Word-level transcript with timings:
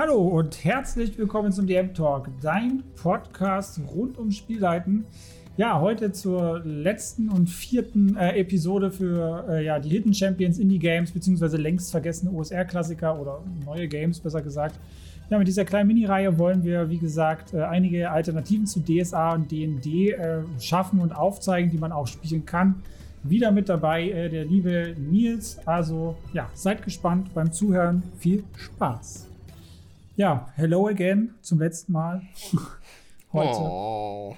Hallo 0.00 0.28
und 0.28 0.62
herzlich 0.62 1.18
willkommen 1.18 1.50
zum 1.50 1.66
DM 1.66 1.92
Talk, 1.92 2.28
dein 2.40 2.84
Podcast 3.02 3.80
rund 3.92 4.16
um 4.16 4.30
Spielleiten. 4.30 5.04
Ja, 5.56 5.80
heute 5.80 6.12
zur 6.12 6.60
letzten 6.64 7.28
und 7.28 7.50
vierten 7.50 8.16
äh, 8.16 8.38
Episode 8.38 8.92
für 8.92 9.44
äh, 9.48 9.64
ja, 9.64 9.80
die 9.80 9.88
Hidden 9.88 10.14
Champions 10.14 10.60
Indie 10.60 10.78
Games, 10.78 11.10
beziehungsweise 11.10 11.56
längst 11.56 11.90
vergessene 11.90 12.30
OSR-Klassiker 12.30 13.20
oder 13.20 13.42
neue 13.66 13.88
Games, 13.88 14.20
besser 14.20 14.40
gesagt. 14.40 14.78
Ja, 15.30 15.38
mit 15.38 15.48
dieser 15.48 15.64
kleinen 15.64 15.88
Mini-Reihe 15.88 16.38
wollen 16.38 16.62
wir, 16.62 16.88
wie 16.88 16.98
gesagt, 16.98 17.52
äh, 17.52 17.62
einige 17.62 18.08
Alternativen 18.12 18.68
zu 18.68 18.78
DSA 18.78 19.34
und 19.34 19.50
DND 19.50 20.12
äh, 20.12 20.42
schaffen 20.60 21.00
und 21.00 21.10
aufzeigen, 21.10 21.72
die 21.72 21.78
man 21.78 21.90
auch 21.90 22.06
spielen 22.06 22.46
kann. 22.46 22.84
Wieder 23.24 23.50
mit 23.50 23.68
dabei 23.68 24.08
äh, 24.08 24.28
der 24.28 24.44
liebe 24.44 24.94
Nils. 24.96 25.58
Also, 25.66 26.16
ja, 26.32 26.48
seid 26.54 26.84
gespannt 26.84 27.34
beim 27.34 27.50
Zuhören. 27.50 28.04
Viel 28.20 28.44
Spaß. 28.56 29.27
Ja, 30.18 30.48
hello 30.56 30.88
again 30.88 31.32
zum 31.42 31.60
letzten 31.60 31.92
Mal. 31.92 32.22
Heute. 33.32 33.56
Oh. 33.60 34.36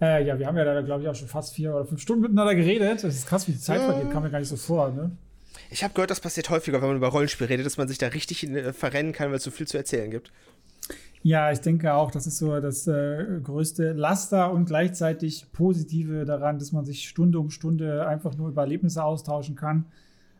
Äh, 0.00 0.24
ja, 0.24 0.38
wir 0.38 0.46
haben 0.46 0.56
ja 0.56 0.62
da, 0.62 0.80
glaube 0.82 1.02
ich, 1.02 1.08
auch 1.08 1.16
schon 1.16 1.26
fast 1.26 1.54
vier 1.54 1.74
oder 1.74 1.84
fünf 1.84 2.00
Stunden 2.00 2.22
miteinander 2.22 2.54
geredet. 2.54 3.02
Das 3.02 3.12
ist 3.12 3.26
krass, 3.26 3.48
wie 3.48 3.52
die 3.52 3.58
Zeit 3.58 3.80
vergeht, 3.80 4.12
kam 4.12 4.22
mir 4.22 4.30
gar 4.30 4.38
nicht 4.38 4.46
so 4.46 4.54
vor, 4.54 4.92
ne? 4.92 5.10
Ich 5.68 5.82
habe 5.82 5.94
gehört, 5.94 6.12
das 6.12 6.20
passiert 6.20 6.48
häufiger, 6.48 6.80
wenn 6.80 6.90
man 6.90 6.96
über 6.96 7.08
Rollenspiel 7.08 7.48
redet, 7.48 7.66
dass 7.66 7.76
man 7.76 7.88
sich 7.88 7.98
da 7.98 8.06
richtig 8.06 8.48
äh, 8.48 8.72
verrennen 8.72 9.10
kann, 9.10 9.30
weil 9.30 9.38
es 9.38 9.42
so 9.42 9.50
viel 9.50 9.66
zu 9.66 9.76
erzählen 9.76 10.12
gibt. 10.12 10.30
Ja, 11.24 11.50
ich 11.50 11.60
denke 11.60 11.94
auch, 11.94 12.12
das 12.12 12.28
ist 12.28 12.38
so 12.38 12.60
das 12.60 12.86
äh, 12.86 13.40
größte 13.42 13.94
Laster 13.94 14.52
und 14.52 14.66
gleichzeitig 14.66 15.46
Positive 15.52 16.24
daran, 16.24 16.60
dass 16.60 16.70
man 16.70 16.84
sich 16.84 17.08
Stunde 17.08 17.40
um 17.40 17.50
Stunde 17.50 18.06
einfach 18.06 18.36
nur 18.36 18.50
über 18.50 18.62
Erlebnisse 18.62 19.02
austauschen 19.02 19.56
kann. 19.56 19.86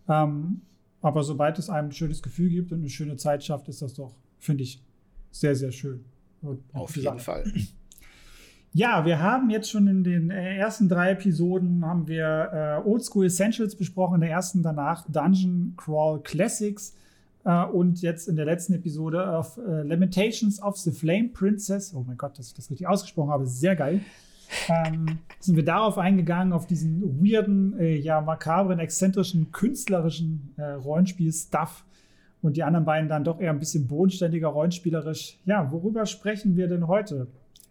Ähm, 0.09 0.61
aber 1.03 1.25
sobald 1.25 1.59
es 1.59 1.69
einem 1.69 1.89
ein 1.89 1.93
schönes 1.93 2.23
Gefühl 2.23 2.49
gibt 2.49 2.73
und 2.73 2.79
eine 2.79 2.89
schöne 2.89 3.17
Zeit 3.17 3.45
schafft, 3.45 3.69
ist 3.69 3.83
das 3.83 3.95
doch, 3.95 4.15
finde 4.39 4.63
ich, 4.63 4.83
sehr, 5.33 5.55
sehr 5.55 5.73
schön. 5.73 6.05
Auf 6.73 6.97
jeden 6.97 7.19
Fall. 7.19 7.45
Ja, 8.75 9.05
wir 9.05 9.21
haben 9.21 9.51
jetzt 9.51 9.71
schon 9.71 9.87
in 9.87 10.03
den 10.03 10.31
äh, 10.31 10.57
ersten 10.57 10.89
drei 10.89 11.11
Episoden 11.11 11.85
haben 11.85 12.09
wir 12.09 12.83
äh, 12.83 12.89
Oldschool 12.89 13.27
Essentials 13.27 13.77
besprochen, 13.77 14.15
in 14.15 14.21
der 14.23 14.31
ersten 14.31 14.63
danach 14.63 15.05
Dungeon 15.11 15.75
Crawl 15.77 16.23
Classics 16.23 16.97
äh, 17.45 17.67
und 17.67 18.01
jetzt 18.01 18.29
in 18.29 18.37
der 18.37 18.47
letzten 18.47 18.73
Episode 18.73 19.37
auf 19.37 19.59
äh, 19.59 19.83
Lamentations 19.83 20.63
of 20.63 20.79
the 20.79 20.91
Flame 20.91 21.29
Princess. 21.35 21.93
Oh 21.95 22.03
mein 22.07 22.17
Gott, 22.17 22.39
dass 22.39 22.47
ich 22.47 22.55
das 22.55 22.71
richtig 22.71 22.87
ausgesprochen 22.87 23.29
habe, 23.29 23.47
sehr 23.47 23.77
geil 23.77 24.01
ähm, 24.69 25.19
sind 25.41 25.57
wir 25.57 25.65
darauf 25.65 25.99
eingegangen, 25.99 26.53
auf 26.53 26.67
diesen 26.67 27.23
weirden, 27.23 27.79
äh, 27.79 27.97
ja, 27.97 28.21
makabren, 28.21 28.79
exzentrischen, 28.79 29.53
künstlerischen 29.53 30.55
äh, 30.57 30.63
Rollenspiel-Stuff 30.63 31.85
und 32.43 32.57
die 32.57 32.63
anderen 32.63 32.85
beiden 32.85 33.09
dann 33.09 33.25
doch 33.25 33.41
eher 33.41 33.51
ein 33.51 33.59
bisschen 33.59 33.87
bodenständiger, 33.87 34.49
rollenspielerisch. 34.49 35.39
Ja, 35.45 35.71
worüber 35.71 36.07
sprechen 36.07 36.57
wir 36.57 36.69
denn 36.69 36.89
heute? 36.89 37.29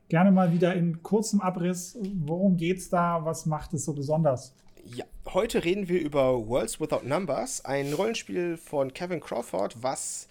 Gerne 0.09 0.31
mal 0.31 0.52
wieder 0.52 0.73
in 0.73 1.03
kurzem 1.03 1.39
Abriss. 1.39 1.97
Worum 2.15 2.57
geht's 2.57 2.89
da? 2.89 3.23
Was 3.23 3.45
macht 3.45 3.73
es 3.73 3.85
so 3.85 3.93
besonders? 3.93 4.53
Ja, 4.83 5.05
heute 5.27 5.63
reden 5.63 5.87
wir 5.87 6.02
über 6.02 6.47
Worlds 6.47 6.79
Without 6.81 7.07
Numbers, 7.07 7.63
ein 7.63 7.93
Rollenspiel 7.93 8.57
von 8.57 8.93
Kevin 8.93 9.19
Crawford, 9.19 9.81
was 9.81 10.27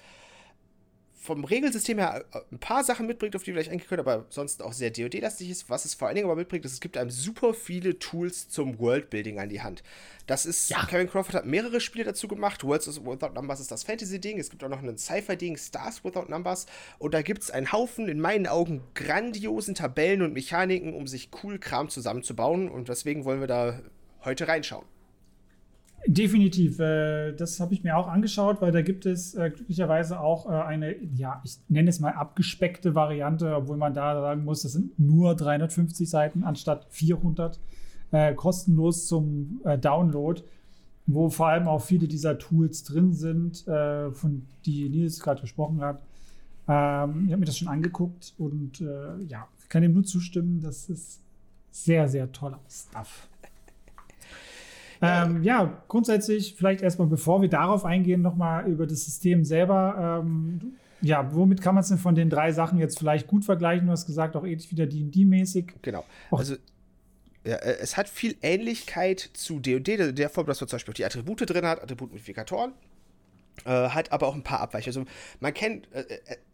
vom 1.21 1.45
Regelsystem 1.45 1.99
her 1.99 2.25
äh, 2.33 2.41
ein 2.51 2.59
paar 2.59 2.83
Sachen 2.83 3.07
mitbringt, 3.07 3.37
auf 3.37 3.43
die 3.43 3.49
wir 3.49 3.55
gleich 3.55 3.71
eingehen 3.71 3.87
können, 3.87 4.01
aber 4.01 4.25
sonst 4.31 4.63
auch 4.63 4.73
sehr 4.73 4.91
DoD-lastig 4.91 5.51
ist. 5.51 5.69
Was 5.69 5.85
es 5.85 5.95
vor 5.95 6.09
allen 6.09 6.15
Dingen 6.15 6.27
aber 6.27 6.37
mitbringt, 6.37 6.65
ist, 6.65 6.73
es 6.73 6.81
gibt 6.81 6.97
einem 6.97 7.11
super 7.11 7.53
viele 7.53 7.99
Tools 7.99 8.49
zum 8.49 8.79
Worldbuilding 8.79 9.39
an 9.39 9.51
die 9.51 9.61
Hand. 9.61 9.83
Das 10.27 10.47
ist, 10.47 10.71
ja. 10.71 10.87
Kevin 10.87 11.11
Crawford 11.11 11.35
hat 11.35 11.45
mehrere 11.45 11.81
Spiele 11.81 12.05
dazu 12.05 12.27
gemacht. 12.27 12.65
Worlds 12.65 13.05
Without 13.05 13.35
Numbers 13.35 13.61
ist 13.61 13.71
das 13.71 13.83
Fantasy-Ding. 13.83 14.39
Es 14.39 14.49
gibt 14.49 14.65
auch 14.65 14.69
noch 14.69 14.83
ein 14.83 14.97
Sci-Fi-Ding, 14.97 15.59
Stars 15.59 16.05
Without 16.05 16.27
Numbers. 16.29 16.67
Und 16.99 17.13
da 17.13 17.21
gibt 17.21 17.43
es 17.43 17.51
einen 17.51 17.71
Haufen, 17.71 18.09
in 18.09 18.19
meinen 18.19 18.47
Augen, 18.47 18.83
grandiosen 18.95 19.75
Tabellen 19.75 20.23
und 20.23 20.33
Mechaniken, 20.33 20.95
um 20.95 21.07
sich 21.07 21.29
cool 21.43 21.59
Kram 21.59 21.91
zusammenzubauen. 21.91 22.71
Und 22.71 22.89
deswegen 22.89 23.25
wollen 23.27 23.41
wir 23.41 23.47
da 23.47 23.81
heute 24.25 24.49
reinschauen. 24.49 24.87
Definitiv, 26.07 26.79
äh, 26.79 27.33
das 27.33 27.61
habe 27.61 27.75
ich 27.75 27.85
mir 27.85 27.97
auch 27.97 28.09
angeschaut, 28.09 28.63
weil 28.63 28.73
da 28.73 28.81
gibt 28.81 29.05
es 29.05 29.35
äh, 29.35 29.51
glücklicherweise 29.51 30.19
auch 30.19 30.47
äh, 30.47 30.53
eine, 30.53 30.97
ja, 31.15 31.43
ich 31.45 31.59
nenne 31.69 31.91
es 31.91 32.01
mal 32.01 32.13
abgespeckte 32.13 32.95
Variante, 32.95 33.55
obwohl 33.55 33.77
man 33.77 33.93
da 33.93 34.19
sagen 34.19 34.45
muss, 34.45 34.63
das 34.63 34.73
sind 34.73 34.99
nur 34.99 35.37
350 35.37 36.09
Seiten 36.09 36.43
anstatt 36.43 36.87
400, 36.89 37.61
äh, 38.13 38.35
kostenlos 38.35 39.07
zum 39.09 39.61
Download, 39.81 40.43
wo 41.07 41.29
vor 41.29 41.49
allem 41.49 41.69
auch 41.69 41.83
viele 41.83 42.09
dieser 42.09 42.39
Tools 42.39 42.83
drin 42.83 43.13
sind, 43.13 43.65
von 43.65 44.47
die 44.65 44.89
Nils 44.89 45.21
gerade 45.21 45.41
gesprochen 45.41 45.81
hat. 45.81 46.03
Ähm, 46.67 47.25
ich 47.27 47.33
habe 47.33 47.39
mir 47.39 47.47
das 47.47 47.59
schon 47.59 47.69
angeguckt 47.69 48.35
und 48.39 48.81
ja, 49.29 49.47
kann 49.69 49.83
dem 49.83 49.93
nur 49.93 50.05
zustimmen, 50.05 50.61
das 50.61 50.89
ist 50.89 51.21
sehr, 51.71 52.09
sehr 52.09 52.33
toller 52.33 52.61
Stuff. 52.69 53.30
Ähm, 55.03 55.43
ja, 55.43 55.83
grundsätzlich 55.89 56.55
vielleicht 56.57 56.83
erstmal, 56.83 57.09
bevor 57.09 57.41
wir 57.41 57.49
darauf 57.49 57.85
eingehen, 57.85 58.23
nochmal 58.23 58.67
über 58.67 58.87
das 58.87 59.05
System 59.05 59.45
selber. 59.45 60.23
Ähm, 60.23 60.75
ja, 61.01 61.35
womit 61.35 61.63
kann 61.63 61.75
man 61.75 61.83
es 61.83 61.89
denn 61.89 61.99
von 61.99 62.15
den 62.15 62.29
drei 62.29 62.53
Sachen 62.53 62.79
jetzt 62.79 62.99
vielleicht 62.99 63.27
gut 63.27 63.45
vergleichen? 63.45 63.87
Du 63.87 63.93
hast 63.93 64.07
gesagt, 64.07 64.37
auch 64.37 64.45
ähnlich 64.45 64.71
wieder 64.71 64.87
D&D-mäßig. 64.87 65.73
Genau. 65.83 66.05
Also 66.31 66.57
ja, 67.45 67.57
äh, 67.57 67.79
es 67.81 67.97
hat 67.97 68.09
viel 68.09 68.37
Ähnlichkeit 68.43 69.31
zu 69.33 69.61
D&D, 69.61 70.13
der 70.13 70.29
Form, 70.29 70.47
dass 70.47 70.61
man 70.61 70.69
zum 70.69 70.77
Beispiel 70.77 70.95
die 70.95 71.05
Attribute 71.05 71.49
drin 71.49 71.65
hat, 71.65 71.83
Attributmodifikatoren. 71.83 72.73
Äh, 73.65 73.71
hat 73.71 74.13
aber 74.13 74.27
auch 74.27 74.35
ein 74.35 74.43
paar 74.43 74.61
Abweichungen. 74.61 75.07
Also 75.07 75.11
man 75.41 75.53
kennt, 75.53 75.93
äh, 75.93 76.01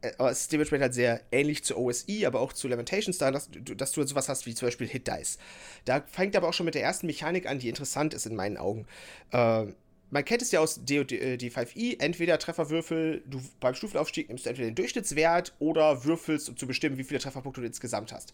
äh, 0.00 0.08
äh, 0.08 0.30
es 0.30 0.42
ist 0.42 0.52
dementsprechend 0.52 0.82
halt 0.82 0.94
sehr 0.94 1.20
ähnlich 1.30 1.62
zu 1.62 1.76
OSI, 1.76 2.26
aber 2.26 2.40
auch 2.40 2.52
zu 2.52 2.68
Lamentations, 2.68 3.18
da, 3.18 3.30
dass, 3.30 3.48
dass 3.76 3.92
du 3.92 4.02
sowas 4.04 4.28
hast 4.28 4.46
wie 4.46 4.54
zum 4.54 4.66
Beispiel 4.66 4.88
Hit 4.88 5.06
Dice. 5.06 5.38
Da 5.84 6.02
fängt 6.06 6.34
aber 6.36 6.48
auch 6.48 6.52
schon 6.52 6.66
mit 6.66 6.74
der 6.74 6.82
ersten 6.82 7.06
Mechanik 7.06 7.46
an, 7.46 7.58
die 7.58 7.68
interessant 7.68 8.12
ist 8.12 8.26
in 8.26 8.34
meinen 8.34 8.56
Augen. 8.56 8.86
Äh, 9.30 9.66
man 10.10 10.24
kennt 10.24 10.42
es 10.42 10.52
ja 10.52 10.60
aus 10.60 10.80
D5i, 10.80 12.00
entweder 12.00 12.38
Trefferwürfel, 12.38 13.22
du 13.26 13.40
beim 13.58 13.74
Stufenaufstieg 13.74 14.28
nimmst 14.28 14.46
du 14.46 14.50
entweder 14.50 14.68
den 14.68 14.76
Durchschnittswert 14.76 15.54
oder 15.58 16.04
würfelst, 16.04 16.48
um 16.48 16.56
zu 16.56 16.66
bestimmen, 16.66 16.96
wie 16.96 17.04
viele 17.04 17.18
Trefferpunkte 17.18 17.60
du 17.60 17.66
insgesamt 17.66 18.12
hast. 18.12 18.32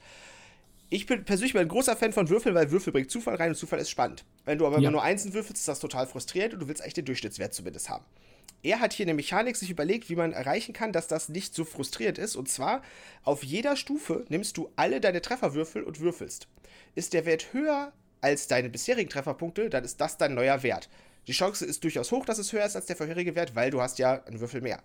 Ich 0.91 1.07
bin 1.07 1.25
persönlich 1.25 1.57
ein 1.57 1.69
großer 1.69 1.97
Fan 1.97 2.13
von 2.13 2.29
Würfeln, 2.29 2.55
weil 2.55 2.71
Würfel 2.71 2.93
bringt 2.93 3.11
Zufall 3.11 3.37
rein 3.37 3.51
und 3.51 3.55
Zufall 3.55 3.79
ist 3.79 3.89
spannend. 3.89 4.27
Wenn 4.45 4.59
du 4.59 4.67
aber 4.67 4.77
ja. 4.77 4.83
immer 4.83 4.91
nur 4.91 5.03
einzeln 5.03 5.33
würfelst, 5.33 5.61
ist 5.61 5.69
das 5.69 5.81
total 5.81 6.07
frustrierend 6.07 6.53
und 6.53 6.61
du 6.61 6.69
willst 6.69 6.83
eigentlich 6.83 6.93
den 6.93 7.07
Durchschnittswert 7.07 7.55
zumindest 7.55 7.89
haben 7.89 8.05
er 8.63 8.81
hat 8.81 8.93
hier 8.93 9.05
eine 9.05 9.15
Mechanik 9.15 9.57
sich 9.57 9.71
überlegt, 9.71 10.09
wie 10.09 10.17
man 10.17 10.33
erreichen 10.33 10.73
kann, 10.73 10.93
dass 10.93 11.09
das 11.09 11.29
nicht 11.29 11.55
so 11.55 11.65
frustrierend 11.65 12.19
ist. 12.19 12.37
Und 12.37 12.49
zwar, 12.49 12.83
auf 13.25 13.43
jeder 13.43 13.77
Stufe 13.77 14.25
nimmst 14.29 14.57
du 14.57 14.71
alle 14.77 15.01
deine 15.01 15.21
Trefferwürfel 15.21 15.83
und 15.83 16.01
würfelst. 16.01 16.47
Ist 16.95 17.13
der 17.13 17.27
Wert 17.27 17.53
höher 17.53 17.93
als 18.21 18.47
deine 18.47 18.69
bisherigen 18.69 19.11
Trefferpunkte, 19.11 19.69
dann 19.69 19.85
ist 19.85 20.01
das 20.01 20.17
dein 20.17 20.35
neuer 20.35 20.63
Wert. 20.63 20.89
Die 21.27 21.33
Chance 21.33 21.67
ist 21.67 21.83
durchaus 21.83 22.13
hoch, 22.13 22.25
dass 22.25 22.39
es 22.39 22.53
höher 22.53 22.65
ist 22.65 22.77
als 22.77 22.87
der 22.87 22.97
vorherige 22.97 23.35
Wert, 23.35 23.55
weil 23.55 23.71
du 23.71 23.81
hast 23.81 23.99
ja 23.99 24.23
einen 24.25 24.41
Würfel 24.41 24.61
mehr. 24.61 24.83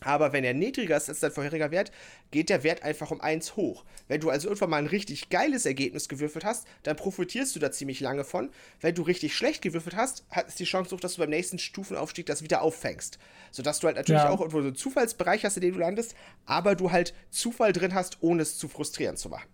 Aber 0.00 0.32
wenn 0.32 0.44
er 0.44 0.54
niedriger 0.54 0.96
ist 0.96 1.08
als 1.08 1.20
dein 1.20 1.30
vorheriger 1.30 1.70
Wert, 1.70 1.90
geht 2.30 2.50
der 2.50 2.62
Wert 2.62 2.82
einfach 2.82 3.10
um 3.10 3.20
1 3.20 3.56
hoch. 3.56 3.84
Wenn 4.08 4.20
du 4.20 4.30
also 4.30 4.48
irgendwann 4.48 4.70
mal 4.70 4.76
ein 4.76 4.86
richtig 4.86 5.30
geiles 5.30 5.64
Ergebnis 5.64 6.08
gewürfelt 6.08 6.44
hast, 6.44 6.66
dann 6.82 6.96
profitierst 6.96 7.56
du 7.56 7.60
da 7.60 7.72
ziemlich 7.72 8.00
lange 8.00 8.24
von. 8.24 8.50
Wenn 8.80 8.94
du 8.94 9.02
richtig 9.02 9.34
schlecht 9.34 9.62
gewürfelt 9.62 9.96
hast, 9.96 10.24
hat 10.30 10.48
es 10.48 10.56
die 10.56 10.64
Chance 10.64 10.94
hoch, 10.94 11.00
dass 11.00 11.14
du 11.14 11.20
beim 11.20 11.30
nächsten 11.30 11.58
Stufenaufstieg 11.58 12.26
das 12.26 12.42
wieder 12.42 12.62
auffängst. 12.62 13.18
Sodass 13.50 13.80
du 13.80 13.86
halt 13.86 13.96
natürlich 13.96 14.22
ja. 14.22 14.28
auch 14.28 14.40
irgendwo 14.40 14.60
so 14.60 14.66
einen 14.66 14.76
Zufallsbereich 14.76 15.44
hast, 15.44 15.56
in 15.56 15.62
dem 15.62 15.74
du 15.74 15.80
landest, 15.80 16.14
aber 16.44 16.74
du 16.74 16.92
halt 16.92 17.14
Zufall 17.30 17.72
drin 17.72 17.94
hast, 17.94 18.18
ohne 18.20 18.42
es 18.42 18.58
zu 18.58 18.68
frustrierend 18.68 19.18
zu 19.18 19.28
machen. 19.28 19.48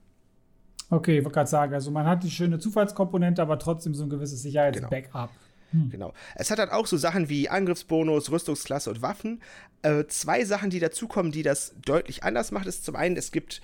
Okay, 0.91 1.19
ich 1.19 1.25
wollte 1.25 1.37
gerade 1.37 1.51
sagen, 1.51 1.73
also 1.73 1.91
man 1.91 2.07
hat 2.07 2.23
die 2.23 2.31
schöne 2.31 2.59
Zufallskomponente, 2.59 3.41
aber 3.41 3.59
trotzdem 3.59 3.95
so 3.95 4.03
ein 4.03 4.11
gewisses 4.11 4.43
Sicherheitsbackup. 4.43 5.13
Genau. 5.13 5.29
Hm. 5.73 5.91
Genau. 5.91 6.13
Es 6.35 6.51
hat 6.51 6.59
dann 6.59 6.71
auch 6.71 6.87
so 6.87 6.97
Sachen 6.97 7.29
wie 7.29 7.49
Angriffsbonus, 7.49 8.31
Rüstungsklasse 8.31 8.91
und 8.91 9.03
Waffen. 9.03 9.43
Äh, 9.83 10.05
zwei 10.07 10.45
Sachen, 10.45 10.71
die 10.71 10.81
dazukommen, 10.81 11.33
die 11.33 11.43
das 11.43 11.75
deutlich 11.85 12.23
anders 12.23 12.53
macht, 12.53 12.67
ist 12.67 12.85
zum 12.85 12.97
einen, 12.97 13.17
es 13.17 13.33
gibt 13.33 13.61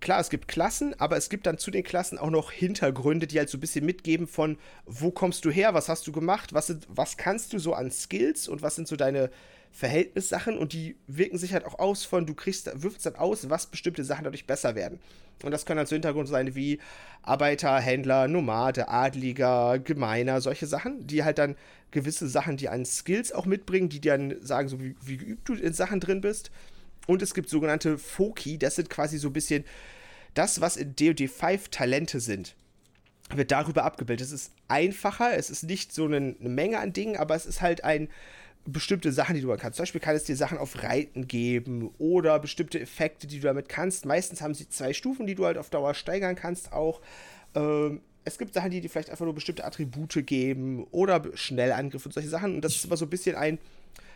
klar, 0.00 0.20
es 0.20 0.30
gibt 0.30 0.48
Klassen, 0.48 0.94
aber 1.00 1.16
es 1.16 1.28
gibt 1.28 1.46
dann 1.46 1.58
zu 1.58 1.70
den 1.70 1.82
Klassen 1.82 2.18
auch 2.18 2.30
noch 2.30 2.52
Hintergründe, 2.52 3.26
die 3.26 3.38
halt 3.38 3.48
so 3.48 3.58
ein 3.58 3.60
bisschen 3.60 3.84
mitgeben 3.84 4.26
von, 4.26 4.58
wo 4.86 5.10
kommst 5.10 5.44
du 5.44 5.50
her, 5.50 5.74
was 5.74 5.88
hast 5.88 6.06
du 6.06 6.12
gemacht, 6.12 6.52
was, 6.54 6.74
was 6.88 7.16
kannst 7.16 7.52
du 7.52 7.58
so 7.58 7.74
an 7.74 7.90
Skills 7.90 8.48
und 8.48 8.62
was 8.62 8.76
sind 8.76 8.86
so 8.86 8.96
deine 8.96 9.30
Verhältnissachen 9.72 10.58
und 10.58 10.72
die 10.72 10.96
wirken 11.06 11.38
sich 11.38 11.52
halt 11.52 11.64
auch 11.64 11.78
aus 11.78 12.04
von, 12.04 12.26
du 12.26 12.34
kriegst, 12.34 12.70
wirfst 12.82 13.06
dann 13.06 13.16
aus, 13.16 13.48
was 13.50 13.66
bestimmte 13.66 14.04
Sachen 14.04 14.24
dadurch 14.24 14.46
besser 14.46 14.74
werden. 14.74 14.98
Und 15.42 15.52
das 15.52 15.66
können 15.66 15.78
halt 15.78 15.88
so 15.88 15.94
Hintergründe 15.94 16.30
sein 16.30 16.54
wie 16.54 16.80
Arbeiter, 17.22 17.78
Händler, 17.78 18.26
Nomade, 18.26 18.88
Adliger, 18.88 19.78
Gemeiner, 19.78 20.40
solche 20.40 20.66
Sachen, 20.66 21.06
die 21.06 21.22
halt 21.22 21.38
dann 21.38 21.56
gewisse 21.90 22.28
Sachen, 22.28 22.56
die 22.56 22.68
an 22.68 22.84
Skills 22.84 23.32
auch 23.32 23.46
mitbringen, 23.46 23.88
die 23.88 24.00
dann 24.00 24.34
sagen, 24.40 24.68
so 24.68 24.80
wie, 24.80 24.96
wie 25.00 25.16
geübt 25.16 25.48
du 25.48 25.54
in 25.54 25.72
Sachen 25.72 26.00
drin 26.00 26.20
bist. 26.20 26.50
Und 27.06 27.22
es 27.22 27.34
gibt 27.34 27.48
sogenannte 27.48 27.98
Foki, 27.98 28.58
das 28.58 28.76
sind 28.76 28.90
quasi 28.90 29.18
so 29.18 29.28
ein 29.28 29.32
bisschen 29.32 29.64
das, 30.34 30.60
was 30.60 30.76
in 30.76 30.94
DoD 30.96 31.30
5 31.30 31.68
Talente 31.68 32.20
sind 32.20 32.54
wird 33.34 33.50
darüber 33.50 33.84
abgebildet. 33.84 34.26
Es 34.26 34.32
ist 34.32 34.52
einfacher, 34.68 35.36
es 35.36 35.50
ist 35.50 35.64
nicht 35.64 35.92
so 35.92 36.06
eine, 36.06 36.16
eine 36.16 36.48
Menge 36.48 36.78
an 36.78 36.92
Dingen, 36.92 37.16
aber 37.16 37.34
es 37.34 37.46
ist 37.46 37.60
halt 37.60 37.84
ein 37.84 38.08
bestimmte 38.72 39.12
Sachen, 39.12 39.34
die 39.34 39.40
du 39.40 39.56
kannst. 39.56 39.76
Zum 39.76 39.82
Beispiel 39.82 40.00
kann 40.00 40.16
es 40.16 40.24
dir 40.24 40.36
Sachen 40.36 40.58
auf 40.58 40.82
Reiten 40.82 41.26
geben 41.26 41.90
oder 41.98 42.38
bestimmte 42.38 42.80
Effekte, 42.80 43.26
die 43.26 43.40
du 43.40 43.46
damit 43.46 43.68
kannst. 43.68 44.04
Meistens 44.06 44.42
haben 44.42 44.54
sie 44.54 44.68
zwei 44.68 44.92
Stufen, 44.92 45.26
die 45.26 45.34
du 45.34 45.46
halt 45.46 45.58
auf 45.58 45.70
Dauer 45.70 45.94
steigern 45.94 46.36
kannst 46.36 46.72
auch. 46.72 47.00
Ähm, 47.54 48.00
es 48.24 48.38
gibt 48.38 48.52
Sachen, 48.52 48.70
die 48.70 48.80
dir 48.80 48.90
vielleicht 48.90 49.10
einfach 49.10 49.24
nur 49.24 49.34
bestimmte 49.34 49.64
Attribute 49.64 50.26
geben 50.26 50.84
oder 50.90 51.24
Schnellangriffe 51.34 52.08
und 52.08 52.12
solche 52.12 52.28
Sachen. 52.28 52.56
Und 52.56 52.60
das 52.62 52.76
ist 52.76 52.84
immer 52.84 52.96
so 52.96 53.06
ein 53.06 53.10
bisschen 53.10 53.36
ein, 53.36 53.58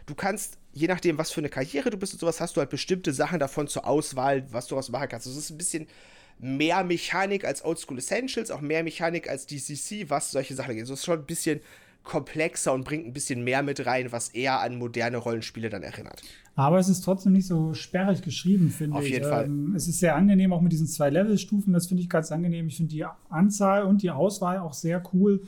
du 0.07 0.15
kannst, 0.15 0.59
je 0.73 0.87
nachdem, 0.87 1.17
was 1.19 1.33
für 1.33 1.41
eine 1.41 1.49
Karriere 1.49 1.91
du 1.91 1.97
bist 1.97 2.13
und 2.13 2.21
sowas, 2.21 2.41
hast 2.41 2.57
du 2.57 2.61
halt 2.61 2.71
bestimmte 2.71 3.13
Sachen 3.13 3.39
davon 3.39 3.69
zur 3.69 3.87
Auswahl, 3.87 4.47
was 4.53 4.67
du 4.67 4.75
daraus 4.75 4.91
machen 4.91 5.09
kannst. 5.09 5.27
Es 5.27 5.37
ist 5.37 5.51
ein 5.51 5.59
bisschen 5.59 5.87
mehr 6.39 6.85
Mechanik 6.85 7.45
als 7.45 7.65
Oldschool 7.65 7.99
Essentials, 7.99 8.51
auch 8.51 8.61
mehr 8.61 8.83
Mechanik 8.83 9.31
als 9.31 9.47
DCC, 9.47 10.11
was 10.11 10.31
solche 10.31 10.55
Sachen 10.55 10.75
geht. 10.75 10.85
Es 10.85 10.91
ist 10.91 11.05
schon 11.05 11.21
ein 11.21 11.27
bisschen 11.27 11.61
komplexer 12.05 12.73
und 12.73 12.85
bringt 12.85 13.07
ein 13.07 13.13
bisschen 13.13 13.45
mehr 13.45 13.63
mit 13.63 13.87
rein, 13.87 14.11
was 14.11 14.29
eher 14.29 14.61
an 14.61 14.79
moderne 14.79 15.19
Rollenspiele 15.19 15.69
dann 15.69 15.83
erinnert. 15.83 16.23
Aber 16.55 16.79
es 16.79 16.89
ist 16.89 17.03
trotzdem 17.03 17.33
nicht 17.33 17.47
so 17.47 17.73
sperrig 17.75 18.23
geschrieben, 18.23 18.71
finde 18.71 18.99
ich. 18.99 19.05
Auf 19.05 19.09
jeden 19.09 19.29
Fall. 19.29 19.45
Ähm, 19.47 19.75
es 19.75 19.89
ist 19.89 20.01
sehr 20.01 20.17
angenehm, 20.17 20.53
auch 20.53 20.61
mit 20.61 20.73
diesen 20.73 20.87
zwei 20.87 21.09
Levelstufen. 21.11 21.73
Das 21.73 21.87
finde 21.87 22.03
ich 22.03 22.11
ganz 22.11 22.31
angenehm. 22.31 22.67
Ich 22.67 22.77
finde 22.77 22.91
die 22.91 23.05
Anzahl 23.31 23.85
und 23.85 24.03
die 24.03 24.11
Auswahl 24.11 24.59
auch 24.59 24.75
sehr 24.75 25.03
cool. 25.15 25.43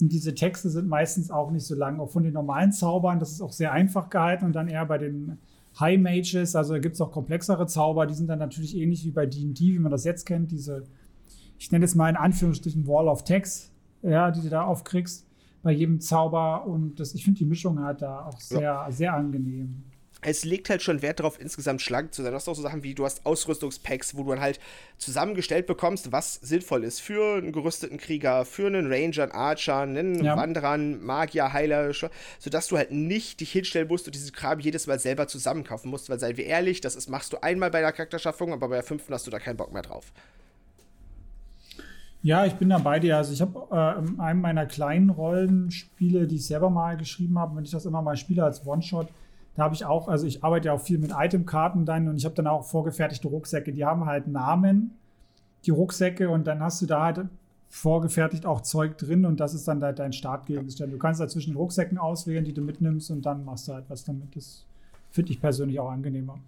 Und 0.00 0.12
diese 0.12 0.34
Texte 0.34 0.68
sind 0.68 0.88
meistens 0.88 1.30
auch 1.30 1.50
nicht 1.50 1.64
so 1.66 1.74
lang. 1.74 2.00
Auch 2.00 2.10
von 2.10 2.22
den 2.22 2.34
normalen 2.34 2.72
Zaubern, 2.72 3.18
das 3.18 3.32
ist 3.32 3.40
auch 3.40 3.52
sehr 3.52 3.72
einfach 3.72 4.10
gehalten. 4.10 4.44
Und 4.44 4.52
dann 4.52 4.68
eher 4.68 4.84
bei 4.84 4.98
den 4.98 5.38
High 5.80 5.98
Mages, 5.98 6.54
also 6.54 6.74
da 6.74 6.80
gibt 6.80 6.96
es 6.96 7.00
auch 7.00 7.12
komplexere 7.12 7.66
Zauber, 7.66 8.06
die 8.06 8.12
sind 8.12 8.26
dann 8.26 8.38
natürlich 8.38 8.76
ähnlich 8.76 9.06
wie 9.06 9.10
bei 9.10 9.24
D&D, 9.24 9.72
wie 9.72 9.78
man 9.78 9.90
das 9.90 10.04
jetzt 10.04 10.26
kennt. 10.26 10.50
Diese, 10.50 10.84
ich 11.58 11.72
nenne 11.72 11.86
es 11.86 11.94
mal 11.94 12.10
in 12.10 12.16
Anführungsstrichen 12.16 12.86
Wall 12.86 13.08
of 13.08 13.24
Text, 13.24 13.72
ja, 14.02 14.30
die 14.30 14.42
du 14.42 14.50
da 14.50 14.64
aufkriegst 14.64 15.26
bei 15.62 15.72
jedem 15.72 16.00
Zauber. 16.00 16.66
Und 16.66 16.98
das, 17.00 17.14
ich 17.14 17.24
finde 17.24 17.38
die 17.38 17.44
Mischung 17.44 17.80
halt 17.80 18.02
da 18.02 18.26
auch 18.26 18.40
sehr, 18.40 18.60
ja. 18.60 18.90
sehr 18.90 19.14
angenehm 19.14 19.84
es 20.24 20.44
legt 20.44 20.70
halt 20.70 20.82
schon 20.82 21.02
Wert 21.02 21.18
darauf, 21.18 21.40
insgesamt 21.40 21.82
schlank 21.82 22.14
zu 22.14 22.22
sein. 22.22 22.30
Du 22.30 22.36
hast 22.36 22.48
auch 22.48 22.54
so 22.54 22.62
Sachen 22.62 22.84
wie, 22.84 22.94
du 22.94 23.04
hast 23.04 23.26
Ausrüstungspacks, 23.26 24.16
wo 24.16 24.22
du 24.22 24.30
dann 24.30 24.40
halt 24.40 24.60
zusammengestellt 24.96 25.66
bekommst, 25.66 26.12
was 26.12 26.34
sinnvoll 26.34 26.84
ist 26.84 27.00
für 27.00 27.38
einen 27.38 27.50
gerüsteten 27.50 27.98
Krieger, 27.98 28.44
für 28.44 28.68
einen 28.68 28.86
Ranger, 28.90 29.24
einen 29.24 29.32
Archer, 29.32 29.78
einen 29.78 30.22
ja. 30.22 30.36
Wanderer, 30.36 30.70
einen 30.70 31.04
Magier, 31.04 31.52
Heiler, 31.52 31.90
sodass 32.38 32.68
du 32.68 32.76
halt 32.76 32.92
nicht 32.92 33.40
dich 33.40 33.50
hinstellen 33.50 33.88
musst 33.88 34.06
und 34.06 34.14
diesen 34.14 34.30
Kram 34.30 34.60
jedes 34.60 34.86
Mal 34.86 35.00
selber 35.00 35.26
zusammenkaufen 35.26 35.90
musst, 35.90 36.08
weil 36.08 36.20
seien 36.20 36.36
wir 36.36 36.46
ehrlich, 36.46 36.80
das 36.80 36.94
ist, 36.94 37.10
machst 37.10 37.32
du 37.32 37.42
einmal 37.42 37.72
bei 37.72 37.80
der 37.80 37.90
Charakterschaffung, 37.90 38.52
aber 38.52 38.68
bei 38.68 38.76
der 38.76 38.84
fünften 38.84 39.12
hast 39.12 39.26
du 39.26 39.32
da 39.32 39.40
keinen 39.40 39.56
Bock 39.56 39.72
mehr 39.72 39.82
drauf. 39.82 40.12
Ja, 42.22 42.46
ich 42.46 42.54
bin 42.54 42.68
da 42.68 42.78
bei 42.78 43.00
dir. 43.00 43.16
Also 43.16 43.32
ich 43.32 43.40
habe 43.40 43.66
äh, 43.72 43.98
in 43.98 44.20
einem 44.20 44.40
meiner 44.40 44.66
kleinen 44.66 45.10
Rollenspiele, 45.10 46.28
die 46.28 46.36
ich 46.36 46.46
selber 46.46 46.70
mal 46.70 46.96
geschrieben 46.96 47.38
habe, 47.38 47.56
wenn 47.56 47.64
ich 47.64 47.72
das 47.72 47.84
immer 47.84 48.00
mal 48.00 48.16
spiele 48.16 48.44
als 48.44 48.64
One-Shot, 48.64 49.08
da 49.56 49.64
habe 49.64 49.74
ich 49.74 49.84
auch, 49.84 50.08
also 50.08 50.26
ich 50.26 50.42
arbeite 50.44 50.68
ja 50.68 50.74
auch 50.74 50.80
viel 50.80 50.98
mit 50.98 51.12
Itemkarten 51.16 51.84
dann 51.84 52.08
und 52.08 52.16
ich 52.16 52.24
habe 52.24 52.34
dann 52.34 52.46
auch 52.46 52.64
vorgefertigte 52.64 53.28
Rucksäcke. 53.28 53.72
Die 53.72 53.84
haben 53.84 54.06
halt 54.06 54.28
Namen, 54.28 54.92
die 55.66 55.72
Rucksäcke, 55.72 56.30
und 56.30 56.46
dann 56.46 56.60
hast 56.60 56.80
du 56.80 56.86
da 56.86 57.04
halt 57.04 57.26
vorgefertigt 57.68 58.46
auch 58.46 58.60
Zeug 58.60 58.98
drin 58.98 59.24
und 59.26 59.40
das 59.40 59.52
ist 59.54 59.66
dann 59.66 59.82
halt 59.82 59.98
dein 59.98 60.12
Startgegenstand. 60.12 60.92
Du 60.92 60.98
kannst 60.98 61.20
da 61.20 61.28
zwischen 61.28 61.56
Rucksäcken 61.56 61.98
auswählen, 61.98 62.44
die 62.44 62.52
du 62.52 62.62
mitnimmst 62.62 63.10
und 63.10 63.26
dann 63.26 63.44
machst 63.44 63.68
du 63.68 63.74
halt 63.74 63.84
was 63.88 64.04
damit. 64.04 64.34
Das 64.36 64.64
finde 65.10 65.32
ich 65.32 65.40
persönlich 65.40 65.80
auch 65.80 65.90
angenehmer 65.90 66.38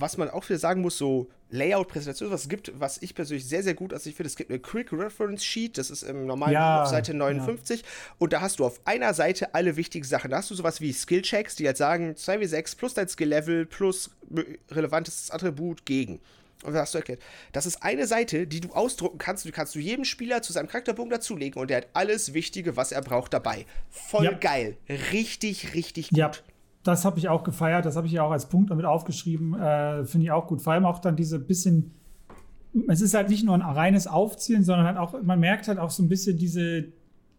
was 0.00 0.16
man 0.16 0.30
auch 0.30 0.48
wieder 0.48 0.58
sagen 0.58 0.82
muss, 0.82 0.98
so 0.98 1.28
Layout-Präsentation, 1.50 2.30
was 2.30 2.42
es 2.42 2.48
gibt, 2.48 2.72
was 2.78 3.00
ich 3.00 3.14
persönlich 3.14 3.46
sehr, 3.46 3.62
sehr 3.62 3.74
gut, 3.74 3.92
also 3.92 4.08
ich 4.08 4.16
finde, 4.16 4.28
es 4.28 4.36
gibt 4.36 4.50
eine 4.50 4.58
Quick 4.58 4.92
Reference 4.92 5.44
Sheet, 5.44 5.78
das 5.78 5.90
ist 5.90 6.02
im 6.02 6.26
normalen 6.26 6.52
ja, 6.52 6.82
auf 6.82 6.88
Seite 6.88 7.14
59 7.14 7.80
ja. 7.80 7.86
und 8.18 8.32
da 8.32 8.40
hast 8.40 8.58
du 8.58 8.66
auf 8.66 8.80
einer 8.84 9.14
Seite 9.14 9.54
alle 9.54 9.76
wichtigen 9.76 10.04
Sachen. 10.04 10.30
Da 10.30 10.38
hast 10.38 10.50
du 10.50 10.54
sowas 10.54 10.80
wie 10.80 10.92
Skill-Checks, 10.92 11.56
die 11.56 11.66
halt 11.66 11.76
sagen 11.76 12.12
2w6 12.12 12.76
plus 12.76 12.94
dein 12.94 13.08
Skill-Level 13.08 13.66
plus 13.66 14.10
relevantes 14.70 15.30
Attribut 15.30 15.86
gegen. 15.86 16.20
Und 16.64 16.72
das 16.72 16.82
hast 16.82 16.94
du 16.94 16.98
erklärt. 16.98 17.20
Das 17.52 17.66
ist 17.66 17.82
eine 17.84 18.06
Seite, 18.08 18.46
die 18.48 18.60
du 18.60 18.72
ausdrucken 18.72 19.18
kannst. 19.18 19.44
Du 19.44 19.52
kannst 19.52 19.76
du 19.76 19.78
jedem 19.78 20.04
Spieler 20.04 20.42
zu 20.42 20.52
seinem 20.52 20.66
Charakterbogen 20.66 21.10
dazulegen 21.10 21.60
und 21.60 21.70
der 21.70 21.78
hat 21.78 21.86
alles 21.92 22.34
Wichtige, 22.34 22.76
was 22.76 22.90
er 22.90 23.00
braucht, 23.00 23.32
dabei. 23.32 23.64
Voll 23.90 24.24
ja. 24.24 24.32
geil. 24.32 24.76
Richtig, 24.88 25.74
richtig 25.74 26.10
gut. 26.10 26.18
Ja 26.18 26.32
das 26.82 27.04
habe 27.04 27.18
ich 27.18 27.28
auch 27.28 27.44
gefeiert, 27.44 27.84
das 27.84 27.96
habe 27.96 28.06
ich 28.06 28.12
ja 28.12 28.22
auch 28.22 28.30
als 28.30 28.48
Punkt 28.48 28.70
damit 28.70 28.84
aufgeschrieben, 28.84 29.54
äh, 29.54 30.04
finde 30.04 30.24
ich 30.24 30.30
auch 30.30 30.46
gut. 30.46 30.62
Vor 30.62 30.72
allem 30.72 30.86
auch 30.86 31.00
dann 31.00 31.16
diese 31.16 31.38
bisschen, 31.38 31.92
es 32.88 33.00
ist 33.00 33.14
halt 33.14 33.28
nicht 33.28 33.44
nur 33.44 33.54
ein 33.54 33.62
reines 33.62 34.06
Aufziehen, 34.06 34.64
sondern 34.64 34.86
halt 34.86 34.96
auch, 34.96 35.20
man 35.22 35.40
merkt 35.40 35.68
halt 35.68 35.78
auch 35.78 35.90
so 35.90 36.02
ein 36.02 36.08
bisschen 36.08 36.38
diese, 36.38 36.86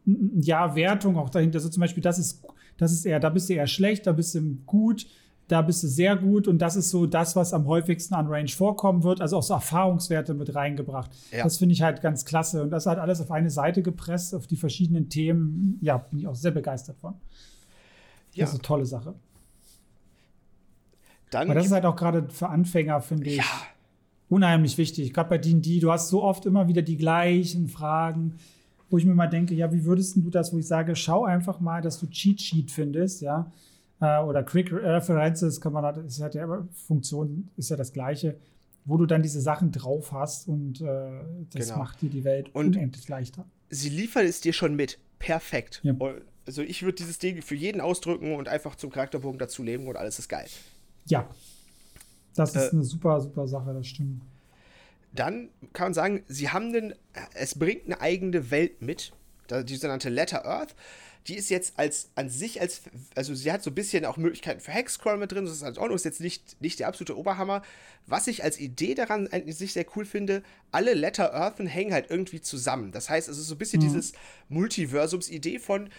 ja, 0.06 0.76
Wertung 0.76 1.18
auch 1.18 1.30
dahinter. 1.30 1.60
So 1.60 1.70
zum 1.70 1.82
Beispiel, 1.82 2.04
das 2.04 2.20
ist, 2.20 2.46
das 2.78 2.92
ist 2.92 3.06
eher, 3.06 3.20
da 3.20 3.30
bist 3.30 3.50
du 3.50 3.54
eher 3.54 3.68
schlecht, 3.68 4.08
da 4.08 4.12
bist 4.12 4.36
du 4.36 4.42
gut, 4.66 5.08
da 5.48 5.62
bist 5.64 5.82
du 5.84 5.88
sehr 5.88 6.16
gut 6.16 6.48
und 6.48 6.60
das 6.60 6.76
ist 6.76 6.92
so 6.92 7.08
das, 7.08 7.36
was 7.36 7.54
am 7.54 7.66
häufigsten 7.66 8.14
an 8.14 8.28
Range 8.28 8.50
vorkommen 8.50 9.04
wird, 9.04 9.20
also 9.20 9.38
auch 9.38 9.44
so 9.44 9.56
Erfahrungswerte 9.56 10.36
mit 10.36 10.54
reingebracht. 10.54 11.10
Ja. 11.32 11.44
Das 11.44 11.58
finde 11.58 11.74
ich 11.74 11.82
halt 11.82 12.02
ganz 12.02 12.24
klasse 12.24 12.62
und 12.62 12.70
das 12.70 12.86
hat 12.86 13.00
alles 13.00 13.20
auf 13.20 13.32
eine 13.32 13.50
Seite 13.50 13.82
gepresst, 13.82 14.36
auf 14.36 14.46
die 14.46 14.58
verschiedenen 14.58 15.10
Themen. 15.10 15.80
Ja, 15.82 15.98
bin 15.98 16.20
ich 16.20 16.28
auch 16.28 16.36
sehr 16.36 16.52
begeistert 16.52 16.98
von. 17.00 17.16
Ja. 18.34 18.46
Das 18.46 18.50
ist 18.50 18.60
eine 18.60 18.62
tolle 18.62 18.86
Sache. 18.86 19.16
Dann 21.32 21.48
Aber 21.48 21.56
das 21.56 21.68
ist 21.68 21.72
halt 21.72 21.86
auch 21.86 21.96
gerade 21.96 22.28
für 22.30 22.50
Anfänger, 22.50 23.02
finde 23.02 23.30
ich, 23.30 23.38
ja. 23.38 23.44
unheimlich 24.30 24.78
wichtig. 24.78 25.14
Gerade 25.14 25.30
bei 25.30 25.38
D&D, 25.38 25.80
du 25.80 25.92
hast 25.92 26.10
so 26.10 26.24
oft 26.24 26.46
immer 26.46 26.68
wieder 26.68 26.82
die 26.82 26.98
gleichen 26.98 27.68
Fragen, 27.68 28.36
wo 28.90 28.98
ich 28.98 29.06
mir 29.06 29.14
mal 29.14 29.28
denke, 29.28 29.54
ja, 29.54 29.72
wie 29.72 29.86
würdest 29.86 30.16
du 30.16 30.30
das, 30.30 30.54
wo 30.54 30.58
ich 30.58 30.68
sage, 30.68 30.96
schau 30.96 31.26
einfach 31.26 31.60
mal, 31.60 31.82
dass 31.82 32.00
du 32.00 32.08
Cheat 32.08 32.42
Sheet 32.42 32.72
findest, 32.72 33.22
ja, 33.22 33.52
äh, 34.02 34.20
oder 34.20 34.44
Quick 34.44 34.72
References 34.72 35.62
kann 35.62 35.74
man, 35.74 35.84
das 35.84 36.16
ist 36.16 36.22
halt 36.22 36.36
ja, 36.36 36.68
Funktion 36.88 37.50
ist 37.58 37.70
ja 37.70 37.78
das 37.78 37.94
Gleiche, 37.94 38.38
wo 38.86 38.98
du 38.98 39.06
dann 39.06 39.22
diese 39.22 39.42
Sachen 39.42 39.72
drauf 39.72 40.12
hast 40.12 40.48
und 40.48 40.82
äh, 40.82 40.86
das 41.54 41.68
genau. 41.68 41.80
macht 41.80 42.02
dir 42.02 42.10
die 42.10 42.24
Welt 42.24 42.50
und 42.54 42.76
unendlich 42.76 43.08
leichter. 43.08 43.46
Sie 43.70 43.90
liefert 43.90 44.24
es 44.24 44.42
dir 44.42 44.54
schon 44.54 44.76
mit. 44.76 44.98
Perfekt. 45.20 45.82
Ja. 45.84 45.94
Also 46.48 46.64
ich 46.64 46.82
würde 46.82 46.96
dieses 46.96 47.20
Ding 47.20 47.44
für 47.44 47.56
jeden 47.56 47.82
ausdrücken 47.82 48.34
und 48.34 48.48
einfach 48.48 48.76
zum 48.76 48.90
Charakterbogen 48.90 49.38
dazulegen 49.38 49.88
und 49.88 49.98
alles 49.98 50.18
ist 50.18 50.30
geil. 50.30 50.48
Ja. 51.06 51.30
Das 52.36 52.56
ist 52.56 52.72
äh, 52.72 52.72
eine 52.72 52.84
super, 52.84 53.20
super 53.20 53.48
Sache, 53.48 53.74
das 53.74 53.88
stimmt. 53.88 54.22
Dann 55.14 55.50
kann 55.74 55.88
man 55.88 55.94
sagen, 55.94 56.24
sie 56.28 56.50
haben 56.50 56.72
den, 56.72 56.94
es 57.34 57.58
bringt 57.58 57.86
eine 57.86 58.00
eigene 58.00 58.52
Welt 58.52 58.82
mit, 58.82 59.12
die 59.50 59.76
sogenannte 59.76 60.10
Letter 60.10 60.46
Earth. 60.46 60.76
Die 61.28 61.36
ist 61.36 61.50
jetzt 61.50 61.78
als 61.78 62.10
an 62.16 62.30
sich 62.30 62.62
als, 62.62 62.84
also 63.16 63.36
sie 63.36 63.52
hat 63.52 63.62
so 63.62 63.72
ein 63.72 63.76
bisschen 63.76 64.06
auch 64.06 64.18
Möglichkeiten 64.18 64.62
für 64.62 64.72
Hexcrawl 64.72 65.18
mit 65.18 65.32
drin, 65.32 65.46
das 65.46 65.54
ist 65.54 65.64
als 65.64 65.78
Ordnung, 65.78 65.96
ist 65.96 66.06
jetzt 66.06 66.22
nicht, 66.22 66.62
nicht 66.62 66.80
der 66.80 66.88
absolute 66.88 67.18
Oberhammer. 67.18 67.62
Was 68.08 68.28
ich 68.28 68.44
als 68.44 68.60
Idee 68.60 68.96
daran 68.96 69.28
an 69.28 69.52
sich 69.52 69.74
sehr 69.74 69.86
cool 69.96 70.06
finde, 70.06 70.44
alle 70.72 70.94
Letter 70.94 71.34
Earthen 71.34 71.68
hängen 71.68 71.94
halt 71.94 72.10
irgendwie 72.10 72.42
zusammen. 72.42 72.92
Das 72.92 73.10
heißt, 73.10 73.28
es 73.28 73.38
ist 73.38 73.48
so 73.48 73.56
ein 73.56 73.58
bisschen 73.58 73.82
mhm. 73.82 73.88
dieses 73.88 74.14
Multiversums-Idee 74.48 75.60
von, 75.60 75.90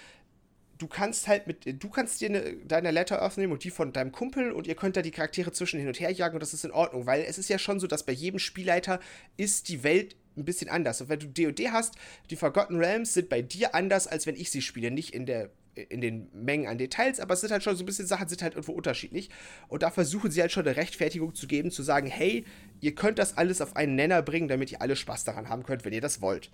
du 0.81 0.89
kannst 0.89 1.29
halt 1.29 1.47
mit, 1.47 1.83
du 1.83 1.89
kannst 1.91 2.21
dir 2.21 2.31
eine, 2.31 2.57
deine 2.67 2.91
Letter 2.91 3.21
Earth 3.21 3.37
nehmen 3.37 3.53
und 3.53 3.65
die 3.65 3.71
von 3.71 3.93
deinem 3.93 4.13
Kumpel 4.13 4.51
und 4.53 4.67
ihr 4.67 4.75
könnt 4.75 4.97
da 4.97 5.03
die 5.03 5.11
Charaktere 5.11 5.53
zwischen 5.53 5.79
hin 5.79 5.89
und 5.89 6.01
her 6.01 6.11
jagen 6.11 6.35
und 6.35 6.41
das 6.41 6.55
ist 6.55 6.65
in 6.65 6.71
Ordnung, 6.71 7.07
weil 7.07 7.23
es 7.23 7.39
ist 7.39 7.49
ja 7.49 7.59
schon 7.59 7.79
so, 7.81 7.87
dass 7.87 8.05
bei 8.05 8.13
jedem 8.13 8.39
Spielleiter 8.39 8.99
ist 9.37 9.69
die 9.69 9.83
Welt 9.83 10.17
ein 10.37 10.45
bisschen 10.45 10.71
anders. 10.71 11.01
Und 11.01 11.09
wenn 11.09 11.19
du 11.19 11.27
DOD 11.27 11.71
hast, 11.71 11.95
die 12.31 12.37
Forgotten 12.37 12.77
Realms 12.77 13.15
sind 13.15 13.29
bei 13.29 13.43
dir 13.43 13.75
anders, 13.75 14.07
als 14.07 14.27
wenn 14.27 14.37
ich 14.37 14.51
sie 14.51 14.63
spiele. 14.63 14.91
Nicht 14.91 15.15
in 15.15 15.27
der 15.27 15.51
in 15.75 16.01
den 16.01 16.29
Mengen 16.35 16.67
an 16.67 16.79
Details, 16.79 17.21
aber 17.21 17.35
es 17.35 17.41
sind 17.41 17.53
halt 17.53 17.63
schon 17.63 17.77
so 17.77 17.85
ein 17.85 17.87
bisschen 17.87 18.07
Sachen, 18.07 18.29
sind 18.29 18.43
halt 18.43 18.55
irgendwo 18.55 18.73
unterschiedlich. 18.73 19.31
Und 19.69 19.83
da 19.83 19.91
versuchen 19.91 20.31
sie 20.31 20.41
halt 20.41 20.51
schon 20.51 20.67
eine 20.67 20.77
Rechtfertigung 20.77 21.35
zu 21.35 21.47
geben, 21.47 21.71
zu 21.71 21.83
sagen, 21.83 22.09
hey, 22.09 22.45
ihr 22.81 22.95
könnt 22.95 23.19
das 23.19 23.37
alles 23.37 23.61
auf 23.61 23.77
einen 23.77 23.95
Nenner 23.95 24.21
bringen, 24.21 24.49
damit 24.49 24.73
ihr 24.73 24.83
alle 24.83 24.97
Spaß 24.97 25.25
daran 25.25 25.49
haben 25.49 25.63
könnt, 25.63 25.85
wenn 25.85 25.93
ihr 25.93 26.01
das 26.01 26.21
wollt. 26.21 26.51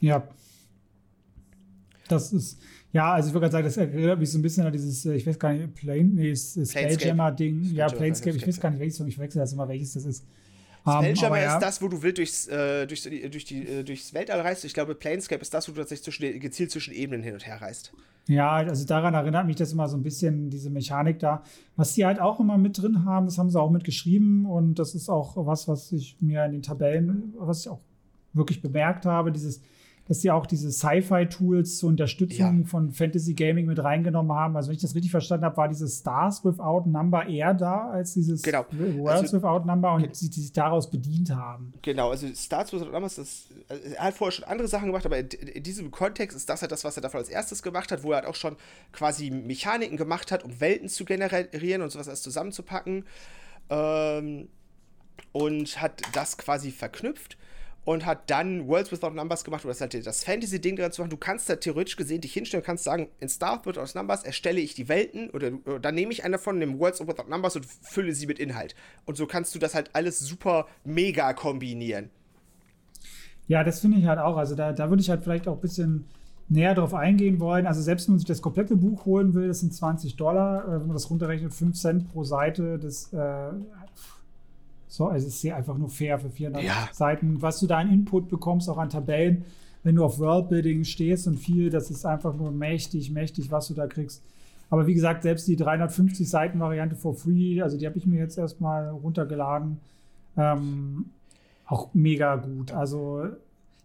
Ja. 0.00 0.28
Das 2.08 2.32
ist, 2.32 2.58
ja, 2.92 3.12
also 3.12 3.28
ich 3.28 3.34
würde 3.34 3.50
gerade 3.50 3.52
sagen, 3.52 3.64
das 3.64 3.76
erinnert 3.76 4.18
mich 4.18 4.30
so 4.30 4.38
ein 4.38 4.42
bisschen 4.42 4.66
an 4.66 4.72
dieses, 4.72 5.04
äh, 5.04 5.14
ich 5.14 5.26
weiß 5.26 5.38
gar 5.38 5.52
nicht, 5.52 5.74
Plane, 5.74 6.04
nee, 6.04 6.34
Spelljammer-Ding. 6.34 7.74
Ja, 7.74 7.86
Planescape, 7.88 8.36
ich 8.36 8.46
weiß 8.46 8.60
gar 8.60 8.70
nicht, 8.70 8.80
welches, 8.80 9.00
ich 9.00 9.18
wechsle 9.18 9.40
das 9.40 9.52
immer, 9.52 9.68
welches 9.68 9.92
das 9.92 10.04
ist. 10.04 10.24
Spelljammer 10.82 11.36
um, 11.36 11.42
ja. 11.42 11.54
ist 11.54 11.62
das, 11.62 11.82
wo 11.82 11.88
du 11.88 12.02
wild 12.02 12.16
durchs, 12.16 12.48
äh, 12.48 12.86
durchs, 12.86 13.02
durch 13.02 13.44
die, 13.44 13.66
äh, 13.66 13.84
durchs 13.84 14.14
Weltall 14.14 14.40
reist. 14.40 14.64
Ich 14.64 14.72
glaube, 14.72 14.94
Planescape 14.94 15.42
ist 15.42 15.52
das, 15.52 15.68
wo 15.68 15.72
du 15.72 15.80
tatsächlich 15.80 16.04
zwischen, 16.04 16.40
gezielt 16.40 16.70
zwischen 16.70 16.94
Ebenen 16.94 17.22
hin 17.22 17.34
und 17.34 17.46
her 17.46 17.60
reist. 17.60 17.92
Ja, 18.26 18.52
also 18.52 18.86
daran 18.86 19.14
erinnert 19.14 19.46
mich 19.46 19.56
das 19.56 19.72
immer 19.72 19.88
so 19.88 19.96
ein 19.96 20.02
bisschen, 20.02 20.48
diese 20.48 20.70
Mechanik 20.70 21.18
da. 21.18 21.42
Was 21.76 21.94
sie 21.94 22.06
halt 22.06 22.20
auch 22.20 22.40
immer 22.40 22.56
mit 22.56 22.80
drin 22.80 23.04
haben, 23.04 23.26
das 23.26 23.36
haben 23.36 23.50
sie 23.50 23.60
auch 23.60 23.70
mitgeschrieben 23.70 24.46
und 24.46 24.78
das 24.78 24.94
ist 24.94 25.10
auch 25.10 25.34
was, 25.46 25.68
was 25.68 25.92
ich 25.92 26.16
mir 26.20 26.44
in 26.44 26.52
den 26.52 26.62
Tabellen, 26.62 27.34
was 27.38 27.60
ich 27.60 27.68
auch 27.68 27.80
wirklich 28.32 28.62
bemerkt 28.62 29.04
habe, 29.04 29.32
dieses 29.32 29.60
dass 30.08 30.22
sie 30.22 30.30
auch 30.30 30.46
diese 30.46 30.72
Sci-Fi-Tools 30.72 31.78
zur 31.78 31.90
Unterstützung 31.90 32.60
Ja. 32.62 32.66
von 32.66 32.90
Fantasy 32.92 33.34
Gaming 33.34 33.66
mit 33.66 33.78
reingenommen 33.82 34.34
haben. 34.36 34.56
Also 34.56 34.68
wenn 34.70 34.76
ich 34.76 34.82
das 34.82 34.94
richtig 34.94 35.10
verstanden 35.10 35.44
habe, 35.44 35.56
war 35.58 35.68
dieses 35.68 35.98
Stars 35.98 36.44
Without 36.44 36.84
Number 36.88 37.26
eher 37.26 37.52
da 37.54 37.90
als 37.90 38.14
dieses 38.14 38.42
Genau. 38.42 38.64
Worlds 38.72 39.20
Also- 39.32 39.36
Without 39.36 39.66
Number 39.66 39.92
und 39.94 40.16
sie, 40.16 40.30
die 40.30 40.40
sich 40.40 40.52
daraus 40.52 40.90
bedient 40.90 41.30
haben. 41.34 41.72
Genau, 41.82 42.10
also 42.10 42.26
Wizard 42.26 42.72
damals, 42.92 43.16
das, 43.16 43.46
also 43.68 43.82
er 43.94 44.02
hat 44.04 44.14
vorher 44.14 44.32
schon 44.32 44.44
andere 44.46 44.66
Sachen 44.68 44.86
gemacht, 44.86 45.06
aber 45.06 45.18
in, 45.18 45.28
in 45.28 45.62
diesem 45.62 45.90
Kontext 45.90 46.36
ist 46.36 46.48
das 46.48 46.62
halt 46.62 46.72
das, 46.72 46.84
was 46.84 46.96
er 46.96 47.02
davon 47.02 47.18
als 47.20 47.28
erstes 47.28 47.62
gemacht 47.62 47.92
hat, 47.92 48.02
wo 48.02 48.10
er 48.12 48.16
halt 48.18 48.26
auch 48.26 48.34
schon 48.34 48.56
quasi 48.92 49.30
Mechaniken 49.30 49.96
gemacht 49.96 50.32
hat, 50.32 50.42
um 50.42 50.60
Welten 50.60 50.88
zu 50.88 51.04
generieren 51.04 51.82
und 51.82 51.90
sowas 51.90 52.08
alles 52.08 52.22
zusammenzupacken. 52.22 53.04
Ähm, 53.70 54.48
und 55.32 55.80
hat 55.80 56.02
das 56.14 56.38
quasi 56.38 56.70
verknüpft 56.70 57.36
und 57.88 58.04
hat 58.04 58.28
dann 58.28 58.68
Worlds 58.68 58.92
Without 58.92 59.12
Numbers 59.12 59.44
gemacht, 59.44 59.64
wo 59.64 59.68
das 59.68 59.80
halt 59.80 59.94
das 60.06 60.22
Fantasy-Ding 60.22 60.76
dran 60.76 60.92
zu 60.92 61.00
machen. 61.00 61.08
Du 61.08 61.16
kannst 61.16 61.48
da 61.48 61.56
theoretisch 61.56 61.96
gesehen 61.96 62.20
dich 62.20 62.34
hinstellen 62.34 62.60
und 62.60 62.66
kannst 62.66 62.84
sagen, 62.84 63.08
in 63.18 63.30
Star 63.30 63.64
Without 63.64 63.98
Numbers 63.98 64.24
erstelle 64.24 64.60
ich 64.60 64.74
die 64.74 64.90
Welten 64.90 65.30
oder, 65.30 65.52
oder 65.64 65.80
dann 65.80 65.94
nehme 65.94 66.12
ich 66.12 66.22
eine 66.22 66.38
von 66.38 66.60
dem 66.60 66.78
Worlds 66.78 67.00
Without 67.00 67.30
Numbers 67.30 67.56
und 67.56 67.64
fülle 67.64 68.12
sie 68.12 68.26
mit 68.26 68.38
Inhalt. 68.38 68.74
Und 69.06 69.16
so 69.16 69.26
kannst 69.26 69.54
du 69.54 69.58
das 69.58 69.74
halt 69.74 69.88
alles 69.94 70.18
super 70.18 70.66
mega 70.84 71.32
kombinieren. 71.32 72.10
Ja, 73.46 73.64
das 73.64 73.80
finde 73.80 73.96
ich 73.96 74.04
halt 74.04 74.18
auch. 74.18 74.36
Also 74.36 74.54
da, 74.54 74.72
da 74.72 74.90
würde 74.90 75.00
ich 75.00 75.08
halt 75.08 75.22
vielleicht 75.22 75.48
auch 75.48 75.54
ein 75.54 75.62
bisschen 75.62 76.04
näher 76.50 76.74
drauf 76.74 76.92
eingehen 76.92 77.40
wollen. 77.40 77.66
Also 77.66 77.80
selbst 77.80 78.06
wenn 78.06 78.16
man 78.16 78.18
sich 78.18 78.28
das 78.28 78.42
komplette 78.42 78.76
Buch 78.76 79.06
holen 79.06 79.32
will, 79.32 79.48
das 79.48 79.60
sind 79.60 79.72
20 79.72 80.16
Dollar, 80.16 80.64
äh, 80.64 80.72
wenn 80.72 80.88
man 80.88 80.92
das 80.92 81.08
runterrechnet, 81.08 81.54
5 81.54 81.74
Cent 81.74 82.12
pro 82.12 82.22
Seite. 82.24 82.78
Das, 82.78 83.14
äh, 83.14 83.52
so, 84.88 85.06
also 85.06 85.26
es 85.26 85.34
ist 85.34 85.40
sehr 85.42 85.56
einfach 85.56 85.76
nur 85.76 85.88
fair 85.90 86.18
für 86.18 86.30
400 86.30 86.62
Ja. 86.62 86.88
Seiten. 86.92 87.40
Was 87.42 87.60
du 87.60 87.66
da 87.66 87.78
an 87.78 87.92
Input 87.92 88.28
bekommst, 88.28 88.68
auch 88.68 88.78
an 88.78 88.88
Tabellen, 88.88 89.44
wenn 89.82 89.94
du 89.94 90.04
auf 90.04 90.18
Worldbuilding 90.18 90.84
stehst 90.84 91.28
und 91.28 91.36
viel, 91.36 91.70
das 91.70 91.90
ist 91.90 92.04
einfach 92.04 92.34
nur 92.34 92.50
mächtig, 92.50 93.10
mächtig, 93.10 93.50
was 93.50 93.68
du 93.68 93.74
da 93.74 93.86
kriegst. 93.86 94.22
Aber 94.70 94.86
wie 94.86 94.94
gesagt, 94.94 95.22
selbst 95.22 95.46
die 95.48 95.56
350 95.56 96.28
Seiten 96.28 96.60
Variante 96.60 96.96
for 96.96 97.14
free, 97.14 97.62
also 97.62 97.78
die 97.78 97.86
habe 97.86 97.96
ich 97.96 98.06
mir 98.06 98.18
jetzt 98.18 98.36
erstmal 98.36 98.88
runtergeladen. 98.88 99.78
Ähm, 100.36 101.06
auch 101.66 101.90
mega 101.94 102.36
gut. 102.36 102.72
Also 102.72 103.24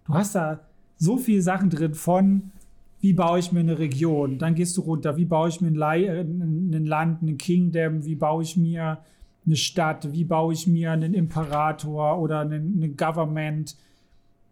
du 0.06 0.14
hast 0.14 0.36
da 0.36 0.60
so 0.98 1.18
viele 1.18 1.42
Sachen 1.42 1.70
drin 1.70 1.94
von, 1.94 2.52
wie 3.00 3.14
baue 3.14 3.40
ich 3.40 3.52
mir 3.52 3.60
eine 3.60 3.80
Region, 3.80 4.38
dann 4.40 4.56
gehst 4.56 4.78
du 4.78 4.82
runter, 4.82 5.18
wie 5.18 5.26
baue 5.26 5.50
ich 5.50 5.60
mir 5.62 5.68
ein, 5.70 6.04
äh, 6.04 6.22
ein 6.22 6.86
Land, 6.86 7.22
ein 7.22 7.38
Kingdom, 7.38 8.06
wie 8.06 8.16
baue 8.16 8.44
ich 8.44 8.56
mir 8.56 9.00
eine 9.46 9.56
Stadt, 9.56 10.12
wie 10.14 10.24
baue 10.24 10.54
ich 10.54 10.68
mir 10.68 10.92
einen 10.92 11.14
Imperator 11.14 12.20
oder 12.20 12.40
einen, 12.40 12.82
einen 12.82 12.98
Government. 12.98 13.76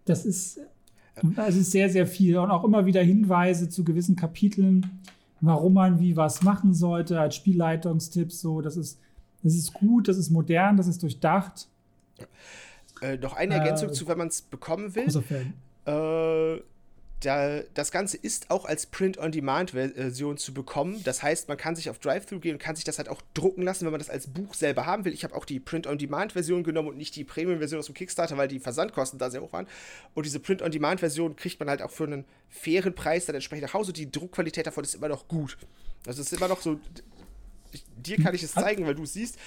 Das 0.05 0.25
ist, 0.25 0.59
das 1.35 1.55
ist 1.55 1.71
sehr, 1.71 1.89
sehr 1.89 2.07
viel 2.07 2.37
und 2.37 2.51
auch 2.51 2.63
immer 2.63 2.85
wieder 2.85 3.01
Hinweise 3.01 3.69
zu 3.69 3.83
gewissen 3.83 4.15
Kapiteln, 4.15 4.85
warum 5.39 5.73
man 5.73 5.99
wie 5.99 6.17
was 6.17 6.41
machen 6.43 6.73
sollte, 6.73 7.19
als 7.19 7.35
Spielleitungstipps. 7.35 8.41
So, 8.41 8.61
das 8.61 8.77
ist, 8.77 8.99
das 9.43 9.55
ist 9.55 9.73
gut, 9.73 10.07
das 10.07 10.17
ist 10.17 10.29
modern, 10.29 10.77
das 10.77 10.87
ist 10.87 11.01
durchdacht. 11.03 11.67
Äh, 13.01 13.17
noch 13.17 13.33
eine 13.33 13.55
Äh, 13.55 13.57
Ergänzung 13.57 13.93
zu, 13.93 14.07
wenn 14.07 14.17
man 14.17 14.27
es 14.27 14.41
bekommen 14.41 14.93
will. 14.95 15.07
Äh, 15.85 16.61
da, 17.21 17.61
das 17.73 17.91
Ganze 17.91 18.17
ist 18.17 18.49
auch 18.49 18.65
als 18.65 18.87
Print-on-Demand-Version 18.87 20.37
zu 20.37 20.53
bekommen. 20.53 21.03
Das 21.03 21.23
heißt, 21.23 21.47
man 21.47 21.57
kann 21.57 21.75
sich 21.75 21.89
auf 21.89 21.99
Drive-Thru 21.99 22.39
gehen 22.39 22.53
und 22.53 22.59
kann 22.59 22.75
sich 22.75 22.83
das 22.83 22.97
halt 22.97 23.09
auch 23.09 23.21
drucken 23.33 23.61
lassen, 23.61 23.85
wenn 23.85 23.91
man 23.91 23.99
das 23.99 24.09
als 24.09 24.27
Buch 24.27 24.53
selber 24.53 24.85
haben 24.85 25.05
will. 25.05 25.13
Ich 25.13 25.23
habe 25.23 25.35
auch 25.35 25.45
die 25.45 25.59
Print-on-Demand-Version 25.59 26.63
genommen 26.63 26.89
und 26.89 26.97
nicht 26.97 27.15
die 27.15 27.23
Premium-Version 27.23 27.79
aus 27.79 27.85
dem 27.85 27.95
Kickstarter, 27.95 28.37
weil 28.37 28.47
die 28.47 28.59
Versandkosten 28.59 29.19
da 29.19 29.29
sehr 29.29 29.41
hoch 29.41 29.53
waren. 29.53 29.67
Und 30.13 30.25
diese 30.25 30.39
Print-on-Demand-Version 30.39 31.35
kriegt 31.35 31.59
man 31.59 31.69
halt 31.69 31.81
auch 31.81 31.91
für 31.91 32.05
einen 32.05 32.25
fairen 32.49 32.95
Preis 32.95 33.25
dann 33.25 33.35
entsprechend 33.35 33.67
nach 33.67 33.73
Hause. 33.73 33.93
Die 33.93 34.11
Druckqualität 34.11 34.67
davon 34.67 34.83
ist 34.83 34.95
immer 34.95 35.09
noch 35.09 35.27
gut. 35.27 35.57
Also 36.07 36.21
es 36.21 36.31
ist 36.31 36.37
immer 36.37 36.47
noch 36.47 36.61
so. 36.61 36.79
Ich, 37.73 37.85
dir 37.95 38.17
kann 38.17 38.35
ich 38.35 38.43
es 38.43 38.51
zeigen, 38.51 38.85
weil 38.85 38.95
du 38.95 39.03
es 39.03 39.13
siehst, 39.13 39.37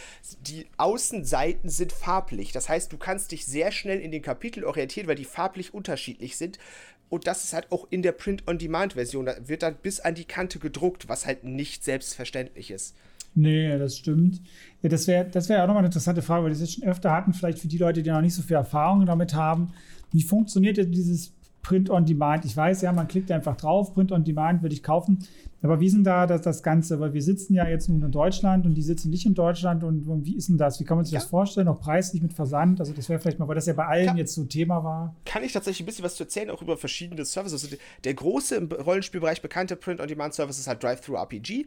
die 0.41 0.67
Außenseiten 0.79 1.69
sind 1.69 1.93
farblich. 1.93 2.53
Das 2.53 2.71
heißt, 2.71 2.91
du 2.91 2.97
kannst 2.97 3.33
dich 3.33 3.45
sehr 3.45 3.71
schnell 3.71 4.01
in 4.01 4.13
den 4.13 4.23
Kapitel 4.23 4.65
orientieren, 4.65 5.07
weil 5.09 5.17
die 5.17 5.27
farblich 5.27 5.75
unterschiedlich 5.75 6.39
sind. 6.39 6.59
Und 7.09 7.27
das 7.27 7.45
ist 7.45 7.53
halt 7.53 7.71
auch 7.71 7.87
in 7.91 8.03
der 8.03 8.13
Print-on-Demand-Version. 8.13 9.27
Da 9.27 9.37
wird 9.47 9.63
dann 9.63 9.77
bis 9.77 10.01
an 10.01 10.15
die 10.15 10.25
Kante 10.25 10.59
gedruckt, 10.59 11.09
was 11.09 11.27
halt 11.27 11.45
nicht 11.45 11.85
selbstverständlich 11.85 12.71
ist. 12.71 12.97
Nee, 13.35 13.79
das 13.79 13.99
stimmt. 13.99 14.41
Ja, 14.83 14.89
das 14.89 15.07
wäre 15.07 15.29
das 15.29 15.49
wär 15.49 15.63
auch 15.63 15.67
nochmal 15.67 15.81
eine 15.81 15.89
interessante 15.89 16.23
Frage, 16.23 16.45
weil 16.45 16.51
wir 16.51 16.55
das 16.55 16.61
jetzt 16.61 16.75
schon 16.75 16.85
öfter 16.85 17.11
hatten, 17.11 17.33
vielleicht 17.33 17.59
für 17.59 17.69
die 17.69 17.79
Leute, 17.79 18.03
die 18.03 18.11
noch 18.11 18.21
nicht 18.21 18.35
so 18.35 18.43
viel 18.43 18.57
Erfahrung 18.57 19.07
damit 19.07 19.35
haben. 19.35 19.73
Wie 20.13 20.23
funktioniert 20.23 20.77
denn 20.77 20.93
dieses 20.93 21.33
Print 21.65 21.91
on 21.91 22.05
Demand? 22.07 22.45
Ich 22.45 22.57
weiß 22.57 22.83
ja, 22.83 22.93
man 22.93 23.09
klickt 23.09 23.33
einfach 23.33 23.57
drauf, 23.57 23.93
Print 23.95 24.13
on 24.13 24.23
Demand 24.23 24.63
will 24.63 24.73
ich 24.73 24.85
kaufen. 24.85 25.27
Aber 25.63 25.81
wie 25.81 25.87
ist 25.87 25.95
denn 25.95 26.05
da 26.05 26.27
das, 26.27 26.43
das 26.43 26.63
Ganze? 26.63 27.01
Weil 27.01 27.15
wir 27.15 27.23
sitzen 27.23 27.55
ja 27.55 27.67
jetzt 27.67 27.89
nun 27.89 28.03
in 28.03 28.11
Deutschland 28.13 28.67
und 28.67 28.75
die 28.75 28.83
sitzen 28.83 29.09
nicht 29.09 29.25
in 29.25 29.33
Deutschland. 29.35 29.83
Und, 29.83 30.07
und 30.07 30.27
wie 30.27 30.37
ist 30.37 30.51
denn 30.51 30.59
das? 30.59 30.79
Wie 30.79 30.85
kann 30.85 30.99
man 30.99 31.07
sich 31.07 31.15
Ja. 31.15 31.21
das 31.21 31.29
vorstellen? 31.31 31.69
Auch 31.69 31.81
preislich 31.81 32.21
mit 32.21 32.35
Versand? 32.35 32.81
Also, 32.81 32.93
das 32.93 33.09
wäre 33.09 33.19
vielleicht 33.19 33.39
mal, 33.39 33.49
weil 33.49 33.55
das 33.55 33.65
ja 33.65 33.73
bei 33.73 33.87
allen 33.87 34.05
Ja. 34.09 34.15
jetzt 34.15 34.35
so 34.35 34.45
Thema 34.45 34.85
war. 34.85 35.15
Kann 35.25 35.43
ich 35.43 35.55
tatsächlich 35.55 35.83
ein 35.83 35.87
bisschen 35.87 36.05
was 36.05 36.17
zu 36.17 36.25
erzählen, 36.25 36.51
auch 36.51 36.61
über 36.61 36.77
verschiedene 36.77 37.25
Services. 37.25 37.65
Also 37.65 37.77
der 38.05 38.13
große 38.15 38.57
im 38.57 38.69
Rollenspielbereich 38.71 39.41
bekannte 39.41 39.75
Print-on-Demand-Service 39.77 40.59
ist 40.59 40.67
halt 40.69 40.83
Drive-Thru-RPG. 40.83 41.65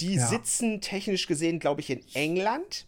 Die 0.00 0.14
Ja. 0.14 0.26
sitzen 0.28 0.80
technisch 0.80 1.26
gesehen, 1.26 1.58
glaube 1.58 1.80
ich, 1.80 1.90
in 1.90 2.00
England. 2.14 2.86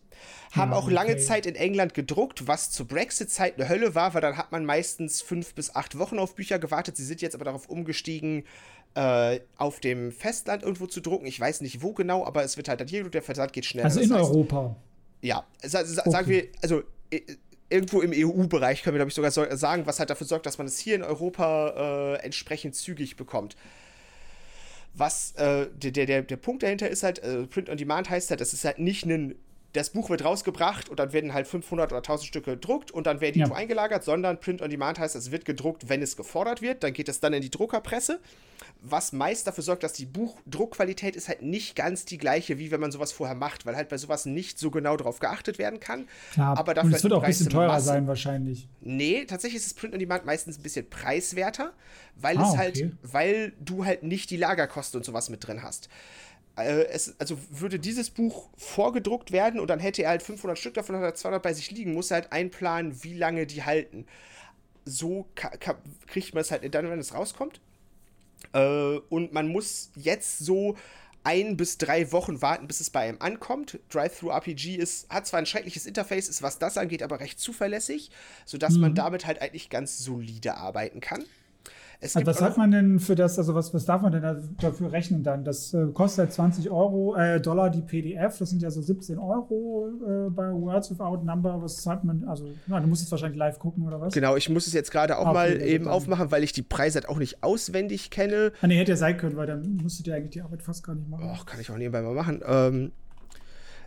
Haben 0.52 0.72
Ja, 0.72 0.76
auch 0.76 0.90
lange 0.90 1.12
okay. 1.12 1.20
Zeit 1.20 1.46
in 1.46 1.54
England 1.54 1.94
gedruckt, 1.94 2.46
was 2.46 2.70
zur 2.70 2.86
Brexit-Zeit 2.86 3.58
eine 3.58 3.68
Hölle 3.68 3.94
war, 3.94 4.14
weil 4.14 4.20
dann 4.20 4.36
hat 4.36 4.52
man 4.52 4.64
meistens 4.64 5.22
fünf 5.22 5.54
bis 5.54 5.74
acht 5.74 5.98
Wochen 5.98 6.18
auf 6.18 6.34
Bücher 6.34 6.58
gewartet. 6.58 6.96
Sie 6.96 7.04
sind 7.04 7.22
jetzt 7.22 7.34
aber 7.34 7.44
darauf 7.44 7.68
umgestiegen, 7.68 8.44
äh, 8.94 9.40
auf 9.56 9.80
dem 9.80 10.12
Festland 10.12 10.62
irgendwo 10.62 10.86
zu 10.86 11.00
drucken. 11.00 11.26
Ich 11.26 11.40
weiß 11.40 11.62
nicht 11.62 11.82
wo 11.82 11.92
genau, 11.94 12.26
aber 12.26 12.44
es 12.44 12.56
wird 12.56 12.68
halt 12.68 12.80
dann 12.80 12.88
hier, 12.88 13.08
der 13.08 13.22
Versand 13.22 13.52
geht 13.52 13.64
schneller. 13.64 13.86
Also 13.86 14.00
Das 14.00 14.10
in 14.10 14.12
heißt, 14.12 14.30
Europa. 14.30 14.76
ja, 15.22 15.46
sa 15.62 15.84
sa 15.84 16.02
Okay. 16.02 16.10
sagen 16.10 16.28
wir, 16.28 16.48
also 16.62 16.82
äh, 17.10 17.20
irgendwo 17.70 18.02
im 18.02 18.12
EU-Bereich 18.14 18.82
können 18.82 18.94
wir, 18.94 18.98
glaube 18.98 19.08
ich, 19.08 19.14
sogar 19.14 19.30
so 19.30 19.46
sagen, 19.56 19.86
was 19.86 19.98
halt 19.98 20.10
dafür 20.10 20.26
sorgt, 20.26 20.44
dass 20.44 20.58
man 20.58 20.66
es 20.66 20.78
hier 20.78 20.94
in 20.94 21.02
Europa 21.02 22.16
äh, 22.16 22.24
entsprechend 22.24 22.74
zügig 22.74 23.16
bekommt. 23.16 23.56
Was 24.94 25.32
äh, 25.36 25.68
der, 25.74 25.90
der, 25.90 26.04
der, 26.06 26.22
der 26.22 26.36
Punkt 26.36 26.62
dahinter 26.62 26.88
ist 26.90 27.02
halt, 27.02 27.20
äh, 27.20 27.46
Print 27.46 27.70
on 27.70 27.78
Demand 27.78 28.10
heißt 28.10 28.28
halt, 28.28 28.42
das 28.42 28.52
ist 28.52 28.64
halt 28.66 28.78
nicht 28.78 29.06
ein, 29.06 29.36
das 29.74 29.90
Buch 29.90 30.10
wird 30.10 30.22
rausgebracht 30.24 30.88
und 30.90 30.98
dann 31.00 31.12
werden 31.12 31.32
halt 31.32 31.46
500 31.46 31.92
oder 31.92 31.98
1000 32.02 32.26
Stücke 32.28 32.50
gedruckt 32.52 32.90
und 32.90 33.06
dann 33.06 33.20
werden 33.20 33.32
die 33.34 33.38
Ja. 33.40 33.46
irgendwo 33.46 33.58
eingelagert, 33.60 34.04
sondern 34.04 34.38
Print 34.38 34.60
on 34.60 34.68
Demand 34.70 34.98
heißt, 34.98 35.16
es 35.16 35.30
wird 35.30 35.44
gedruckt, 35.46 35.88
wenn 35.88 36.02
es 36.02 36.16
gefordert 36.16 36.60
wird, 36.60 36.82
dann 36.82 36.92
geht 36.92 37.08
es 37.08 37.20
dann 37.20 37.32
in 37.32 37.40
die 37.40 37.50
Druckerpresse, 37.50 38.20
was 38.82 39.12
meist 39.12 39.46
dafür 39.46 39.64
sorgt, 39.64 39.82
dass 39.82 39.92
die 39.94 40.04
Buchdruckqualität 40.06 41.16
ist 41.16 41.28
halt 41.28 41.42
nicht 41.42 41.74
ganz 41.76 42.04
die 42.04 42.18
gleiche, 42.18 42.58
wie 42.58 42.70
wenn 42.70 42.80
man 42.80 42.92
sowas 42.92 43.12
vorher 43.12 43.34
macht, 43.36 43.64
weil 43.64 43.76
halt 43.76 43.88
bei 43.88 43.96
sowas 43.96 44.26
nicht 44.26 44.58
so 44.58 44.70
genau 44.70 44.96
drauf 44.96 45.20
geachtet 45.20 45.58
werden 45.58 45.80
kann. 45.80 46.06
Klar. 46.32 46.58
Aber 46.58 46.74
dafür 46.74 46.88
und 46.90 46.94
es 46.96 47.02
wird 47.02 47.12
auch 47.14 47.22
ein 47.22 47.28
bisschen 47.28 47.48
teurer 47.48 47.68
Masse. 47.68 47.86
sein, 47.86 48.06
wahrscheinlich. 48.06 48.68
Nee, 48.80 49.24
tatsächlich 49.24 49.62
ist 49.62 49.66
das 49.70 49.74
Print 49.74 49.94
on 49.94 50.00
Demand 50.00 50.24
meistens 50.26 50.58
ein 50.58 50.62
bisschen 50.62 50.88
preiswerter, 50.90 51.72
weil 52.16 52.36
Ah, 52.38 52.50
es 52.50 52.56
halt, 52.58 52.76
okay. 52.76 52.92
weil 53.02 53.52
du 53.60 53.84
halt 53.84 54.02
nicht 54.02 54.30
die 54.30 54.36
Lagerkosten 54.36 54.98
und 54.98 55.04
sowas 55.04 55.30
mit 55.30 55.46
drin 55.46 55.62
hast. 55.62 55.88
Äh, 56.56 56.84
es, 56.86 57.18
also 57.18 57.38
würde 57.50 57.78
dieses 57.78 58.10
Buch 58.10 58.50
vorgedruckt 58.56 59.32
werden 59.32 59.60
und 59.60 59.68
dann 59.68 59.80
hätte 59.80 60.02
er 60.02 60.10
halt 60.10 60.22
500 60.22 60.58
Stück 60.58 60.74
davon 60.74 60.96
hat 60.96 61.02
er 61.02 61.14
200 61.14 61.42
bei 61.42 61.54
sich 61.54 61.70
liegen, 61.70 61.94
muss 61.94 62.10
er 62.10 62.16
halt 62.16 62.32
einplanen, 62.32 63.02
wie 63.02 63.14
lange 63.14 63.46
die 63.46 63.64
halten. 63.64 64.06
So 64.84 65.28
kriegt 66.06 66.34
man 66.34 66.40
es 66.40 66.50
halt 66.50 66.74
dann, 66.74 66.90
wenn 66.90 66.98
es 66.98 67.14
rauskommt. 67.14 67.60
Äh, 68.52 68.98
und 69.08 69.32
man 69.32 69.48
muss 69.48 69.90
jetzt 69.94 70.38
so 70.38 70.76
ein 71.24 71.56
bis 71.56 71.78
drei 71.78 72.10
Wochen 72.10 72.42
warten, 72.42 72.66
bis 72.66 72.80
es 72.80 72.90
bei 72.90 73.00
einem 73.00 73.20
ankommt. 73.20 73.78
Drive-Thru-RPG 73.90 74.76
ist, 74.76 75.08
hat 75.08 75.26
zwar 75.26 75.38
ein 75.38 75.46
schreckliches 75.46 75.86
Interface, 75.86 76.28
ist 76.28 76.42
was 76.42 76.58
das 76.58 76.76
angeht, 76.76 77.02
aber 77.02 77.20
recht 77.20 77.38
zuverlässig, 77.38 78.10
sodass 78.44 78.74
man 78.76 78.94
damit 78.94 79.24
halt 79.26 79.40
eigentlich 79.40 79.70
ganz 79.70 79.98
solide 79.98 80.56
arbeiten 80.56 81.00
kann. 81.00 81.24
Es 82.04 82.16
Also 82.16 82.26
was 82.26 82.42
hat 82.42 82.56
man 82.58 82.72
denn 82.72 82.98
für 82.98 83.14
das, 83.14 83.38
also 83.38 83.54
was, 83.54 83.72
was 83.72 83.84
darf 83.84 84.02
man 84.02 84.10
denn 84.10 84.22
da- 84.22 84.36
dafür 84.60 84.90
rechnen 84.90 85.22
dann? 85.22 85.44
Das 85.44 85.72
äh, 85.72 85.86
kostet 85.94 86.18
halt 86.24 86.32
20 86.32 86.68
Euro, 86.68 87.14
äh, 87.14 87.40
Dollar 87.40 87.70
die 87.70 87.80
PDF, 87.80 88.38
das 88.38 88.50
sind 88.50 88.60
ja 88.60 88.72
so 88.72 88.82
17 88.82 89.18
Euro 89.18 89.88
äh, 90.04 90.28
bei 90.30 90.50
Words 90.50 90.90
Without 90.90 91.18
Number. 91.24 91.62
Was 91.62 91.86
hat 91.86 92.02
man, 92.02 92.24
also, 92.24 92.48
na, 92.66 92.80
du 92.80 92.88
musst 92.88 93.02
jetzt 93.02 93.12
wahrscheinlich 93.12 93.38
live 93.38 93.60
gucken 93.60 93.86
oder 93.86 94.00
was? 94.00 94.12
Genau, 94.14 94.34
ich 94.34 94.48
muss 94.48 94.66
es 94.66 94.72
jetzt 94.72 94.90
gerade 94.90 95.16
auch 95.16 95.26
Ah, 95.26 95.30
okay, 95.30 95.34
mal 95.38 95.52
gut, 95.52 95.62
eben 95.62 95.84
dann- 95.84 95.92
aufmachen, 95.94 96.32
weil 96.32 96.42
ich 96.42 96.52
die 96.52 96.62
Preise 96.62 96.96
halt 96.98 97.08
auch 97.08 97.18
nicht 97.18 97.44
auswendig 97.44 98.10
kenne. 98.10 98.50
Ah, 98.62 98.66
nee, 98.66 98.78
hätte 98.78 98.90
ja 98.90 98.96
sein 98.96 99.16
können, 99.16 99.36
weil 99.36 99.46
dann 99.46 99.76
musstet 99.80 100.08
ihr 100.08 100.16
eigentlich 100.16 100.30
die 100.30 100.42
Arbeit 100.42 100.62
fast 100.64 100.82
gar 100.84 100.96
nicht 100.96 101.08
machen. 101.08 101.22
Och, 101.30 101.46
kann 101.46 101.60
ich 101.60 101.70
auch 101.70 101.76
nebenbei 101.78 102.02
mal 102.02 102.14
machen. 102.14 102.42
Ähm, 102.44 102.90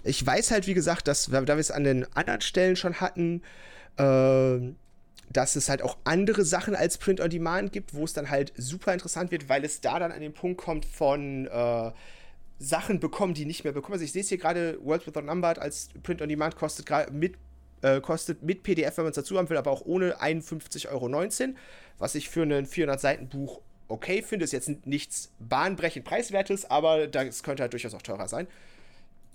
ich 0.06 0.26
weiß 0.26 0.52
halt, 0.52 0.68
wie 0.68 0.74
gesagt, 0.74 1.10
dass, 1.10 1.26
da 1.26 1.46
wir 1.46 1.56
es 1.58 1.70
an 1.70 1.84
den 1.84 2.06
anderen 2.16 2.40
Stellen 2.40 2.78
schon 2.78 2.94
hatten, 2.96 3.42
ähm, 3.98 4.78
dass 5.30 5.56
es 5.56 5.70
halt 5.70 5.82
auch 5.82 5.98
andere 6.04 6.46
Sachen 6.46 6.76
als 6.76 6.98
Print 6.98 7.22
on 7.22 7.30
Demand 7.30 7.72
gibt, 7.74 7.94
wo 7.94 8.04
es 8.04 8.14
dann 8.14 8.30
halt 8.30 8.54
super 8.58 8.94
interessant 8.94 9.32
wird, 9.32 9.50
weil 9.50 9.64
es 9.66 9.82
da 9.82 10.00
dann 10.00 10.12
an 10.12 10.22
den 10.22 10.34
Punkt 10.34 10.62
kommt 10.62 10.86
von 10.86 11.48
äh, 11.48 11.92
Sachen 12.60 13.00
bekommen, 13.00 13.34
die 13.34 13.46
nicht 13.46 13.64
mehr 13.64 13.74
bekommen. 13.74 13.94
Also 13.94 14.06
ich 14.06 14.12
sehe 14.12 14.22
es 14.22 14.30
hier 14.30 14.38
gerade, 14.38 14.80
World 14.84 15.06
Without 15.08 15.22
Numbered 15.22 15.60
als 15.60 15.90
Print 16.04 16.22
on 16.22 16.30
Demand 16.30 16.56
kostet 16.56 16.90
mit 17.12 17.36
äh, 17.82 18.02
kostet 18.02 18.42
mit 18.44 18.64
PDF, 18.64 18.98
wenn 18.98 19.06
man 19.06 19.12
es 19.12 19.16
dazu 19.16 19.38
haben 19.38 19.50
will, 19.50 19.58
aber 19.58 19.72
auch 19.72 19.86
ohne 19.86 20.22
51,19 20.22 20.90
Euro, 20.90 21.56
was 22.00 22.16
ich 22.16 22.30
für 22.30 22.44
ein 22.44 22.66
400-Seiten-Buch 22.66 23.62
okay 23.88 24.22
finde. 24.22 24.46
Ist 24.46 24.54
jetzt 24.54 24.86
nichts 24.86 25.32
bahnbrechend 25.40 26.06
preiswertes, 26.06 26.70
aber 26.70 27.08
das 27.08 27.44
könnte 27.44 27.64
halt 27.64 27.74
durchaus 27.74 27.94
auch 27.94 28.02
teurer 28.02 28.28
sein. 28.28 28.48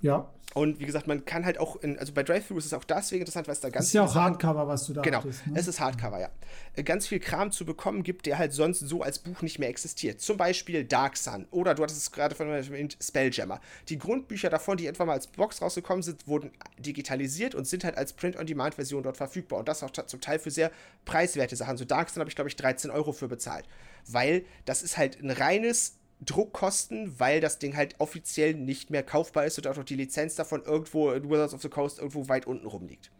Ja. 0.01 0.29
Und 0.53 0.81
wie 0.81 0.85
gesagt, 0.85 1.07
man 1.07 1.25
kann 1.25 1.45
halt 1.45 1.59
auch, 1.59 1.77
in, 1.77 1.97
also 1.97 2.13
bei 2.13 2.25
Drive-Thru 2.25 2.59
ist 2.59 2.65
es 2.67 2.75
auch 2.75 2.83
deswegen 2.83 3.21
interessant, 3.21 3.47
weil 3.47 3.53
es 3.53 3.61
da 3.61 3.69
ganz. 3.69 3.85
Das 3.85 3.87
ist 3.87 3.93
ja 3.93 4.05
auch 4.05 4.15
Hardcover, 4.17 4.67
was 4.67 4.85
du 4.85 4.95
da 4.95 5.03
Genau, 5.03 5.19
hattest, 5.19 5.47
ne? 5.47 5.53
es 5.57 5.69
ist 5.69 5.79
Hardcover, 5.79 6.19
ja. 6.19 6.29
Äh, 6.75 6.83
Ganz 6.83 7.07
viel 7.07 7.21
Kram 7.21 7.53
zu 7.53 7.65
bekommen 7.65 8.03
gibt, 8.03 8.27
der 8.27 8.37
halt 8.37 8.53
sonst 8.53 8.81
so 8.81 9.03
als 9.03 9.21
Buch 9.21 9.43
nicht 9.43 9.61
mehr 9.61 9.69
existiert. 9.69 10.21
Zum 10.21 10.37
Beispiel 10.37 10.83
Dark 10.85 11.17
Sun 11.17 11.47
oder 11.53 11.77
du 11.77 11.85
hattest 11.85 12.01
es 12.01 12.11
gerade 12.11 12.35
von 12.35 12.49
erwähnt, 12.49 12.97
Spelljammer. 13.01 13.61
Die 13.89 13.97
Grundbücher 13.97 14.51
davon, 14.51 14.77
die 14.77 14.89
etwa 14.89 15.05
mal 15.05 15.13
als 15.13 15.29
Box 15.29 15.63
rausgekommen 15.63 16.03
sind, 16.03 16.27
wurden 16.27 16.51
digitalisiert 16.81 17.55
und 17.55 17.69
sind 17.69 17.85
halt 17.85 17.97
als 17.97 18.13
Print-on-Demand-Version 18.15 19.05
dort 19.05 19.19
verfügbar. 19.19 19.61
Und 19.61 19.69
das 19.69 19.85
auch 19.85 19.91
zum 19.93 20.21
Teil 20.21 20.41
für 20.41 20.51
sehr 20.51 20.73
preiswerte 21.05 21.55
Sachen. 21.55 21.77
So 21.77 21.85
Dark 21.85 22.11
Sun 22.11 22.21
habe 22.21 22.29
ich, 22.29 22.35
glaube 22.35 22.49
ich, 22.49 22.57
13 22.57 22.91
Euro 22.91 23.13
für 23.13 23.29
bezahlt. 23.29 23.67
Weil 24.09 24.45
das 24.65 24.83
ist 24.83 24.99
halt 24.99 25.23
ein 25.23 25.31
reines 25.31 26.00
Druckkosten, 26.25 27.19
weil 27.19 27.41
das 27.41 27.59
Ding 27.59 27.77
halt 27.77 27.95
offiziell 27.99 28.55
nicht 28.55 28.91
mehr 28.91 29.03
kaufbar 29.03 29.47
ist 29.47 29.59
und 29.59 29.67
auch 29.67 29.77
noch 29.77 29.85
die 29.85 29.97
Lizenz 29.97 30.35
davon 30.35 30.63
irgendwo 30.65 31.11
in 31.13 31.31
Wizards 31.31 31.55
of 31.55 31.63
the 31.63 31.69
Coast 31.69 31.99
irgendwo 31.99 32.29
weit 32.29 32.47
unten 32.47 32.67
rumliegt. 32.67 33.11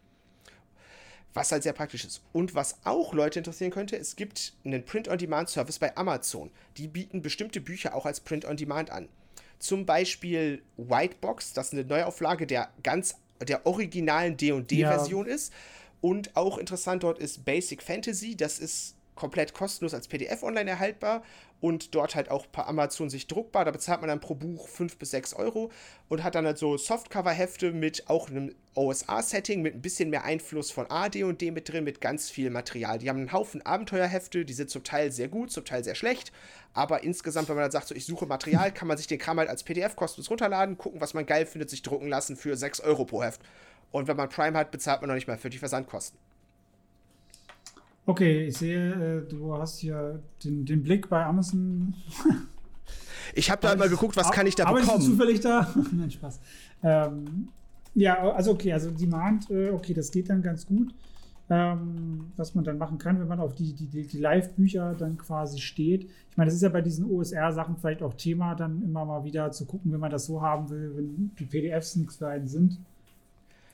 Was 1.33 1.51
halt 1.51 1.63
sehr 1.63 1.73
praktisch 1.73 2.03
ist. 2.03 2.21
Und 2.33 2.55
was 2.55 2.79
auch 2.83 3.13
Leute 3.13 3.39
interessieren 3.39 3.71
könnte, 3.71 3.95
es 3.97 4.15
gibt 4.15 4.53
einen 4.65 4.83
Print-on-Demand-Service 4.83 5.79
bei 5.79 5.95
Amazon. 5.95 6.51
Die 6.77 6.87
bieten 6.87 7.21
bestimmte 7.21 7.61
Bücher 7.61 7.95
auch 7.95 8.05
als 8.05 8.19
Print-on-Demand 8.19 8.91
an. 8.91 9.07
Zum 9.57 9.85
Beispiel 9.85 10.61
Whitebox, 10.77 11.53
das 11.53 11.71
eine 11.71 11.85
Neuauflage 11.85 12.47
der 12.47 12.69
ganz 12.83 13.15
der 13.41 13.65
originalen 13.65 14.37
D&D-Version 14.37 15.27
ja. 15.27 15.33
ist. 15.33 15.53
Und 16.01 16.35
auch 16.35 16.57
interessant 16.57 17.03
dort 17.03 17.19
ist 17.19 17.45
Basic 17.45 17.81
Fantasy, 17.81 18.35
das 18.35 18.59
ist 18.59 18.95
komplett 19.15 19.53
kostenlos 19.53 19.93
als 19.93 20.07
PDF 20.07 20.41
online 20.41 20.69
erhaltbar 20.69 21.23
und 21.61 21.93
dort 21.95 22.15
halt 22.15 22.29
auch 22.29 22.51
per 22.51 22.67
Amazon 22.67 23.09
sich 23.09 23.27
druckbar. 23.27 23.63
Da 23.63 23.71
bezahlt 23.71 24.01
man 24.01 24.09
dann 24.09 24.19
pro 24.19 24.35
Buch 24.35 24.67
5 24.67 24.97
bis 24.97 25.11
6 25.11 25.35
Euro 25.35 25.71
und 26.09 26.23
hat 26.23 26.35
dann 26.35 26.45
halt 26.45 26.57
so 26.57 26.75
Softcover-Hefte 26.75 27.71
mit 27.71 28.09
auch 28.09 28.29
einem 28.29 28.53
OSA-Setting, 28.73 29.61
mit 29.61 29.75
ein 29.75 29.81
bisschen 29.81 30.09
mehr 30.09 30.23
Einfluss 30.23 30.71
von 30.71 30.89
AD 30.89 31.23
und 31.23 31.39
D 31.39 31.51
mit 31.51 31.69
drin, 31.69 31.83
mit 31.83 32.01
ganz 32.01 32.29
viel 32.29 32.49
Material. 32.49 32.97
Die 32.97 33.09
haben 33.09 33.19
einen 33.19 33.31
Haufen 33.31 33.63
Abenteuerhefte, 33.63 34.43
die 34.43 34.53
sind 34.53 34.69
zum 34.69 34.83
Teil 34.83 35.11
sehr 35.11 35.27
gut, 35.27 35.51
zum 35.51 35.63
Teil 35.63 35.83
sehr 35.83 35.95
schlecht, 35.95 36.31
aber 36.73 37.03
insgesamt, 37.03 37.47
wenn 37.47 37.55
man 37.55 37.63
dann 37.63 37.71
sagt, 37.71 37.87
so 37.87 37.95
ich 37.95 38.05
suche 38.05 38.25
Material, 38.25 38.73
kann 38.73 38.87
man 38.87 38.97
sich 38.97 39.07
den 39.07 39.19
Kram 39.19 39.37
halt 39.37 39.49
als 39.49 39.63
PDF 39.63 39.95
kostenlos 39.95 40.29
runterladen, 40.29 40.77
gucken, 40.77 40.99
was 40.99 41.13
man 41.13 41.25
geil 41.25 41.45
findet, 41.45 41.69
sich 41.69 41.83
drucken 41.83 42.07
lassen 42.07 42.35
für 42.35 42.55
6 42.57 42.79
Euro 42.81 43.05
pro 43.05 43.23
Heft. 43.23 43.41
Und 43.91 44.07
wenn 44.07 44.17
man 44.17 44.29
Prime 44.29 44.57
hat, 44.57 44.71
bezahlt 44.71 45.01
man 45.01 45.09
noch 45.09 45.15
nicht 45.15 45.27
mal 45.27 45.37
für 45.37 45.49
die 45.49 45.57
Versandkosten. 45.57 46.17
Okay, 48.11 48.47
ich 48.47 48.57
sehe, 48.57 49.21
äh, 49.21 49.25
du 49.25 49.55
hast 49.55 49.79
hier 49.79 50.21
den, 50.43 50.65
den 50.65 50.83
Blick 50.83 51.07
bei 51.07 51.23
Amazon. 51.25 51.93
ich 53.35 53.49
habe 53.49 53.61
da 53.61 53.73
mal 53.73 53.87
geguckt, 53.87 54.17
was 54.17 54.31
kann 54.31 54.45
ich 54.45 54.55
da 54.55 54.65
bekommen. 54.65 54.83
Arbeitest 54.83 55.07
du 55.07 55.11
zufällig 55.13 55.39
da? 55.39 55.73
Nein, 55.93 56.11
Spaß. 56.11 56.41
Ähm, 56.83 57.47
ja, 57.95 58.19
also 58.33 58.51
okay, 58.51 58.73
also 58.73 58.91
Demand, 58.91 59.49
äh, 59.49 59.69
okay, 59.69 59.93
das 59.93 60.11
geht 60.11 60.29
dann 60.29 60.41
ganz 60.41 60.65
gut. 60.65 60.93
Ähm, 61.49 62.33
was 62.35 62.53
man 62.53 62.65
dann 62.65 62.77
machen 62.77 62.97
kann, 62.97 63.17
wenn 63.17 63.29
man 63.29 63.39
auf 63.39 63.55
die, 63.55 63.71
die, 63.71 63.87
die 64.05 64.17
Live-Bücher 64.17 64.93
dann 64.93 65.17
quasi 65.17 65.59
steht. 65.59 66.03
Ich 66.03 66.35
meine, 66.35 66.49
das 66.49 66.55
ist 66.55 66.63
ja 66.63 66.69
bei 66.69 66.81
diesen 66.81 67.09
OSR-Sachen 67.09 67.77
vielleicht 67.77 68.03
auch 68.03 68.15
Thema, 68.15 68.55
dann 68.55 68.81
immer 68.81 69.05
mal 69.05 69.23
wieder 69.23 69.53
zu 69.53 69.65
gucken, 69.65 69.93
wenn 69.93 70.01
man 70.01 70.11
das 70.11 70.25
so 70.25 70.41
haben 70.41 70.69
will, 70.69 70.91
wenn 70.97 71.31
die 71.39 71.45
PDFs 71.45 71.95
nichts 71.95 72.17
für 72.17 72.27
einen 72.27 72.49
sind. 72.49 72.77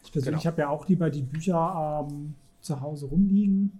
Ich 0.03 0.12
persönlich 0.12 0.44
genau. 0.44 0.51
habe 0.51 0.62
ja 0.62 0.70
auch 0.70 0.88
lieber 0.88 1.10
die 1.10 1.24
Bücher 1.24 2.08
ähm, 2.08 2.36
zu 2.62 2.79
Hause 2.82 3.08
rumliegen. 3.08 3.79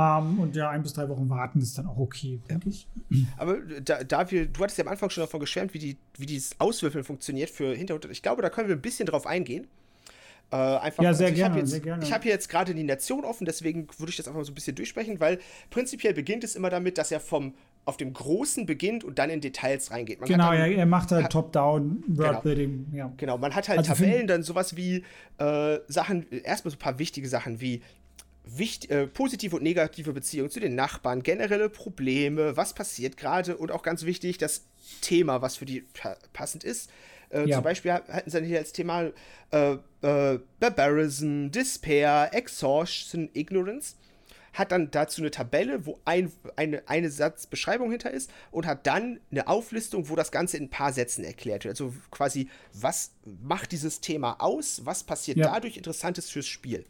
Um, 0.00 0.38
und 0.40 0.56
ja, 0.56 0.70
ein 0.70 0.82
bis 0.82 0.94
drei 0.94 1.08
Wochen 1.08 1.28
warten 1.28 1.60
ist 1.60 1.76
dann 1.76 1.86
auch 1.86 1.98
okay, 1.98 2.40
denke 2.48 2.70
ja. 2.70 2.74
ich. 2.74 2.88
Aber 3.36 3.58
da, 3.84 4.02
da, 4.02 4.30
wir, 4.30 4.46
du 4.46 4.62
hattest 4.62 4.78
ja 4.78 4.84
am 4.84 4.90
Anfang 4.90 5.10
schon 5.10 5.22
davon 5.22 5.40
geschwärmt, 5.40 5.74
wie, 5.74 5.78
die, 5.78 5.98
wie 6.16 6.26
dieses 6.26 6.58
Auswürfeln 6.58 7.04
funktioniert 7.04 7.50
für 7.50 7.74
Hintergrund. 7.74 8.10
Ich 8.10 8.22
glaube, 8.22 8.40
da 8.40 8.48
können 8.48 8.68
wir 8.68 8.76
ein 8.76 8.80
bisschen 8.80 9.06
drauf 9.06 9.26
eingehen. 9.26 9.66
Äh, 10.52 10.56
einfach, 10.56 11.02
ja, 11.02 11.14
sehr, 11.14 11.28
also 11.28 11.36
gerne, 11.36 11.58
jetzt, 11.58 11.70
sehr 11.70 11.80
gerne. 11.80 12.02
Ich 12.02 12.12
habe 12.12 12.22
hier 12.22 12.32
jetzt 12.32 12.48
gerade 12.48 12.74
die 12.74 12.82
Nation 12.82 13.24
offen, 13.24 13.44
deswegen 13.44 13.86
würde 13.98 14.10
ich 14.10 14.16
das 14.16 14.26
einfach 14.26 14.38
mal 14.38 14.44
so 14.44 14.52
ein 14.52 14.54
bisschen 14.54 14.74
durchsprechen, 14.74 15.20
weil 15.20 15.38
prinzipiell 15.70 16.14
beginnt 16.14 16.42
es 16.42 16.56
immer 16.56 16.70
damit, 16.70 16.98
dass 16.98 17.12
er 17.12 17.20
vom 17.20 17.54
auf 17.84 17.96
dem 17.96 18.12
Großen 18.12 18.66
beginnt 18.66 19.04
und 19.04 19.18
dann 19.18 19.30
in 19.30 19.40
Details 19.40 19.90
reingeht. 19.90 20.20
Man 20.20 20.28
genau, 20.28 20.52
dann, 20.52 20.70
er 20.70 20.86
macht 20.86 21.12
halt 21.12 21.30
Top-Down 21.30 22.04
Worldbuilding. 22.08 22.86
Genau. 22.90 22.96
Ja. 22.96 23.12
genau, 23.16 23.38
man 23.38 23.54
hat 23.54 23.68
halt 23.68 23.78
also 23.78 23.94
Tabellen, 23.94 24.26
dann 24.26 24.42
sowas 24.42 24.76
wie 24.76 25.04
äh, 25.38 25.78
Sachen, 25.88 26.30
erstmal 26.30 26.70
so 26.70 26.76
ein 26.76 26.78
paar 26.78 26.98
wichtige 26.98 27.28
Sachen 27.28 27.60
wie 27.60 27.82
wichtig, 28.44 28.90
äh, 28.90 29.06
positive 29.06 29.56
und 29.56 29.62
negative 29.62 30.12
Beziehungen 30.12 30.50
zu 30.50 30.60
den 30.60 30.74
Nachbarn, 30.74 31.22
generelle 31.22 31.68
Probleme, 31.68 32.56
was 32.56 32.74
passiert 32.74 33.16
gerade 33.16 33.56
und 33.56 33.70
auch 33.70 33.82
ganz 33.82 34.04
wichtig, 34.04 34.38
das 34.38 34.64
Thema, 35.00 35.42
was 35.42 35.56
für 35.56 35.66
die 35.66 35.82
pa 35.82 36.16
passend 36.32 36.64
ist. 36.64 36.90
Äh, 37.30 37.48
ja. 37.48 37.56
Zum 37.56 37.64
Beispiel 37.64 37.92
hatten 37.92 38.30
sie 38.30 38.36
dann 38.36 38.44
hier 38.44 38.58
als 38.58 38.72
Thema 38.72 39.10
äh, 39.50 39.76
äh, 40.02 40.40
Barbarism, 40.58 41.50
Despair, 41.50 42.30
Exhaustion, 42.32 43.30
Ignorance. 43.34 43.94
Hat 44.52 44.72
dann 44.72 44.90
dazu 44.90 45.22
eine 45.22 45.30
Tabelle, 45.30 45.86
wo 45.86 46.00
ein, 46.04 46.32
eine, 46.56 46.82
eine 46.88 47.08
Satzbeschreibung 47.08 47.92
hinter 47.92 48.10
ist 48.10 48.32
und 48.50 48.66
hat 48.66 48.84
dann 48.84 49.20
eine 49.30 49.46
Auflistung, 49.46 50.08
wo 50.08 50.16
das 50.16 50.32
Ganze 50.32 50.56
in 50.56 50.64
ein 50.64 50.70
paar 50.70 50.92
Sätzen 50.92 51.22
erklärt 51.22 51.64
wird. 51.64 51.74
Also 51.74 51.94
quasi, 52.10 52.48
was 52.72 53.12
macht 53.24 53.70
dieses 53.70 54.00
Thema 54.00 54.40
aus? 54.40 54.84
Was 54.84 55.04
passiert 55.04 55.38
ja. 55.38 55.52
dadurch 55.52 55.76
Interessantes 55.76 56.28
fürs 56.30 56.48
Spiel? 56.48 56.84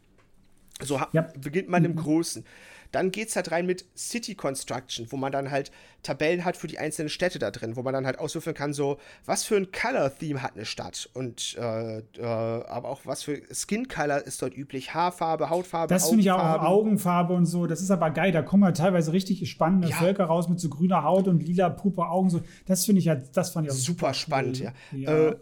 So 0.82 1.00
ja. 1.12 1.28
beginnt 1.38 1.68
man 1.68 1.84
im 1.84 1.92
mhm. 1.92 1.96
Großen. 1.96 2.44
Dann 2.92 3.10
geht 3.10 3.28
es 3.28 3.36
halt 3.36 3.52
rein 3.52 3.66
mit 3.66 3.84
City 3.96 4.34
Construction, 4.34 5.06
wo 5.10 5.16
man 5.16 5.30
dann 5.30 5.50
halt 5.50 5.70
Tabellen 6.02 6.44
hat 6.44 6.56
für 6.56 6.66
die 6.66 6.78
einzelnen 6.78 7.08
Städte 7.08 7.38
da 7.38 7.50
drin, 7.50 7.76
wo 7.76 7.82
man 7.82 7.92
dann 7.92 8.06
halt 8.06 8.18
auswürfeln 8.18 8.56
kann, 8.56 8.72
so, 8.72 8.98
was 9.26 9.44
für 9.44 9.56
ein 9.56 9.70
Color-Theme 9.70 10.42
hat 10.42 10.56
eine 10.56 10.64
Stadt 10.64 11.08
und 11.14 11.56
äh, 11.58 11.98
äh, 11.98 12.02
aber 12.22 12.88
auch 12.88 13.00
was 13.04 13.22
für 13.22 13.42
Skin-Color 13.52 14.26
ist 14.26 14.42
dort 14.42 14.56
üblich, 14.56 14.94
Haarfarbe, 14.94 15.50
Hautfarbe, 15.50 15.92
Das 15.92 16.08
finde 16.08 16.22
ich 16.22 16.30
auch, 16.30 16.40
Augenfarbe 16.40 17.34
und 17.34 17.46
so, 17.46 17.66
das 17.66 17.80
ist 17.80 17.90
aber 17.90 18.10
geil, 18.10 18.32
da 18.32 18.42
kommen 18.42 18.64
halt 18.64 18.78
teilweise 18.78 19.12
richtig 19.12 19.48
spannende 19.48 19.88
ja. 19.88 19.96
Völker 19.96 20.24
raus 20.24 20.48
mit 20.48 20.58
so 20.58 20.68
grüner 20.68 21.04
Haut 21.04 21.28
und 21.28 21.42
lila 21.42 21.68
puppe 21.68 22.06
Augen, 22.06 22.30
so, 22.30 22.40
das 22.66 22.86
finde 22.86 23.00
ich 23.00 23.08
halt, 23.08 23.36
das 23.36 23.50
fand 23.50 23.66
ich 23.66 23.72
auch 23.72 23.76
super, 23.76 23.98
super 24.06 24.14
spannend, 24.14 24.60
cool. 24.60 24.72
ja. 25.00 25.12
ja. 25.12 25.28
Äh, 25.28 25.36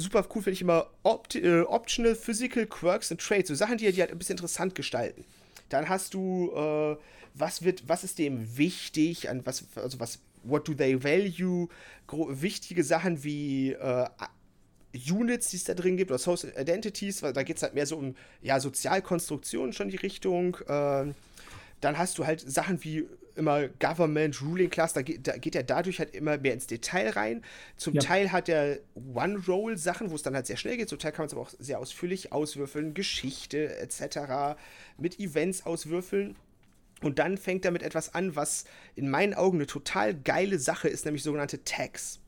super 0.00 0.26
cool 0.34 0.42
finde 0.42 0.52
ich 0.52 0.62
immer 0.62 0.88
Opt 1.02 1.36
äh, 1.36 1.62
Optional 1.62 2.14
Physical 2.14 2.66
Quirks 2.66 3.10
and 3.10 3.20
Traits, 3.20 3.48
so 3.48 3.54
Sachen, 3.54 3.78
die, 3.78 3.90
die 3.92 4.00
halt 4.00 4.10
ein 4.10 4.18
bisschen 4.18 4.34
interessant 4.34 4.74
gestalten. 4.74 5.24
Dann 5.68 5.88
hast 5.88 6.14
du, 6.14 6.50
äh, 6.54 6.96
was 7.34 7.62
wird, 7.62 7.88
was 7.88 8.04
ist 8.04 8.18
dem 8.18 8.56
wichtig, 8.56 9.28
an 9.28 9.44
was, 9.44 9.64
also 9.76 10.00
was, 10.00 10.20
what 10.42 10.66
do 10.66 10.74
they 10.74 11.02
value, 11.02 11.68
wichtige 12.10 12.82
Sachen 12.84 13.22
wie 13.22 13.72
äh, 13.72 14.06
Units, 15.10 15.50
die 15.50 15.56
es 15.56 15.64
da 15.64 15.74
drin 15.74 15.96
gibt, 15.96 16.10
oder 16.10 16.18
Social 16.18 16.52
Identities, 16.56 17.22
weil 17.22 17.32
da 17.32 17.42
geht 17.42 17.56
es 17.56 17.62
halt 17.62 17.74
mehr 17.74 17.86
so 17.86 17.96
um 17.96 18.16
ja, 18.40 18.58
Sozialkonstruktionen 18.58 19.72
schon 19.72 19.90
die 19.90 19.96
Richtung. 19.96 20.56
Äh, 20.66 21.12
dann 21.80 21.96
hast 21.96 22.18
du 22.18 22.26
halt 22.26 22.40
Sachen 22.40 22.82
wie 22.82 23.06
immer 23.38 23.68
Government, 23.68 24.42
Ruling 24.42 24.68
Class, 24.68 24.92
da 24.92 25.02
geht, 25.02 25.26
da 25.26 25.36
geht 25.36 25.54
er 25.54 25.62
dadurch 25.62 25.98
halt 25.98 26.14
immer 26.14 26.36
mehr 26.36 26.52
ins 26.52 26.66
Detail 26.66 27.10
rein. 27.10 27.42
Zum 27.76 27.94
ja. 27.94 28.02
Teil 28.02 28.32
hat 28.32 28.48
er 28.48 28.78
One-Roll-Sachen, 28.94 30.10
wo 30.10 30.14
es 30.14 30.22
dann 30.22 30.34
halt 30.34 30.46
sehr 30.46 30.56
schnell 30.56 30.76
geht. 30.76 30.88
Zum 30.88 30.98
Teil 30.98 31.12
kann 31.12 31.22
man 31.22 31.26
es 31.28 31.32
aber 31.32 31.42
auch 31.42 31.52
sehr 31.58 31.78
ausführlich 31.78 32.32
auswürfeln, 32.32 32.94
Geschichte 32.94 33.76
etc. 33.78 34.56
mit 34.98 35.18
Events 35.18 35.64
auswürfeln. 35.64 36.36
Und 37.00 37.18
dann 37.18 37.38
fängt 37.38 37.64
er 37.64 37.70
mit 37.70 37.82
etwas 37.82 38.14
an, 38.14 38.34
was 38.34 38.64
in 38.96 39.08
meinen 39.08 39.34
Augen 39.34 39.58
eine 39.58 39.66
total 39.66 40.14
geile 40.14 40.58
Sache 40.58 40.88
ist, 40.88 41.04
nämlich 41.04 41.22
sogenannte 41.22 41.62
Tags. 41.64 42.20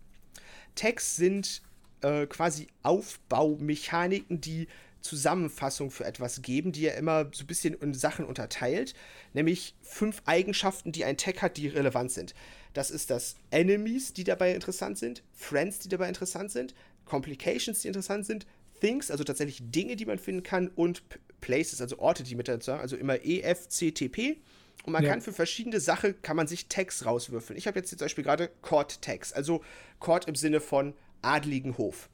Tags 0.77 1.17
sind 1.17 1.63
äh, 2.03 2.27
quasi 2.27 2.69
Aufbaumechaniken, 2.83 4.41
die 4.41 4.69
Zusammenfassung 5.01 5.91
für 5.91 6.05
etwas 6.05 6.43
geben, 6.43 6.73
die 6.73 6.87
er 6.87 6.97
immer 6.97 7.31
so 7.33 7.45
ein 7.45 7.47
bisschen 7.47 7.75
in 7.75 7.95
Sachen 7.95 8.25
unterteilt, 8.25 8.95
nämlich 9.33 9.75
fünf 9.83 10.23
Eigenschaften, 10.27 10.93
die 10.93 11.05
ein 11.05 11.17
Tag 11.17 11.43
hat, 11.43 11.57
die 11.57 11.69
relevant 11.69 12.11
sind. 12.11 12.35
Das 12.73 12.91
ist 12.91 13.11
das 13.11 13.37
Enemies, 13.51 14.13
die 14.13 14.25
dabei 14.25 14.55
interessant 14.55 14.99
sind, 14.99 15.23
Friends, 15.33 15.79
die 15.79 15.89
dabei 15.89 16.09
interessant 16.09 16.51
sind, 16.53 16.75
Complications, 17.05 17.81
die 17.81 17.89
interessant 17.89 18.27
sind, 18.27 18.47
Things, 18.81 19.11
also 19.11 19.25
tatsächlich 19.25 19.61
Dinge, 19.71 19.97
die 19.97 20.07
man 20.07 20.19
finden 20.19 20.43
kann, 20.43 20.69
und 20.69 21.03
Places, 21.41 21.81
also 21.81 21.99
Orte, 21.99 22.23
die 22.23 22.35
mit 22.35 22.49
dazu 22.49 22.73
also 22.73 22.97
immer 22.97 23.25
EFCTP. 23.25 24.39
Und 24.85 24.93
man 24.93 25.03
ja. 25.03 25.11
kann 25.11 25.21
für 25.21 25.33
verschiedene 25.33 25.81
Sachen, 25.81 26.21
kann 26.23 26.37
man 26.37 26.47
sich 26.47 26.69
Tags 26.69 27.05
rauswürfeln. 27.05 27.59
Ich 27.59 27.67
habe 27.67 27.79
jetzt 27.79 27.91
zum 27.91 27.99
Beispiel 27.99 28.25
gerade 28.25 28.49
Court 28.63 29.03
Tags, 29.03 29.33
also 29.33 29.63
Court 29.99 30.27
im 30.27 30.35
Sinne 30.35 30.61
von 30.61 30.95
adligen 31.23 31.77
Hof. 31.77 32.09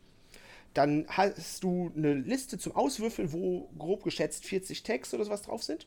Dann 0.77 1.07
hast 1.09 1.65
du 1.65 1.91
eine 1.97 2.13
Liste 2.13 2.59
zum 2.59 2.77
Auswürfeln, 2.77 3.33
wo 3.33 3.71
grob 3.79 4.05
geschätzt 4.05 4.45
40 4.45 4.83
Tags 4.83 5.15
oder 5.15 5.25
sowas 5.25 5.41
drauf 5.41 5.63
sind. 5.63 5.87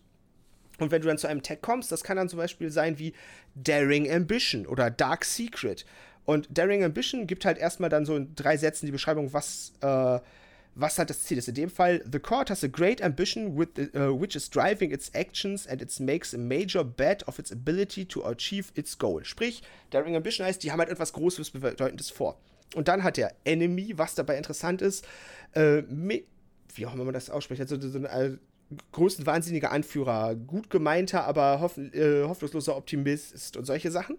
Und 0.80 0.89
wenn 0.89 1.04
du 1.04 1.08
dann 1.08 1.19
zu 1.19 1.28
einem 1.28 1.43
Tag 1.43 1.62
kommst, 1.62 1.91
das 1.91 2.04
kann 2.04 2.17
dann 2.17 2.28
zum 2.28 2.38
Beispiel 2.38 2.71
sein 2.71 2.97
wie 2.97 3.13
Daring 3.54 4.10
Ambition 4.12 4.65
oder 4.65 4.89
Dark 4.89 5.25
Secret. 5.25 5.86
Und 6.25 6.47
Daring 6.49 6.84
Ambition 6.84 7.28
gibt 7.28 7.45
halt 7.45 7.60
erstmal 7.60 7.91
dann 7.91 8.04
so 8.04 8.15
in 8.15 8.34
drei 8.34 8.58
Sätzen 8.58 8.88
die 8.88 8.91
Beschreibung, 8.91 9.32
was, 9.32 9.73
äh, 9.82 10.19
was 10.73 10.97
halt 10.97 11.12
das 11.12 11.23
Ziel 11.23 11.38
ist. 11.38 11.47
In 11.47 11.54
dem 11.54 11.69
Fall, 11.69 12.04
the 12.12 12.17
court 12.19 12.49
has 12.49 12.63
a 12.63 12.67
great 12.67 12.99
ambition 13.04 13.60
with 13.60 13.67
the, 13.75 13.89
uh, 13.95 14.19
which 14.19 14.36
is 14.36 14.49
driving 14.49 14.89
its 14.89 15.13
actions 15.13 15.67
and 15.67 15.84
it 15.84 15.99
makes 15.99 16.34
a 16.34 16.38
major 16.39 16.84
bet 16.84 17.28
of 17.28 17.38
its 17.38 17.52
ability 17.52 18.06
to 18.06 18.25
achieve 18.25 18.71
its 18.73 18.97
goal. 18.97 19.23
Sprich, 19.23 19.62
Daring 19.91 20.15
Ambition 20.15 20.47
heißt, 20.47 20.63
die 20.63 20.71
haben 20.71 20.80
halt 20.80 20.89
etwas 20.89 21.13
Großes, 21.13 21.52
Bedeutendes 21.52 22.10
vor. 22.10 22.39
Und 22.75 22.88
dann 22.88 23.03
hat 23.03 23.17
der 23.17 23.36
Enemy, 23.43 23.97
was 23.97 24.15
dabei 24.15 24.38
interessant 24.38 24.82
ist, 24.82 25.05
äh, 25.53 25.84
wie 26.75 26.86
auch 26.86 26.93
immer 26.93 27.05
man 27.05 27.13
das 27.13 27.29
ausspricht, 27.29 27.62
also 27.62 27.79
so 27.79 27.97
ein 27.97 28.05
äh, 28.05 28.38
größten 28.91 29.25
wahnsinniger 29.25 29.71
Anführer, 29.71 30.36
gut 30.36 30.69
gemeinter, 30.69 31.25
aber 31.25 31.60
hoff, 31.60 31.77
äh, 31.77 32.23
hoffnungsloser 32.23 32.75
Optimist 32.75 33.58
und 33.58 33.65
solche 33.65 33.91
Sachen. 33.91 34.17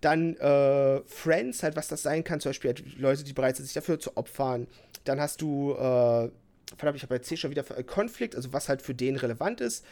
Dann 0.00 0.36
äh, 0.36 1.00
Friends, 1.06 1.62
halt, 1.62 1.76
was 1.76 1.88
das 1.88 2.02
sein 2.02 2.24
kann, 2.24 2.40
zum 2.40 2.50
Beispiel 2.50 2.70
halt 2.70 2.98
Leute, 2.98 3.24
die 3.24 3.32
bereit 3.32 3.56
sind, 3.56 3.64
sich 3.64 3.74
dafür 3.74 3.98
zu 3.98 4.16
opfern. 4.16 4.66
Dann 5.04 5.20
hast 5.20 5.40
du, 5.40 5.72
äh, 5.72 6.30
verdammt, 6.76 6.96
ich 6.96 7.02
habe 7.02 7.14
bei 7.14 7.18
C 7.20 7.36
schon 7.36 7.50
wieder 7.50 7.64
äh, 7.76 7.82
Konflikt, 7.82 8.36
also 8.36 8.52
was 8.52 8.68
halt 8.68 8.82
für 8.82 8.94
den 8.94 9.16
relevant 9.16 9.60
ist. 9.60 9.84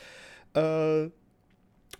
Äh, 0.54 1.08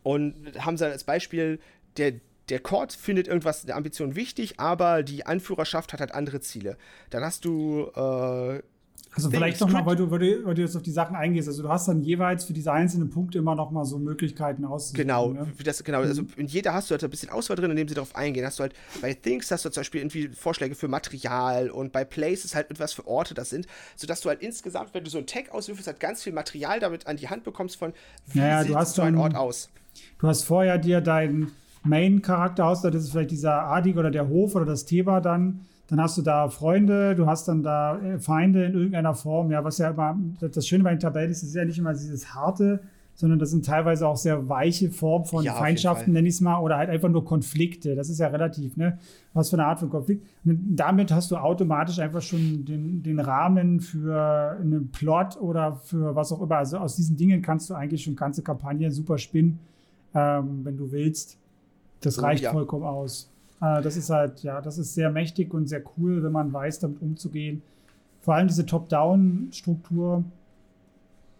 und 0.02 0.35
haben 0.58 0.76
sie 0.76 0.85
dann 0.85 0.92
als 0.92 1.04
Beispiel, 1.04 1.61
der, 1.96 2.14
der 2.53 2.61
Court 2.61 2.93
findet 2.93 3.29
irgendwas 3.29 3.62
der 3.65 3.77
Ambition 3.77 4.15
wichtig, 4.15 4.61
aber 4.61 5.03
die 5.03 5.25
Anführerschaft 5.25 5.95
hat 5.95 6.01
halt 6.01 6.12
andere 6.12 6.41
Ziele. 6.41 6.77
Dann 7.09 7.25
hast 7.25 7.47
du 7.47 7.91
äh, 7.97 8.61
also 9.15 9.31
vielleicht 9.31 9.59
nochmal, 9.59 9.87
weil 9.87 9.97
du, 9.97 10.11
weil, 10.11 10.19
du, 10.19 10.45
weil 10.45 10.55
du 10.55 10.61
jetzt 10.61 10.77
auf 10.77 10.83
die 10.83 10.91
Sachen 10.91 11.17
eingehst. 11.17 11.49
Also 11.49 11.62
du 11.62 11.71
hast 11.71 11.88
dann 11.88 12.03
jeweils 12.03 12.45
für 12.45 12.53
diese 12.53 12.71
einzelnen 12.71 13.09
Punkte 13.09 13.38
immer 13.38 13.55
noch 13.55 13.71
mal 13.71 13.87
so 13.87 13.99
Möglichkeiten 13.99 14.67
auszusuchen. 14.67 15.03
Genau, 15.03 15.29
ne? 15.33 15.47
das, 15.65 15.83
genau. 15.83 16.01
Also 16.01 16.25
in 16.37 16.47
jeder 16.47 16.75
hast 16.75 16.91
du 16.91 16.93
halt 16.93 17.03
ein 17.03 17.09
bisschen 17.09 17.31
Auswahl 17.31 17.57
drin, 17.57 17.71
indem 17.71 17.88
sie 17.88 17.95
darauf 17.95 18.15
eingehen. 18.15 18.45
Hast 18.45 18.59
du 18.59 18.65
halt 18.65 18.75
bei 19.01 19.15
Things 19.15 19.51
hast 19.51 19.65
du 19.65 19.71
zum 19.71 19.81
Beispiel 19.81 20.03
irgendwie 20.03 20.29
Vorschläge 20.29 20.75
für 20.75 20.88
Material 20.88 21.71
und 21.71 21.91
bei 21.91 22.05
Places 22.05 22.55
halt 22.55 22.71
etwas 22.71 22.93
für 22.93 23.07
Orte 23.07 23.33
das 23.33 23.49
sind, 23.49 23.67
sodass 23.97 24.21
du 24.21 24.29
halt 24.29 24.43
insgesamt, 24.43 24.93
wenn 24.93 25.05
du 25.05 25.09
so 25.09 25.17
ein 25.17 25.27
Tag 25.27 25.53
auswürfelst, 25.53 25.87
halt 25.87 26.01
ganz 26.01 26.23
viel 26.23 26.35
Material 26.35 26.81
damit 26.81 27.07
an 27.07 27.17
die 27.17 27.31
Hand 27.31 27.45
bekommst 27.45 27.77
von 27.77 27.95
wie 28.27 28.41
ja, 28.41 28.62
sieht 28.62 28.79
so 28.88 29.01
ein 29.01 29.17
Ort 29.17 29.35
aus. 29.35 29.71
Du 30.19 30.29
hast 30.29 30.45
vorher 30.45 30.77
dir 30.77 31.01
deinen 31.01 31.53
Main-Charakter 31.85 32.66
aus, 32.66 32.83
das 32.83 32.95
ist 32.95 33.12
vielleicht 33.12 33.31
dieser 33.31 33.64
Adig 33.64 33.97
oder 33.97 34.11
der 34.11 34.29
Hof 34.29 34.55
oder 34.55 34.64
das 34.64 34.85
Thema 34.85 35.21
dann 35.21 35.61
dann 35.92 36.01
hast 36.01 36.16
du 36.16 36.23
da 36.23 36.49
Freunde, 36.49 37.14
du 37.14 37.27
hast 37.27 37.49
dann 37.49 37.62
da 37.62 37.99
äh, 37.99 38.18
Feinde 38.18 38.64
in 38.64 38.73
irgendeiner 38.73 39.14
Form. 39.14 39.51
Ja, 39.51 39.62
was 39.62 39.77
ja 39.77 39.90
immer, 39.90 40.18
das 40.40 40.66
Schöne 40.66 40.85
bei 40.85 40.90
den 40.90 41.01
Tabellen 41.01 41.31
ist, 41.31 41.42
es 41.42 41.51
ist 41.51 41.55
ja 41.55 41.66
nicht 41.66 41.79
immer 41.79 41.92
dieses 41.92 42.35
harte, 42.35 42.81
sondern 43.14 43.38
das 43.38 43.51
sind 43.51 43.66
teilweise 43.66 44.09
auch 44.09 44.16
sehr 44.16 44.49
weiche 44.49 44.90
Formen 44.90 45.27
von 45.27 45.45
ja, 45.45 45.53
Feindschaften, 45.53 46.14
nenne 46.14 46.27
ich 46.29 46.37
es 46.37 46.40
mal, 46.40 46.61
oder 46.61 46.79
halt 46.79 46.88
einfach 46.88 47.11
nur 47.11 47.27
Konflikte. 47.27 47.95
Das 47.95 48.09
ist 48.09 48.21
ja 48.21 48.29
relativ, 48.29 48.79
ne? 48.79 48.99
Was 49.35 49.51
für 49.51 49.57
eine 49.57 49.66
Art 49.66 49.81
von 49.81 49.90
Konflikt. 49.90 50.27
Und 50.47 50.77
damit 50.77 51.12
hast 51.12 51.31
du 51.31 51.37
automatisch 51.37 51.99
einfach 51.99 52.23
schon 52.23 52.64
den, 52.64 53.03
den 53.03 53.21
Rahmen 53.21 53.81
für 53.81 54.57
einen 54.59 54.90
Plot 54.92 55.37
oder 55.42 55.75
für 55.75 56.16
was 56.16 56.33
auch 56.33 56.40
immer. 56.40 56.57
Also 56.57 56.79
aus 56.79 56.97
diesen 56.97 57.18
Dingen 57.18 57.42
kannst 57.42 57.68
du 57.68 57.75
eigentlich 57.75 58.05
schon 58.05 58.16
ganze 58.16 58.42
Kampagne 58.42 58.90
super 58.90 59.18
spinnen, 59.18 59.59
ähm, 60.14 60.61
wenn 60.64 60.79
du 60.79 60.90
willst. 60.90 61.37
Das 62.03 62.19
oh, 62.19 62.23
reicht 62.23 62.45
ja. 62.45 62.53
vollkommen 62.53 62.85
aus. 62.85 63.31
Äh, 63.61 63.81
das 63.83 63.97
ist 63.97 64.11
halt, 64.11 64.43
ja, 64.43 64.61
das 64.61 64.79
ist 64.79 64.95
sehr 64.95 65.11
mächtig 65.11 65.55
und 65.55 65.69
sehr 65.69 65.83
cool, 65.97 66.23
wenn 66.23 66.33
man 66.33 66.53
weiß, 66.53 66.81
damit 66.81 67.01
umzugehen. 67.01 67.62
Vor 68.21 68.35
allem 68.35 68.49
diese 68.49 68.67
Top-Down-Struktur 68.67 70.25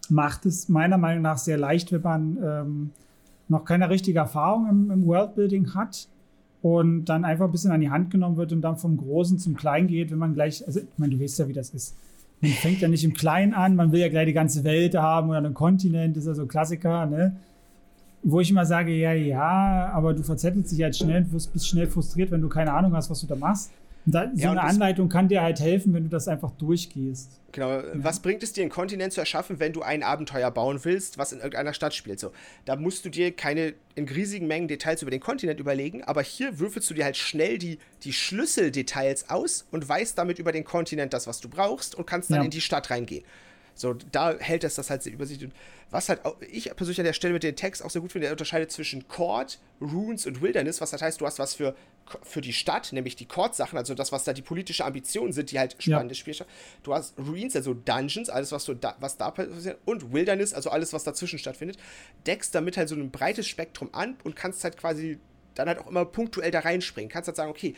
macht 0.09 0.47
es 0.47 0.69
meiner 0.69 0.99
Meinung 0.99 1.23
nach 1.23 1.39
sehr 1.39 1.59
leicht, 1.59 1.93
wenn 1.93 2.03
man 2.03 2.39
ähm, 2.43 2.91
noch 3.49 3.65
keine 3.65 3.89
richtige 3.91 4.19
Erfahrung 4.19 4.69
im, 4.69 4.91
im 4.91 5.07
Worldbuilding 5.07 5.75
hat 5.75 6.09
und 6.61 7.05
dann 7.07 7.25
einfach 7.25 7.47
ein 7.47 7.53
bisschen 7.53 7.73
an 7.73 7.81
die 7.81 7.91
Hand 7.91 8.11
genommen 8.11 8.37
wird 8.37 8.53
und 8.53 8.63
dann 8.63 8.77
vom 8.77 8.97
Großen 8.97 9.39
zum 9.39 9.57
Kleinen 9.57 9.89
geht, 9.89 10.11
wenn 10.11 10.19
man 10.19 10.35
gleich, 10.35 10.67
also 10.67 10.81
ich 10.81 10.87
meine, 10.97 11.15
du 11.15 11.23
weißt 11.23 11.41
ja, 11.41 11.49
wie 11.49 11.53
das 11.53 11.71
ist. 11.71 11.97
Man 12.41 12.51
fängt 12.53 12.81
ja 12.81 12.89
nicht 12.89 13.05
im 13.05 13.15
Kleinen 13.15 13.55
an, 13.55 13.77
man 13.77 13.93
will 13.93 14.01
ja 14.01 14.09
gleich 14.09 14.27
die 14.27 14.33
ganze 14.33 14.65
Welt 14.65 14.97
haben 14.97 15.29
oder 15.29 15.39
einen 15.39 15.55
Kontinent, 15.55 16.17
das 16.17 16.25
ist 16.25 16.29
ja 16.29 16.35
so 16.35 16.47
Klassiker, 16.47 17.07
ne? 17.07 17.37
Wo 18.23 18.41
ich 18.41 18.51
immer 18.51 18.65
sage, 18.65 18.93
ja, 18.93 19.13
ja, 19.13 19.91
aber 19.93 20.15
du 20.15 20.23
verzettelst 20.23 20.73
dich 20.73 20.83
halt 20.83 20.97
schnell 20.97 21.27
und 21.31 21.53
bist 21.53 21.67
schnell 21.67 21.87
frustriert, 21.87 22.31
wenn 22.31 22.41
du 22.41 22.49
keine 22.49 22.73
Ahnung 22.73 22.95
hast, 22.95 23.11
was 23.11 23.21
du 23.21 23.27
da 23.27 23.35
machst. 23.35 23.73
Da, 24.05 24.29
so 24.35 24.43
ja, 24.43 24.51
eine 24.51 24.63
Anleitung 24.63 25.09
kann 25.09 25.29
dir 25.29 25.43
halt 25.43 25.61
helfen, 25.61 25.95
wenn 25.95 26.03
du 26.03 26.09
das 26.09 26.27
einfach 26.27 26.51
durchgehst. 26.53 27.39
Genau. 27.53 27.71
Ja. 27.71 27.85
Was 27.95 28.19
bringt 28.19 28.43
es 28.43 28.53
dir, 28.53 28.63
einen 28.63 28.71
Kontinent 28.71 29.13
zu 29.13 29.21
erschaffen, 29.21 29.61
wenn 29.61 29.73
du 29.73 29.83
ein 29.83 30.03
Abenteuer 30.03 30.51
bauen 30.51 30.81
willst, 30.83 31.19
was 31.19 31.33
in 31.33 31.39
irgendeiner 31.39 31.73
Stadt 31.73 31.95
spielt? 31.95 32.19
So, 32.19 32.33
da 32.65 32.75
musst 32.75 33.05
du 33.05 33.11
dir 33.11 33.31
keine 33.31 33.75
in 33.95 34.09
riesigen 34.09 34.49
Mengen 34.49 34.67
Details 34.67 35.03
über 35.03 35.13
den 35.13 35.21
Kontinent 35.21 35.61
überlegen, 35.61 36.03
aber 36.03 36.23
hier 36.23 36.59
würfelst 36.59 36.91
du 36.91 36.95
dir 36.95 37.05
halt 37.05 37.17
schnell 37.17 37.59
die, 37.59 37.79
die 38.03 38.13
Schlüsseldetails 38.13 39.31
aus 39.31 39.67
und 39.71 39.89
weißt 39.89 40.19
damit 40.19 40.41
über 40.41 40.51
den 40.51 40.65
Kontinent 40.65 41.13
das, 41.13 41.29
was 41.29 41.41
du 41.41 41.49
brauchst 41.49 41.95
und 41.95 42.05
kannst 42.05 42.31
dann 42.31 42.39
ja. 42.39 42.45
in 42.45 42.51
die 42.51 42.61
Stadt 42.61 42.91
reingehen. 42.91 43.25
So, 43.75 43.95
da 43.95 44.39
hält 44.39 44.65
es 44.65 44.75
das 44.75 44.91
halt 44.91 45.03
sehr 45.03 45.13
übersichtlich. 45.13 45.51
Was 45.91 46.09
halt 46.09 46.25
auch, 46.25 46.37
ich 46.41 46.75
persönlich 46.75 47.01
an 47.01 47.05
der 47.05 47.13
Stelle 47.13 47.35
mit 47.35 47.43
dem 47.43 47.57
Text 47.57 47.85
auch 47.85 47.91
sehr 47.91 48.01
gut 48.01 48.13
finde, 48.13 48.27
der 48.27 48.33
unterscheidet 48.33 48.71
zwischen 48.71 49.09
Court, 49.09 49.59
Runes 49.81 50.27
und 50.27 50.41
Wilderness, 50.41 50.81
was 50.81 50.91
das 50.91 51.03
heißt, 51.03 51.21
du 51.21 51.27
hast 51.27 51.39
was 51.39 51.55
für, 51.55 51.75
für 52.23 52.41
die 52.41 52.53
Stadt, 52.53 52.93
nämlich 52.93 53.17
die 53.17 53.27
Court-Sachen, 53.27 53.77
also 53.77 53.95
das, 53.95 54.11
was 54.11 54.25
da 54.25 54.33
die 54.33 54.43
politische 54.43 54.85
Ambitionen 54.85 55.33
sind, 55.33 55.51
die 55.51 55.59
halt 55.59 55.77
spannende 55.79 56.15
ja. 56.15 56.19
Spiele. 56.19 56.47
Du 56.83 56.95
hast 56.95 57.19
Ruins, 57.19 57.55
also 57.57 57.75
Dungeons, 57.75 58.31
alles, 58.31 58.53
was, 58.53 58.65
so 58.65 58.75
da, 58.75 58.97
was 59.01 59.19
da 59.19 59.31
passiert, 59.31 59.79
und 59.85 60.13
Wilderness, 60.13 60.55
also 60.55 60.71
alles, 60.71 60.93
was 60.93 61.05
dazwischen 61.05 61.39
stattfindet. 61.39 61.79
Deckst 62.27 62.55
damit 62.55 62.77
halt 62.77 62.89
so 62.89 62.95
ein 62.95 63.11
breites 63.11 63.47
Spektrum 63.47 63.91
an 63.93 64.17
und 64.25 64.35
kannst 64.35 64.65
halt 64.65 64.79
quasi 64.79 65.19
dann 65.55 65.69
halt 65.69 65.79
auch 65.79 65.89
immer 65.89 66.05
punktuell 66.05 66.51
da 66.51 66.61
reinspringen. 66.61 67.11
Kannst 67.11 67.29
halt 67.29 67.37
sagen, 67.37 67.51
okay, 67.51 67.75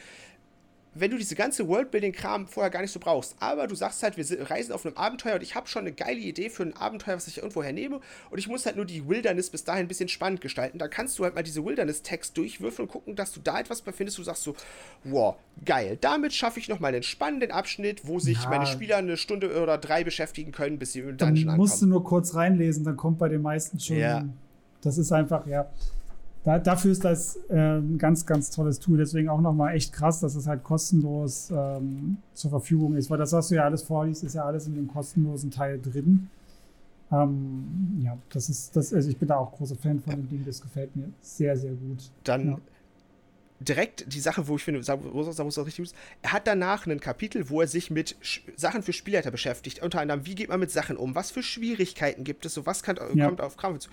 wenn 0.95 1.11
du 1.11 1.19
diese 1.19 1.35
ganze 1.35 1.67
Worldbuilding-Kram 1.69 2.47
vorher 2.47 2.71
gar 2.71 2.81
nicht 2.81 2.93
so 2.93 3.01
brauchst. 3.01 3.37
Aber 3.41 3.67
du 3.67 3.75
sagst 3.75 4.03
halt, 4.03 4.17
wir 4.17 4.51
reisen 4.51 4.73
auf 4.73 4.87
einem 4.87 4.97
Abenteuer 4.97 5.37
und 5.37 5.43
ich 5.43 5.55
habe 5.55 5.67
schon 5.67 5.83
eine 5.83 5.93
geile 5.93 6.19
Idee 6.19 6.49
für 6.49 6.63
ein 6.63 6.77
Abenteuer, 6.77 7.17
was 7.17 7.27
ich 7.27 7.39
irgendwo 7.39 7.63
hernehme 7.63 8.01
und 8.31 8.39
ich 8.39 8.49
muss 8.49 8.67
halt 8.67 8.77
nur 8.77 8.85
die 8.85 9.09
Wilderness 9.09 9.51
bis 9.51 9.65
dahin 9.65 9.87
ein 9.87 9.89
bisschen 9.89 10.09
spannend 10.09 10.41
gestalten. 10.41 10.79
Dann 10.79 10.91
kannst 10.91 11.19
du 11.19 11.25
halt 11.25 11.35
mal 11.35 11.43
diese 11.43 11.65
Wilderness-Text 11.65 12.37
durchwürfeln 12.37 12.89
und 12.89 12.93
gucken, 12.93 13.17
dass 13.17 13.33
du 13.33 13.41
da 13.41 13.61
etwas 13.61 13.83
befindest. 13.83 14.19
Du 14.19 14.23
sagst 14.23 14.43
so, 14.43 14.55
wow, 15.05 15.37
geil. 15.65 15.99
Damit 16.01 16.33
schaffe 16.33 16.61
ich 16.61 16.69
nochmal 16.69 16.95
einen 16.95 17.03
spannenden 17.03 17.51
Abschnitt, 17.51 18.07
wo 18.07 18.19
sich 18.19 18.43
ja. 18.43 18.49
meine 18.49 18.67
Spieler 18.67 18.97
eine 18.99 19.17
Stunde 19.17 19.61
oder 19.61 19.79
drei 19.79 20.05
beschäftigen 20.05 20.53
können, 20.53 20.79
bis 20.79 20.93
sie 20.93 21.01
im 21.01 21.17
Dungeon 21.17 21.29
ankommen. 21.29 21.47
Dann 21.47 21.57
musst 21.57 21.83
du 21.83 21.87
nur 21.87 22.05
kurz 22.05 22.35
reinlesen, 22.35 22.85
dann 22.85 22.97
kommt 22.97 23.19
bei 23.19 23.29
den 23.29 23.43
meisten 23.43 23.81
schon. 23.81 23.97
Ja. 23.97 24.25
Das 24.83 24.99
ist 24.99 25.13
einfach, 25.13 25.47
ja 25.47 25.71
da, 26.45 26.59
dafür 26.59 26.93
ist 26.93 27.05
das 27.05 27.37
äh, 27.49 27.79
ein 27.79 27.97
ganz, 27.97 28.27
ganz 28.27 28.51
tolles 28.51 28.79
Tool. 28.79 28.99
Deswegen 28.99 29.31
auch 29.31 29.41
nochmal 29.41 29.75
echt 29.75 29.93
krass, 29.95 30.21
dass 30.21 30.35
es 30.35 30.47
halt 30.47 30.63
kostenlos 30.63 31.51
ähm, 31.51 32.19
zur 32.35 32.51
Verfügung 32.51 32.97
ist. 32.97 33.11
Weil 33.11 33.19
das, 33.19 33.33
was 33.33 33.49
du 33.49 33.55
ja 33.55 33.65
alles 33.65 33.83
vorliest, 33.83 34.25
ist 34.25 34.35
ja 34.35 34.45
alles 34.45 34.67
in 34.67 34.75
dem 34.75 34.87
kostenlosen 34.87 35.51
Teil 35.51 35.81
drin. 35.81 36.29
Ähm, 37.11 37.99
ja, 38.03 38.19
das 38.31 38.51
ist, 38.51 38.77
das, 38.77 38.93
also 38.93 39.09
ich 39.09 39.17
bin 39.17 39.29
da 39.29 39.37
auch 39.37 39.53
großer 39.53 39.77
Fan 39.77 40.01
von 40.01 40.17
dem 40.17 40.29
Ding. 40.29 40.45
Das 40.45 40.61
gefällt 40.61 40.95
mir 40.95 41.09
sehr, 41.23 41.57
sehr 41.57 41.73
gut. 41.73 42.11
Dann 42.25 42.47
ja. 42.47 42.59
direkt 43.61 44.13
die 44.13 44.21
Sache, 44.21 44.47
wo 44.47 44.57
ich 44.57 44.65
finde, 44.65 44.87
wo 44.87 45.21
es 45.23 45.59
richtig 45.59 45.79
ist, 45.79 45.97
er 46.21 46.33
hat 46.33 46.47
danach 46.47 46.87
ein 46.87 47.01
Kapitel, 47.01 47.49
wo 47.49 47.63
er 47.63 47.69
sich 47.69 47.91
mit 47.91 48.17
Sachen 48.57 48.83
für 48.83 48.93
Spielleiter 48.93 49.31
beschäftigt. 49.31 49.83
Unter 49.83 50.03
anderem, 50.03 50.27
wie 50.27 50.35
geht 50.35 50.51
man 50.51 50.61
mit 50.61 50.71
Sachen 50.71 50.99
um? 50.99 51.15
Was 51.15 51.31
für 51.31 51.43
Schwierigkeiten 51.43 52.23
gibt 52.23 52.45
es? 52.45 52.53
So 52.53 52.67
was 52.67 52.83
kann, 52.83 52.99
ja. 53.15 53.25
kommt 53.27 53.41
auf 53.41 53.57
Krampf 53.57 53.79
zu? 53.79 53.91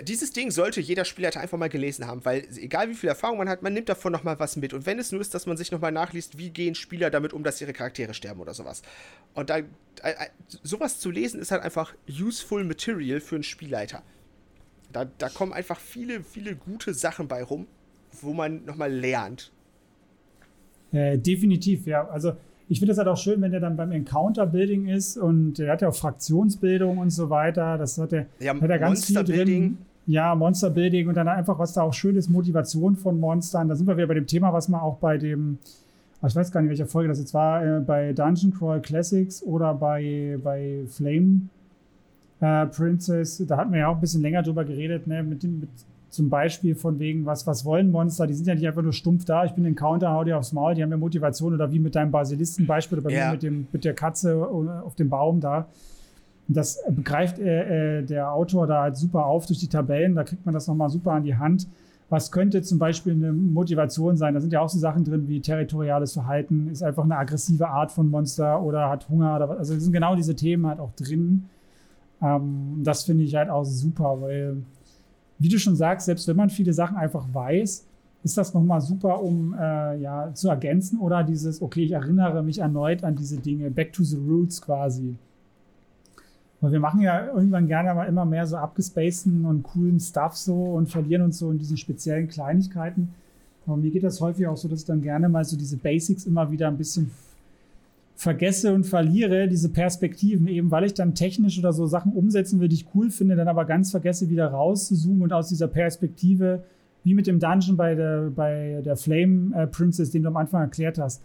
Dieses 0.00 0.32
Ding 0.32 0.50
sollte 0.50 0.80
jeder 0.80 1.04
Spieler 1.04 1.36
einfach 1.36 1.58
mal 1.58 1.68
gelesen 1.68 2.06
haben, 2.06 2.24
weil 2.24 2.46
egal 2.56 2.88
wie 2.88 2.94
viel 2.94 3.08
Erfahrung 3.08 3.38
man 3.38 3.48
hat, 3.48 3.62
man 3.62 3.74
nimmt 3.74 3.88
davon 3.88 4.12
nochmal 4.12 4.38
was 4.38 4.56
mit. 4.56 4.72
Und 4.72 4.86
wenn 4.86 4.98
es 4.98 5.12
nur 5.12 5.20
ist, 5.20 5.34
dass 5.34 5.46
man 5.46 5.56
sich 5.56 5.70
nochmal 5.70 5.92
nachliest, 5.92 6.38
wie 6.38 6.50
gehen 6.50 6.74
Spieler 6.74 7.10
damit 7.10 7.32
um, 7.32 7.44
dass 7.44 7.60
ihre 7.60 7.72
Charaktere 7.72 8.14
sterben 8.14 8.40
oder 8.40 8.54
sowas. 8.54 8.82
Und 9.34 9.50
da, 9.50 9.58
äh, 9.58 9.62
äh, 10.02 10.14
sowas 10.62 10.98
zu 10.98 11.10
lesen 11.10 11.40
ist 11.40 11.50
halt 11.50 11.62
einfach 11.62 11.94
useful 12.08 12.64
Material 12.64 13.20
für 13.20 13.34
einen 13.34 13.44
Spielleiter. 13.44 14.02
Da, 14.92 15.04
da 15.04 15.28
kommen 15.28 15.52
einfach 15.52 15.78
viele, 15.78 16.22
viele 16.22 16.56
gute 16.56 16.94
Sachen 16.94 17.28
bei 17.28 17.42
rum, 17.42 17.66
wo 18.20 18.32
man 18.32 18.64
nochmal 18.64 18.92
lernt. 18.92 19.52
Äh, 20.92 21.18
definitiv, 21.18 21.86
ja. 21.86 22.06
Also 22.08 22.36
ich 22.68 22.78
finde 22.78 22.92
es 22.92 22.98
halt 22.98 23.08
auch 23.08 23.16
schön, 23.16 23.40
wenn 23.42 23.50
der 23.50 23.60
dann 23.60 23.76
beim 23.76 23.92
Encounter-Building 23.92 24.86
ist 24.86 25.16
und 25.16 25.54
der 25.54 25.72
hat 25.72 25.82
ja 25.82 25.88
auch 25.88 25.94
Fraktionsbildung 25.94 26.98
und 26.98 27.10
so 27.10 27.30
weiter. 27.30 27.78
Das 27.78 27.98
hat 27.98 28.12
er, 28.12 28.26
ja, 28.40 28.54
hat 28.54 28.70
er 28.70 28.78
ganz 28.78 29.04
viel 29.04 29.22
drin. 29.24 29.78
Ja, 30.06 30.34
Monster-Building 30.34 31.08
und 31.08 31.14
dann 31.16 31.28
einfach, 31.28 31.58
was 31.58 31.74
da 31.74 31.82
auch 31.82 31.94
schön 31.94 32.16
ist, 32.16 32.28
Motivation 32.28 32.96
von 32.96 33.20
Monstern. 33.20 33.68
Da 33.68 33.76
sind 33.76 33.86
wir 33.86 33.96
wieder 33.96 34.08
bei 34.08 34.14
dem 34.14 34.26
Thema, 34.26 34.52
was 34.52 34.68
man 34.68 34.80
auch 34.80 34.96
bei 34.96 35.16
dem, 35.16 35.58
ah, 36.20 36.26
ich 36.26 36.34
weiß 36.34 36.50
gar 36.50 36.60
nicht, 36.60 36.70
welche 36.70 36.86
Folge 36.86 37.08
das 37.08 37.20
jetzt 37.20 37.34
war, 37.34 37.64
äh, 37.64 37.80
bei 37.80 38.12
Dungeon 38.12 38.52
Crawl 38.52 38.80
Classics 38.80 39.42
oder 39.44 39.74
bei, 39.74 40.38
bei 40.42 40.80
Flame 40.88 41.42
äh, 42.40 42.66
Princess, 42.66 43.44
da 43.46 43.56
hatten 43.56 43.72
wir 43.72 43.80
ja 43.80 43.88
auch 43.88 43.94
ein 43.94 44.00
bisschen 44.00 44.22
länger 44.22 44.42
drüber 44.42 44.64
geredet, 44.64 45.06
ne, 45.06 45.22
mit, 45.22 45.44
dem, 45.44 45.60
mit 45.60 45.70
zum 46.12 46.28
Beispiel 46.28 46.74
von 46.74 46.98
wegen, 46.98 47.24
was, 47.24 47.46
was 47.46 47.64
wollen 47.64 47.90
Monster? 47.90 48.26
Die 48.26 48.34
sind 48.34 48.46
ja 48.46 48.54
nicht 48.54 48.66
einfach 48.66 48.82
nur 48.82 48.92
stumpf 48.92 49.24
da, 49.24 49.46
ich 49.46 49.52
bin 49.52 49.64
ein 49.64 49.74
Counter, 49.74 50.12
hau 50.12 50.24
dir 50.24 50.36
aufs 50.36 50.52
Maul, 50.52 50.74
die 50.74 50.82
haben 50.82 50.90
ja 50.90 50.98
Motivation 50.98 51.54
oder 51.54 51.72
wie 51.72 51.78
mit 51.78 51.94
deinem 51.94 52.10
Basilisten-Beispiel 52.10 52.98
oder 52.98 53.08
bei 53.08 53.14
ja. 53.14 53.26
mir 53.26 53.32
mit, 53.32 53.42
dem, 53.42 53.66
mit 53.72 53.84
der 53.84 53.94
Katze 53.94 54.46
auf 54.46 54.94
dem 54.94 55.08
Baum 55.08 55.40
da. 55.40 55.66
Das 56.48 56.78
begreift 56.90 57.38
äh, 57.38 58.00
äh, 58.00 58.02
der 58.02 58.30
Autor 58.30 58.66
da 58.66 58.82
halt 58.82 58.96
super 58.96 59.24
auf 59.24 59.46
durch 59.46 59.58
die 59.60 59.68
Tabellen, 59.68 60.14
da 60.14 60.24
kriegt 60.24 60.44
man 60.44 60.52
das 60.52 60.66
nochmal 60.66 60.90
super 60.90 61.12
an 61.12 61.24
die 61.24 61.36
Hand. 61.36 61.66
was 62.12 62.30
könnte 62.30 62.60
zum 62.60 62.78
Beispiel 62.78 63.14
eine 63.14 63.32
Motivation 63.32 64.18
sein? 64.18 64.34
Da 64.34 64.40
sind 64.40 64.52
ja 64.52 64.60
auch 64.60 64.68
so 64.68 64.78
Sachen 64.78 65.02
drin 65.02 65.28
wie 65.28 65.40
territoriales 65.40 66.12
Verhalten, 66.12 66.68
ist 66.70 66.82
einfach 66.82 67.04
eine 67.04 67.16
aggressive 67.16 67.66
Art 67.66 67.90
von 67.90 68.10
Monster 68.10 68.60
oder 68.60 68.90
hat 68.90 69.08
Hunger. 69.08 69.34
Oder, 69.34 69.58
also 69.58 69.78
sind 69.78 69.92
genau 69.92 70.14
diese 70.14 70.36
Themen 70.36 70.66
halt 70.66 70.78
auch 70.78 70.92
drin. 70.92 71.48
Ähm, 72.20 72.82
das 72.84 73.04
finde 73.04 73.24
ich 73.24 73.34
halt 73.34 73.48
auch 73.48 73.64
super, 73.64 74.20
weil, 74.20 74.58
wie 75.38 75.48
du 75.48 75.58
schon 75.58 75.76
sagst, 75.76 76.06
selbst 76.06 76.28
wenn 76.28 76.36
man 76.36 76.50
viele 76.50 76.72
Sachen 76.72 76.96
einfach 76.96 77.26
weiß, 77.32 77.84
ist 78.24 78.38
das 78.38 78.54
nochmal 78.54 78.80
super, 78.80 79.20
um 79.20 79.54
äh, 79.54 79.96
ja, 79.98 80.32
zu 80.32 80.48
ergänzen 80.48 81.00
oder 81.00 81.24
dieses, 81.24 81.60
okay, 81.60 81.84
ich 81.84 81.92
erinnere 81.92 82.42
mich 82.42 82.58
erneut 82.58 83.02
an 83.02 83.16
diese 83.16 83.38
Dinge, 83.38 83.70
back 83.70 83.92
to 83.92 84.04
the 84.04 84.16
roots 84.16 84.62
quasi. 84.62 85.16
Weil 86.60 86.72
wir 86.72 86.80
machen 86.80 87.00
ja 87.00 87.26
irgendwann 87.26 87.66
gerne 87.66 87.92
mal 87.92 88.04
immer 88.04 88.24
mehr 88.24 88.46
so 88.46 88.56
abgespaceden 88.56 89.44
und 89.44 89.64
coolen 89.64 89.98
Stuff 89.98 90.36
so 90.36 90.54
und 90.54 90.88
verlieren 90.88 91.22
uns 91.22 91.38
so 91.38 91.50
in 91.50 91.58
diesen 91.58 91.76
speziellen 91.76 92.28
Kleinigkeiten. 92.28 93.12
Aber 93.66 93.76
mir 93.76 93.90
geht 93.90 94.04
das 94.04 94.20
häufig 94.20 94.46
auch 94.46 94.56
so, 94.56 94.68
dass 94.68 94.80
ich 94.80 94.86
dann 94.86 95.02
gerne 95.02 95.28
mal 95.28 95.44
so 95.44 95.56
diese 95.56 95.76
Basics 95.76 96.24
immer 96.24 96.50
wieder 96.52 96.68
ein 96.68 96.76
bisschen 96.76 97.10
vergesse 98.22 98.72
und 98.72 98.84
verliere, 98.84 99.48
diese 99.48 99.68
Perspektiven, 99.68 100.46
eben 100.46 100.70
weil 100.70 100.84
ich 100.84 100.94
dann 100.94 101.16
technisch 101.16 101.58
oder 101.58 101.72
so 101.72 101.86
Sachen 101.86 102.12
umsetzen 102.12 102.60
will, 102.60 102.68
die 102.68 102.76
ich 102.76 102.86
cool 102.94 103.10
finde, 103.10 103.34
dann 103.34 103.48
aber 103.48 103.64
ganz 103.64 103.90
vergesse, 103.90 104.28
wieder 104.28 104.46
rauszuzoomen 104.46 105.22
und 105.22 105.32
aus 105.32 105.48
dieser 105.48 105.66
Perspektive, 105.66 106.62
wie 107.02 107.14
mit 107.14 107.26
dem 107.26 107.40
Dungeon 107.40 107.76
bei 107.76 107.96
der, 107.96 108.30
bei 108.30 108.80
der 108.84 108.96
Flame 108.96 109.52
äh, 109.56 109.66
Princess, 109.66 110.12
den 110.12 110.22
du 110.22 110.28
am 110.28 110.36
Anfang 110.36 110.62
erklärt 110.62 110.98
hast, 110.98 111.20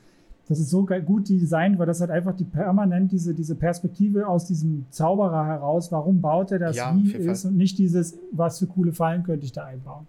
das 0.48 0.60
ist 0.60 0.72
so 0.72 0.88
gut 1.06 1.30
designt, 1.30 1.78
weil 1.78 1.86
das 1.86 2.02
halt 2.02 2.10
einfach 2.10 2.36
die 2.36 2.46
permanent 2.46 3.12
diese, 3.12 3.36
diese 3.36 3.54
Perspektive 3.54 4.28
aus 4.28 4.48
diesem 4.48 4.88
Zauberer 4.90 5.46
heraus, 5.46 5.92
warum 5.92 6.20
baut 6.20 6.52
er 6.52 6.58
das, 6.58 6.78
ja, 6.78 6.96
wie 6.96 7.12
ist 7.14 7.46
und 7.46 7.58
nicht 7.58 7.78
dieses, 7.78 8.18
was 8.32 8.58
für 8.58 8.66
coole 8.66 8.92
Fallen 8.92 9.22
könnte 9.22 9.46
ich 9.46 9.52
da 9.52 9.66
einbauen. 9.66 10.08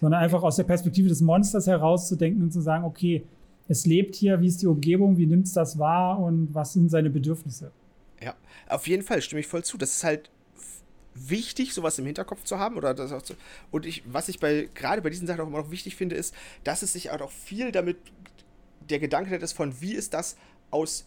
Sondern 0.00 0.20
einfach 0.20 0.42
aus 0.42 0.56
der 0.56 0.64
Perspektive 0.64 1.08
des 1.08 1.20
Monsters 1.20 1.68
herauszudenken 1.68 2.42
und 2.42 2.52
zu 2.52 2.60
sagen, 2.62 2.84
okay, 2.84 3.22
es 3.70 3.86
lebt 3.86 4.16
hier, 4.16 4.40
wie 4.40 4.48
ist 4.48 4.60
die 4.62 4.66
Umgebung, 4.66 5.16
wie 5.16 5.26
nimmt 5.26 5.46
es 5.46 5.52
das 5.52 5.78
wahr 5.78 6.18
und 6.18 6.52
was 6.52 6.72
sind 6.72 6.90
seine 6.90 7.08
Bedürfnisse. 7.08 7.70
Ja, 8.20 8.34
auf 8.68 8.88
jeden 8.88 9.04
Fall 9.04 9.22
stimme 9.22 9.38
ich 9.38 9.46
voll 9.46 9.62
zu. 9.62 9.78
Das 9.78 9.94
ist 9.94 10.02
halt 10.02 10.28
wichtig, 11.14 11.72
sowas 11.72 11.96
im 12.00 12.04
Hinterkopf 12.04 12.42
zu 12.42 12.58
haben 12.58 12.76
oder 12.76 12.94
das 12.94 13.12
auch 13.12 13.22
zu, 13.22 13.34
und 13.70 13.86
ich, 13.86 14.02
was 14.06 14.28
ich 14.28 14.40
bei 14.40 14.68
gerade 14.74 15.02
bei 15.02 15.10
diesen 15.10 15.28
Sachen 15.28 15.40
auch 15.42 15.46
immer 15.46 15.58
noch 15.58 15.70
wichtig 15.70 15.94
finde, 15.94 16.16
ist, 16.16 16.34
dass 16.64 16.82
es 16.82 16.92
sich 16.92 17.12
auch 17.12 17.30
viel 17.30 17.70
damit 17.70 17.96
der 18.88 18.98
Gedanke 18.98 19.36
ist 19.36 19.52
von, 19.52 19.80
wie 19.80 19.94
ist 19.94 20.14
das 20.14 20.36
aus 20.72 21.06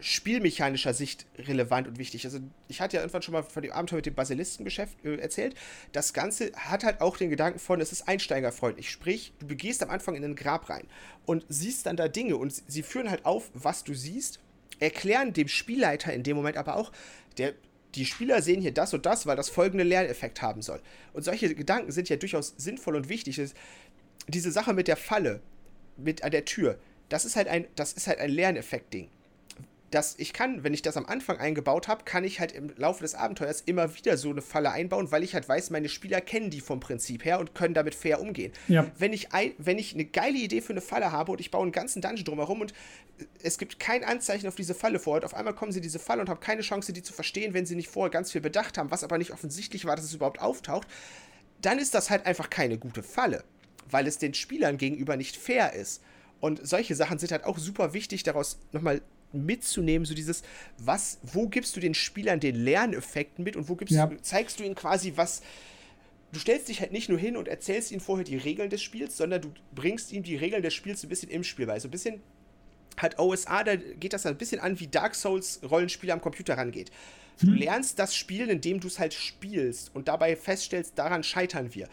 spielmechanischer 0.00 0.92
Sicht 0.92 1.26
relevant 1.38 1.88
und 1.88 1.98
wichtig. 1.98 2.24
Also 2.24 2.40
ich 2.68 2.80
hatte 2.80 2.96
ja 2.96 3.02
irgendwann 3.02 3.22
schon 3.22 3.32
mal 3.32 3.42
von 3.42 3.62
dem 3.62 3.72
Abenteuer 3.72 3.98
mit 3.98 4.06
dem 4.06 4.14
Basilisken 4.14 4.66
äh, 4.66 5.16
erzählt. 5.16 5.54
Das 5.92 6.12
Ganze 6.12 6.52
hat 6.56 6.84
halt 6.84 7.00
auch 7.00 7.16
den 7.16 7.30
Gedanken 7.30 7.58
von, 7.58 7.80
es 7.80 7.92
ist 7.92 8.08
einsteigerfreundlich. 8.08 8.90
Sprich, 8.90 9.32
du 9.38 9.46
begehst 9.46 9.82
am 9.82 9.90
Anfang 9.90 10.14
in 10.14 10.24
ein 10.24 10.36
Grab 10.36 10.68
rein 10.68 10.86
und 11.24 11.44
siehst 11.48 11.86
dann 11.86 11.96
da 11.96 12.08
Dinge 12.08 12.36
und 12.36 12.52
sie 12.66 12.82
führen 12.82 13.10
halt 13.10 13.24
auf, 13.24 13.50
was 13.54 13.84
du 13.84 13.94
siehst, 13.94 14.40
erklären 14.80 15.32
dem 15.32 15.48
Spielleiter 15.48 16.12
in 16.12 16.22
dem 16.22 16.36
Moment 16.36 16.56
aber 16.56 16.76
auch, 16.76 16.92
der 17.38 17.54
die 17.94 18.06
Spieler 18.06 18.42
sehen 18.42 18.60
hier 18.60 18.74
das 18.74 18.92
und 18.92 19.06
das, 19.06 19.26
weil 19.26 19.36
das 19.36 19.48
folgende 19.48 19.84
Lerneffekt 19.84 20.42
haben 20.42 20.62
soll. 20.62 20.80
Und 21.12 21.22
solche 21.22 21.54
Gedanken 21.54 21.92
sind 21.92 22.08
ja 22.08 22.16
durchaus 22.16 22.54
sinnvoll 22.56 22.96
und 22.96 23.08
wichtig. 23.08 23.40
Diese 24.28 24.50
Sache 24.50 24.72
mit 24.72 24.88
der 24.88 24.96
Falle, 24.96 25.40
mit 25.96 26.24
an 26.24 26.32
der 26.32 26.44
Tür, 26.44 26.78
das 27.08 27.24
ist 27.24 27.36
halt 27.36 27.48
ein, 27.48 27.66
das 27.76 27.92
ist 27.92 28.06
halt 28.06 28.18
ein 28.18 28.30
Lerneffekt-Ding. 28.30 29.08
Das, 29.94 30.16
ich 30.18 30.32
kann, 30.32 30.64
wenn 30.64 30.74
ich 30.74 30.82
das 30.82 30.96
am 30.96 31.06
Anfang 31.06 31.38
eingebaut 31.38 31.86
habe, 31.86 32.02
kann 32.04 32.24
ich 32.24 32.40
halt 32.40 32.50
im 32.50 32.72
Laufe 32.76 33.04
des 33.04 33.14
Abenteuers 33.14 33.60
immer 33.60 33.94
wieder 33.94 34.16
so 34.16 34.30
eine 34.30 34.42
Falle 34.42 34.72
einbauen, 34.72 35.12
weil 35.12 35.22
ich 35.22 35.34
halt 35.34 35.48
weiß, 35.48 35.70
meine 35.70 35.88
Spieler 35.88 36.20
kennen 36.20 36.50
die 36.50 36.60
vom 36.60 36.80
Prinzip 36.80 37.24
her 37.24 37.38
und 37.38 37.54
können 37.54 37.74
damit 37.74 37.94
fair 37.94 38.20
umgehen. 38.20 38.52
Ja. 38.66 38.90
Wenn, 38.98 39.12
ich 39.12 39.32
ein, 39.32 39.52
wenn 39.58 39.78
ich 39.78 39.94
eine 39.94 40.04
geile 40.04 40.36
Idee 40.36 40.62
für 40.62 40.72
eine 40.72 40.80
Falle 40.80 41.12
habe 41.12 41.30
und 41.30 41.40
ich 41.40 41.52
baue 41.52 41.62
einen 41.62 41.70
ganzen 41.70 42.02
Dungeon 42.02 42.24
drumherum 42.24 42.60
und 42.60 42.74
es 43.40 43.56
gibt 43.56 43.78
kein 43.78 44.02
Anzeichen 44.02 44.48
auf 44.48 44.56
diese 44.56 44.74
Falle 44.74 44.98
vor 44.98 45.14
und 45.14 45.24
auf 45.24 45.34
einmal 45.34 45.54
kommen 45.54 45.70
sie 45.70 45.80
diese 45.80 46.00
Falle 46.00 46.22
und 46.22 46.28
haben 46.28 46.40
keine 46.40 46.62
Chance, 46.62 46.92
die 46.92 47.04
zu 47.04 47.12
verstehen, 47.12 47.54
wenn 47.54 47.64
sie 47.64 47.76
nicht 47.76 47.88
vorher 47.88 48.10
ganz 48.10 48.32
viel 48.32 48.40
bedacht 48.40 48.76
haben, 48.78 48.90
was 48.90 49.04
aber 49.04 49.16
nicht 49.16 49.30
offensichtlich 49.30 49.84
war, 49.84 49.94
dass 49.94 50.06
es 50.06 50.14
überhaupt 50.14 50.40
auftaucht, 50.40 50.88
dann 51.60 51.78
ist 51.78 51.94
das 51.94 52.10
halt 52.10 52.26
einfach 52.26 52.50
keine 52.50 52.78
gute 52.78 53.04
Falle, 53.04 53.44
weil 53.90 54.08
es 54.08 54.18
den 54.18 54.34
Spielern 54.34 54.76
gegenüber 54.76 55.16
nicht 55.16 55.36
fair 55.36 55.72
ist. 55.72 56.02
Und 56.40 56.66
solche 56.66 56.96
Sachen 56.96 57.18
sind 57.18 57.30
halt 57.30 57.44
auch 57.44 57.58
super 57.58 57.94
wichtig, 57.94 58.24
daraus 58.24 58.58
nochmal 58.72 59.00
mitzunehmen, 59.34 60.04
so 60.04 60.14
dieses, 60.14 60.42
was, 60.78 61.18
wo 61.22 61.48
gibst 61.48 61.76
du 61.76 61.80
den 61.80 61.94
Spielern 61.94 62.40
den 62.40 62.56
Lerneffekten 62.56 63.44
mit 63.44 63.56
und 63.56 63.68
wo 63.68 63.74
gibst 63.74 63.94
ja. 63.94 64.06
du, 64.06 64.20
zeigst 64.20 64.60
du 64.60 64.64
ihnen 64.64 64.74
quasi, 64.74 65.12
was. 65.16 65.42
Du 66.32 66.40
stellst 66.40 66.68
dich 66.68 66.80
halt 66.80 66.90
nicht 66.90 67.08
nur 67.08 67.18
hin 67.18 67.36
und 67.36 67.46
erzählst 67.46 67.92
ihnen 67.92 68.00
vorher 68.00 68.24
die 68.24 68.36
Regeln 68.36 68.68
des 68.68 68.82
Spiels, 68.82 69.16
sondern 69.16 69.40
du 69.40 69.52
bringst 69.72 70.10
ihnen 70.10 70.24
die 70.24 70.34
Regeln 70.34 70.64
des 70.64 70.74
Spiels 70.74 71.04
ein 71.04 71.08
bisschen 71.08 71.30
im 71.30 71.44
Spiel 71.44 71.66
bei. 71.66 71.78
So 71.78 71.86
ein 71.86 71.92
bisschen 71.92 72.22
hat 72.96 73.20
OSA, 73.20 73.62
da 73.62 73.76
geht 73.76 74.12
das 74.12 74.26
ein 74.26 74.36
bisschen 74.36 74.60
an, 74.60 74.80
wie 74.80 74.88
Dark 74.88 75.14
Souls 75.14 75.60
Rollenspiel 75.62 76.10
am 76.10 76.20
Computer 76.20 76.58
rangeht. 76.58 76.90
Du 77.40 77.46
hm. 77.46 77.54
lernst 77.54 78.00
das 78.00 78.16
Spielen, 78.16 78.48
indem 78.48 78.80
du 78.80 78.88
es 78.88 78.98
halt 78.98 79.14
spielst 79.14 79.94
und 79.94 80.08
dabei 80.08 80.34
feststellst, 80.34 80.98
daran 80.98 81.22
scheitern 81.22 81.72
wir 81.72 81.88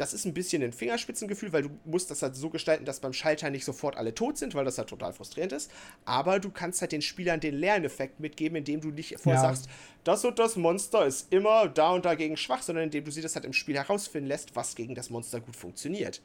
das 0.00 0.14
ist 0.14 0.24
ein 0.24 0.34
bisschen 0.34 0.62
ein 0.62 0.72
Fingerspitzengefühl, 0.72 1.52
weil 1.52 1.62
du 1.62 1.70
musst 1.84 2.10
das 2.10 2.22
halt 2.22 2.36
so 2.36 2.50
gestalten, 2.50 2.84
dass 2.84 3.00
beim 3.00 3.12
Schalter 3.12 3.50
nicht 3.50 3.64
sofort 3.64 3.96
alle 3.96 4.14
tot 4.14 4.38
sind, 4.38 4.54
weil 4.54 4.64
das 4.64 4.78
halt 4.78 4.88
total 4.88 5.12
frustrierend 5.12 5.52
ist. 5.52 5.70
Aber 6.04 6.40
du 6.40 6.50
kannst 6.50 6.80
halt 6.80 6.92
den 6.92 7.02
Spielern 7.02 7.40
den 7.40 7.54
Lerneffekt 7.54 8.20
mitgeben, 8.20 8.56
indem 8.56 8.80
du 8.80 8.88
nicht 8.88 9.18
vorher 9.18 9.42
ja. 9.42 9.48
sagst, 9.48 9.68
das 10.04 10.24
und 10.24 10.38
das 10.38 10.56
Monster 10.56 11.06
ist 11.06 11.32
immer 11.32 11.68
da 11.68 11.90
und 11.90 12.04
dagegen 12.04 12.36
schwach, 12.36 12.62
sondern 12.62 12.84
indem 12.84 13.04
du 13.04 13.10
sie 13.10 13.20
das 13.20 13.34
halt 13.34 13.44
im 13.44 13.52
Spiel 13.52 13.76
herausfinden 13.76 14.28
lässt, 14.28 14.56
was 14.56 14.74
gegen 14.74 14.94
das 14.94 15.10
Monster 15.10 15.40
gut 15.40 15.56
funktioniert. 15.56 16.22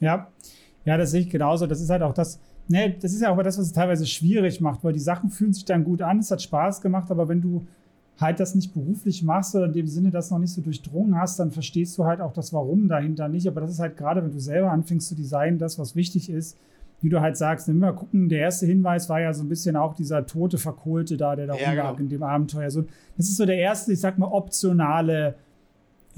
Ja, 0.00 0.30
ja, 0.84 0.96
das 0.96 1.10
sehe 1.10 1.22
ich 1.22 1.30
genauso. 1.30 1.66
Das 1.66 1.80
ist 1.80 1.90
halt 1.90 2.02
auch 2.02 2.14
das, 2.14 2.40
ne, 2.68 2.96
das 3.00 3.12
ist 3.12 3.22
ja 3.22 3.30
auch 3.30 3.42
das, 3.42 3.58
was 3.58 3.66
es 3.66 3.72
teilweise 3.72 4.06
schwierig 4.06 4.60
macht, 4.60 4.84
weil 4.84 4.92
die 4.92 5.00
Sachen 5.00 5.30
fühlen 5.30 5.52
sich 5.52 5.64
dann 5.64 5.84
gut 5.84 6.02
an, 6.02 6.20
es 6.20 6.30
hat 6.30 6.42
Spaß 6.42 6.80
gemacht, 6.80 7.10
aber 7.10 7.28
wenn 7.28 7.40
du 7.40 7.66
halt 8.18 8.40
das 8.40 8.54
nicht 8.54 8.72
beruflich 8.72 9.22
machst 9.22 9.54
oder 9.54 9.66
in 9.66 9.72
dem 9.72 9.86
Sinne 9.86 10.10
das 10.10 10.30
noch 10.30 10.38
nicht 10.38 10.52
so 10.52 10.62
durchdrungen 10.62 11.18
hast, 11.18 11.38
dann 11.38 11.50
verstehst 11.50 11.96
du 11.98 12.04
halt 12.04 12.20
auch 12.20 12.32
das 12.32 12.52
Warum 12.52 12.88
dahinter 12.88 13.28
nicht. 13.28 13.46
Aber 13.46 13.60
das 13.60 13.70
ist 13.70 13.80
halt 13.80 13.96
gerade, 13.96 14.24
wenn 14.24 14.32
du 14.32 14.40
selber 14.40 14.70
anfängst 14.70 15.08
zu 15.08 15.14
designen, 15.14 15.58
das, 15.58 15.78
was 15.78 15.94
wichtig 15.94 16.30
ist, 16.30 16.56
wie 17.02 17.10
du 17.10 17.20
halt 17.20 17.36
sagst, 17.36 17.68
nimm 17.68 17.78
mal 17.78 17.94
gucken, 17.94 18.28
der 18.28 18.40
erste 18.40 18.64
Hinweis 18.64 19.10
war 19.10 19.20
ja 19.20 19.34
so 19.34 19.44
ein 19.44 19.48
bisschen 19.50 19.76
auch 19.76 19.94
dieser 19.94 20.26
tote 20.26 20.56
Verkohlte 20.56 21.18
da, 21.18 21.36
der 21.36 21.46
da 21.46 21.56
ja, 21.56 21.68
rumlag 21.68 21.96
genau. 21.96 22.00
in 22.00 22.08
dem 22.08 22.22
Abenteuer. 22.22 22.70
So, 22.70 22.84
das 23.18 23.28
ist 23.28 23.36
so 23.36 23.44
der 23.44 23.58
erste, 23.58 23.92
ich 23.92 24.00
sag 24.00 24.16
mal, 24.16 24.26
optionale 24.26 25.34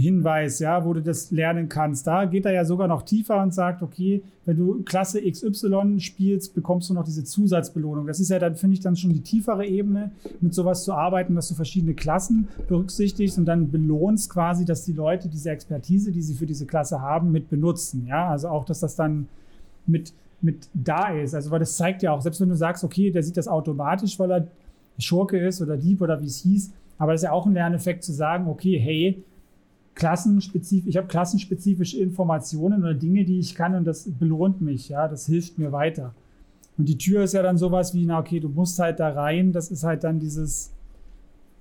Hinweis, 0.00 0.60
ja, 0.60 0.84
wo 0.84 0.92
du 0.92 1.02
das 1.02 1.32
lernen 1.32 1.68
kannst. 1.68 2.06
Da 2.06 2.24
geht 2.24 2.46
er 2.46 2.52
ja 2.52 2.64
sogar 2.64 2.86
noch 2.86 3.02
tiefer 3.02 3.42
und 3.42 3.52
sagt, 3.52 3.82
okay, 3.82 4.22
wenn 4.44 4.56
du 4.56 4.82
Klasse 4.84 5.20
XY 5.20 5.98
spielst, 5.98 6.54
bekommst 6.54 6.88
du 6.88 6.94
noch 6.94 7.02
diese 7.02 7.24
Zusatzbelohnung. 7.24 8.06
Das 8.06 8.20
ist 8.20 8.30
ja 8.30 8.38
dann, 8.38 8.54
finde 8.54 8.74
ich, 8.74 8.80
dann 8.80 8.94
schon 8.94 9.12
die 9.12 9.22
tiefere 9.22 9.66
Ebene, 9.66 10.12
mit 10.40 10.54
sowas 10.54 10.84
zu 10.84 10.92
arbeiten, 10.92 11.34
dass 11.34 11.48
du 11.48 11.54
verschiedene 11.54 11.94
Klassen 11.94 12.46
berücksichtigst 12.68 13.38
und 13.38 13.46
dann 13.46 13.72
belohnst 13.72 14.30
quasi, 14.30 14.64
dass 14.64 14.84
die 14.84 14.92
Leute 14.92 15.28
diese 15.28 15.50
Expertise, 15.50 16.12
die 16.12 16.22
sie 16.22 16.34
für 16.34 16.46
diese 16.46 16.66
Klasse 16.66 17.00
haben, 17.00 17.32
mit 17.32 17.50
benutzen. 17.50 18.06
Ja, 18.06 18.28
also 18.28 18.48
auch, 18.50 18.64
dass 18.64 18.78
das 18.78 18.94
dann 18.94 19.26
mit, 19.84 20.12
mit 20.40 20.68
da 20.74 21.08
ist. 21.08 21.34
Also, 21.34 21.50
weil 21.50 21.58
das 21.58 21.76
zeigt 21.76 22.04
ja 22.04 22.12
auch, 22.12 22.20
selbst 22.20 22.40
wenn 22.40 22.48
du 22.48 22.56
sagst, 22.56 22.84
okay, 22.84 23.10
der 23.10 23.24
sieht 23.24 23.36
das 23.36 23.48
automatisch, 23.48 24.16
weil 24.20 24.30
er 24.30 24.46
Schurke 25.00 25.38
ist 25.38 25.60
oder 25.60 25.76
Dieb 25.76 26.00
oder 26.02 26.20
wie 26.20 26.26
es 26.26 26.38
hieß, 26.38 26.72
aber 26.98 27.12
das 27.12 27.22
ist 27.22 27.26
ja 27.26 27.32
auch 27.32 27.46
ein 27.46 27.54
Lerneffekt 27.54 28.04
zu 28.04 28.12
sagen, 28.12 28.48
okay, 28.48 28.78
hey, 28.78 29.24
klassenspezifisch, 29.98 30.88
ich 30.88 30.96
habe 30.96 31.08
klassenspezifische 31.08 31.98
Informationen 31.98 32.84
oder 32.84 32.94
Dinge, 32.94 33.24
die 33.24 33.40
ich 33.40 33.56
kann 33.56 33.74
und 33.74 33.84
das 33.84 34.08
belohnt 34.08 34.60
mich, 34.60 34.88
ja, 34.88 35.08
das 35.08 35.26
hilft 35.26 35.58
mir 35.58 35.72
weiter. 35.72 36.14
Und 36.78 36.88
die 36.88 36.96
Tür 36.96 37.24
ist 37.24 37.34
ja 37.34 37.42
dann 37.42 37.58
sowas 37.58 37.94
wie, 37.94 38.06
na 38.06 38.20
okay, 38.20 38.38
du 38.38 38.48
musst 38.48 38.78
halt 38.78 39.00
da 39.00 39.08
rein, 39.08 39.52
das 39.52 39.72
ist 39.72 39.82
halt 39.82 40.04
dann 40.04 40.20
dieses 40.20 40.72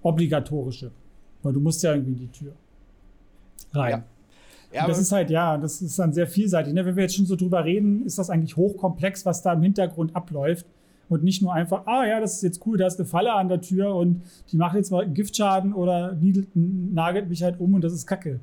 obligatorische, 0.03 0.91
weil 1.41 1.53
du 1.53 1.59
musst 1.59 1.81
ja 1.81 1.95
irgendwie 1.95 2.11
in 2.11 2.19
die 2.19 2.27
Tür 2.27 2.53
rein. 3.73 3.91
Ja. 3.91 4.03
Ja, 4.73 4.85
das 4.85 4.99
ist 4.99 5.11
halt, 5.13 5.31
ja, 5.31 5.57
das 5.57 5.81
ist 5.81 5.97
dann 5.97 6.13
sehr 6.13 6.27
vielseitig. 6.27 6.73
Ne? 6.73 6.85
Wenn 6.85 6.95
wir 6.95 7.03
jetzt 7.03 7.15
schon 7.15 7.25
so 7.25 7.37
drüber 7.37 7.63
reden, 7.63 8.05
ist 8.05 8.19
das 8.19 8.29
eigentlich 8.29 8.57
hochkomplex, 8.57 9.25
was 9.25 9.41
da 9.41 9.53
im 9.53 9.63
Hintergrund 9.63 10.13
abläuft 10.15 10.65
und 11.09 11.23
nicht 11.23 11.41
nur 11.41 11.53
einfach, 11.53 11.85
ah 11.85 12.05
ja, 12.05 12.19
das 12.19 12.35
ist 12.35 12.43
jetzt 12.43 12.65
cool, 12.65 12.77
da 12.77 12.87
ist 12.87 12.99
eine 12.99 13.07
Falle 13.07 13.33
an 13.33 13.49
der 13.49 13.61
Tür 13.61 13.95
und 13.95 14.23
die 14.51 14.57
macht 14.57 14.75
jetzt 14.75 14.91
mal 14.91 15.07
Giftschaden 15.09 15.73
oder 15.73 16.13
niedelt, 16.13 16.49
nagelt 16.53 17.29
mich 17.29 17.43
halt 17.43 17.59
um 17.59 17.73
und 17.73 17.83
das 17.83 17.93
ist 17.93 18.07
Kacke. 18.07 18.39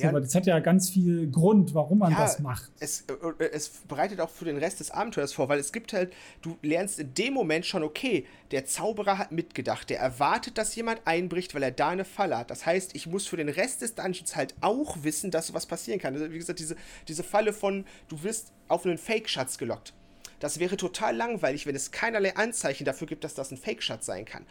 So, 0.00 0.04
ja, 0.04 0.10
aber 0.10 0.20
das 0.20 0.34
hat 0.34 0.46
ja 0.46 0.58
ganz 0.60 0.88
viel 0.88 1.30
Grund, 1.30 1.74
warum 1.74 1.98
man 1.98 2.12
ja, 2.12 2.20
das 2.20 2.38
macht. 2.38 2.70
Es, 2.80 3.02
äh, 3.38 3.44
es 3.52 3.68
bereitet 3.86 4.20
auch 4.20 4.30
für 4.30 4.46
den 4.46 4.56
Rest 4.56 4.80
des 4.80 4.90
Abenteuers 4.90 5.34
vor, 5.34 5.48
weil 5.50 5.58
es 5.58 5.72
gibt 5.72 5.92
halt, 5.92 6.12
du 6.40 6.56
lernst 6.62 6.98
in 6.98 7.12
dem 7.14 7.34
Moment 7.34 7.66
schon, 7.66 7.82
okay, 7.82 8.24
der 8.50 8.64
Zauberer 8.64 9.18
hat 9.18 9.30
mitgedacht, 9.30 9.90
der 9.90 10.00
erwartet, 10.00 10.56
dass 10.56 10.74
jemand 10.74 11.02
einbricht, 11.04 11.54
weil 11.54 11.62
er 11.62 11.70
da 11.70 11.90
eine 11.90 12.06
Falle 12.06 12.38
hat. 12.38 12.50
Das 12.50 12.64
heißt, 12.64 12.94
ich 12.94 13.06
muss 13.08 13.26
für 13.26 13.36
den 13.36 13.50
Rest 13.50 13.82
des 13.82 13.94
Dungeons 13.94 14.36
halt 14.36 14.54
auch 14.62 15.02
wissen, 15.02 15.30
dass 15.30 15.48
sowas 15.48 15.66
passieren 15.66 16.00
kann. 16.00 16.14
Also, 16.14 16.30
wie 16.32 16.38
gesagt, 16.38 16.60
diese, 16.60 16.76
diese 17.06 17.22
Falle 17.22 17.52
von, 17.52 17.84
du 18.08 18.22
wirst 18.22 18.52
auf 18.68 18.86
einen 18.86 18.96
Fake-Schatz 18.96 19.58
gelockt. 19.58 19.92
Das 20.40 20.58
wäre 20.58 20.76
total 20.76 21.14
langweilig, 21.14 21.66
wenn 21.66 21.76
es 21.76 21.92
keinerlei 21.92 22.34
Anzeichen 22.34 22.84
dafür 22.84 23.06
gibt, 23.06 23.22
dass 23.22 23.34
das 23.34 23.52
ein 23.52 23.58
Fake-Schatz 23.58 24.06
sein 24.06 24.24
kann. 24.24 24.46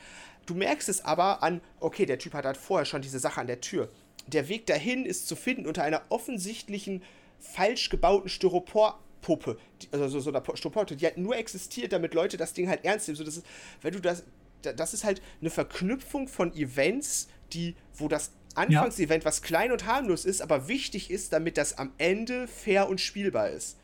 Du 0.46 0.54
merkst 0.56 0.88
es 0.88 1.04
aber 1.04 1.44
an, 1.44 1.62
okay, 1.80 2.06
der 2.06 2.20
Typ 2.20 2.34
hat 2.34 2.46
halt 2.46 2.58
vorher 2.58 2.86
schon 2.86 3.02
diese 3.02 3.20
Sache 3.20 3.42
an 3.42 3.48
der 3.48 3.60
Tür. 3.60 3.90
Der 4.28 4.48
Weg 4.48 4.68
dahin 4.68 5.06
ist 5.06 5.28
zu 5.28 5.36
finden 5.36 5.66
unter 5.66 5.84
einer 5.84 6.04
offensichtlichen 6.10 7.04
falsch 7.40 7.90
gebauten 7.90 8.30
Styroporpuppe, 8.30 9.58
also 9.92 10.08
so, 10.08 10.20
so 10.20 10.30
einer 10.30 10.42
Styroporpuppe, 10.42 10.96
die 10.96 11.06
halt 11.06 11.18
nur 11.18 11.36
existiert, 11.36 11.92
damit 11.92 12.14
Leute 12.14 12.38
das 12.38 12.54
Ding 12.54 12.70
halt 12.70 12.86
ernst 12.86 13.08
nehmen. 13.08 13.18
So, 13.18 13.24
das 13.24 13.38
ist, 13.38 13.46
wenn 13.82 13.94
du 13.94 14.00
das, 14.00 14.24
das 14.62 14.94
ist 14.94 15.04
halt 15.04 15.22
eine 15.42 15.50
Verknüpfung 15.50 16.28
von 16.28 16.54
Events, 16.54 17.30
die, 17.52 17.76
wo 17.96 18.08
das 18.08 18.32
Anfangsevent, 18.56 19.24
ja. 19.24 19.28
was 19.28 19.42
klein 19.42 19.72
und 19.72 19.86
harmlos 19.86 20.26
ist, 20.26 20.42
aber 20.42 20.68
wichtig 20.68 21.10
ist, 21.10 21.34
damit 21.34 21.58
das 21.58 21.78
am 21.78 21.94
Ende 21.98 22.48
fair 22.48 22.90
und 22.90 23.00
spielbar 23.00 23.50
ist. 23.50 23.79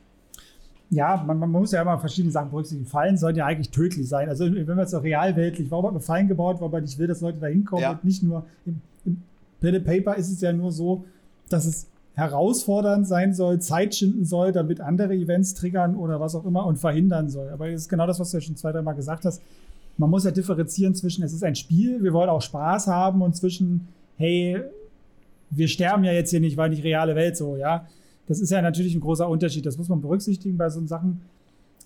Ja, 0.92 1.24
man, 1.26 1.40
man 1.40 1.50
muss 1.50 1.72
ja 1.72 1.82
immer 1.82 1.98
verschiedene 2.00 2.32
Sachen 2.32 2.52
berücksichtigen. 2.52 2.88
Fallen 2.88 3.18
sollen 3.18 3.36
ja 3.36 3.46
eigentlich 3.46 3.72
tödlich 3.72 4.08
sein. 4.08 4.30
Also, 4.30 4.46
wenn 4.46 4.68
man 4.68 4.80
es 4.80 4.94
auch 4.94 5.04
realweltlich, 5.04 5.70
warum 5.72 5.88
hat 5.88 5.94
man 5.94 6.02
Fallen 6.02 6.28
gebaut, 6.28 6.62
weil 6.62 6.70
man 6.70 6.84
nicht 6.84 6.98
will, 7.00 7.08
dass 7.08 7.22
Leute 7.22 7.40
da 7.40 7.48
hinkommen 7.48 7.82
ja. 7.82 7.92
und 7.92 8.04
nicht 8.04 8.22
nur 8.22 8.46
im, 8.66 8.82
im 9.06 9.22
Pen 9.62 9.84
Paper 9.84 10.16
ist 10.16 10.32
es 10.32 10.42
ja 10.42 10.54
nur 10.54 10.72
so, 10.72 11.06
dass 11.50 11.66
es 11.66 11.88
herausfordernd 12.16 13.08
sein 13.08 13.34
soll, 13.34 13.60
Zeit 13.60 13.94
schinden 13.94 14.26
soll, 14.26 14.52
damit 14.52 14.80
andere 14.80 15.14
Events 15.14 15.54
triggern 15.54 15.96
oder 15.96 16.20
was 16.20 16.34
auch 16.36 16.46
immer 16.46 16.66
und 16.66 16.78
verhindern 16.78 17.30
soll. 17.30 17.50
Aber 17.50 17.70
das 17.70 17.82
ist 17.82 17.90
genau 17.90 18.08
das, 18.08 18.20
was 18.20 18.32
du 18.32 18.38
ja 18.38 18.42
schon 18.42 18.56
zwei, 18.56 18.72
drei 18.72 18.82
Mal 18.82 18.94
gesagt 18.94 19.26
hast. 19.26 19.42
Man 19.98 20.10
muss 20.10 20.24
ja 20.24 20.32
differenzieren 20.32 20.96
zwischen, 20.96 21.24
es 21.24 21.34
ist 21.34 21.44
ein 21.44 21.56
Spiel, 21.56 22.04
wir 22.04 22.14
wollen 22.14 22.30
auch 22.30 22.42
Spaß 22.42 22.88
haben 22.88 23.22
und 23.22 23.36
zwischen, 23.36 23.88
hey, 24.18 24.62
wir 25.50 25.68
sterben 25.68 26.04
ja 26.04 26.12
jetzt 26.12 26.30
hier 26.30 26.40
nicht, 26.40 26.58
weil 26.58 26.70
nicht 26.70 26.84
reale 26.84 27.16
Welt 27.16 27.38
so, 27.38 27.58
ja. 27.58 27.86
Das 28.28 28.40
ist 28.40 28.50
ja 28.50 28.62
natürlich 28.62 28.96
ein 28.96 29.02
großer 29.02 29.28
Unterschied. 29.30 29.66
Das 29.66 29.78
muss 29.78 29.90
man 29.90 30.02
berücksichtigen 30.02 30.58
bei 30.58 30.70
so 30.70 30.86
Sachen. 30.86 31.22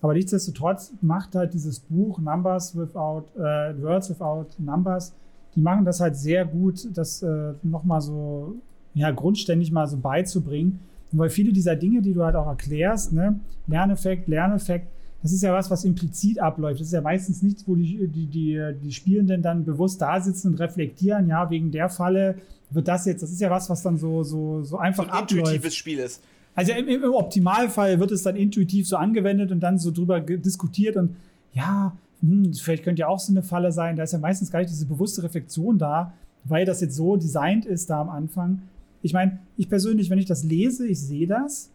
Aber 0.02 0.14
nichtsdestotrotz 0.14 0.92
macht 1.02 1.34
halt 1.34 1.52
dieses 1.52 1.80
Buch 1.80 2.18
Numbers 2.18 2.76
Without, 2.76 3.24
äh, 3.36 3.74
Words 3.82 4.10
Without 4.10 4.46
Numbers, 4.58 5.12
die 5.54 5.60
machen 5.60 5.84
das 5.84 6.00
halt 6.00 6.16
sehr 6.16 6.44
gut, 6.44 6.88
das 6.94 7.22
äh, 7.22 7.52
nochmal 7.62 8.00
so, 8.00 8.54
ja, 8.94 9.10
grundständig 9.10 9.72
mal 9.72 9.86
so 9.86 9.98
beizubringen. 9.98 10.80
Und 11.12 11.18
weil 11.18 11.28
viele 11.28 11.52
dieser 11.52 11.76
Dinge, 11.76 12.02
die 12.02 12.14
du 12.14 12.24
halt 12.24 12.36
auch 12.36 12.46
erklärst, 12.46 13.12
ne, 13.12 13.40
Lerneffekt, 13.66 14.28
Lerneffekt, 14.28 14.86
das 15.22 15.32
ist 15.32 15.42
ja 15.42 15.52
was, 15.52 15.70
was 15.70 15.84
implizit 15.84 16.40
abläuft. 16.40 16.80
Das 16.80 16.86
ist 16.86 16.94
ja 16.94 17.02
meistens 17.02 17.42
nichts, 17.42 17.68
wo 17.68 17.74
die, 17.74 18.08
die, 18.08 18.26
die, 18.26 18.74
die 18.82 18.92
Spielenden 18.92 19.42
dann 19.42 19.64
bewusst 19.64 20.00
da 20.00 20.18
sitzen 20.20 20.52
und 20.52 20.60
reflektieren, 20.60 21.28
ja, 21.28 21.50
wegen 21.50 21.70
der 21.72 21.90
Falle 21.90 22.36
wird 22.70 22.88
das 22.88 23.06
jetzt, 23.06 23.22
das 23.22 23.30
ist 23.30 23.40
ja 23.40 23.50
was, 23.50 23.68
was 23.68 23.82
dann 23.82 23.98
so, 23.98 24.22
so, 24.22 24.62
so 24.62 24.78
einfach 24.78 25.04
so 25.04 25.10
ein 25.10 25.16
abläuft. 25.16 25.32
intuitives 25.32 25.74
Spiel 25.74 25.98
ist. 25.98 26.22
Also 26.54 26.72
im, 26.72 26.88
im, 26.88 27.14
Optimalfall 27.14 28.00
wird 28.00 28.10
es 28.10 28.22
dann 28.22 28.36
intuitiv 28.36 28.86
so 28.88 28.96
angewendet 28.96 29.52
und 29.52 29.60
dann 29.60 29.78
so 29.78 29.90
drüber 29.90 30.20
diskutiert 30.20 30.96
und 30.96 31.16
ja, 31.52 31.96
hm, 32.20 32.52
vielleicht 32.54 32.84
könnte 32.84 33.00
ja 33.00 33.08
auch 33.08 33.18
so 33.18 33.32
eine 33.32 33.42
Falle 33.42 33.72
sein. 33.72 33.96
Da 33.96 34.02
ist 34.02 34.12
ja 34.12 34.18
meistens 34.18 34.50
gar 34.50 34.60
nicht 34.60 34.70
diese 34.70 34.86
bewusste 34.86 35.22
Reflexion 35.22 35.78
da, 35.78 36.12
weil 36.44 36.64
das 36.64 36.80
jetzt 36.80 36.96
so 36.96 37.16
designt 37.16 37.66
ist 37.66 37.90
da 37.90 38.00
am 38.00 38.08
Anfang. 38.08 38.62
Ich 39.02 39.12
meine, 39.12 39.38
ich 39.56 39.68
persönlich, 39.68 40.10
wenn 40.10 40.18
ich 40.18 40.26
das 40.26 40.44
lese, 40.44 40.86
ich 40.86 41.00
sehe 41.00 41.26
das, 41.26 41.70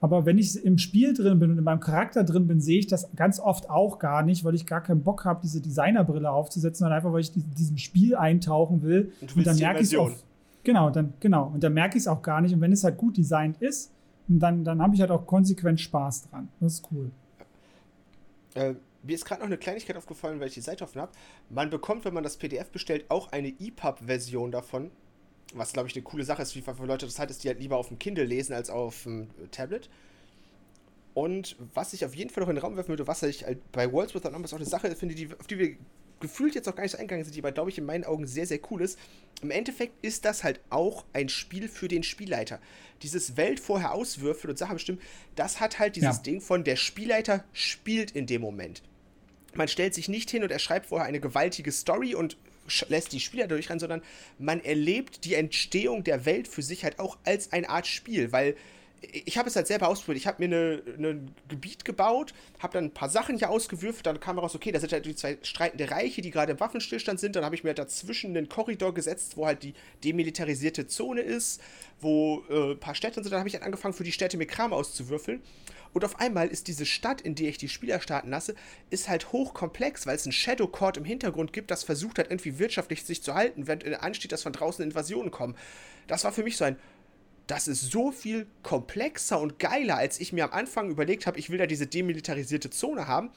aber 0.00 0.26
wenn 0.26 0.38
ich 0.38 0.64
im 0.64 0.78
Spiel 0.78 1.12
drin 1.12 1.40
bin 1.40 1.50
und 1.50 1.58
in 1.58 1.64
meinem 1.64 1.80
Charakter 1.80 2.22
drin 2.22 2.46
bin, 2.46 2.60
sehe 2.60 2.78
ich 2.78 2.86
das 2.86 3.08
ganz 3.16 3.40
oft 3.40 3.68
auch 3.68 3.98
gar 3.98 4.22
nicht, 4.22 4.44
weil 4.44 4.54
ich 4.54 4.64
gar 4.64 4.80
keinen 4.80 5.02
Bock 5.02 5.24
habe, 5.24 5.40
diese 5.42 5.60
Designerbrille 5.60 6.30
aufzusetzen, 6.30 6.80
sondern 6.80 6.98
einfach, 6.98 7.12
weil 7.12 7.20
ich 7.20 7.34
in 7.34 7.44
diesem 7.56 7.78
Spiel 7.78 8.14
eintauchen 8.14 8.82
will. 8.82 9.12
Und, 9.20 9.36
und 9.36 9.46
dann 9.46 9.56
merke 9.56 9.80
ich 9.80 9.92
es 9.92 9.92
Genau, 10.68 10.90
dann, 10.90 11.14
genau. 11.18 11.46
Und 11.46 11.64
dann 11.64 11.72
merke 11.72 11.96
ich 11.96 12.02
es 12.02 12.08
auch 12.08 12.20
gar 12.20 12.42
nicht. 12.42 12.52
Und 12.52 12.60
wenn 12.60 12.72
es 12.72 12.84
halt 12.84 12.98
gut 12.98 13.16
designt 13.16 13.56
ist, 13.62 13.90
dann, 14.26 14.64
dann 14.64 14.82
habe 14.82 14.94
ich 14.94 15.00
halt 15.00 15.10
auch 15.10 15.26
konsequent 15.26 15.80
Spaß 15.80 16.28
dran. 16.28 16.50
Das 16.60 16.74
ist 16.74 16.88
cool. 16.92 17.10
Äh, 18.54 18.74
mir 19.02 19.14
ist 19.14 19.24
gerade 19.24 19.40
noch 19.40 19.46
eine 19.46 19.56
Kleinigkeit 19.56 19.96
aufgefallen, 19.96 20.40
weil 20.40 20.48
ich 20.48 20.52
die 20.52 20.60
Seite 20.60 20.84
offen 20.84 21.00
habe. 21.00 21.10
Man 21.48 21.70
bekommt, 21.70 22.04
wenn 22.04 22.12
man 22.12 22.22
das 22.22 22.36
PDF 22.36 22.68
bestellt, 22.68 23.06
auch 23.08 23.32
eine 23.32 23.48
EPUB-Version 23.48 24.50
davon. 24.50 24.90
Was, 25.54 25.72
glaube 25.72 25.88
ich, 25.88 25.94
eine 25.94 26.02
coole 26.02 26.24
Sache 26.24 26.42
ist, 26.42 26.54
wie 26.54 26.60
für 26.60 26.74
Leute 26.84 27.06
das 27.06 27.18
halt 27.18 27.30
ist, 27.30 27.44
die 27.44 27.48
halt 27.48 27.60
lieber 27.60 27.78
auf 27.78 27.88
dem 27.88 27.98
Kindle 27.98 28.26
lesen 28.26 28.52
als 28.52 28.68
auf 28.68 29.04
dem 29.04 29.28
Tablet. 29.50 29.88
Und 31.14 31.56
was 31.72 31.94
ich 31.94 32.04
auf 32.04 32.14
jeden 32.14 32.28
Fall 32.28 32.42
noch 32.42 32.50
in 32.50 32.56
den 32.56 32.62
Raum 32.62 32.76
werfen 32.76 32.90
würde, 32.90 33.06
was 33.06 33.22
ich 33.22 33.46
halt 33.46 33.72
bei 33.72 33.90
Worlds 33.90 34.14
Without 34.14 34.32
Numbers 34.32 34.52
auch 34.52 34.58
eine 34.58 34.66
Sache 34.66 34.94
finde, 34.94 35.14
die, 35.14 35.30
auf 35.32 35.46
die 35.46 35.58
wir 35.58 35.76
gefühlt 36.20 36.54
jetzt 36.54 36.68
auch 36.68 36.74
gar 36.74 36.82
nicht 36.82 36.92
so 36.92 36.98
eingegangen 36.98 37.24
sind, 37.24 37.34
die 37.34 37.40
aber, 37.40 37.52
glaube 37.52 37.70
ich, 37.70 37.78
in 37.78 37.84
meinen 37.84 38.04
Augen 38.04 38.26
sehr, 38.26 38.46
sehr 38.46 38.60
cool 38.70 38.82
ist. 38.82 38.98
Im 39.42 39.50
Endeffekt 39.50 39.92
ist 40.04 40.24
das 40.24 40.42
halt 40.44 40.60
auch 40.70 41.04
ein 41.12 41.28
Spiel 41.28 41.68
für 41.68 41.88
den 41.88 42.02
Spielleiter. 42.02 42.60
Dieses 43.02 43.36
Welt 43.36 43.60
vorher 43.60 43.92
auswürfeln 43.92 44.50
und 44.50 44.56
Sachen 44.56 44.74
bestimmen, 44.74 45.00
das 45.36 45.60
hat 45.60 45.78
halt 45.78 45.96
dieses 45.96 46.16
ja. 46.16 46.22
Ding 46.22 46.40
von 46.40 46.64
der 46.64 46.76
Spielleiter 46.76 47.44
spielt 47.52 48.10
in 48.10 48.26
dem 48.26 48.42
Moment. 48.42 48.82
Man 49.54 49.68
stellt 49.68 49.94
sich 49.94 50.08
nicht 50.08 50.30
hin 50.30 50.42
und 50.42 50.50
er 50.50 50.58
schreibt 50.58 50.86
vorher 50.86 51.06
eine 51.06 51.20
gewaltige 51.20 51.72
Story 51.72 52.14
und 52.14 52.36
lässt 52.88 53.12
die 53.12 53.20
Spieler 53.20 53.46
durchrennen, 53.46 53.80
sondern 53.80 54.02
man 54.38 54.62
erlebt 54.62 55.24
die 55.24 55.34
Entstehung 55.34 56.04
der 56.04 56.26
Welt 56.26 56.48
für 56.48 56.62
sich 56.62 56.84
halt 56.84 56.98
auch 56.98 57.16
als 57.24 57.52
eine 57.52 57.68
Art 57.68 57.86
Spiel, 57.86 58.32
weil 58.32 58.56
ich 59.00 59.38
habe 59.38 59.48
es 59.48 59.56
halt 59.56 59.66
selber 59.66 59.88
ausprobiert. 59.88 60.18
Ich 60.18 60.26
habe 60.26 60.46
mir 60.46 60.82
ein 60.86 61.34
Gebiet 61.48 61.84
gebaut, 61.84 62.34
habe 62.58 62.72
dann 62.72 62.84
ein 62.86 62.94
paar 62.94 63.08
Sachen 63.08 63.38
hier 63.38 63.50
ausgewürfelt, 63.50 64.06
dann 64.06 64.18
kam 64.18 64.38
raus, 64.38 64.54
okay, 64.54 64.72
da 64.72 64.80
sind 64.80 64.92
halt 64.92 65.06
die 65.06 65.14
zwei 65.14 65.38
streitende 65.42 65.90
Reiche, 65.90 66.20
die 66.20 66.30
gerade 66.30 66.52
im 66.52 66.60
Waffenstillstand 66.60 67.20
sind. 67.20 67.36
Dann 67.36 67.44
habe 67.44 67.54
ich 67.54 67.62
mir 67.62 67.70
halt 67.70 67.78
dazwischen 67.78 68.36
einen 68.36 68.48
Korridor 68.48 68.94
gesetzt, 68.94 69.36
wo 69.36 69.46
halt 69.46 69.62
die 69.62 69.74
demilitarisierte 70.02 70.86
Zone 70.86 71.20
ist, 71.20 71.60
wo 72.00 72.44
äh, 72.50 72.72
ein 72.72 72.80
paar 72.80 72.94
Städte 72.94 73.22
sind. 73.22 73.30
Dann 73.30 73.40
habe 73.40 73.48
ich 73.48 73.54
halt 73.54 73.64
angefangen, 73.64 73.94
für 73.94 74.04
die 74.04 74.12
Städte 74.12 74.36
mir 74.36 74.46
Kram 74.46 74.72
auszuwürfeln. 74.72 75.42
Und 75.92 76.04
auf 76.04 76.20
einmal 76.20 76.48
ist 76.48 76.68
diese 76.68 76.84
Stadt, 76.84 77.20
in 77.20 77.34
der 77.34 77.48
ich 77.48 77.58
die 77.58 77.68
Spieler 77.68 78.00
starten 78.00 78.30
lasse, 78.30 78.54
ist 78.90 79.08
halt 79.08 79.32
hochkomplex, 79.32 80.06
weil 80.06 80.16
es 80.16 80.26
ein 80.26 80.32
Shadow 80.32 80.66
Court 80.66 80.96
im 80.96 81.04
Hintergrund 81.04 81.52
gibt, 81.52 81.70
das 81.70 81.82
versucht 81.82 82.18
hat, 82.18 82.30
irgendwie 82.30 82.58
wirtschaftlich 82.58 83.04
sich 83.04 83.22
zu 83.22 83.34
halten, 83.34 83.66
während 83.66 83.84
ansteht, 84.02 84.32
dass 84.32 84.42
von 84.42 84.52
draußen 84.52 84.84
Invasionen 84.84 85.30
kommen. 85.30 85.56
Das 86.06 86.24
war 86.24 86.32
für 86.32 86.42
mich 86.42 86.56
so 86.56 86.64
ein, 86.64 86.76
das 87.48 87.66
ist 87.66 87.90
so 87.90 88.12
viel 88.12 88.46
komplexer 88.62 89.40
und 89.40 89.58
geiler, 89.58 89.96
als 89.96 90.20
ich 90.20 90.32
mir 90.32 90.44
am 90.44 90.52
Anfang 90.52 90.90
überlegt 90.90 91.26
habe, 91.26 91.38
ich 91.38 91.50
will 91.50 91.58
da 91.58 91.66
diese 91.66 91.86
demilitarisierte 91.86 92.68
Zone 92.68 93.08
haben, 93.08 93.30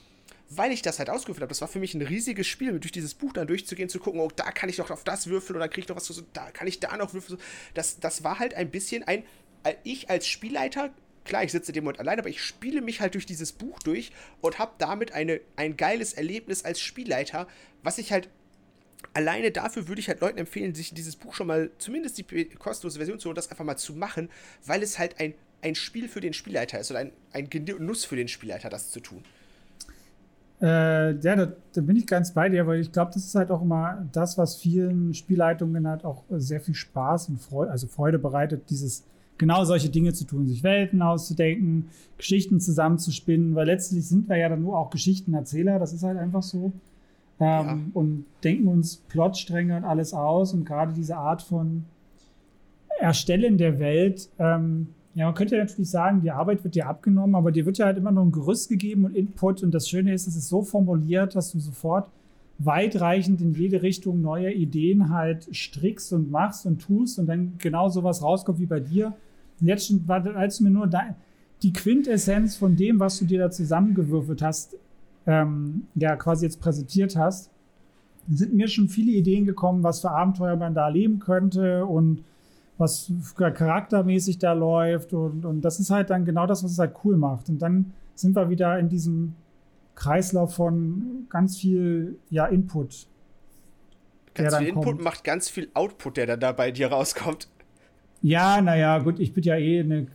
weil 0.50 0.70
ich 0.70 0.82
das 0.82 0.98
halt 0.98 1.08
ausgeführt 1.08 1.40
habe. 1.40 1.48
Das 1.48 1.62
war 1.62 1.68
für 1.68 1.78
mich 1.78 1.94
ein 1.94 2.02
riesiges 2.02 2.46
Spiel, 2.46 2.78
durch 2.78 2.92
dieses 2.92 3.14
Buch 3.14 3.32
dann 3.32 3.46
durchzugehen, 3.46 3.88
zu 3.88 3.98
gucken, 3.98 4.20
oh, 4.20 4.28
da 4.36 4.52
kann 4.52 4.68
ich 4.68 4.76
noch 4.76 4.90
auf 4.90 5.02
das 5.02 5.28
würfeln 5.28 5.56
oder 5.56 5.66
kriege 5.66 5.86
ich 5.86 5.88
noch 5.88 5.96
was, 5.96 6.22
da 6.34 6.50
kann 6.50 6.68
ich 6.68 6.78
da 6.78 6.94
noch 6.98 7.14
würfeln. 7.14 7.38
Das, 7.72 8.00
das 8.00 8.22
war 8.22 8.38
halt 8.38 8.52
ein 8.52 8.70
bisschen 8.70 9.02
ein, 9.04 9.24
ich 9.82 10.10
als 10.10 10.26
Spielleiter, 10.26 10.92
klar, 11.24 11.42
ich 11.42 11.52
sitze 11.52 11.72
dem 11.72 11.84
Moment 11.84 12.00
allein, 12.00 12.18
aber 12.18 12.28
ich 12.28 12.42
spiele 12.42 12.82
mich 12.82 13.00
halt 13.00 13.14
durch 13.14 13.24
dieses 13.24 13.52
Buch 13.52 13.78
durch 13.78 14.12
und 14.42 14.58
habe 14.58 14.72
damit 14.76 15.12
eine, 15.12 15.40
ein 15.56 15.78
geiles 15.78 16.12
Erlebnis 16.12 16.66
als 16.66 16.80
Spielleiter, 16.80 17.48
was 17.82 17.96
ich 17.96 18.12
halt 18.12 18.28
alleine 19.14 19.50
dafür 19.50 19.88
würde 19.88 20.00
ich 20.00 20.08
halt 20.08 20.20
Leuten 20.20 20.38
empfehlen, 20.38 20.74
sich 20.74 20.94
dieses 20.94 21.16
Buch 21.16 21.34
schon 21.34 21.46
mal, 21.46 21.70
zumindest 21.78 22.18
die 22.18 22.44
kostenlose 22.58 22.98
Version 22.98 23.18
zu 23.18 23.26
holen, 23.28 23.36
das 23.36 23.50
einfach 23.50 23.64
mal 23.64 23.76
zu 23.76 23.94
machen, 23.94 24.28
weil 24.64 24.82
es 24.82 24.98
halt 24.98 25.20
ein, 25.20 25.34
ein 25.62 25.74
Spiel 25.74 26.08
für 26.08 26.20
den 26.20 26.32
Spielleiter 26.32 26.78
ist 26.78 26.90
oder 26.90 27.00
ein, 27.00 27.12
ein 27.32 27.48
Genuss 27.50 28.04
für 28.04 28.16
den 28.16 28.28
Spielleiter, 28.28 28.68
das 28.68 28.90
zu 28.90 29.00
tun. 29.00 29.22
Äh, 30.60 31.18
ja, 31.18 31.36
da, 31.36 31.52
da, 31.72 31.80
bin 31.80 31.96
ich 31.96 32.06
ganz 32.06 32.32
bei 32.32 32.48
dir, 32.48 32.66
weil 32.68 32.80
ich 32.80 32.92
glaube, 32.92 33.10
das 33.12 33.24
ist 33.24 33.34
halt 33.34 33.50
auch 33.50 33.62
immer 33.62 34.06
das, 34.12 34.38
was 34.38 34.56
vielen 34.56 35.12
Spielleitungen 35.12 35.88
halt 35.88 36.04
auch 36.04 36.22
sehr 36.30 36.60
viel 36.60 36.74
Spaß 36.74 37.30
und 37.30 37.40
Freude, 37.40 37.72
also 37.72 37.88
Freude 37.88 38.20
bereitet, 38.20 38.70
dieses 38.70 39.02
genau 39.38 39.64
solche 39.64 39.90
Dinge 39.90 40.12
zu 40.12 40.24
tun, 40.24 40.46
sich 40.46 40.62
Welten 40.62 41.02
auszudenken, 41.02 41.88
Geschichten 42.16 42.60
zusammenzuspinnen, 42.60 43.56
weil 43.56 43.66
letztlich 43.66 44.06
sind 44.06 44.28
wir 44.28 44.36
ja 44.36 44.48
dann 44.48 44.62
nur 44.62 44.78
auch 44.78 44.90
Geschichtenerzähler, 44.90 45.80
das 45.80 45.92
ist 45.92 46.04
halt 46.04 46.16
einfach 46.16 46.44
so 46.44 46.72
ähm, 47.42 47.66
ja. 47.66 47.78
und 47.94 48.24
denken 48.44 48.68
uns 48.68 48.96
Plotstränge 49.08 49.76
und 49.76 49.84
alles 49.84 50.14
aus 50.14 50.54
und 50.54 50.64
gerade 50.64 50.92
diese 50.92 51.16
Art 51.16 51.42
von 51.42 51.84
Erstellen 53.00 53.58
der 53.58 53.78
Welt, 53.78 54.28
ähm, 54.38 54.88
ja, 55.14 55.26
man 55.26 55.34
könnte 55.34 55.58
natürlich 55.58 55.90
sagen, 55.90 56.22
die 56.22 56.30
Arbeit 56.30 56.64
wird 56.64 56.74
dir 56.74 56.88
abgenommen, 56.88 57.34
aber 57.34 57.52
dir 57.52 57.66
wird 57.66 57.78
ja 57.78 57.86
halt 57.86 57.98
immer 57.98 58.12
noch 58.12 58.24
ein 58.24 58.32
Gerüst 58.32 58.68
gegeben 58.70 59.04
und 59.04 59.14
Input 59.14 59.62
und 59.62 59.72
das 59.74 59.88
Schöne 59.88 60.14
ist, 60.14 60.26
es 60.26 60.36
ist 60.36 60.48
so 60.48 60.62
formuliert, 60.62 61.34
dass 61.34 61.52
du 61.52 61.58
sofort 61.58 62.08
weitreichend 62.58 63.40
in 63.40 63.52
jede 63.52 63.82
Richtung 63.82 64.22
neue 64.22 64.52
Ideen 64.52 65.10
halt 65.10 65.48
strickst 65.54 66.12
und 66.12 66.30
machst 66.30 66.64
und 66.64 66.80
tust 66.80 67.18
und 67.18 67.26
dann 67.26 67.54
genau 67.58 67.88
sowas 67.88 68.22
rauskommt 68.22 68.60
wie 68.60 68.66
bei 68.66 68.80
dir. 68.80 69.14
Und 69.60 69.66
jetzt, 69.66 69.92
als 70.08 70.58
du 70.58 70.64
mir 70.64 70.70
nur 70.70 70.88
die 71.62 71.72
Quintessenz 71.72 72.56
von 72.56 72.76
dem, 72.76 73.00
was 73.00 73.18
du 73.18 73.24
dir 73.24 73.38
da 73.38 73.50
zusammengewürfelt 73.50 74.42
hast, 74.42 74.76
ähm, 75.26 75.86
ja 75.94 76.16
quasi 76.16 76.44
jetzt 76.44 76.60
präsentiert 76.60 77.16
hast, 77.16 77.50
sind 78.30 78.54
mir 78.54 78.68
schon 78.68 78.88
viele 78.88 79.12
Ideen 79.12 79.44
gekommen, 79.44 79.82
was 79.82 80.00
für 80.00 80.10
Abenteuer 80.10 80.56
man 80.56 80.74
da 80.74 80.86
erleben 80.86 81.18
könnte 81.18 81.84
und 81.86 82.24
was 82.78 83.12
charaktermäßig 83.36 84.38
da 84.38 84.52
läuft. 84.52 85.12
Und, 85.12 85.44
und 85.44 85.60
das 85.62 85.80
ist 85.80 85.90
halt 85.90 86.10
dann 86.10 86.24
genau 86.24 86.46
das, 86.46 86.64
was 86.64 86.72
es 86.72 86.78
halt 86.78 86.94
cool 87.04 87.16
macht. 87.16 87.48
Und 87.48 87.60
dann 87.60 87.92
sind 88.14 88.36
wir 88.36 88.48
wieder 88.50 88.78
in 88.78 88.88
diesem 88.88 89.34
Kreislauf 89.94 90.54
von 90.54 91.26
ganz 91.28 91.58
viel 91.58 92.16
ja, 92.30 92.46
Input. 92.46 93.06
Ganz 94.34 94.56
viel 94.56 94.68
Input 94.68 94.84
kommt. 94.84 95.02
macht 95.02 95.24
ganz 95.24 95.48
viel 95.48 95.68
Output, 95.74 96.16
der 96.16 96.26
dann 96.26 96.40
da 96.40 96.52
bei 96.52 96.70
dir 96.70 96.88
rauskommt. 96.88 97.48
Ja, 98.22 98.60
naja, 98.62 98.98
gut, 98.98 99.18
ich 99.18 99.34
bin 99.34 99.42
ja 99.42 99.56
eh 99.56 99.80
eine 99.80 100.06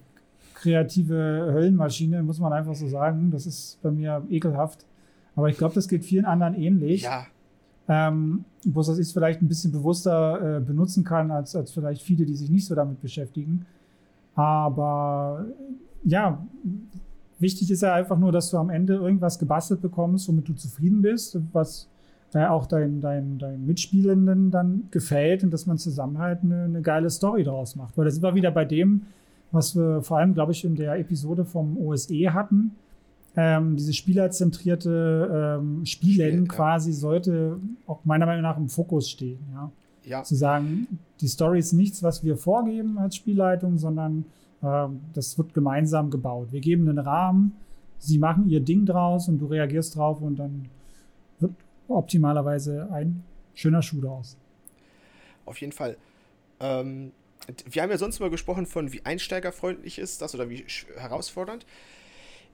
kreative 0.56 1.52
Höllenmaschine, 1.54 2.24
muss 2.24 2.40
man 2.40 2.54
einfach 2.54 2.74
so 2.74 2.88
sagen. 2.88 3.32
Das 3.32 3.46
ist 3.46 3.80
bei 3.82 3.92
mir 3.92 4.26
ekelhaft. 4.30 4.86
Aber 5.38 5.50
ich 5.50 5.58
glaube, 5.58 5.76
das 5.76 5.88
geht 5.88 6.04
vielen 6.04 6.26
anderen 6.26 6.56
ähnlich. 6.56 7.04
Ja. 7.04 7.28
Ähm, 7.88 8.44
bloß, 8.66 8.88
dass 8.88 8.98
ich 8.98 9.08
es 9.08 9.14
vielleicht 9.14 9.42
ein 9.42 9.48
bisschen 9.48 9.72
bewusster 9.72 10.58
äh, 10.58 10.60
benutzen 10.60 11.06
kann, 11.06 11.32
als, 11.32 11.56
als 11.56 11.72
vielleicht 11.72 12.02
viele, 12.02 12.26
die 12.26 12.36
sich 12.36 12.50
nicht 12.50 12.66
so 12.66 12.76
damit 12.76 13.02
beschäftigen. 13.02 13.66
Aber 14.36 15.46
ja, 16.04 16.46
wichtig 17.40 17.70
ist 17.72 17.82
ja 17.82 17.94
einfach 17.94 18.18
nur, 18.18 18.32
dass 18.32 18.50
du 18.50 18.58
am 18.58 18.70
Ende 18.70 18.96
irgendwas 18.96 19.38
gebastelt 19.38 19.82
bekommst, 19.82 20.28
womit 20.28 20.50
du 20.50 20.54
zufrieden 20.54 21.02
bist, 21.04 21.40
was 21.54 21.88
äh, 22.34 22.46
auch 22.46 22.66
deinen 22.66 23.00
dein, 23.00 23.38
dein 23.38 23.66
Mitspielenden 23.66 24.50
dann 24.50 24.88
gefällt 24.90 25.44
und 25.44 25.52
dass 25.52 25.68
man 25.68 25.78
zusammen 25.78 26.18
halt 26.18 26.44
eine, 26.44 26.64
eine 26.64 26.82
geile 26.82 27.12
Story 27.12 27.44
daraus 27.44 27.76
macht. 27.76 27.96
Weil 27.96 28.06
da 28.06 28.12
sind 28.12 28.24
wir 28.24 28.36
wieder 28.36 28.52
bei 28.52 28.66
dem, 28.66 29.04
was 29.52 29.76
wir 29.76 30.02
vor 30.02 30.18
allem, 30.18 30.34
glaube 30.34 30.52
ich, 30.52 30.66
in 30.66 30.76
der 30.76 30.96
Episode 30.96 31.46
vom 31.46 31.78
OSE 31.78 32.34
hatten. 32.34 32.72
Ähm, 33.40 33.78
diese 33.78 33.94
spielerzentrierte 33.94 35.60
ähm, 35.62 35.86
Spielen 35.86 36.46
Spiel, 36.46 36.48
quasi 36.48 36.90
ja. 36.90 36.96
sollte 36.96 37.60
auch 37.86 38.04
meiner 38.04 38.26
Meinung 38.26 38.42
nach 38.42 38.58
im 38.58 38.68
Fokus 38.68 39.12
stehen. 39.12 39.38
Ja? 39.54 39.72
ja. 40.04 40.24
Zu 40.24 40.34
sagen, 40.34 41.00
die 41.22 41.28
Story 41.28 41.60
ist 41.60 41.72
nichts, 41.74 42.02
was 42.02 42.24
wir 42.24 42.36
vorgeben 42.36 42.98
als 42.98 43.16
Spielleitung, 43.16 43.78
sondern 43.78 44.26
äh, 44.64 44.88
das 45.14 45.38
wird 45.38 45.54
gemeinsam 45.54 46.10
gebaut. 46.10 46.48
Wir 46.52 46.62
geben 46.62 46.90
einen 46.90 46.98
Rahmen, 46.98 47.56
sie 48.00 48.18
machen 48.18 48.50
ihr 48.50 48.60
Ding 48.60 48.88
draus 48.88 49.28
und 49.28 49.38
du 49.38 49.46
reagierst 49.46 49.96
drauf 49.96 50.20
und 50.20 50.38
dann 50.38 50.66
wird 51.40 51.54
optimalerweise 51.88 52.90
ein 52.92 53.24
schöner 53.54 53.84
Schuh 53.84 54.02
daraus. 54.02 54.36
Auf 55.46 55.62
jeden 55.62 55.74
Fall. 55.74 55.96
Ähm, 56.60 57.12
wir 57.70 57.84
haben 57.84 57.92
ja 57.92 58.00
sonst 58.00 58.20
mal 58.20 58.32
gesprochen 58.32 58.66
von, 58.66 58.92
wie 58.92 59.06
einsteigerfreundlich 59.06 60.00
ist 60.00 60.24
das 60.24 60.34
oder 60.34 60.50
wie 60.50 60.66
herausfordernd. 60.98 61.68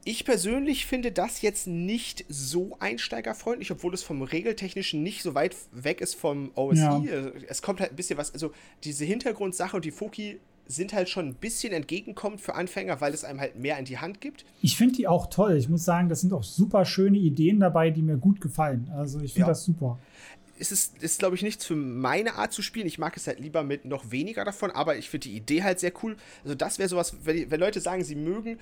Ich 0.06 0.26
persönlich 0.26 0.86
finde 0.86 1.12
das 1.12 1.42
jetzt 1.42 1.68
nicht 1.68 2.26
so 2.28 2.76
einsteigerfreundlich, 2.80 3.72
obwohl 3.72 3.94
es 3.94 4.04
vom 4.04 4.22
Regeltechnischen 4.22 5.02
nicht 5.02 5.24
so 5.24 5.34
weit 5.34 5.56
weg 5.72 6.02
ist 6.02 6.16
vom 6.16 6.52
OSI. 6.56 6.82
Ja. 6.82 7.02
Also, 7.12 7.32
es 7.48 7.62
kommt 7.62 7.80
halt 7.80 7.92
ein 7.92 7.96
bisschen 7.96 8.18
was, 8.18 8.34
also 8.34 8.52
diese 8.84 9.06
Hintergrundsache 9.06 9.76
und 9.76 9.86
die 9.86 9.92
Foki 9.92 10.40
sind 10.66 10.94
halt 10.94 11.10
schon 11.10 11.28
ein 11.28 11.36
bisschen 11.36 11.74
entgegenkommend 11.74 12.42
für 12.42 12.56
Anfänger, 12.56 13.02
weil 13.02 13.14
es 13.14 13.24
einem 13.24 13.40
halt 13.40 13.58
mehr 13.58 13.78
in 13.78 13.86
die 13.86 13.98
Hand 13.98 14.22
gibt. 14.22 14.46
Ich 14.62 14.78
finde 14.78 14.96
die 14.96 15.08
auch 15.08 15.28
toll. 15.28 15.58
Ich 15.58 15.68
muss 15.68 15.84
sagen, 15.84 16.10
das 16.10 16.22
sind 16.22 16.34
auch 16.34 16.44
super 16.44 16.86
schöne 16.86 17.18
Ideen 17.18 17.60
dabei, 17.60 17.90
die 17.90 18.02
mir 18.02 18.18
gut 18.18 18.40
gefallen. 18.40 18.90
Also 18.96 19.20
ich 19.20 19.34
finde 19.34 19.48
ja. 19.48 19.48
das 19.48 19.66
super 19.66 20.00
es 20.60 20.72
ist, 20.72 21.02
ist 21.02 21.20
glaube 21.20 21.36
ich, 21.36 21.42
nichts 21.42 21.66
für 21.66 21.76
meine 21.76 22.36
Art 22.36 22.54
zu 22.54 22.62
spielen. 22.62 22.88
Ich 22.88 23.00
mag 23.00 23.18
es 23.18 23.28
halt 23.28 23.40
lieber 23.40 23.64
mit 23.64 23.86
noch 23.86 24.12
weniger 24.12 24.46
davon, 24.46 24.72
aber 24.72 24.96
ich 24.98 25.10
finde 25.10 25.30
die 25.30 25.36
Idee 25.36 25.64
halt 25.64 25.80
sehr 25.80 25.92
cool. 26.04 26.16
Also, 26.44 26.56
das 26.56 26.80
wäre 26.80 26.90
sowas, 26.90 27.16
wenn, 27.24 27.50
wenn, 27.50 27.60
Leute 27.60 27.82
sagen, 27.82 28.04
sie 28.04 28.16
mögen 28.16 28.60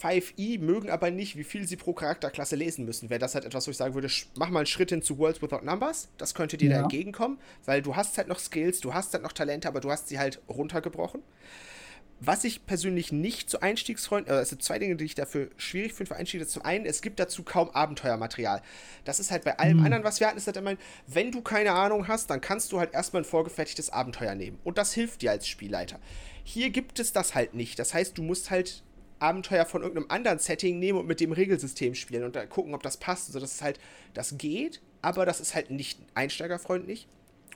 5e, 0.00 0.58
mögen 0.60 0.90
aber 0.90 1.10
nicht, 1.10 1.36
wie 1.36 1.44
viel 1.44 1.66
sie 1.66 1.76
pro 1.76 1.92
Charakterklasse 1.92 2.56
lesen 2.56 2.84
müssen, 2.84 3.10
wäre 3.10 3.20
das 3.20 3.34
halt 3.34 3.44
etwas, 3.44 3.66
wo 3.66 3.70
ich 3.70 3.76
sagen 3.76 3.94
würde, 3.94 4.08
mach 4.36 4.50
mal 4.50 4.60
einen 4.60 4.66
Schritt 4.66 4.90
hin 4.90 5.02
zu 5.02 5.18
Worlds 5.18 5.42
Without 5.42 5.64
Numbers. 5.64 6.08
Das 6.18 6.34
könnte 6.34 6.56
dir 6.56 6.70
ja. 6.70 6.76
da 6.76 6.82
entgegenkommen, 6.82 7.38
weil 7.64 7.82
du 7.82 7.96
hast 7.96 8.16
halt 8.18 8.28
noch 8.28 8.38
Skills, 8.38 8.80
du 8.80 8.94
hast 8.94 9.12
halt 9.12 9.22
noch 9.22 9.32
Talente, 9.32 9.68
aber 9.68 9.80
du 9.80 9.90
hast 9.90 10.08
sie 10.08 10.18
halt 10.18 10.40
runtergebrochen. 10.48 11.22
Was 12.22 12.44
ich 12.44 12.66
persönlich 12.66 13.12
nicht 13.12 13.48
zu 13.48 13.62
Einstiegsfreunden, 13.62 14.34
also 14.34 14.54
zwei 14.56 14.78
Dinge, 14.78 14.96
die 14.96 15.06
ich 15.06 15.14
dafür 15.14 15.48
schwierig 15.56 15.94
finde 15.94 16.10
für 16.10 16.16
Einstieg, 16.16 16.46
zum 16.50 16.62
einen, 16.62 16.84
es 16.84 17.00
gibt 17.00 17.18
dazu 17.18 17.42
kaum 17.42 17.70
Abenteuermaterial. 17.70 18.60
Das 19.06 19.20
ist 19.20 19.30
halt 19.30 19.44
bei 19.44 19.58
allem 19.58 19.78
mhm. 19.78 19.84
anderen, 19.86 20.04
was 20.04 20.20
wir 20.20 20.26
hatten, 20.26 20.36
ist 20.36 20.46
halt 20.46 20.58
immer, 20.58 20.74
wenn 21.06 21.32
du 21.32 21.40
keine 21.40 21.72
Ahnung 21.72 22.08
hast, 22.08 22.28
dann 22.28 22.42
kannst 22.42 22.72
du 22.72 22.78
halt 22.78 22.92
erstmal 22.92 23.22
ein 23.22 23.24
vorgefertigtes 23.24 23.88
Abenteuer 23.88 24.34
nehmen. 24.34 24.58
Und 24.64 24.76
das 24.76 24.92
hilft 24.92 25.22
dir 25.22 25.30
als 25.30 25.48
Spielleiter. 25.48 25.98
Hier 26.44 26.68
gibt 26.68 26.98
es 26.98 27.14
das 27.14 27.34
halt 27.34 27.54
nicht. 27.54 27.78
Das 27.78 27.94
heißt, 27.94 28.18
du 28.18 28.22
musst 28.22 28.50
halt 28.50 28.82
Abenteuer 29.20 29.64
von 29.64 29.82
irgendeinem 29.82 30.10
anderen 30.10 30.38
Setting 30.38 30.78
nehmen 30.78 30.98
und 30.98 31.06
mit 31.06 31.20
dem 31.20 31.32
Regelsystem 31.32 31.94
spielen 31.94 32.24
und 32.24 32.36
dann 32.36 32.48
gucken, 32.48 32.74
ob 32.74 32.82
das 32.82 32.96
passt. 32.96 33.28
Also 33.28 33.40
das 33.40 33.52
ist 33.54 33.62
halt, 33.62 33.78
das 34.14 34.36
geht, 34.38 34.80
aber 35.02 35.26
das 35.26 35.40
ist 35.40 35.54
halt 35.54 35.70
nicht 35.70 36.00
einsteigerfreundlich. 36.14 37.06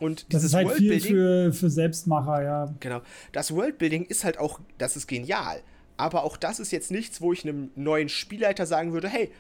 Und 0.00 0.32
das 0.32 0.44
ist 0.44 0.54
halt 0.54 0.72
viel 0.72 1.00
für, 1.00 1.52
für 1.52 1.70
Selbstmacher, 1.70 2.42
ja. 2.42 2.74
Genau. 2.80 3.00
Das 3.32 3.54
Worldbuilding 3.54 4.04
ist 4.04 4.24
halt 4.24 4.38
auch, 4.38 4.60
das 4.78 4.96
ist 4.96 5.06
genial. 5.06 5.60
Aber 5.96 6.24
auch 6.24 6.36
das 6.36 6.58
ist 6.58 6.72
jetzt 6.72 6.90
nichts, 6.90 7.20
wo 7.20 7.32
ich 7.32 7.44
einem 7.44 7.70
neuen 7.76 8.08
Spielleiter 8.08 8.66
sagen 8.66 8.92
würde, 8.92 9.08
hey, 9.08 9.30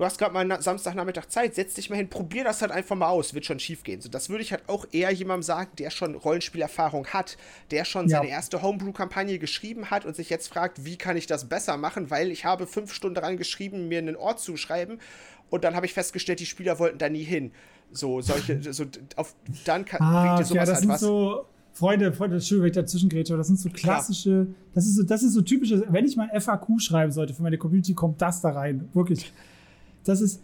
du 0.00 0.06
hast 0.06 0.16
gerade 0.16 0.32
mal 0.32 0.62
Samstagnachmittag 0.62 1.26
Zeit, 1.28 1.54
setz 1.54 1.74
dich 1.74 1.90
mal 1.90 1.96
hin, 1.96 2.08
probier 2.08 2.42
das 2.42 2.62
halt 2.62 2.72
einfach 2.72 2.96
mal 2.96 3.08
aus, 3.08 3.34
wird 3.34 3.44
schon 3.44 3.60
schief 3.60 3.82
gehen. 3.82 4.00
So, 4.00 4.08
das 4.08 4.30
würde 4.30 4.42
ich 4.42 4.50
halt 4.50 4.66
auch 4.66 4.86
eher 4.92 5.10
jemandem 5.10 5.42
sagen, 5.42 5.72
der 5.78 5.90
schon 5.90 6.14
Rollenspielerfahrung 6.14 7.08
hat, 7.08 7.36
der 7.70 7.84
schon 7.84 8.08
ja. 8.08 8.16
seine 8.16 8.30
erste 8.30 8.62
Homebrew-Kampagne 8.62 9.38
geschrieben 9.38 9.90
hat 9.90 10.06
und 10.06 10.16
sich 10.16 10.30
jetzt 10.30 10.48
fragt, 10.48 10.86
wie 10.86 10.96
kann 10.96 11.18
ich 11.18 11.26
das 11.26 11.50
besser 11.50 11.76
machen, 11.76 12.08
weil 12.08 12.30
ich 12.30 12.46
habe 12.46 12.66
fünf 12.66 12.94
Stunden 12.94 13.16
daran 13.16 13.36
geschrieben, 13.36 13.88
mir 13.88 13.98
einen 13.98 14.16
Ort 14.16 14.40
zu 14.40 14.56
schreiben 14.56 15.00
und 15.50 15.64
dann 15.64 15.76
habe 15.76 15.84
ich 15.84 15.92
festgestellt, 15.92 16.40
die 16.40 16.46
Spieler 16.46 16.78
wollten 16.78 16.96
da 16.96 17.10
nie 17.10 17.22
hin. 17.22 17.52
So, 17.92 18.22
solche, 18.22 18.72
so, 18.72 18.86
auf, 19.16 19.34
dann 19.66 19.84
kann, 19.84 20.00
ah, 20.00 20.22
bringt 20.22 20.38
dir 20.38 20.44
sowas 20.46 20.54
ja, 20.54 20.60
das 20.60 20.70
halt 20.70 20.80
sind 20.80 20.88
was. 20.92 21.00
So 21.00 21.44
Freunde, 21.74 22.10
Freunde, 22.14 22.36
Entschuldigung, 22.36 22.62
wenn 22.62 22.70
ich 22.70 22.74
dazwischen 22.74 23.10
grätsche, 23.10 23.36
das 23.36 23.48
sind 23.48 23.60
so 23.60 23.68
klassische, 23.68 24.46
das 24.72 24.86
ist 24.86 24.96
so, 24.96 25.02
das 25.02 25.22
ist 25.22 25.34
so 25.34 25.42
typische, 25.42 25.84
wenn 25.90 26.06
ich 26.06 26.16
mal 26.16 26.30
FAQ 26.40 26.80
schreiben 26.80 27.12
sollte 27.12 27.34
für 27.34 27.42
meine 27.42 27.58
Community, 27.58 27.92
kommt 27.92 28.22
das 28.22 28.40
da 28.40 28.52
rein. 28.52 28.88
Wirklich. 28.94 29.30
Das 30.04 30.20
ist, 30.20 30.42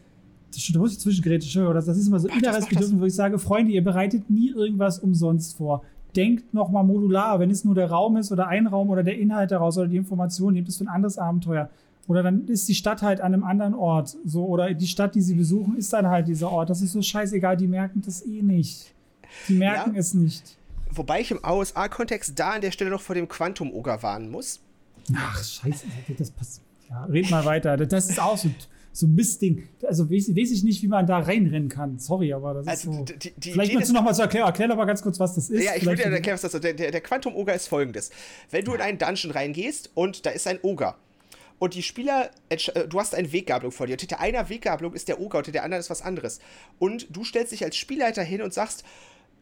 da 0.72 0.78
muss 0.78 0.92
ich 0.92 1.00
zwischengrätschen, 1.00 1.64
das, 1.74 1.86
das 1.86 1.98
ist 1.98 2.09
immer 2.09 2.18
so 2.18 2.28
inneres 2.28 2.66
Bedürfnis, 2.66 3.00
wo 3.00 3.04
ich 3.04 3.14
sage, 3.14 3.38
Freunde, 3.38 3.72
ihr 3.72 3.84
bereitet 3.84 4.30
nie 4.30 4.50
irgendwas 4.50 4.98
umsonst 4.98 5.57
vor. 5.57 5.82
Denkt 6.14 6.54
nochmal 6.54 6.84
modular, 6.84 7.40
wenn 7.40 7.50
es 7.50 7.64
nur 7.64 7.74
der 7.74 7.90
Raum 7.90 8.16
ist 8.16 8.32
oder 8.32 8.48
ein 8.48 8.66
Raum 8.66 8.88
oder 8.88 9.02
der 9.02 9.18
Inhalt 9.18 9.50
daraus 9.50 9.76
oder 9.76 9.88
die 9.88 9.96
Information, 9.96 10.54
nehmt 10.54 10.68
es 10.68 10.78
für 10.78 10.84
ein 10.84 10.88
anderes 10.88 11.18
Abenteuer. 11.18 11.68
Oder 12.09 12.22
dann 12.22 12.46
ist 12.46 12.68
die 12.68 12.74
Stadt 12.74 13.02
halt 13.02 13.20
an 13.20 13.34
einem 13.34 13.44
anderen 13.44 13.74
Ort. 13.74 14.16
So, 14.24 14.46
oder 14.46 14.72
die 14.72 14.86
Stadt, 14.86 15.14
die 15.14 15.20
sie 15.20 15.34
besuchen, 15.34 15.76
ist 15.76 15.92
dann 15.92 16.07
halt 16.07 16.28
dieser 16.28 16.50
Ort. 16.50 16.70
Das 16.70 16.80
ist 16.80 16.92
so 16.92 17.02
scheißegal, 17.02 17.57
die 17.57 17.66
merken 17.66 18.00
das 18.04 18.24
eh 18.24 18.42
nicht. 18.42 18.94
Die 19.48 19.54
merken 19.54 19.94
ja. 19.94 20.00
es 20.00 20.14
nicht. 20.14 20.57
Wobei 20.92 21.20
ich 21.20 21.30
im 21.32 21.44
ASA-Kontext 21.44 22.38
da 22.38 22.52
an 22.52 22.61
der 22.61 22.70
Stelle 22.70 22.90
noch 22.90 23.00
vor 23.00 23.14
dem 23.14 23.28
Quantum-Oger 23.28 24.02
warnen 24.02 24.30
muss. 24.30 24.61
Ach, 25.14 25.42
scheiße, 25.42 25.86
das 26.16 26.30
passt. 26.30 26.62
Ja, 26.88 27.04
red 27.04 27.30
mal 27.30 27.44
weiter. 27.44 27.76
Das 27.76 28.09
ist 28.09 28.20
auch 28.20 28.38
so, 28.38 28.48
so 28.97 29.07
ein 29.07 29.14
Mistding. 29.14 29.68
Also 29.82 30.11
weiß, 30.11 30.34
weiß, 30.34 30.51
ich 30.53 30.64
nicht, 30.64 30.82
wie 30.82 30.88
man 30.88 31.07
da 31.07 31.18
reinrennen 31.18 31.68
kann. 31.68 31.99
Sorry, 31.99 32.32
aber 32.32 32.55
das 32.55 32.66
also 32.66 32.90
ist 32.90 32.97
so. 32.97 33.05
Die, 33.05 33.32
die 33.36 33.53
Vielleicht 33.53 33.74
möchtest 33.74 33.90
du 33.90 33.94
noch 33.94 34.03
mal 34.03 34.14
zu 34.14 34.22
erklären. 34.22 34.47
Erklär 34.47 34.68
doch 34.68 34.76
mal 34.76 34.86
ganz 34.86 35.03
kurz, 35.03 35.20
was 35.20 35.34
das 35.34 35.51
ist. 35.51 35.62
Ja, 35.62 35.72
ich 35.76 35.84
würde 35.84 36.03
dir 36.03 36.11
erklären, 36.11 36.34
was 36.34 36.42
das 36.42 36.55
ist. 36.55 36.64
Der, 36.64 36.72
der, 36.72 36.90
der 36.90 37.01
Quantum-Oger 37.03 37.55
ist 37.55 37.68
folgendes. 37.68 38.11
Wenn 38.51 38.64
du 38.64 38.72
in 38.72 38.80
einen 38.80 38.97
Dungeon 38.97 39.32
reingehst 39.32 39.90
und 39.94 40.24
da 40.24 40.30
ist 40.30 40.47
ein 40.47 40.59
Oger 40.62 40.97
und 41.59 41.74
die 41.74 41.82
Spieler, 41.82 42.30
äh, 42.49 42.57
du 42.88 42.99
hast 42.99 43.14
eine 43.14 43.32
Weggabelung 43.32 43.72
vor 43.72 43.86
dir. 43.86 43.92
Und 43.92 44.01
hinter 44.01 44.20
einer 44.20 44.49
Weggabelung 44.49 44.94
ist 44.94 45.09
der 45.09 45.20
Oger, 45.20 45.38
und 45.38 45.44
hinter 45.44 45.59
der 45.59 45.64
anderen 45.64 45.80
ist 45.80 45.90
was 45.90 46.01
anderes. 46.01 46.40
Und 46.78 47.07
du 47.14 47.22
stellst 47.22 47.53
dich 47.53 47.64
als 47.64 47.76
Spielleiter 47.76 48.22
hin 48.22 48.40
und 48.40 48.55
sagst, 48.55 48.82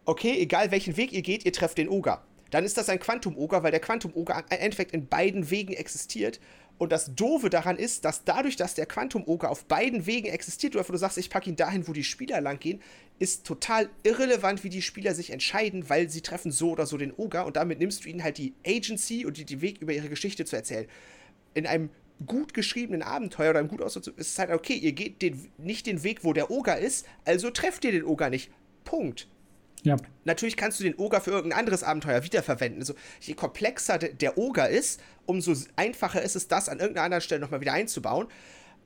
okay, 0.05 0.37
egal 0.39 0.73
welchen 0.73 0.97
Weg 0.97 1.13
ihr 1.13 1.23
geht, 1.23 1.45
ihr 1.45 1.53
trefft 1.53 1.79
den 1.79 1.89
Oger. 1.89 2.23
Dann 2.51 2.65
ist 2.65 2.77
das 2.77 2.89
ein 2.89 3.01
Quantum-Oger, 3.01 3.63
weil 3.63 3.71
der 3.73 3.81
Quantum-Oger 3.81 4.45
im 4.51 4.59
Endeffekt 4.59 4.93
in 4.93 5.09
beiden 5.09 5.51
Wegen 5.51 5.73
existiert. 5.73 6.41
Und 6.77 6.91
das 6.91 7.15
Doofe 7.15 7.51
daran 7.51 7.77
ist, 7.77 8.05
dass 8.05 8.25
dadurch, 8.25 8.57
dass 8.57 8.75
der 8.75 8.87
Quantum-Oger 8.87 9.49
auf 9.51 9.65
beiden 9.67 10.07
Wegen 10.07 10.27
existiert, 10.27 10.75
du 10.75 10.79
einfach 10.79 10.93
du 10.93 10.99
sagst, 10.99 11.19
ich 11.19 11.31
packe 11.31 11.49
ihn 11.49 11.57
dahin, 11.57 11.87
wo 11.87 11.93
die 11.93 12.03
Spieler 12.03 12.41
lang 12.41 12.59
gehen, 12.59 12.83
ist 13.21 13.47
total 13.47 13.89
irrelevant, 14.03 14.65
wie 14.65 14.71
die 14.71 14.83
Spieler 14.83 15.15
sich 15.15 15.31
entscheiden, 15.31 15.89
weil 15.89 16.11
sie 16.11 16.21
treffen 16.21 16.51
so 16.51 16.73
oder 16.73 16.87
so 16.87 16.97
den 16.97 17.13
Oger 17.13 17.47
und 17.47 17.57
damit 17.57 17.79
nimmst 17.79 18.05
du 18.05 18.09
ihnen 18.09 18.25
halt 18.25 18.39
die 18.39 18.55
Agency 18.67 19.25
und 19.25 19.37
die, 19.37 19.45
die 19.45 19.61
Weg 19.61 19.81
über 19.81 19.93
ihre 19.93 20.09
Geschichte 20.09 20.45
zu 20.45 20.57
erzählen. 20.57 20.87
In 21.55 21.67
einem 21.67 21.91
gut 22.27 22.55
geschriebenen 22.55 23.03
Abenteuer 23.03 23.51
oder 23.51 23.61
einem 23.61 23.69
gut 23.69 23.83
aus 23.83 23.97
ist 23.97 24.09
es 24.17 24.39
halt 24.39 24.51
okay, 24.51 24.75
ihr 24.75 24.93
geht 24.93 25.23
den, 25.23 25.53
nicht 25.59 25.87
den 25.87 26.03
Weg, 26.03 26.25
wo 26.25 26.33
der 26.33 26.51
Oger 26.51 26.79
ist, 26.79 27.07
also 27.25 27.51
trefft 27.51 27.85
ihr 27.85 27.93
den 27.93 28.05
Oger 28.05 28.31
nicht. 28.31 28.51
Punkt. 28.85 29.29
Ja. 29.85 29.97
Natürlich 30.25 30.57
kannst 30.57 30.81
du 30.81 30.85
den 30.85 30.97
Oger 30.97 31.21
für 31.21 31.31
irgendein 31.31 31.59
anderes 31.59 31.83
Abenteuer 31.83 32.25
wiederverwenden. 32.25 32.81
Also, 32.81 32.95
je 33.21 33.35
komplexer 33.35 33.99
der 33.99 34.39
Oger 34.39 34.69
ist, 34.69 35.01
umso 35.27 35.55
einfacher 35.77 36.23
ist 36.23 36.37
es, 36.37 36.49
das 36.49 36.69
an 36.69 36.81
irgendeiner 36.81 37.05
anderen 37.05 37.21
Stelle 37.21 37.41
nochmal 37.41 37.61
wieder 37.61 37.75
einzubauen. 37.75 38.27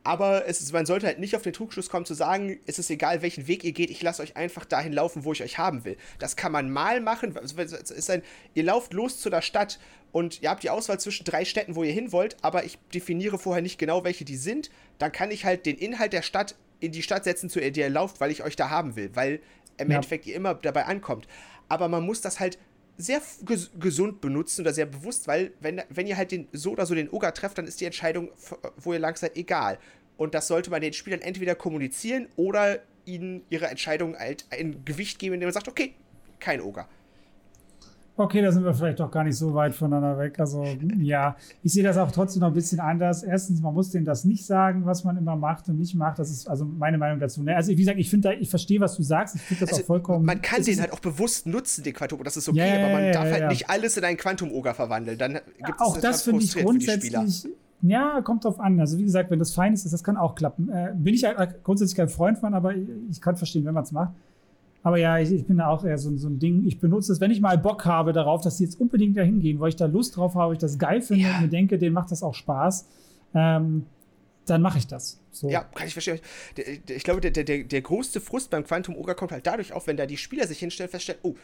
Aber 0.05 0.45
ist, 0.47 0.73
man 0.73 0.87
sollte 0.87 1.07
halt 1.07 1.19
nicht 1.19 1.37
auf 1.37 1.43
den 1.43 1.53
Trugschluss 1.53 1.89
kommen 1.89 2.07
zu 2.07 2.15
sagen, 2.15 2.59
es 2.67 2.79
ist 2.79 2.91
egal, 2.91 3.23
welchen 3.23 3.47
Weg 3.47 3.63
ihr 3.65 3.73
geht, 3.73 3.91
ich 3.91 4.03
lasse 4.03 4.23
euch 4.23 4.37
einfach 4.37 4.65
dahin 4.65 4.93
laufen, 4.93 5.25
wo 5.25 5.33
ich 5.33 5.43
euch 5.43 5.59
haben 5.59 5.85
will. 5.85 5.97
Das 6.19 6.37
kann 6.37 6.53
man 6.53 6.71
mal 6.71 7.01
machen. 7.01 7.37
Ein, 7.37 8.23
ihr 8.55 8.63
lauft 8.63 8.95
los 8.95 9.21
zu 9.21 9.29
der 9.29 9.43
Stadt 9.43 9.79
und 10.11 10.43
ihr 10.43 10.51
habt 10.51 10.63
die 10.63 10.71
Auswahl 10.71 10.99
zwischen 10.99 11.25
drei 11.25 11.45
Städten, 11.45 11.77
wo 11.77 11.85
ihr 11.85 11.93
hin 11.93 12.13
wollt, 12.13 12.37
aber 12.43 12.65
ich 12.65 12.79
definiere 12.95 13.39
vorher 13.39 13.63
nicht 13.63 13.79
genau, 13.79 14.05
welche 14.05 14.25
die 14.25 14.37
sind. 14.37 14.71
Dann 14.99 15.13
kann 15.13 15.31
ich 15.31 15.45
halt 15.45 15.67
den 15.67 15.77
Inhalt 15.77 16.13
der 16.13 16.23
Stadt 16.23 16.55
in 16.81 16.93
die 16.93 17.03
Stadt 17.03 17.25
setzen, 17.25 17.51
zu 17.51 17.61
der 17.61 17.77
ihr 17.77 17.91
lauft, 17.91 18.21
weil 18.21 18.31
ich 18.31 18.43
euch 18.43 18.57
da 18.57 18.71
haben 18.71 18.97
will, 18.97 19.11
weil 19.15 19.41
im 19.79 19.91
ja. 19.91 19.97
Endeffekt 19.97 20.27
ihr 20.27 20.35
immer 20.35 20.55
dabei 20.55 20.87
ankommt. 20.87 21.27
Aber 21.69 21.89
man 21.89 22.05
muss 22.05 22.21
das 22.21 22.41
halt 22.41 22.59
sehr 22.97 23.23
ges 23.45 23.71
gesund 23.79 24.21
benutzen 24.21 24.63
oder 24.63 24.73
sehr 24.73 24.87
bewusst, 24.87 25.29
weil 25.29 25.53
wenn, 25.61 25.83
wenn 25.89 26.07
ihr 26.07 26.17
halt 26.17 26.33
den, 26.33 26.49
so 26.53 26.73
oder 26.73 26.85
so 26.85 26.95
den 26.95 27.09
Oger 27.09 27.33
trefft, 27.33 27.57
dann 27.59 27.67
ist 27.67 27.81
die 27.81 27.85
Entscheidung, 27.85 28.31
wo 28.77 28.93
ihr 28.93 28.99
lang 28.99 29.17
seid, 29.17 29.37
egal. 29.37 29.79
Und 30.17 30.35
das 30.35 30.49
sollte 30.49 30.71
man 30.71 30.81
den 30.81 30.93
Spielern 30.93 31.21
entweder 31.21 31.55
kommunizieren 31.55 32.29
oder 32.35 32.81
ihnen 33.05 33.45
ihre 33.51 33.67
Entscheidung 33.69 34.19
halt 34.19 34.47
ein 34.51 34.85
Gewicht 34.85 35.19
geben, 35.19 35.35
indem 35.35 35.47
man 35.47 35.55
sagt, 35.55 35.69
okay, 35.69 35.95
kein 36.41 36.61
Oger. 36.61 36.89
Okay, 38.21 38.43
da 38.43 38.51
sind 38.51 38.65
wir 38.65 38.75
vielleicht 38.75 38.99
doch 38.99 39.13
gar 39.13 39.23
nicht 39.23 39.37
so 39.37 39.55
weit 39.55 39.77
voneinander 39.77 40.19
weg. 40.19 40.41
Also 40.41 40.65
ja, 40.99 41.37
ich 41.63 41.73
sehe 41.73 41.85
das 41.85 41.97
auch 41.97 42.11
trotzdem 42.11 42.41
noch 42.41 42.49
ein 42.49 42.53
bisschen 42.53 42.81
anders. 42.81 43.23
Erstens, 43.23 43.61
man 43.61 43.73
muss 43.73 43.91
denen 43.91 44.05
das 44.05 44.25
nicht 44.25 44.45
sagen, 44.45 44.85
was 44.85 45.05
man 45.05 45.17
immer 45.17 45.37
macht 45.37 45.69
und 45.69 45.79
nicht 45.79 45.95
macht. 45.95 46.19
Das 46.19 46.29
ist 46.29 46.49
also 46.49 46.65
meine 46.65 46.99
Meinung 46.99 47.21
dazu. 47.21 47.45
Ne? 47.45 47.55
Also 47.55 47.71
wie 47.71 47.77
gesagt, 47.77 47.97
ich 47.97 48.11
finde, 48.11 48.35
ich 48.35 48.51
verstehe, 48.51 48.81
was 48.81 48.97
du 48.97 49.05
sagst. 49.05 49.37
Ich 49.37 49.43
finde 49.43 49.61
das 49.61 49.71
also, 49.71 49.83
auch 49.83 49.87
vollkommen. 49.87 50.27
Man 50.27 50.43
kann 50.43 50.65
den 50.65 50.81
halt 50.81 50.93
auch 50.93 50.99
bewusst 50.99 51.47
nutzen, 51.47 51.85
den 51.85 51.95
Quantum. 51.95 52.25
Das 52.25 52.37
ist 52.37 52.49
okay, 52.49 52.59
ja, 52.59 52.85
aber 52.85 52.93
man 52.93 53.05
ja, 53.05 53.13
darf 53.13 53.27
ja, 53.27 53.33
halt 53.35 53.49
nicht 53.51 53.71
alles 53.71 53.97
in 53.97 54.03
einen 54.03 54.17
Quantum-Oger 54.17 54.75
verwandeln. 54.75 55.17
Dann 55.17 55.35
gibt 55.65 55.81
auch 55.81 55.95
es 55.95 56.03
das 56.03 56.23
finde 56.23 56.43
ich 56.43 56.57
grundsätzlich 56.57 57.15
Ja, 57.83 58.21
kommt 58.23 58.45
drauf 58.45 58.59
an. 58.59 58.81
Also 58.81 58.99
wie 58.99 59.05
gesagt, 59.05 59.31
wenn 59.31 59.39
das 59.39 59.55
fein 59.55 59.75
ist, 59.75 59.91
das 59.93 60.03
kann 60.03 60.17
auch 60.17 60.35
klappen. 60.35 60.69
Äh, 60.71 60.93
bin 60.97 61.15
ich 61.15 61.23
halt 61.23 61.63
grundsätzlich 61.63 61.97
kein 61.97 62.09
Freund 62.09 62.37
von, 62.37 62.53
aber 62.53 62.75
ich, 62.75 62.89
ich 63.11 63.21
kann 63.21 63.37
verstehen, 63.37 63.65
wenn 63.65 63.75
man 63.75 63.85
es 63.85 63.93
macht. 63.93 64.11
Aber 64.89 64.97
ja, 64.97 65.19
ich, 65.19 65.31
ich, 65.31 65.45
bin 65.45 65.59
da 65.59 65.69
auch 65.69 65.85
eher 65.85 65.99
so, 65.99 66.17
so, 66.17 66.29
ein 66.29 66.39
Ding. 66.39 66.67
Ich 66.67 66.81
benutze 66.81 67.13
es, 67.13 67.21
wenn 67.21 67.31
ich 67.31 67.43
mal 67.43 67.59
Bock 67.59 67.85
habe 67.85 68.15
darauf, 68.15 68.41
dass 68.41 68.57
die 68.57 68.65
jetzt 68.65 68.81
unbedingt 68.81 69.19
dahin 69.19 69.39
gehen, 69.39 69.61
weil 69.61 69.69
ich 69.69 69.77
da 69.77 69.85
Lust 69.85 70.17
drauf 70.17 70.35
habe, 70.35 70.55
ich 70.55 70.59
das 70.59 70.79
geil 70.79 71.03
finde 71.03 71.25
ja. 71.25 71.35
und 71.35 71.43
mir 71.43 71.49
denke, 71.49 71.77
denen 71.77 71.93
macht 71.93 72.11
das 72.11 72.23
auch 72.23 72.33
Spaß. 72.33 72.89
Ähm, 73.35 73.85
dann 74.47 74.63
mache 74.63 74.79
ich 74.79 74.87
das. 74.87 75.21
So. 75.31 75.51
Ja, 75.51 75.65
kann 75.75 75.87
ich 75.89 75.93
verstehen. 75.93 76.21
Ich 76.89 77.05
glaube, 77.05 77.21
der, 77.21 77.45
der, 77.45 77.65
der 77.65 77.83
größte 77.83 78.19
Frust 78.19 78.49
beim 78.49 78.65
Quantum 78.65 78.97
Ogre 78.97 79.15
kommt 79.15 79.31
halt 79.31 79.47
dadurch 79.47 79.75
auf, 79.75 79.87
wenn 79.89 79.99
da 79.99 80.07
die 80.07 80.17
Spieler 80.17 80.47
sich 80.47 80.59
hinstellen, 80.59 80.91
feststellen, 80.91 81.21
oh, 81.23 81.35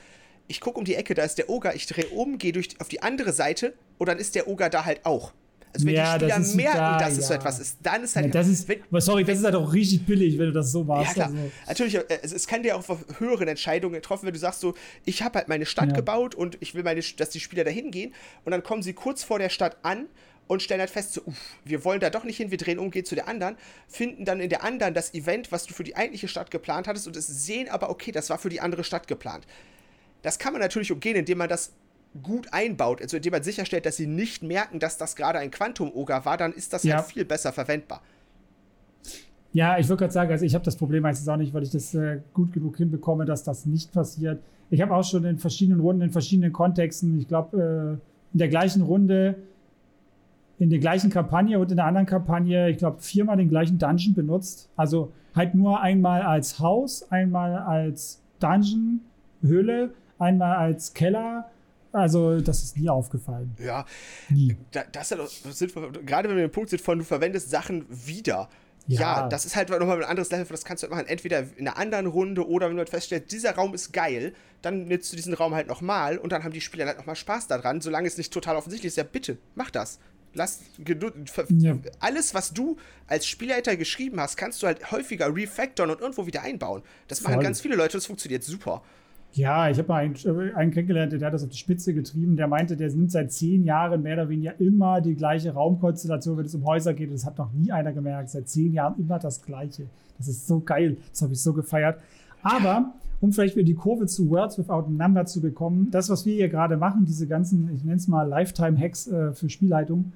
ich 0.49 0.63
gucke 0.63 0.79
um 0.79 0.87
die 0.87 0.95
Ecke, 0.95 1.13
da 1.13 1.23
ist 1.23 1.37
der 1.37 1.51
Ogre, 1.51 1.75
ich 1.75 1.87
drehe 1.87 2.07
um, 2.07 2.39
gehe 2.39 2.55
auf 2.79 2.89
die 2.89 3.03
andere 3.03 3.35
Seite 3.35 3.75
und 3.99 4.09
dann 4.09 4.17
ist 4.17 4.37
der 4.37 4.49
Ogre 4.49 4.71
da 4.71 4.87
halt 4.87 5.05
auch. 5.05 5.35
Also 5.75 5.87
wenn 5.87 5.95
ja, 5.95 6.17
die 6.17 6.25
Spieler 6.25 6.39
das 6.39 6.55
merken, 6.55 6.79
da, 6.79 6.99
dass 6.99 7.13
es 7.13 7.19
ja. 7.19 7.23
so 7.25 7.35
etwas 7.35 7.59
ist, 7.59 7.79
dann 7.83 8.05
ist 8.05 8.15
halt. 8.15 8.27
Ja, 8.27 8.33
das 8.33 8.47
ist, 8.47 8.69
wenn, 8.69 8.79
sorry, 9.01 9.25
das 9.25 9.39
ist 9.39 9.45
halt 9.45 9.57
auch 9.57 9.73
richtig 9.73 10.07
billig, 10.07 10.39
wenn 10.39 10.47
du 10.47 10.53
das 10.53 10.71
so 10.71 10.85
machst. 10.85 11.17
Ja, 11.17 11.27
klar. 11.27 11.37
Also. 11.37 11.51
Natürlich, 11.67 11.95
äh, 11.97 12.19
es, 12.23 12.33
es, 12.33 12.47
kann 12.47 12.63
dir 12.63 12.77
auch 12.77 12.89
auf 12.89 13.05
höheren 13.19 13.49
Entscheidungen 13.49 13.95
getroffen, 13.95 14.27
wenn 14.27 14.35
du 14.35 14.39
sagst 14.39 14.61
so, 14.61 14.75
ich 15.05 15.23
habe 15.23 15.39
halt 15.39 15.49
meine 15.49 15.67
Stadt 15.67 15.93
gebaut 15.93 16.37
und 16.37 16.57
ich 16.61 16.77
will 16.77 16.85
meine, 16.85 17.01
dass 17.01 17.31
die 17.31 17.41
Spieler 17.41 17.65
da 17.65 17.71
hingehen 17.71 18.15
und 18.45 18.53
dann 18.53 18.63
kommen 18.63 18.83
sie 18.83 18.93
kurz 18.93 19.25
vor 19.25 19.41
der 19.41 19.49
Stadt 19.49 19.77
an 19.83 20.07
und 20.47 20.63
stellen 20.63 20.81
halt 20.81 20.91
fest, 20.91 21.15
so, 21.15 21.23
uff, 21.25 21.57
wir 21.65 21.85
wollen 21.85 21.99
da 21.99 22.09
doch 22.09 22.23
nicht 22.23 22.37
hin, 22.37 22.53
wir 22.53 22.59
drehen 22.59 22.79
um, 22.79 22.93
gehen 22.93 23.05
zu 23.05 23.17
der 23.17 23.27
anderen, 23.27 23.57
finden 23.89 24.25
dann 24.25 24.39
in 24.39 24.51
der 24.51 24.63
anderen 24.63 24.95
das 24.95 25.13
Event, 25.13 25.51
was 25.51 25.67
du 25.67 25.75
für 25.75 25.85
die 25.85 25.97
eigentliche 25.97 26.29
Stadt 26.29 26.53
geplant 26.53 26.87
hattest 26.87 27.09
und 27.09 27.17
es 27.17 27.27
sehen 27.27 27.69
aber, 27.69 27.91
okay, 27.91 28.13
das 28.13 28.31
war 28.31 28.39
für 28.39 28.49
die 28.49 28.61
andere 28.61 28.85
Stadt 28.85 29.09
geplant. 29.09 29.45
Das 30.23 30.39
kann 30.39 30.53
man 30.53 30.63
natürlich 30.63 30.93
umgehen, 30.93 31.17
indem 31.17 31.39
man 31.39 31.49
das 31.49 31.73
gut 32.23 32.53
einbaut, 32.53 33.03
also 33.03 33.17
indem 33.17 33.33
man 33.33 33.43
sicherstellt, 33.43 33.87
dass 33.87 33.97
sie 33.97 34.07
nicht 34.07 34.43
merken, 34.43 34.79
dass 34.79 34.97
das 34.97 35.17
gerade 35.17 35.39
ein 35.39 35.51
Quantum-Oger 35.51 36.25
war, 36.25 36.37
dann 36.37 36.53
ist 36.53 36.73
das 36.73 36.85
ja. 36.85 36.97
halt 36.97 37.07
viel 37.07 37.25
besser 37.25 37.53
verwendbar. 37.53 38.03
Ja, 39.53 39.79
ich 39.79 39.89
würde 39.89 40.01
gerade 40.01 40.13
sagen, 40.13 40.31
also 40.31 40.45
ich 40.45 40.55
habe 40.55 40.65
das 40.65 40.77
Problem 40.77 41.03
meistens 41.03 41.29
auch 41.29 41.37
nicht, 41.37 41.55
weil 41.55 41.63
ich 41.63 41.71
das 41.71 41.95
äh, 41.95 42.21
gut 42.33 42.53
genug 42.53 42.77
hinbekomme, 42.77 43.25
dass 43.25 43.45
das 43.45 43.67
nicht 43.67 43.93
passiert. 43.93 44.43
Ich 44.71 44.81
habe 44.81 44.95
auch 44.95 45.05
schon 45.05 45.25
in 45.25 45.39
verschiedenen 45.39 45.81
Runden, 45.81 46.03
in 46.03 46.11
verschiedenen 46.11 46.53
Kontexten, 46.53 47.19
ich 47.19 47.29
glaube, 47.29 48.01
äh, 48.01 48.33
in 48.33 48.39
der 48.39 48.49
gleichen 48.49 48.83
Runde 48.83 49.37
in 50.59 50.71
der 50.71 50.79
gleichen 50.79 51.11
Kampagne 51.11 51.59
und 51.59 51.71
in 51.71 51.77
der 51.77 51.87
anderen 51.87 52.07
Kampagne, 52.07 52.71
ich 52.71 52.79
glaube, 52.79 53.01
viermal 53.01 53.37
den 53.37 53.49
gleichen 53.49 53.79
Dungeon 53.79 54.15
benutzt. 54.15 54.71
Also 54.77 55.13
halt 55.35 55.55
nur 55.55 55.81
einmal 55.81 56.23
als 56.23 56.61
Haus, 56.61 57.11
einmal 57.11 57.57
als 57.57 58.23
Dungeon, 58.39 59.01
Höhle, 59.43 59.91
einmal 60.19 60.57
als 60.57 60.95
Keller. 60.95 61.51
Also, 61.95 62.41
das 62.41 62.65
ist 62.65 62.77
nie 62.77 62.89
aufgefallen. 62.89 63.55
Ja, 63.63 63.87
nie. 64.29 64.57
das 64.91 65.13
ist 65.13 65.17
halt, 65.63 65.73
gerade 66.05 66.29
wenn 66.29 66.37
wir 66.37 66.49
den 66.49 66.51
Punkt 66.51 66.71
sind 66.71 66.83
von, 66.83 66.99
du 66.99 67.05
verwendest 67.05 67.51
Sachen 67.51 67.87
wieder. 67.89 68.49
Ja. 68.87 69.01
ja, 69.01 69.29
das 69.29 69.47
ist 69.47 69.55
halt 69.55 69.71
nochmal 69.71 69.99
ein 69.99 70.05
anderes 70.05 70.31
Level, 70.31 70.45
das 70.49 70.65
kannst 70.65 70.83
du 70.83 70.89
halt 70.89 70.95
machen, 70.95 71.07
entweder 71.07 71.39
in 71.57 71.69
einer 71.69 71.79
anderen 71.79 72.07
Runde 72.07 72.47
oder 72.47 72.69
wenn 72.69 72.75
du 72.75 72.81
halt 72.81 72.91
feststellst, 72.91 73.33
dieser 73.33 73.55
Raum 73.55 73.73
ist 73.73 73.93
geil, 73.93 74.35
dann 74.61 74.89
nutzt 74.89 75.11
du 75.11 75.17
diesen 75.17 75.33
Raum 75.35 75.55
halt 75.55 75.69
nochmal 75.69 76.19
und 76.19 76.33
dann 76.33 76.45
haben 76.45 76.53
die 76.53 76.61
Spieler 76.61 76.85
halt 76.87 76.99
nochmal 76.99 77.17
Spaß 77.17 77.47
daran, 77.47 77.81
solange 77.81 78.09
es 78.09 78.19
nicht 78.19 78.33
total 78.33 78.57
offensichtlich 78.57 78.89
ist. 78.89 78.97
Ja, 78.97 79.05
bitte, 79.05 79.39
mach 79.55 79.71
das. 79.71 80.01
Lass 80.35 80.63
ja. 81.49 81.79
alles, 82.01 82.35
was 82.35 82.53
du 82.53 82.77
als 83.07 83.25
Spielleiter 83.27 83.77
geschrieben 83.77 84.21
hast, 84.21 84.37
kannst 84.37 84.63
du 84.63 84.67
halt 84.67 84.91
häufiger 84.91 85.35
refactoren 85.35 85.91
und 85.91 86.01
irgendwo 86.01 86.27
wieder 86.27 86.43
einbauen. 86.43 86.83
Das 87.07 87.21
Voll. 87.21 87.31
machen 87.31 87.45
ganz 87.45 87.61
viele 87.61 87.77
Leute, 87.77 87.97
das 87.97 88.07
funktioniert 88.07 88.43
super. 88.43 88.83
Ja, 89.35 89.69
ich 89.69 89.79
habe 89.79 89.89
mal 89.89 90.05
einen, 90.05 90.15
äh, 90.15 90.55
einen, 90.55 90.71
kennengelernt, 90.71 91.13
der 91.13 91.21
hat 91.21 91.35
das 91.35 91.43
auf 91.43 91.51
die 91.51 91.59
Spitze 91.59 91.93
getrieben. 91.93 92.37
Der 92.37 92.47
meinte, 92.47 92.77
der 92.77 92.89
nimmt 92.91 93.11
seit 93.11 93.33
zehn 93.33 93.65
Jahren 93.65 94.03
mehr 94.03 94.15
oder 94.15 94.29
weniger 94.29 94.59
immer 94.61 95.01
die 95.01 95.15
gleiche 95.15 95.53
Raumkonstellation, 95.53 96.37
wenn 96.37 96.45
es 96.45 96.55
um 96.55 96.65
Häuser 96.65 96.95
geht. 96.95 97.13
Das 97.13 97.27
hat 97.27 97.39
noch 97.39 97.53
nie 97.53 97.73
einer 97.73 97.93
gemerkt. 97.93 98.31
Seit 98.31 98.49
zehn 98.49 98.73
Jahren 98.73 98.95
immer 98.99 99.19
das 99.19 99.43
Gleiche. 99.43 99.87
Das 100.19 100.29
ist 100.29 100.47
so 100.47 100.61
geil. 100.61 100.97
Das 101.11 101.23
habe 101.23 101.33
ich 101.33 101.41
so 101.41 101.53
gefeiert. 101.53 101.99
Aber 102.43 102.93
um 103.21 103.33
vielleicht 103.33 103.57
wieder 103.57 103.65
die 103.65 103.75
Kurve 103.75 104.07
zu 104.07 104.31
Words 104.31 104.59
Without 104.59 104.89
Number 104.89 105.25
zu 105.27 105.41
bekommen, 105.41 105.89
das, 105.91 106.11
was 106.11 106.25
wir 106.27 106.35
hier 106.35 106.49
gerade 106.49 106.77
machen, 106.77 107.05
diese 107.05 107.27
ganzen, 107.27 107.71
ich 107.75 107.83
nenne 107.83 107.97
es 107.97 108.07
mal 108.07 108.29
Lifetime-Hacks 108.29 109.09
äh, 109.09 109.33
für 109.33 109.49
Spielleitung, 109.49 110.13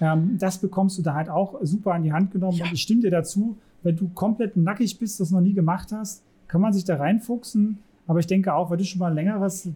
ähm, 0.00 0.36
das 0.38 0.58
bekommst 0.58 0.98
du 0.98 1.02
da 1.02 1.14
halt 1.14 1.30
auch 1.30 1.54
super 1.62 1.94
an 1.94 2.02
die 2.02 2.12
Hand 2.12 2.32
genommen. 2.32 2.58
Ja. 2.58 2.66
Und 2.66 2.72
ich 2.72 2.82
stimme 2.82 3.00
dir 3.00 3.10
dazu, 3.10 3.56
wenn 3.82 3.96
du 3.96 4.08
komplett 4.08 4.56
nackig 4.56 4.98
bist, 4.98 5.20
das 5.20 5.30
noch 5.30 5.40
nie 5.40 5.54
gemacht 5.54 5.92
hast, 5.92 6.22
kann 6.48 6.60
man 6.60 6.72
sich 6.72 6.84
da 6.84 6.96
reinfuchsen. 6.96 7.78
Aber 8.08 8.20
ich 8.20 8.26
denke 8.26 8.54
auch, 8.54 8.70
wenn 8.70 8.78
du 8.78 8.84
schon 8.84 8.98
mal 9.00 9.10
ein 9.10 9.14
längeres 9.14 9.68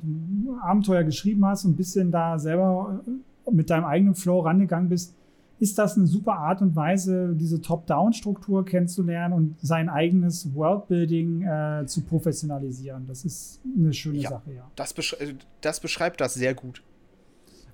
Abenteuer 0.63 1.05
geschrieben 1.05 1.45
hast 1.45 1.67
und 1.67 1.73
ein 1.73 1.77
bisschen 1.77 2.11
da 2.11 2.39
selber 2.39 3.05
äh, 3.07 3.51
mit 3.51 3.69
deinem 3.69 3.85
eigenen 3.85 4.15
Flow 4.15 4.41
rangegangen 4.41 4.89
bist, 4.89 5.15
ist 5.61 5.79
das 5.79 5.97
eine 5.97 6.07
super 6.07 6.39
Art 6.39 6.61
und 6.63 6.75
Weise, 6.75 7.37
diese 7.37 7.61
Top-Down-Struktur 7.61 8.65
kennenzulernen 8.65 9.35
und 9.35 9.61
sein 9.61 9.89
eigenes 9.89 10.55
Worldbuilding 10.55 11.43
äh, 11.43 11.87
zu 11.87 12.01
professionalisieren. 12.01 13.07
Das 13.07 13.25
ist 13.25 13.61
eine 13.77 13.93
schöne 13.93 14.19
ja, 14.19 14.31
Sache, 14.31 14.55
ja. 14.55 14.69
Das, 14.75 14.93
besch 14.95 15.15
das 15.61 15.79
beschreibt 15.79 16.21
das 16.21 16.35
sehr 16.35 16.55
gut. 16.55 16.83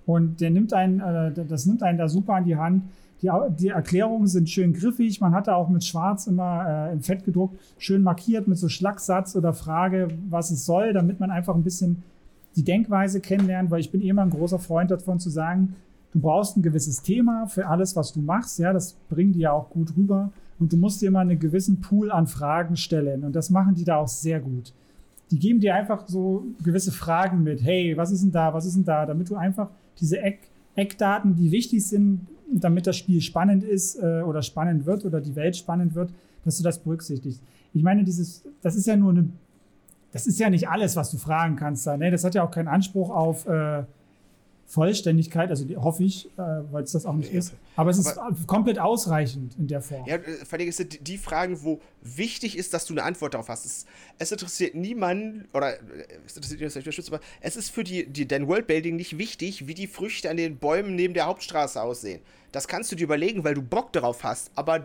Und 0.07 0.41
der 0.41 0.51
nimmt 0.51 0.75
einen, 0.75 1.01
äh, 1.01 1.33
das 1.47 1.67
nimmt 1.67 1.83
einen 1.85 1.99
da 1.99 2.09
super 2.09 2.35
an 2.35 2.45
die 2.45 2.57
Hand. 2.57 2.83
Die, 3.23 3.31
die 3.59 3.69
Erklärungen 3.69 4.29
sind 4.29 4.49
schön 4.49 4.73
griffig. 4.73 5.21
Man 5.21 5.33
hat 5.33 5.49
da 5.49 5.55
auch 5.57 5.69
mit 5.69 5.85
Schwarz 5.85 6.27
immer 6.27 6.89
äh, 6.89 6.93
im 6.93 7.03
Fett 7.03 7.25
gedruckt, 7.25 7.59
schön 7.79 8.03
markiert 8.03 8.47
mit 8.47 8.59
so 8.59 8.69
Schlagsatz 8.69 9.35
oder 9.35 9.53
Frage, 9.53 10.09
was 10.29 10.51
es 10.51 10.65
soll, 10.65 10.93
damit 10.93 11.19
man 11.19 11.31
einfach 11.31 11.55
ein 11.55 11.65
bisschen 11.65 12.03
die 12.57 12.65
Denkweise 12.65 13.21
kennenlernt, 13.21 13.71
weil 13.71 13.81
ich 13.81 13.91
bin 13.91 14.01
immer 14.01 14.23
ein 14.23 14.31
großer 14.31 14.59
Freund 14.59 14.91
davon 14.91 15.19
zu 15.21 15.31
sagen, 15.31 15.77
du 16.13 16.21
brauchst 16.21 16.57
ein 16.57 16.63
gewisses 16.63 17.03
Thema 17.03 17.47
für 17.47 17.67
alles, 17.67 17.97
was 17.97 18.13
du 18.13 18.21
machst. 18.21 18.59
Ja, 18.59 18.73
das 18.73 18.95
bringen 19.09 19.33
die 19.33 19.41
ja 19.41 19.53
auch 19.53 19.71
gut 19.71 19.97
rüber. 19.97 20.31
Und 20.59 20.73
du 20.73 20.77
musst 20.77 21.01
dir 21.01 21.07
immer 21.07 21.21
einen 21.21 21.39
gewissen 21.39 21.81
Pool 21.81 22.11
an 22.11 22.27
Fragen 22.27 22.77
stellen. 22.77 23.25
Und 23.25 23.37
das 23.37 23.51
machen 23.51 23.75
die 23.75 23.85
da 23.85 23.97
auch 23.97 24.09
sehr 24.09 24.41
gut. 24.41 24.73
Die 25.31 25.39
geben 25.39 25.61
dir 25.61 25.75
einfach 25.75 26.09
so 26.09 26.47
gewisse 26.65 26.91
Fragen 26.91 27.43
mit. 27.43 27.63
Hey, 27.63 27.97
was 27.97 28.11
ist 28.11 28.23
denn 28.23 28.33
da? 28.33 28.53
Was 28.55 28.67
ist 28.67 28.75
denn 28.75 28.85
da? 28.85 29.07
Damit 29.07 29.31
du 29.31 29.37
einfach 29.37 29.69
diese 30.01 30.21
Eck, 30.21 30.41
Eckdaten, 30.75 31.37
die 31.37 31.53
wichtig 31.53 31.87
sind, 31.87 32.27
damit 32.53 32.87
das 32.87 32.97
Spiel 32.97 33.21
spannend 33.21 33.65
ist 33.65 33.97
äh, 33.97 34.23
oder 34.23 34.43
spannend 34.43 34.87
wird 34.87 35.05
oder 35.05 35.21
die 35.21 35.37
Welt 35.37 35.57
spannend 35.57 35.95
wird, 35.95 36.13
dass 36.45 36.57
du 36.59 36.63
das 36.63 36.79
berücksichtigst. 36.79 37.43
Ich 37.75 37.83
meine, 37.83 38.05
dieses, 38.05 38.45
das 38.63 38.77
ist 38.77 38.87
ja 38.87 38.97
nur 38.97 39.11
eine, 39.11 39.29
das 40.13 40.27
ist 40.27 40.39
ja 40.41 40.49
nicht 40.49 40.69
alles, 40.69 40.97
was 40.97 41.11
du 41.11 41.19
fragen 41.19 41.57
kannst 41.57 41.87
da. 41.87 41.97
Ne? 41.97 42.11
Das 42.11 42.25
hat 42.25 42.35
ja 42.35 42.43
auch 42.43 42.51
keinen 42.51 42.69
Anspruch 42.69 43.11
auf 43.11 43.47
äh, 43.47 43.85
Vollständigkeit, 44.69 45.49
also 45.49 45.65
die, 45.65 45.79
hoffe 45.79 46.05
ich, 46.05 46.27
äh, 46.37 46.41
weil 46.71 46.85
es 46.85 46.93
das 46.93 47.07
auch 47.07 47.15
nicht 47.15 47.33
ist. 47.33 47.55
Aber 47.75 47.89
es 47.91 47.97
ist 47.97 48.19
komplett 48.47 48.79
ausreichend 48.79 49.57
in 49.59 49.67
der 49.67 49.81
Form. 49.81 50.07
Ja, 50.07 50.17
äh, 50.17 50.45
vor 50.45 50.59
allem 50.59 50.71
sind 50.73 51.09
die 51.09 51.17
Fragen, 51.17 51.65
wo 51.65 51.81
wichtig 52.03 52.59
ist, 52.59 52.75
dass 52.75 52.85
du 52.85 52.93
eine 52.93 53.03
Antwort 53.03 53.33
darauf 53.33 53.49
hast. 53.49 53.65
Es, 53.65 53.87
es 54.19 54.31
interessiert 54.31 54.75
niemanden, 54.75 55.49
oder 55.55 55.73
äh, 55.73 55.81
es 56.27 56.37
interessiert 56.37 56.87
nicht, 56.87 56.99
dass 56.99 57.09
aber 57.09 57.21
es 57.41 57.57
ist 57.57 57.71
für 57.71 57.83
die, 57.83 58.07
die, 58.07 58.29
dein 58.29 58.47
Worldbuilding 58.47 58.95
nicht 58.95 59.17
wichtig, 59.17 59.67
wie 59.67 59.75
die 59.75 59.87
Früchte 59.87 60.29
an 60.29 60.37
den 60.37 60.59
Bäumen 60.59 60.95
neben 60.95 61.15
der 61.15 61.25
Hauptstraße 61.25 61.81
aussehen. 61.81 62.21
Das 62.53 62.69
kannst 62.69 62.93
du 62.93 62.97
dir 62.97 63.05
überlegen, 63.05 63.45
weil 63.45 63.55
du 63.55 63.63
Bock 63.63 63.95
darauf 63.95 64.23
hast. 64.23 64.51
Aber 64.55 64.85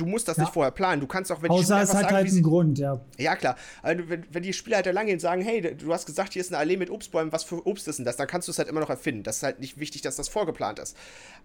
du 0.00 0.06
musst 0.06 0.26
das 0.28 0.36
ja. 0.36 0.44
nicht 0.44 0.52
vorher 0.52 0.70
planen. 0.70 1.00
Du 1.00 1.06
kannst 1.06 1.30
auch, 1.30 1.42
wenn 1.42 1.50
Außer 1.50 1.76
die 1.76 1.82
es 1.82 1.94
hat 1.94 2.02
sagen, 2.02 2.14
halt 2.14 2.28
einen 2.28 2.42
Grund, 2.42 2.78
ja. 2.78 3.00
Ja, 3.18 3.36
klar. 3.36 3.56
Also, 3.82 4.08
wenn, 4.08 4.24
wenn 4.30 4.42
die 4.42 4.52
Spieler 4.52 4.76
halt 4.76 4.86
da 4.86 4.90
lang 4.90 5.06
gehen 5.06 5.14
und 5.14 5.20
sagen, 5.20 5.42
hey, 5.42 5.76
du 5.76 5.92
hast 5.92 6.06
gesagt, 6.06 6.32
hier 6.32 6.40
ist 6.40 6.52
eine 6.52 6.58
Allee 6.58 6.76
mit 6.76 6.90
Obstbäumen, 6.90 7.32
was 7.32 7.44
für 7.44 7.66
Obst 7.66 7.86
ist 7.88 7.98
denn 7.98 8.04
das? 8.04 8.16
Dann 8.16 8.26
kannst 8.26 8.48
du 8.48 8.52
es 8.52 8.58
halt 8.58 8.68
immer 8.68 8.80
noch 8.80 8.90
erfinden. 8.90 9.22
Das 9.22 9.38
ist 9.38 9.42
halt 9.42 9.60
nicht 9.60 9.78
wichtig, 9.78 10.02
dass 10.02 10.16
das 10.16 10.28
vorgeplant 10.28 10.78
ist. 10.78 10.96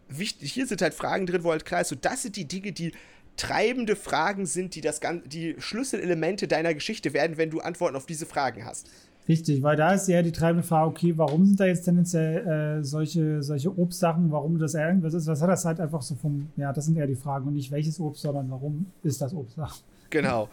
Wichtig, 0.08 0.53
hier 0.53 0.68
sind 0.68 0.82
halt 0.82 0.93
Fragen 0.93 1.26
drin, 1.26 1.43
wo 1.43 1.51
halt 1.51 1.66
klar 1.66 1.82
ist, 1.82 1.89
so, 1.89 1.95
das 1.95 2.22
sind 2.24 2.36
die 2.36 2.47
Dinge, 2.47 2.72
die 2.72 2.93
treibende 3.38 3.95
Fragen 3.95 4.45
sind, 4.45 4.76
die 4.76 4.82
das 4.82 5.01
die 5.26 5.56
Schlüsselelemente 5.60 6.47
deiner 6.47 6.74
Geschichte 6.74 7.14
werden, 7.14 7.38
wenn 7.38 7.49
du 7.49 7.60
Antworten 7.60 7.95
auf 7.95 8.06
diese 8.06 8.26
Fragen 8.26 8.66
hast. 8.66 8.89
Richtig, 9.28 9.63
weil 9.63 9.76
da 9.76 9.93
ist 9.93 10.07
ja 10.07 10.21
die 10.21 10.32
treibende 10.32 10.61
Frage, 10.61 10.88
okay, 10.88 11.17
warum 11.17 11.45
sind 11.45 11.59
da 11.59 11.65
jetzt 11.65 11.84
tendenziell 11.84 12.78
äh, 12.80 12.84
solche, 12.84 13.41
solche 13.41 13.76
Obstsachen, 13.76 14.32
warum 14.32 14.59
das 14.59 14.76
irgendwas 14.76 15.15
ist, 15.15 15.26
was 15.26 15.41
hat 15.41 15.49
das 15.49 15.65
halt 15.65 15.80
einfach 15.80 16.03
so 16.03 16.13
vom, 16.13 16.49
ja, 16.57 16.71
das 16.71 16.86
sind 16.86 16.95
eher 16.95 17.07
die 17.07 17.15
Fragen 17.15 17.47
und 17.47 17.53
nicht 17.55 17.71
welches 17.71 17.99
Obst, 17.99 18.21
sondern 18.21 18.51
warum 18.51 18.86
ist 19.01 19.21
das 19.21 19.34
Obst 19.34 19.57
da? 19.57 19.67
Genau. 20.11 20.47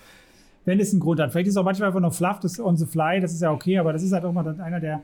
Wenn 0.64 0.80
es 0.80 0.92
einen 0.92 1.00
Grund 1.00 1.20
hat. 1.20 1.32
Vielleicht 1.32 1.48
ist 1.48 1.54
es 1.54 1.58
auch 1.58 1.64
manchmal 1.64 1.88
einfach 1.88 2.00
noch 2.00 2.14
fluff, 2.14 2.40
das 2.40 2.58
on 2.58 2.76
the 2.76 2.86
fly, 2.86 3.20
das 3.20 3.34
ist 3.34 3.42
ja 3.42 3.52
okay, 3.52 3.78
aber 3.78 3.92
das 3.92 4.02
ist 4.02 4.12
halt 4.12 4.24
auch 4.24 4.32
mal 4.32 4.48
einer 4.60 4.80
der, 4.80 5.02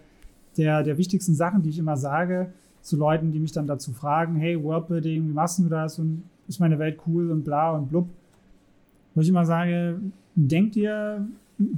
der, 0.57 0.83
der 0.83 0.97
wichtigsten 0.97 1.35
Sachen, 1.35 1.63
die 1.63 1.69
ich 1.69 1.79
immer 1.79 1.97
sage 1.97 2.53
zu 2.81 2.97
Leuten, 2.97 3.33
die 3.33 3.39
mich 3.39 3.53
dann 3.53 3.67
dazu 3.67 3.93
fragen, 3.93 4.37
hey, 4.37 4.63
Worldbuilding, 4.63 5.29
wie 5.29 5.33
machst 5.33 5.59
du 5.59 5.69
das 5.69 5.99
und 5.99 6.23
ist 6.49 6.59
meine 6.59 6.79
Welt 6.79 7.01
cool 7.07 7.31
und 7.31 7.45
bla 7.45 7.73
und 7.73 7.89
blub. 7.89 8.09
Wo 9.15 9.21
ich 9.21 9.29
immer 9.29 9.45
sage, 9.45 10.01
denk 10.35 10.73
dir, 10.73 11.27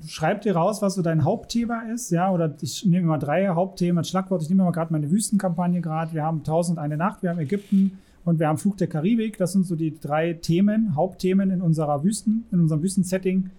schreib 0.06 0.42
dir 0.42 0.56
raus, 0.56 0.82
was 0.82 0.94
so 0.94 1.02
dein 1.02 1.24
Hauptthema 1.24 1.82
ist, 1.92 2.10
ja, 2.10 2.30
oder 2.30 2.54
ich 2.60 2.84
nehme 2.84 3.06
mal 3.06 3.18
drei 3.18 3.48
Hauptthemen 3.48 3.98
als 3.98 4.08
Schlagwort. 4.08 4.42
Ich 4.42 4.48
nehme 4.50 4.64
mal 4.64 4.72
gerade 4.72 4.92
meine 4.92 5.10
Wüstenkampagne 5.10 5.80
gerade. 5.80 6.12
Wir 6.12 6.22
haben 6.22 6.44
Tausend 6.44 6.78
eine 6.78 6.96
Nacht, 6.96 7.22
wir 7.22 7.30
haben 7.30 7.38
Ägypten 7.38 7.98
und 8.24 8.38
wir 8.38 8.48
haben 8.48 8.58
Flug 8.58 8.76
der 8.76 8.88
Karibik. 8.88 9.38
Das 9.38 9.52
sind 9.52 9.64
so 9.64 9.76
die 9.76 9.98
drei 9.98 10.34
Themen, 10.34 10.94
Hauptthemen 10.96 11.50
in 11.50 11.62
unserer 11.62 12.04
Wüsten, 12.04 12.44
in 12.52 12.60
unserem 12.60 12.82
Wüstensetting. 12.82 13.50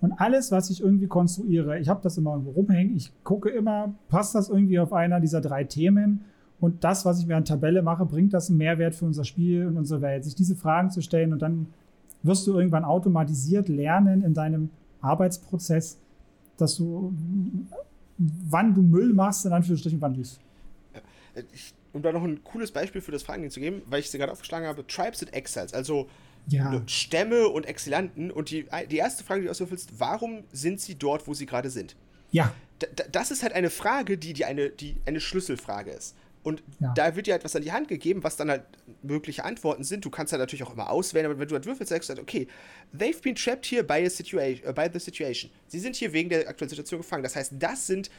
Und 0.00 0.12
alles, 0.12 0.52
was 0.52 0.68
ich 0.68 0.82
irgendwie 0.82 1.06
konstruiere, 1.06 1.78
ich 1.78 1.88
habe 1.88 2.00
das 2.02 2.18
immer 2.18 2.32
irgendwo 2.32 2.50
rumhängen. 2.50 2.94
Ich 2.94 3.10
gucke 3.24 3.48
immer, 3.48 3.94
passt 4.10 4.34
das 4.34 4.50
irgendwie 4.50 4.78
auf 4.78 4.92
einer 4.92 5.20
dieser 5.20 5.40
drei 5.40 5.64
Themen 5.64 6.20
Und 6.60 6.84
das, 6.84 7.04
was 7.04 7.20
ich 7.20 7.26
mir 7.26 7.36
an 7.36 7.44
Tabelle 7.44 7.82
mache, 7.82 8.04
bringt 8.04 8.32
das 8.32 8.48
einen 8.48 8.58
Mehrwert 8.58 8.94
für 8.94 9.04
unser 9.04 9.24
Spiel 9.24 9.66
und 9.66 9.76
unsere 9.76 10.02
Welt? 10.02 10.24
Sich 10.24 10.34
diese 10.34 10.56
Fragen 10.56 10.90
zu 10.90 11.00
stellen 11.00 11.32
und 11.32 11.42
dann 11.42 11.66
wirst 12.22 12.46
du 12.46 12.54
irgendwann 12.54 12.84
automatisiert 12.84 13.68
lernen 13.68 14.22
in 14.22 14.34
deinem 14.34 14.70
Arbeitsprozess, 15.04 15.98
dass 16.56 16.76
du, 16.76 17.12
wann 18.18 18.74
du 18.74 18.82
Müll 18.82 19.12
machst, 19.12 19.44
in 19.44 19.52
Anführungsstrichen, 19.52 20.00
wann 20.00 20.12
nicht. 20.12 20.38
Ich, 21.52 21.74
um 21.92 22.02
da 22.02 22.12
noch 22.12 22.24
ein 22.24 22.42
cooles 22.44 22.72
Beispiel 22.72 23.00
für 23.00 23.12
das 23.12 23.22
Fragen 23.22 23.48
zu 23.50 23.60
geben, 23.60 23.82
weil 23.86 24.00
ich 24.00 24.10
sie 24.10 24.18
gerade 24.18 24.32
aufgeschlagen 24.32 24.66
habe, 24.66 24.86
Tribes 24.86 25.22
and 25.22 25.32
Exiles, 25.32 25.72
also 25.74 26.08
ja. 26.48 26.82
Stämme 26.86 27.48
und 27.48 27.66
Exilanten. 27.66 28.30
Und 28.30 28.50
die, 28.50 28.66
die 28.90 28.96
erste 28.96 29.24
Frage, 29.24 29.40
die 29.40 29.46
du 29.46 29.50
ausfüllst, 29.50 29.98
warum 29.98 30.44
sind 30.52 30.80
sie 30.80 30.96
dort, 30.96 31.26
wo 31.26 31.34
sie 31.34 31.46
gerade 31.46 31.70
sind? 31.70 31.96
Ja. 32.30 32.52
D 32.82 32.88
das 33.10 33.30
ist 33.30 33.42
halt 33.42 33.52
eine 33.52 33.70
Frage, 33.70 34.18
die, 34.18 34.32
die, 34.32 34.44
eine, 34.44 34.70
die 34.70 34.96
eine 35.06 35.20
Schlüsselfrage 35.20 35.90
ist. 35.90 36.16
Und 36.44 36.62
Ja. 36.78 36.92
da 36.94 37.16
wird 37.16 37.26
dir 37.26 37.34
etwas 37.34 37.56
an 37.56 37.62
die 37.62 37.72
Hand 37.72 37.88
gegeben, 37.88 38.22
was 38.22 38.36
dann 38.36 38.50
halt 38.50 38.62
mögliche 39.02 39.44
Antworten 39.44 39.82
sind. 39.82 40.04
Du 40.04 40.10
kannst 40.10 40.32
halt 40.32 40.40
natürlich 40.40 40.62
auch 40.62 40.72
immer 40.74 40.90
auswählen, 40.90 41.26
aber 41.26 41.38
wenn 41.38 41.48
du 41.48 41.54
halt 41.54 41.66
würfelst, 41.66 41.88
sagst 41.90 42.08
du 42.08 42.12
halt, 42.12 42.20
okay, 42.22 42.46
they've 42.96 43.20
been 43.22 43.34
trapped 43.34 43.66
here 43.66 43.82
by, 43.82 44.04
a 44.06 44.10
situation, 44.10 44.68
äh, 44.68 44.72
by 44.72 44.86
the 44.92 45.00
situation. 45.00 45.50
Sie 45.74 45.80
sind 45.80 45.96
hier 45.96 46.12
wegen 46.12 46.28
der 46.30 46.48
aktuellen 46.48 46.70
Situation 46.70 47.00
gefangen. 47.00 47.22
Das 47.24 47.34
heißt, 47.36 47.52
das 47.58 47.86
sind 47.86 48.10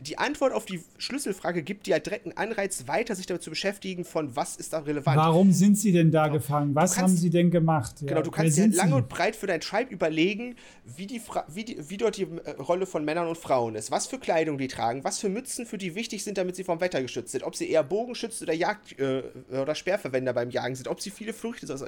die 0.00 0.18
Antwort 0.18 0.52
auf 0.52 0.64
die 0.66 0.82
Schlüsselfrage 0.98 1.62
gibt 1.62 1.86
dir 1.86 1.94
halt 1.94 2.04
direkt 2.06 2.26
einen 2.26 2.36
Anreiz, 2.36 2.88
weiter 2.88 3.14
sich 3.14 3.26
damit 3.26 3.44
zu 3.44 3.50
beschäftigen, 3.50 4.04
von 4.04 4.34
was 4.34 4.56
ist 4.56 4.72
da 4.72 4.80
relevant. 4.80 5.16
Warum 5.16 5.52
sind 5.52 5.78
sie 5.78 5.92
denn 5.92 6.10
da 6.10 6.26
gefangen? 6.26 6.74
Was 6.74 6.90
Genau. 6.94 7.02
kannst- 7.02 7.14
haben 7.14 7.20
sie 7.22 7.30
denn 7.30 7.52
gemacht? 7.52 7.94
Ja, 8.00 8.08
Genau, 8.08 8.22
du 8.22 8.32
kannst 8.32 8.56
dir 8.58 8.62
sind 8.62 8.74
lang 8.74 8.88
sie? 8.88 8.94
und 8.94 9.08
breit 9.08 9.36
für 9.36 9.46
dein 9.46 9.60
Tribe 9.60 9.92
überlegen, 9.92 10.56
wie, 10.96 11.06
die 11.06 11.22
wie, 11.46 11.64
die, 11.64 11.88
wie 11.88 11.96
dort 11.98 12.16
die 12.16 12.24
äh, 12.24 12.50
Rolle 12.58 12.84
von 12.86 13.04
Männern 13.04 13.28
und 13.28 13.38
Frauen 13.38 13.76
ist, 13.76 13.92
was 13.92 14.08
für 14.08 14.18
Kleidung 14.18 14.58
die 14.58 14.66
tragen, 14.66 15.04
was 15.04 15.20
für 15.20 15.28
Mützen 15.28 15.66
für 15.66 15.78
die 15.78 15.94
wichtig 15.94 16.24
sind, 16.24 16.36
damit 16.36 16.56
sie 16.56 16.64
vom 16.64 16.80
Wetter 16.80 17.00
geschützt 17.00 17.30
sind, 17.30 17.44
ob 17.44 17.54
sie 17.54 17.70
eher 17.70 17.84
Bogenschütze 17.84 18.42
oder 18.42 18.54
Jagd- 18.54 18.98
äh, 18.98 19.22
oder 19.56 19.76
Speerverwender 19.76 20.32
beim 20.32 20.50
Jagen 20.50 20.74
sind, 20.74 20.88
ob 20.88 21.00
sie 21.00 21.10
viele 21.10 21.32
Früchte, 21.32 21.70
also 21.72 21.86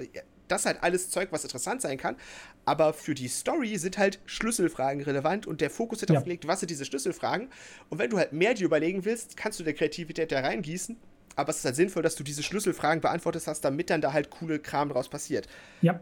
das 0.48 0.62
ist 0.62 0.66
halt 0.66 0.82
alles 0.82 1.10
Zeug, 1.10 1.28
was 1.30 1.44
interessant 1.44 1.80
sein 1.82 1.98
kann, 1.98 2.16
aber 2.64 2.92
für 2.92 3.14
die 3.14 3.28
Story 3.28 3.76
sind 3.78 3.98
halt 3.98 4.18
Schlüsselfragen 4.26 5.02
relevant 5.02 5.46
und 5.46 5.60
der 5.60 5.70
Fokus 5.70 6.00
wird 6.00 6.10
Ja. 6.10 6.14
darauf 6.14 6.24
gelegt, 6.24 6.46
was 6.48 6.60
sind 6.60 6.70
diese 6.70 6.84
Schlüsselfragen 6.84 7.48
und 7.90 7.98
wenn 7.98 8.10
du 8.10 8.18
halt 8.18 8.32
mehr 8.32 8.54
dir 8.54 8.64
überlegen 8.64 9.04
willst, 9.04 9.36
kannst 9.36 9.60
du 9.60 9.64
der 9.64 9.74
Kreativität 9.74 10.32
da 10.32 10.40
reingießen, 10.40 10.96
aber 11.36 11.50
es 11.50 11.58
ist 11.58 11.64
halt 11.64 11.76
sinnvoll, 11.76 12.02
dass 12.02 12.16
du 12.16 12.24
diese 12.24 12.42
Schlüsselfragen 12.42 13.00
beantwortet 13.00 13.46
hast, 13.46 13.60
damit 13.60 13.90
dann 13.90 14.00
da 14.00 14.12
halt 14.12 14.30
coole 14.30 14.58
Kram 14.58 14.88
draus 14.88 15.08
passiert. 15.08 15.46
Ja, 15.82 16.00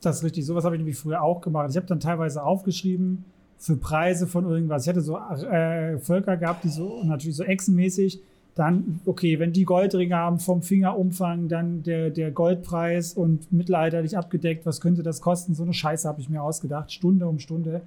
das 0.00 0.16
ist 0.18 0.24
richtig. 0.24 0.46
Sowas 0.46 0.64
habe 0.64 0.76
ich 0.76 0.78
nämlich 0.80 0.96
früher 0.98 1.22
auch 1.22 1.40
gemacht. 1.40 1.70
Ich 1.70 1.76
habe 1.76 1.86
dann 1.86 2.00
teilweise 2.00 2.42
aufgeschrieben 2.42 3.24
für 3.56 3.76
Preise 3.76 4.26
von 4.28 4.48
irgendwas. 4.48 4.82
Ich 4.84 4.88
hatte 4.88 5.00
so 5.00 5.16
äh, 5.18 5.98
Völker 5.98 6.36
gehabt, 6.36 6.62
die 6.64 6.68
so 6.68 7.02
natürlich 7.04 7.36
so 7.36 7.42
echsenmäßig. 7.44 8.20
Dann, 8.58 9.00
okay, 9.06 9.38
wenn 9.38 9.52
die 9.52 9.64
Goldringe 9.64 10.16
haben 10.16 10.40
vom 10.40 10.62
Fingerumfang, 10.62 11.46
dann 11.46 11.84
der, 11.84 12.10
der 12.10 12.32
Goldpreis 12.32 13.12
und 13.12 13.52
mittelalterlich 13.52 14.18
abgedeckt, 14.18 14.66
was 14.66 14.80
könnte 14.80 15.04
das 15.04 15.20
kosten? 15.20 15.54
So 15.54 15.62
eine 15.62 15.72
Scheiße 15.72 16.08
habe 16.08 16.20
ich 16.20 16.28
mir 16.28 16.42
ausgedacht, 16.42 16.90
Stunde 16.90 17.28
um 17.28 17.38
Stunde. 17.38 17.82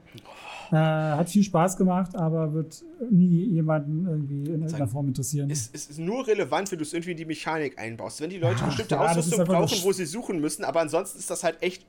Äh, 0.71 0.75
hat 0.77 1.29
viel 1.29 1.43
Spaß 1.43 1.75
gemacht, 1.75 2.15
aber 2.15 2.53
wird 2.53 2.85
nie 3.09 3.49
jemanden 3.49 4.07
irgendwie 4.07 4.43
in 4.43 4.61
irgendeiner 4.61 4.87
Form 4.87 5.09
interessieren. 5.09 5.51
Es, 5.51 5.69
es 5.73 5.87
ist 5.87 5.99
nur 5.99 6.25
relevant, 6.25 6.71
wenn 6.71 6.77
du 6.77 6.83
es 6.83 6.93
irgendwie 6.93 7.11
in 7.11 7.17
die 7.17 7.25
Mechanik 7.25 7.77
einbaust. 7.77 8.21
Wenn 8.21 8.29
die 8.29 8.37
Leute 8.37 8.59
Ach, 8.61 8.67
bestimmte 8.67 8.95
ja, 8.95 9.11
ist 9.11 9.17
Ausrüstung 9.17 9.43
brauchen, 9.43 9.77
wo 9.83 9.91
sie 9.91 10.05
suchen 10.05 10.39
müssen, 10.39 10.63
aber 10.63 10.79
ansonsten 10.79 11.19
ist 11.19 11.29
das 11.29 11.43
halt 11.43 11.61
echt 11.61 11.85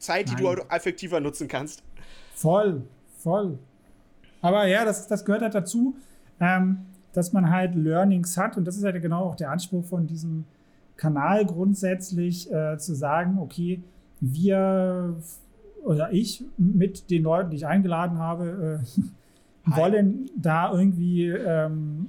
Zeit, 0.00 0.28
die 0.28 0.42
Nein. 0.42 0.56
du 0.56 0.74
effektiver 0.74 1.20
nutzen 1.20 1.46
kannst. 1.46 1.84
Voll, 2.34 2.82
voll. 3.20 3.60
Aber 4.42 4.66
ja, 4.66 4.84
das, 4.84 5.06
das 5.06 5.24
gehört 5.24 5.42
halt 5.42 5.54
dazu, 5.54 5.94
ähm, 6.40 6.78
dass 7.16 7.32
man 7.32 7.50
halt 7.50 7.74
Learnings 7.74 8.36
hat. 8.36 8.56
Und 8.56 8.66
das 8.66 8.76
ist 8.76 8.84
halt 8.84 9.00
genau 9.00 9.24
auch 9.24 9.36
der 9.36 9.50
Anspruch 9.50 9.84
von 9.84 10.06
diesem 10.06 10.44
Kanal 10.96 11.44
grundsätzlich, 11.46 12.52
äh, 12.52 12.78
zu 12.78 12.94
sagen, 12.94 13.38
okay, 13.38 13.82
wir 14.20 15.16
oder 15.84 16.12
ich 16.12 16.44
mit 16.56 17.10
den 17.10 17.24
Leuten, 17.24 17.50
die 17.50 17.56
ich 17.56 17.66
eingeladen 17.66 18.18
habe, 18.18 18.80
äh, 19.66 19.76
wollen 19.76 20.30
da 20.36 20.72
irgendwie 20.72 21.26
ähm, 21.26 22.08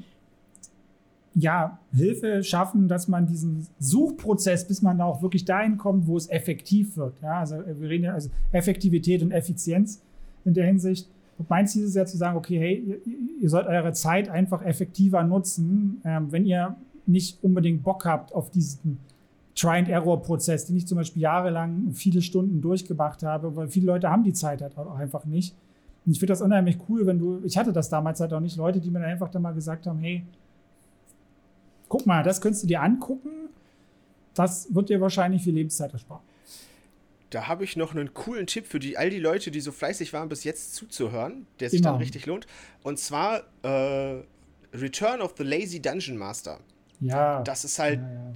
ja, 1.36 1.80
Hilfe 1.94 2.44
schaffen, 2.44 2.88
dass 2.88 3.10
man 3.10 3.28
diesen 3.28 3.68
Suchprozess, 3.78 4.66
bis 4.68 4.82
man 4.82 4.98
da 4.98 5.06
auch 5.06 5.22
wirklich 5.22 5.44
dahin 5.44 5.78
kommt, 5.78 6.08
wo 6.08 6.16
es 6.16 6.30
effektiv 6.30 6.96
wird. 6.96 7.16
Ja, 7.22 7.40
also 7.40 7.58
wir 7.58 7.90
reden 7.90 8.06
ja 8.06 8.14
also 8.14 8.30
Effektivität 8.54 9.22
und 9.22 9.32
Effizienz 9.32 10.02
in 10.46 10.54
der 10.54 10.66
Hinsicht. 10.66 11.10
Und 11.38 11.50
mein 11.50 11.68
Ziel 11.68 11.84
ist 11.84 11.96
ja 11.96 12.06
zu 12.06 12.18
sagen, 12.18 12.38
okay, 12.38 12.60
hey, 12.60 13.00
ihr, 13.06 13.42
ihr 13.42 13.50
sollt 13.50 13.68
eure 13.68 13.94
Zeit 13.94 14.30
einfach 14.30 14.64
effektiver 14.64 15.24
nutzen, 15.24 16.02
ähm, 16.06 16.32
wenn 16.32 16.46
ihr 16.46 16.76
nicht 17.06 17.44
unbedingt 17.44 17.84
Bock 17.84 18.06
habt 18.06 18.34
auf 18.34 18.50
diesen 18.50 19.00
Try-and-Error-Prozess, 19.56 20.66
den 20.66 20.76
ich 20.76 20.88
zum 20.88 20.98
Beispiel 20.98 21.22
jahrelang 21.22 21.92
viele 21.94 22.22
Stunden 22.22 22.62
durchgemacht 22.62 23.24
habe, 23.24 23.56
weil 23.56 23.70
viele 23.70 23.88
Leute 23.88 24.10
haben 24.10 24.24
die 24.24 24.34
Zeit 24.34 24.62
halt 24.62 24.78
auch 24.78 24.98
einfach 24.98 25.26
nicht. 25.26 25.56
Und 26.06 26.12
ich 26.12 26.20
finde 26.20 26.34
das 26.34 26.42
unheimlich 26.42 26.78
cool, 26.90 27.06
wenn 27.06 27.20
du, 27.20 27.42
ich 27.44 27.58
hatte 27.58 27.74
das 27.74 27.90
damals 27.90 28.20
halt 28.20 28.34
auch 28.34 28.40
nicht, 28.40 28.58
Leute, 28.58 28.80
die 28.80 28.92
mir 28.92 29.00
dann 29.00 29.10
einfach 29.10 29.30
dann 29.30 29.42
mal 29.42 29.54
gesagt 29.54 29.88
haben, 29.88 30.00
hey, 30.00 30.24
guck 31.88 32.06
mal, 32.06 32.24
das 32.24 32.42
könntest 32.42 32.64
du 32.64 32.68
dir 32.68 32.82
angucken, 32.82 33.30
das 34.34 34.74
wird 34.74 34.90
dir 34.90 35.00
wahrscheinlich 35.00 35.44
viel 35.44 35.54
Lebenszeit 35.54 35.94
ersparen. 35.94 36.22
Da 37.36 37.50
habe 37.50 37.66
ich 37.66 37.76
noch 37.76 37.92
einen 37.94 38.14
coolen 38.14 38.48
Tipp 38.48 38.66
für 38.66 38.80
die, 38.80 38.98
all 38.98 39.10
die 39.10 39.20
Leute, 39.20 39.52
die 39.52 39.60
so 39.60 39.74
fleißig 39.74 40.14
waren, 40.14 40.30
bis 40.30 40.46
jetzt 40.46 40.74
zuzuhören, 40.74 41.46
der 41.60 41.70
sich 41.70 41.82
dann 41.82 41.96
Immer. 41.96 42.00
richtig 42.02 42.26
lohnt. 42.28 42.48
Und 42.82 42.98
zwar 42.98 43.44
äh, 43.62 44.24
Return 44.74 45.20
of 45.20 45.34
the 45.38 45.44
Lazy 45.44 45.82
Dungeon 45.82 46.16
Master. 46.16 46.62
Ja. 47.02 47.44
Das 47.44 47.66
ist 47.66 47.78
halt 47.78 48.00
ja, 48.00 48.08
ja. 48.08 48.34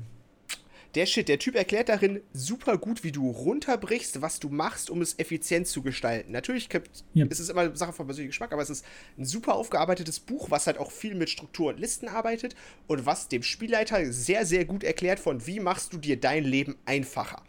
der 0.96 1.06
Shit. 1.06 1.30
Der 1.30 1.40
Typ 1.40 1.56
erklärt 1.56 1.88
darin 1.88 2.20
super 2.34 2.78
gut, 2.78 3.06
wie 3.06 3.14
du 3.14 3.32
runterbrichst, 3.32 4.22
was 4.22 4.42
du 4.42 4.50
machst, 4.50 4.90
um 4.90 5.02
es 5.02 5.18
effizient 5.18 5.68
zu 5.68 5.82
gestalten. 5.82 6.34
Natürlich 6.34 6.68
Ja. 7.14 7.26
ist 7.26 7.40
es 7.40 7.48
immer 7.48 7.74
Sache 7.78 7.94
von 7.94 8.06
persönlichem 8.06 8.32
Geschmack, 8.32 8.52
aber 8.52 8.64
es 8.64 8.70
ist 8.70 8.86
ein 9.18 9.24
super 9.24 9.56
aufgearbeitetes 9.56 10.20
Buch, 10.20 10.52
was 10.52 10.68
halt 10.68 10.78
auch 10.78 10.92
viel 10.92 11.16
mit 11.16 11.30
Struktur 11.30 11.70
und 11.70 11.80
Listen 11.80 12.10
arbeitet 12.10 12.54
und 12.88 13.06
was 13.06 13.30
dem 13.30 13.44
Spielleiter 13.44 14.12
sehr, 14.12 14.46
sehr 14.46 14.66
gut 14.66 14.84
erklärt 14.84 15.22
von, 15.22 15.48
wie 15.48 15.62
machst 15.62 15.94
du 15.94 15.98
dir 16.00 16.20
dein 16.20 16.44
Leben 16.44 16.76
einfacher. 16.86 17.44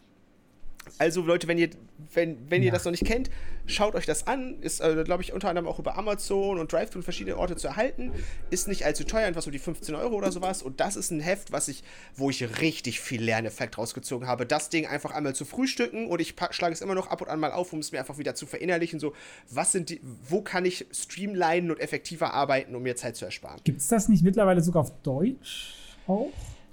Also 1.01 1.23
Leute, 1.23 1.49
wenn 1.49 1.57
ihr, 1.57 1.71
wenn, 2.13 2.51
wenn 2.51 2.61
ihr 2.63 2.67
Ja. 2.69 2.73
das 2.75 2.85
noch 2.85 2.91
nicht 2.91 3.07
kennt, 3.07 3.31
schaut 3.65 3.95
euch 3.95 4.05
das 4.05 4.27
an. 4.27 4.61
Ist, 4.61 4.81
äh, 4.81 5.03
glaube 5.03 5.23
ich, 5.23 5.33
unter 5.33 5.49
anderem 5.49 5.67
auch 5.67 5.79
über 5.79 5.97
Amazon 5.97 6.59
und 6.59 6.71
Drive 6.71 6.95
und 6.95 7.03
verschiedene 7.03 7.39
Orte 7.39 7.57
zu 7.57 7.69
erhalten. 7.69 8.13
Ist 8.51 8.69
nicht 8.69 8.85
allzu 8.85 9.05
teuer, 9.05 9.27
etwas 9.27 9.47
um 9.47 9.53
die 9.53 9.59
15 9.59 9.95
Euro 9.95 10.15
oder 10.15 10.31
sowas. 10.31 10.63
Und 10.63 10.79
das 10.79 10.97
ist 10.97 11.11
ein 11.11 11.21
Heft, 11.21 11.53
was 11.53 11.69
ich, 11.69 11.85
wo 12.17 12.29
ich 12.29 12.61
richtig 12.61 13.01
viel 13.01 13.23
Lerneffekt 13.23 13.79
rausgezogen 13.79 14.29
habe. 14.29 14.45
Das 14.45 14.69
Ding 14.69 14.87
einfach 14.87 15.13
einmal 15.13 15.35
zu 15.35 15.47
frühstücken 15.47 16.07
und 16.07 16.21
ich 16.21 16.35
schlage 16.51 16.75
es 16.75 16.83
immer 16.83 16.95
noch 16.95 17.07
ab 17.07 17.23
und 17.23 17.29
an 17.29 17.41
mal 17.41 17.53
auf, 17.53 17.73
um 17.73 17.79
es 17.79 17.93
mir 17.93 18.01
einfach 18.01 18.19
wieder 18.19 18.35
zu 18.35 18.45
verinnerlichen. 18.45 19.01
So, 19.01 19.15
was 19.49 19.73
sind 19.73 19.89
die, 19.89 20.03
wo 20.29 20.43
kann 20.43 20.67
ich 20.67 20.85
streamlinen 20.93 21.71
und 21.71 21.81
effektiver 21.81 22.35
arbeiten, 22.35 22.75
um 22.75 22.83
mir 22.83 22.97
Zeit 22.97 23.17
zu 23.17 23.25
ersparen? 23.25 23.59
Gibt 23.65 23.81
es 23.81 23.89
das 23.89 24.11
nicht 24.11 24.23
mittlerweile 24.23 24.61
sogar 24.61 24.83
auf 24.83 24.93
Deutsch 25.03 25.77
auch? 26.07 26.29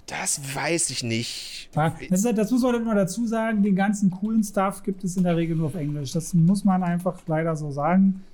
Das 0.08 0.40
weiß 0.54 0.90
ich 0.90 1.02
nicht. 1.04 1.68
Das, 2.10 2.24
halt- 2.24 2.38
das 2.38 2.50
muss 2.50 2.62
man 2.62 2.74
immer 2.74 2.94
dazu 2.94 3.26
sagen, 3.26 3.62
den 3.62 3.76
ganzen 3.76 4.10
coolen 4.10 4.42
Stuff 4.42 4.82
gibt 4.82 5.04
es 5.04 5.16
in 5.16 5.24
der 5.24 5.36
Regel 5.36 5.56
nur 5.56 5.66
auf 5.66 5.74
Englisch. 5.74 6.12
Das 6.12 6.32
muss 6.34 6.64
man 6.64 6.82
einfach 6.82 7.20
leider 7.26 7.54
so 7.56 7.70
sagen. 7.70 8.24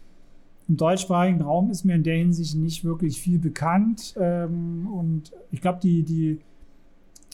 Im 0.69 0.77
deutschsprachigen 0.79 1.43
Raum 1.43 1.71
ist 1.71 1.85
mir 1.85 1.95
in 1.97 2.03
der 2.05 2.17
Hinsicht 2.17 2.55
nicht 2.55 2.85
wirklich 2.85 3.21
viel 3.21 3.39
bekannt. 3.39 4.15
Ähm, 4.19 4.87
und 4.87 5.33
ich 5.51 5.61
glaube, 5.61 5.81
die, 5.83 6.03
die, 6.05 6.39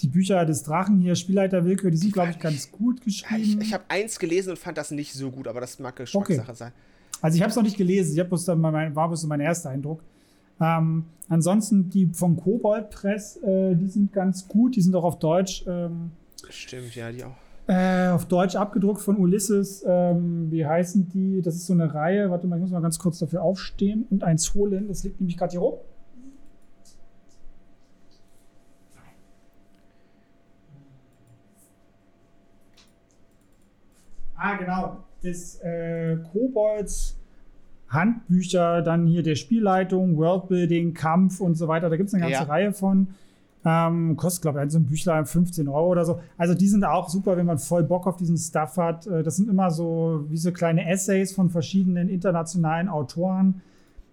die 0.00 0.08
Bücher 0.08 0.44
des 0.46 0.62
Drachen 0.64 1.00
hier, 1.00 1.14
Spielleiter 1.14 1.64
Willkür, 1.64 1.90
die 1.90 1.96
sind, 1.98 2.12
glaube 2.12 2.30
ich, 2.30 2.38
ganz 2.38 2.72
gut 2.72 3.02
geschrieben. 3.02 3.60
ich 3.60 3.68
ich 3.68 3.72
habe 3.74 3.84
eins 3.88 4.18
gelesen 4.18 4.50
und 4.50 4.58
fand 4.58 4.78
das 4.78 4.90
nicht 4.90 5.12
so 5.12 5.30
gut, 5.30 5.46
aber 5.46 5.60
das 5.60 5.78
mag 5.78 5.94
Geschmackssache 5.96 6.54
sein. 6.54 6.72
Also 7.22 7.36
ich 7.36 7.42
habe 7.42 7.50
es 7.50 7.56
noch 7.56 7.62
nicht 7.62 7.76
gelesen, 7.76 8.18
ich 8.18 8.26
bloß 8.26 8.46
dann 8.46 8.60
mein, 8.60 8.96
war 8.96 9.06
bloß 9.08 9.20
so 9.20 9.26
mein 9.28 9.40
erster 9.40 9.68
Eindruck. 9.70 10.02
Ähm, 10.60 11.04
ansonsten 11.28 11.88
die 11.90 12.06
von 12.12 12.36
Kobold 12.36 12.90
Press, 12.90 13.36
äh, 13.42 13.74
die 13.74 13.88
sind 13.88 14.12
ganz 14.12 14.46
gut, 14.48 14.76
die 14.76 14.80
sind 14.82 14.94
auch 14.94 15.04
auf 15.04 15.18
Deutsch, 15.18 15.64
ähm, 15.66 16.10
Stimmt, 16.48 16.94
ja, 16.94 17.10
die 17.12 17.24
auch. 17.24 17.34
äh, 17.66 18.08
auf 18.08 18.26
Deutsch 18.26 18.56
abgedruckt 18.56 19.00
von 19.00 19.16
Ulysses. 19.16 19.84
Ähm, 19.86 20.50
wie 20.50 20.66
heißen 20.66 21.08
die? 21.08 21.40
Das 21.42 21.54
ist 21.54 21.66
so 21.66 21.72
eine 21.72 21.92
Reihe. 21.94 22.30
Warte 22.30 22.46
mal, 22.46 22.56
ich 22.56 22.62
muss 22.62 22.70
mal 22.70 22.80
ganz 22.82 22.98
kurz 22.98 23.18
dafür 23.18 23.42
aufstehen 23.42 24.06
und 24.10 24.24
eins 24.24 24.52
holen. 24.54 24.88
Das 24.88 25.04
liegt 25.04 25.20
nämlich 25.20 25.36
gerade 25.36 25.52
hier 25.52 25.60
rum. 25.60 25.74
Ah, 34.36 34.56
genau. 34.56 35.04
Das 35.22 35.60
äh, 35.62 36.16
Kobolds 36.32 37.19
Handbücher, 37.90 38.82
dann 38.82 39.06
hier 39.06 39.22
der 39.22 39.34
Spielleitung, 39.34 40.16
Worldbuilding, 40.16 40.94
Kampf 40.94 41.40
und 41.40 41.56
so 41.56 41.68
weiter. 41.68 41.90
Da 41.90 41.96
gibt 41.96 42.08
es 42.08 42.14
eine 42.14 42.22
ganze 42.22 42.42
Ja. 42.44 42.48
Reihe 42.48 42.72
von. 42.72 43.08
Ähm, 43.62 44.16
kostet, 44.16 44.42
glaube 44.42 44.64
ich, 44.64 44.72
so 44.72 44.78
ein 44.78 44.86
Büchlein 44.86 45.26
15 45.26 45.68
Euro 45.68 45.88
oder 45.88 46.04
so. 46.06 46.20
Also 46.38 46.54
die 46.54 46.66
sind 46.68 46.82
auch 46.84 47.10
super, 47.10 47.36
wenn 47.36 47.44
man 47.44 47.58
voll 47.58 47.82
Bock 47.82 48.06
auf 48.06 48.16
diesen 48.16 48.38
Stuff 48.38 48.78
hat. 48.78 49.06
Äh, 49.06 49.22
Das 49.22 49.36
sind 49.36 49.50
immer 49.50 49.70
so 49.70 50.24
wie 50.30 50.38
so 50.38 50.50
kleine 50.50 50.88
Essays 50.88 51.32
von 51.34 51.50
verschiedenen 51.50 52.08
internationalen 52.08 52.88
Autoren. 52.88 53.60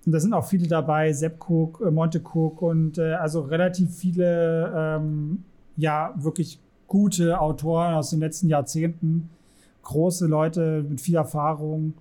Und 0.05 0.11
da 0.11 0.19
sind 0.19 0.33
auch 0.33 0.45
viele 0.45 0.67
dabei, 0.67 1.13
Sepp 1.13 1.49
Cook, 1.49 1.81
äh, 1.85 1.91
Monte 1.91 2.19
Cook 2.21 2.61
und 2.61 2.97
äh, 2.97 3.13
also 3.13 3.41
relativ 3.41 3.95
viele, 3.95 4.73
ähm, 4.75 5.43
ja, 5.77 6.13
wirklich 6.17 6.59
gute 6.87 7.39
Autoren 7.39 7.93
aus 7.93 8.09
den 8.09 8.19
letzten 8.19 8.49
Jahrzehnten. 8.49 9.29
Große 9.83 10.25
Leute 10.27 10.83
mit 10.89 10.99
viel 10.99 11.15
Erfahrung, 11.15 11.93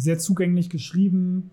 sehr 0.00 0.18
zugänglich 0.18 0.70
geschrieben. 0.70 1.50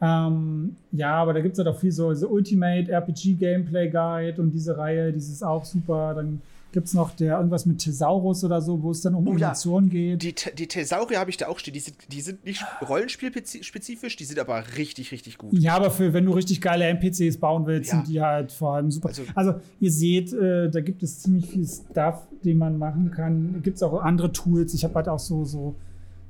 Ähm, 0.00 0.76
ja, 0.92 1.14
aber 1.14 1.32
da 1.32 1.40
gibt 1.40 1.54
es 1.54 1.58
halt 1.58 1.68
auch 1.68 1.78
viel 1.78 1.92
so, 1.92 2.12
so 2.14 2.28
Ultimate 2.28 2.90
RPG 2.90 3.34
Gameplay 3.34 3.88
Guide 3.88 4.40
und 4.40 4.52
diese 4.52 4.76
Reihe, 4.76 5.12
dieses 5.12 5.42
auch 5.42 5.64
super. 5.64 6.14
Dann 6.14 6.40
gibt 6.70 6.86
es 6.86 6.94
noch 6.94 7.16
der 7.16 7.38
irgendwas 7.38 7.66
mit 7.66 7.78
Thesaurus 7.78 8.44
oder 8.44 8.60
so, 8.60 8.82
wo 8.82 8.90
es 8.90 9.00
dann 9.00 9.14
um 9.14 9.26
oh, 9.26 9.34
Emotionen 9.34 9.88
ja. 9.88 10.16
geht. 10.16 10.22
Die, 10.22 10.54
die 10.54 10.66
Thesaurier 10.68 11.18
habe 11.18 11.30
ich 11.30 11.36
da 11.36 11.48
auch 11.48 11.58
stehen. 11.58 11.74
Die 11.74 11.80
sind, 11.80 11.96
die 12.12 12.20
sind 12.20 12.44
nicht 12.44 12.64
rollenspielspezifisch, 12.86 14.16
die 14.16 14.24
sind 14.24 14.38
aber 14.38 14.62
richtig, 14.76 15.10
richtig 15.10 15.38
gut. 15.38 15.52
Ja, 15.54 15.74
aber 15.74 15.90
für 15.90 16.12
wenn 16.12 16.26
du 16.26 16.32
richtig 16.32 16.60
geile 16.60 16.84
NPCs 16.84 17.38
bauen 17.38 17.66
willst, 17.66 17.90
ja. 17.90 17.96
sind 17.96 18.08
die 18.08 18.20
halt 18.20 18.52
vor 18.52 18.76
allem 18.76 18.90
super. 18.90 19.08
Also, 19.08 19.22
also 19.34 19.54
ihr 19.80 19.90
seht, 19.90 20.32
äh, 20.32 20.70
da 20.70 20.80
gibt 20.80 21.02
es 21.02 21.20
ziemlich 21.20 21.46
viel 21.46 21.66
Stuff, 21.66 22.22
den 22.44 22.58
man 22.58 22.78
machen 22.78 23.10
kann. 23.10 23.62
Gibt 23.62 23.76
es 23.76 23.82
auch 23.82 24.00
andere 24.02 24.30
Tools. 24.30 24.74
Ich 24.74 24.84
habe 24.84 24.94
halt 24.94 25.08
auch 25.08 25.18
so, 25.18 25.44
so 25.44 25.74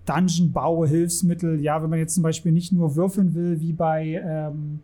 Dungeon-Bau, 0.08 0.86
Hilfsmittel. 0.86 1.60
Ja, 1.60 1.82
wenn 1.82 1.90
man 1.90 1.98
jetzt 1.98 2.14
zum 2.14 2.22
Beispiel 2.22 2.52
nicht 2.52 2.72
nur 2.72 2.96
würfeln 2.96 3.34
will, 3.34 3.60
wie 3.60 3.72
bei 3.72 4.22
ähm, 4.24 4.80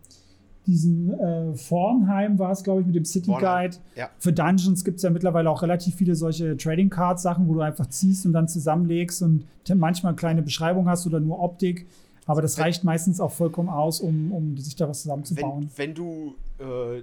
diesen 0.67 1.13
äh, 1.19 1.55
Vornheim 1.55 2.39
war 2.39 2.53
es, 2.53 2.63
glaube 2.63 2.81
ich, 2.81 2.87
mit 2.87 2.97
dem 2.97 3.05
City 3.05 3.31
Guide. 3.31 3.77
Ja. 3.97 4.11
Für 4.19 4.33
Dungeons 4.33 4.85
gibt 4.85 4.97
es 4.97 5.03
ja 5.03 5.11
mittlerweile 5.11 5.51
auch 5.51 5.63
relativ 5.63 5.95
viele 5.97 6.15
solche 6.15 6.57
Trading 6.57 6.91
Card 6.91 7.21
Sachen, 7.21 7.49
wo 7.49 7.55
du 7.55 7.61
einfach 7.61 7.87
ziehst 7.89 8.25
und 8.27 8.33
dann 8.33 8.49
zusammenlegst 8.49 9.23
und 9.23 9.47
manchmal 9.75 10.11
eine 10.11 10.17
kleine 10.17 10.43
Beschreibung 10.43 10.89
hast 10.89 11.07
oder 11.07 11.21
nur 11.21 11.41
Optik. 11.41 11.87
Aber 12.27 12.41
das 12.41 12.57
wenn, 12.57 12.65
reicht 12.65 12.85
meistens 12.85 13.21
auch 13.21 13.33
vollkommen 13.33 13.69
aus, 13.69 14.01
um, 14.01 14.33
um 14.33 14.57
sich 14.57 14.77
da 14.77 14.89
was 14.89 15.03
zusammenzubauen. 15.03 15.71
Wenn, 15.77 15.89
wenn 15.89 15.95
du 15.95 16.35
äh, 16.59 17.03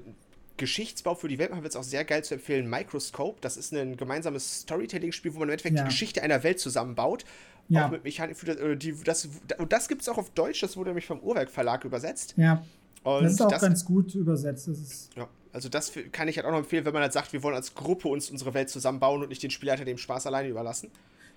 Geschichtsbau 0.57 1.15
für 1.15 1.28
die 1.28 1.38
Welt 1.38 1.51
machen, 1.51 1.63
wird 1.63 1.74
es 1.74 1.76
auch 1.76 1.84
sehr 1.84 2.05
geil 2.05 2.24
zu 2.24 2.36
empfehlen. 2.36 2.69
Microscope, 2.69 3.38
das 3.41 3.57
ist 3.57 3.74
ein 3.74 3.97
gemeinsames 3.97 4.61
Storytelling-Spiel, 4.61 5.34
wo 5.34 5.39
man 5.39 5.49
im 5.49 5.53
Endeffekt 5.53 5.76
ja. 5.76 5.84
die 5.84 5.89
Geschichte 5.89 6.24
einer 6.24 6.43
Welt 6.43 6.59
zusammenbaut. 6.59 7.26
Ja. 7.72 7.88
Auch 7.88 7.91
mit 7.91 8.03
Mechanik 8.03 8.36
für 8.36 8.45
das, 8.45 8.57
die, 8.80 8.93
das, 9.03 9.30
und 9.57 9.72
das 9.72 9.88
gibt 9.88 10.01
es 10.01 10.09
auch 10.09 10.17
auf 10.17 10.30
Deutsch, 10.32 10.61
das 10.61 10.76
wurde 10.76 10.89
nämlich 10.89 11.05
vom 11.05 11.22
Uhrwerk 11.22 11.49
Verlag 11.49 11.86
übersetzt. 11.86 12.34
Ja. 12.36 12.63
Und 13.03 13.24
das 13.24 13.34
ist 13.34 13.41
auch 13.41 13.49
das, 13.49 13.61
ganz 13.61 13.86
gut 13.86 14.13
übersetzt. 14.13 14.69
ja, 15.15 15.28
also 15.53 15.69
das 15.69 15.93
kann 16.11 16.28
ich 16.28 16.38
halt 16.38 16.45
auch 16.45 16.51
noch 16.51 16.59
empfehlen, 16.59 16.86
wenn 16.86 16.93
man 16.93 17.01
halt 17.01 17.13
sagt, 17.13 17.32
wir 17.32 17.41
wollen 17.43 17.55
als 17.55 17.74
Gruppe 17.74 18.09
uns 18.09 18.30
unsere 18.30 18.53
Welt 18.53 18.69
zusammenbauen 18.69 19.22
und 19.24 19.30
nicht 19.30 19.41
den 19.41 19.51
Spielleiter 19.51 19.86
dem 19.86 19.97
Spaß 19.97 20.28
alleine 20.28 20.49
überlassen. 20.49 20.89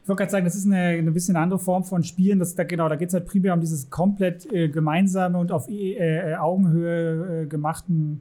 Ich 0.03 0.09
wollte 0.09 0.23
gerade 0.23 0.33
sagen, 0.33 0.45
das 0.45 0.57
ist 0.57 0.67
eine, 0.67 0.99
eine 0.99 1.13
bisschen 1.13 1.37
andere 1.37 1.61
Form 1.61 1.85
von 1.85 2.03
Spielen. 2.03 2.41
Das, 2.41 2.55
da, 2.57 2.65
genau, 2.65 2.89
da 2.89 2.97
geht 2.97 3.09
es 3.09 3.15
halt 3.15 3.27
primär 3.27 3.55
um 3.55 3.61
dieses 3.61 3.89
komplett 3.89 4.53
äh, 4.53 4.69
gemeinsame 4.69 5.39
und 5.39 5.53
auf 5.53 5.69
äh, 5.69 5.95
äh, 5.95 6.35
Augenhöhe 6.35 7.43
äh, 7.43 7.47
gemachten 7.47 8.21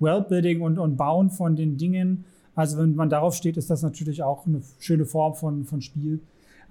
Worldbuilding 0.00 0.60
und, 0.60 0.78
und 0.78 0.96
Bauen 0.96 1.30
von 1.30 1.54
den 1.54 1.78
Dingen. 1.78 2.24
Also 2.54 2.78
wenn 2.78 2.96
man 2.96 3.08
darauf 3.08 3.34
steht, 3.34 3.56
ist 3.56 3.70
das 3.70 3.82
natürlich 3.82 4.22
auch 4.22 4.46
eine 4.46 4.62
schöne 4.78 5.06
Form 5.06 5.34
von, 5.34 5.64
von 5.64 5.80
Spiel. 5.80 6.20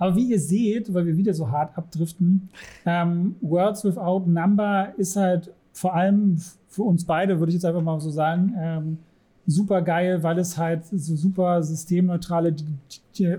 Aber 0.01 0.15
wie 0.15 0.31
ihr 0.31 0.39
seht, 0.39 0.91
weil 0.95 1.05
wir 1.05 1.15
wieder 1.15 1.31
so 1.31 1.51
hart 1.51 1.77
abdriften, 1.77 2.49
ähm, 2.87 3.35
Worlds 3.39 3.85
Without 3.85 4.23
Number 4.25 4.93
ist 4.97 5.15
halt 5.15 5.51
vor 5.73 5.93
allem 5.93 6.41
für 6.69 6.81
uns 6.81 7.05
beide, 7.05 7.37
würde 7.37 7.51
ich 7.51 7.53
jetzt 7.53 7.65
einfach 7.65 7.83
mal 7.83 7.99
so 7.99 8.09
sagen, 8.09 8.55
ähm, 8.57 8.97
super 9.45 9.83
geil, 9.83 10.23
weil 10.23 10.39
es 10.39 10.57
halt 10.57 10.87
so 10.87 11.15
super 11.15 11.61
systemneutrale, 11.61 12.55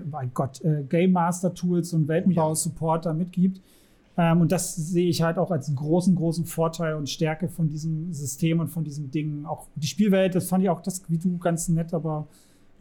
mein 0.09 0.31
Gott, 0.33 0.63
äh, 0.63 0.83
Game 0.87 1.11
Master 1.11 1.53
Tools 1.53 1.91
und 1.91 2.07
Weltenbau-Support 2.07 3.07
da 3.07 3.13
mitgibt. 3.13 3.59
Ähm, 4.15 4.39
und 4.39 4.53
das 4.53 4.73
sehe 4.73 5.09
ich 5.09 5.21
halt 5.21 5.37
auch 5.37 5.51
als 5.51 5.69
großen, 5.75 6.15
großen 6.15 6.45
Vorteil 6.45 6.93
und 6.93 7.09
Stärke 7.09 7.49
von 7.49 7.67
diesem 7.67 8.13
System 8.13 8.61
und 8.61 8.69
von 8.69 8.85
diesen 8.85 9.11
Dingen. 9.11 9.45
Auch 9.45 9.67
die 9.75 9.87
Spielwelt, 9.87 10.33
das 10.33 10.47
fand 10.47 10.63
ich 10.63 10.69
auch 10.69 10.81
das, 10.81 11.03
wie 11.09 11.17
du, 11.17 11.37
ganz 11.39 11.67
nett, 11.67 11.93
aber 11.93 12.25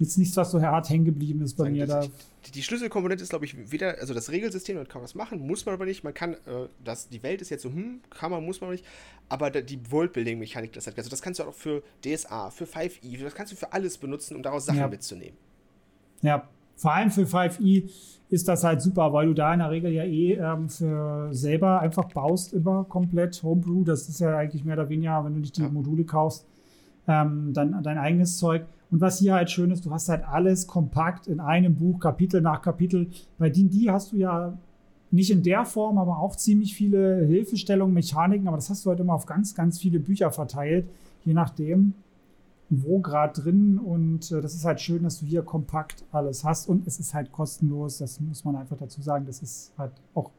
jetzt 0.03 0.19
nichts, 0.19 0.37
was 0.37 0.51
so 0.51 0.61
hart 0.61 0.89
hängen 0.89 1.05
geblieben 1.05 1.43
ist 1.43 1.55
bei 1.57 1.65
Sagen, 1.65 1.77
mir. 1.77 1.87
Da. 1.87 2.07
Die, 2.47 2.51
die, 2.51 2.63
Schlüsselkomponente 2.63 3.23
ist, 3.23 3.31
glaube 3.31 3.45
ich, 3.45 3.71
wieder, 3.71 3.99
also 3.99 4.15
das 4.15 4.31
Regelsystem, 4.31 4.77
man 4.77 4.89
kann 4.89 5.03
was 5.03 5.15
machen, 5.15 5.47
muss 5.47 5.65
man 5.65 5.75
aber 5.75 5.85
nicht. 5.85 6.05
Man 6.05 6.15
kann, 6.15 6.35
äh, 6.35 6.69
das, 6.85 7.09
die 7.09 7.23
Welt 7.23 7.41
ist 7.41 7.51
jetzt 7.51 7.63
so, 7.63 7.71
hm, 7.71 8.01
kann 8.11 8.31
man, 8.31 8.45
muss 8.45 8.61
man 8.61 8.71
nicht. 8.71 8.85
Aber 9.29 9.51
die 9.51 9.81
Worldbuilding-Mechanik, 9.91 10.73
das 10.73 10.87
hat, 10.87 10.99
also 10.99 11.11
das 11.11 11.23
kannst 11.23 11.41
du 11.41 11.45
auch 11.45 11.55
für 11.55 11.83
DSA, 12.05 12.51
für 12.51 12.65
5e, 12.65 13.23
das 13.23 13.35
kannst 13.35 13.53
du 13.53 13.57
für 13.57 13.73
alles 13.73 13.99
benutzen, 13.99 14.37
um 14.37 14.43
daraus 14.43 14.67
Sachen 14.67 14.81
ja. 14.81 14.89
mitzunehmen. 14.89 15.37
Ja, 16.23 16.49
vor 16.77 16.93
allem 16.93 17.11
für 17.11 17.23
5e 17.23 17.91
ist 18.29 18.49
das 18.49 18.65
halt 18.65 18.81
super, 18.81 19.13
weil 19.13 19.27
du 19.27 19.35
da 19.35 19.53
in 19.53 19.61
der 19.61 19.71
Regel 19.71 19.93
ja 19.93 20.05
eh 20.05 20.33
ähm, 20.33 20.69
für 20.69 21.29
selber 21.33 21.81
einfach 21.81 22.09
baust, 22.13 22.53
immer 22.55 22.85
komplett 22.85 23.43
Homebrew. 23.43 23.85
Das 23.85 24.09
ist 24.09 24.21
ja 24.21 24.37
eigentlich 24.37 24.65
mehr 24.65 24.75
oder 24.75 24.89
weniger, 24.89 25.25
wenn 25.25 25.35
du 25.35 25.41
nicht 25.41 25.57
die 25.57 25.63
ja. 25.63 25.69
Module 25.69 26.05
kaufst, 26.05 26.47
ähm, 27.09 27.53
dann 27.53 27.83
dein 27.83 27.99
eigenes 27.99 28.39
Zeug. 28.39 28.65
Und 28.91 29.01
was 29.01 29.19
hier 29.19 29.35
halt 29.35 29.51
schön 29.51 29.71
ist, 29.71 29.87
du 29.87 29.91
hast 29.91 30.09
halt 30.09 30.25
alles 30.25 30.67
kompakt 30.67 31.27
in 31.27 31.41
einem 31.41 31.75
Buch, 31.75 31.99
Kapitel 31.99 32.41
nach 32.41 32.63
Kapitel. 32.63 33.09
Bei 33.39 33.49
D&D 33.49 33.91
hast 33.91 34.13
du 34.13 34.17
ja 34.17 34.57
nicht 35.11 35.31
in 35.31 35.43
der 35.43 35.65
Form, 35.65 35.99
aber 35.99 36.19
auch 36.19 36.37
ziemlich 36.37 36.75
viele 36.75 37.25
Hilfestellungen, 37.27 37.95
Mechaniken, 37.95 38.49
aber 38.49 38.57
das 38.57 38.71
hast 38.71 38.85
du 38.85 38.91
halt 38.91 39.01
immer 39.01 39.15
auf 39.15 39.27
ganz, 39.27 39.55
ganz 39.55 39.79
viele 39.79 39.99
Bücher 39.99 40.31
verteilt, 40.31 40.89
je 41.25 41.35
nachdem, 41.35 41.95
wo 42.71 42.99
gerade 43.01 43.41
drin. 43.41 43.79
Und 43.79 44.31
äh, 44.33 44.41
das 44.41 44.55
ist 44.55 44.65
halt 44.65 44.81
schön, 44.81 45.03
dass 45.03 45.21
du 45.21 45.27
hier 45.27 45.43
kompakt 45.43 46.05
alles 46.13 46.45
hast 46.45 46.69
und 46.69 46.87
es 46.87 46.99
ist 46.99 47.15
halt 47.15 47.31
kostenlos. 47.31 47.99
Das 47.99 48.21
muss 48.21 48.45
man 48.45 48.57
einfach 48.57 48.79
dazu 48.79 49.03
sagen. 49.03 49.27
Das 49.27 49.43
ist 49.43 49.73
halt 49.77 49.93
auch 50.15 50.31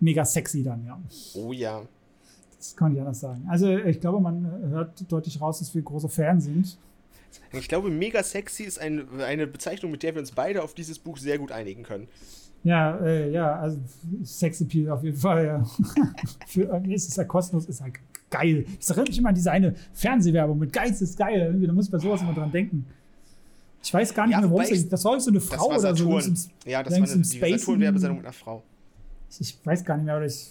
mega 0.00 0.24
sexy 0.24 0.62
dann, 0.62 0.84
ja. 0.86 0.98
Oh 1.34 1.52
ja. 1.52 1.82
Das 2.58 2.76
kann 2.76 2.92
ich 2.92 3.00
anders 3.00 3.20
sagen. 3.20 3.46
Also 3.48 3.68
ich 3.78 4.00
glaube, 4.00 4.20
man 4.20 4.44
hört 4.70 5.10
deutlich 5.10 5.40
raus, 5.40 5.60
dass 5.60 5.74
wir 5.74 5.82
große 5.82 6.08
Fans 6.08 6.44
sind. 6.44 6.76
Ich 7.52 7.68
glaube, 7.68 7.90
mega 7.90 8.22
sexy 8.22 8.64
ist 8.64 8.80
ein, 8.80 9.20
eine 9.20 9.46
Bezeichnung, 9.46 9.92
mit 9.92 10.02
der 10.02 10.14
wir 10.14 10.20
uns 10.20 10.32
beide 10.32 10.62
auf 10.62 10.74
dieses 10.74 10.98
Buch 10.98 11.18
sehr 11.18 11.38
gut 11.38 11.52
einigen 11.52 11.82
können. 11.82 12.08
Ja, 12.64 12.96
äh, 12.98 13.30
ja, 13.30 13.54
also 13.56 13.78
Sex 14.24 14.60
Appeal 14.60 14.90
auf 14.90 15.04
jeden 15.04 15.16
Fall, 15.16 15.46
ja. 15.46 15.64
Für, 16.46 16.82
äh, 16.84 16.92
es 16.92 17.06
ist 17.06 17.16
ja 17.16 17.24
kostenlos, 17.24 17.66
ist 17.66 17.80
halt 17.80 17.94
geil. 18.30 18.66
Das 18.78 18.90
erinnert 18.90 19.08
mich 19.08 19.18
immer 19.18 19.28
an 19.28 19.34
diese 19.34 19.50
eine 19.50 19.74
Fernsehwerbung 19.92 20.58
mit 20.58 20.72
Geiz 20.72 21.00
ist 21.00 21.16
geil. 21.16 21.40
Irgendwie, 21.40 21.66
da 21.66 21.72
muss 21.72 21.86
ich 21.86 21.92
bei 21.92 21.98
sowas 21.98 22.20
immer 22.20 22.34
dran 22.34 22.50
denken. 22.50 22.86
Ich 23.82 23.94
weiß 23.94 24.12
gar 24.12 24.26
nicht 24.26 24.32
ja, 24.32 24.40
mehr, 24.40 24.50
worum 24.50 24.64
es 24.64 24.88
Das 24.88 25.04
war 25.04 25.20
so 25.20 25.30
eine 25.30 25.40
Frau 25.40 25.68
oder 25.68 25.94
so. 25.94 26.18
Ja, 26.66 26.82
das 26.82 27.00
war 27.00 27.08
eine, 27.08 27.22
die 27.22 27.22
Saturn-Werbesendung 27.22 28.18
mit 28.18 28.26
einer 28.26 28.32
Frau. 28.32 28.62
Ich, 29.30 29.40
ich, 29.40 29.58
weiß 29.64 29.84
gar 29.84 29.96
nicht 29.96 30.06
mehr, 30.06 30.16
aber 30.16 30.26
ich, 30.26 30.48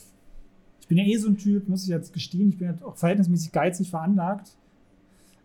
ich 0.87 0.95
bin 0.95 0.99
ja 0.99 1.03
eh 1.03 1.17
so 1.17 1.27
ein 1.27 1.37
Typ, 1.37 1.67
muss 1.67 1.83
ich 1.83 1.89
jetzt 1.89 2.13
gestehen. 2.13 2.47
Ich 2.47 2.57
bin 2.57 2.69
ja 2.69 2.87
auch 2.87 2.95
verhältnismäßig 2.95 3.51
geizig 3.51 3.89
veranlagt. 3.89 4.53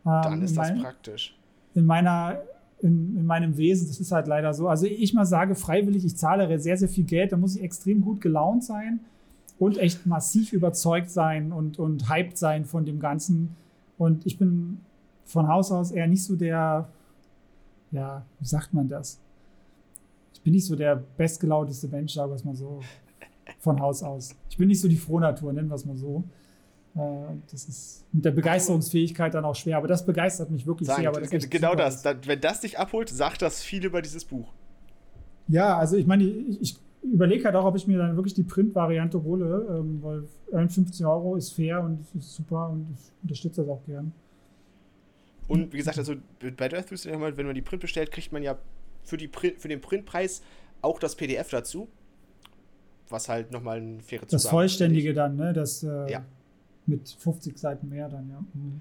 Dann 0.05 0.34
ähm, 0.34 0.43
ist 0.45 0.57
das 0.57 0.68
mein, 0.68 0.82
praktisch. 0.82 1.36
In 1.74 1.84
meiner, 1.84 2.43
in, 2.80 3.16
in, 3.16 3.26
meinem 3.26 3.57
Wesen, 3.57 3.88
das 3.88 3.99
ist 3.99 4.12
halt 4.12 4.28
leider 4.28 4.55
so. 4.55 4.68
Also 4.68 4.86
ich 4.86 5.14
mal 5.14 5.26
sage 5.26 5.57
freiwillig, 5.57 6.05
ich 6.05 6.16
zahle 6.16 6.61
sehr, 6.61 6.76
sehr 6.76 6.88
viel 6.88 7.03
Geld, 7.03 7.32
da 7.32 7.36
muss 7.36 7.57
ich 7.57 7.62
extrem 7.64 8.03
gut 8.03 8.20
gelaunt 8.20 8.62
sein 8.62 9.01
und 9.59 9.78
echt 9.78 10.07
massiv 10.07 10.53
überzeugt 10.53 11.11
sein 11.11 11.51
und, 11.51 11.80
und 11.80 12.09
hyped 12.09 12.38
sein 12.38 12.64
von 12.64 12.84
dem 12.84 13.01
Ganzen. 13.01 13.57
Und 13.99 14.24
ich 14.24 14.38
bin 14.38 14.78
von 15.24 15.49
Haus 15.49 15.72
aus 15.72 15.90
eher 15.90 16.07
nicht 16.07 16.22
so 16.22 16.36
der, 16.36 16.88
ja, 17.90 18.24
wie 18.38 18.47
sagt 18.47 18.72
man 18.72 18.88
das? 18.88 19.18
Ich 20.34 20.40
bin 20.43 20.53
nicht 20.53 20.66
so 20.66 20.76
der 20.76 21.03
bestgelaunteste 21.16 21.88
Mensch, 21.88 22.14
sagen 22.14 22.30
wir 22.30 22.36
es 22.36 22.45
mal 22.45 22.55
so, 22.55 22.80
von 23.62 23.80
Haus 23.80 24.02
aus. 24.02 24.34
Ich 24.50 24.56
bin 24.56 24.68
nicht 24.68 24.80
so 24.80 24.88
die 24.88 24.96
Frohnatur, 24.96 25.52
nennen 25.52 25.68
wir 25.68 25.76
es 25.76 25.86
mal 25.86 25.96
so. 25.96 26.24
Äh, 26.96 27.00
das 27.50 27.64
ist 27.66 28.04
mit 28.12 28.24
der 28.24 28.32
Begeisterungsfähigkeit 28.32 29.32
dann 29.32 29.44
auch 29.44 29.54
schwer, 29.54 29.76
aber 29.76 29.86
das 29.86 30.04
begeistert 30.04 30.50
mich 30.50 30.66
wirklich 30.66 30.88
Sagen, 30.88 31.02
sehr. 31.02 31.10
Aber 31.10 31.20
das 31.20 31.48
genau 31.48 31.76
das. 31.76 32.02
das. 32.02 32.16
Wenn 32.26 32.40
das 32.40 32.60
dich 32.60 32.78
abholt, 32.78 33.08
sagt 33.08 33.40
das 33.40 33.62
viel 33.62 33.84
über 33.84 34.02
dieses 34.02 34.24
Buch. 34.24 34.52
Ja, 35.46 35.78
also 35.78 35.96
ich 35.96 36.06
meine, 36.06 36.24
ich, 36.24 36.60
ich 36.60 36.76
überlege 37.02 37.44
halt 37.44 37.54
auch, 37.54 37.64
ob 37.64 37.76
ich 37.76 37.86
mir 37.86 37.98
dann 37.98 38.16
wirklich 38.16 38.34
die 38.34 38.42
Print-Variante 38.42 39.22
hole, 39.22 39.66
ähm, 39.70 40.02
weil 40.02 40.24
51 40.52 41.06
Euro 41.06 41.36
ist 41.36 41.52
fair 41.52 41.82
und 41.82 42.04
ist 42.18 42.34
super 42.34 42.68
und 42.68 42.88
ich 42.92 43.12
unterstütze 43.22 43.60
das 43.60 43.70
auch 43.70 43.84
gern. 43.86 44.12
Und 45.46 45.72
wie 45.72 45.76
gesagt, 45.76 45.98
also 45.98 46.14
bei 46.56 46.68
Death 46.68 46.90
wenn 46.90 47.46
man 47.46 47.54
die 47.54 47.62
Print 47.62 47.82
bestellt, 47.82 48.10
kriegt 48.10 48.32
man 48.32 48.42
ja 48.42 48.58
für, 49.04 49.16
die 49.16 49.28
Print, 49.28 49.60
für 49.60 49.68
den 49.68 49.80
Printpreis 49.80 50.42
auch 50.80 50.98
das 50.98 51.14
PDF 51.14 51.50
dazu. 51.50 51.88
Was 53.12 53.28
halt 53.28 53.52
nochmal 53.52 53.78
ein 53.80 54.00
faire 54.00 54.24
Das 54.26 54.46
Vollständige 54.46 55.14
dann, 55.14 55.36
ne? 55.36 55.52
Das, 55.52 55.82
äh, 55.82 56.10
ja 56.10 56.24
mit 56.86 57.08
50 57.08 57.58
Seiten 57.58 57.88
mehr 57.88 58.08
dann, 58.08 58.28
ja. 58.30 58.40
Mhm. 58.54 58.80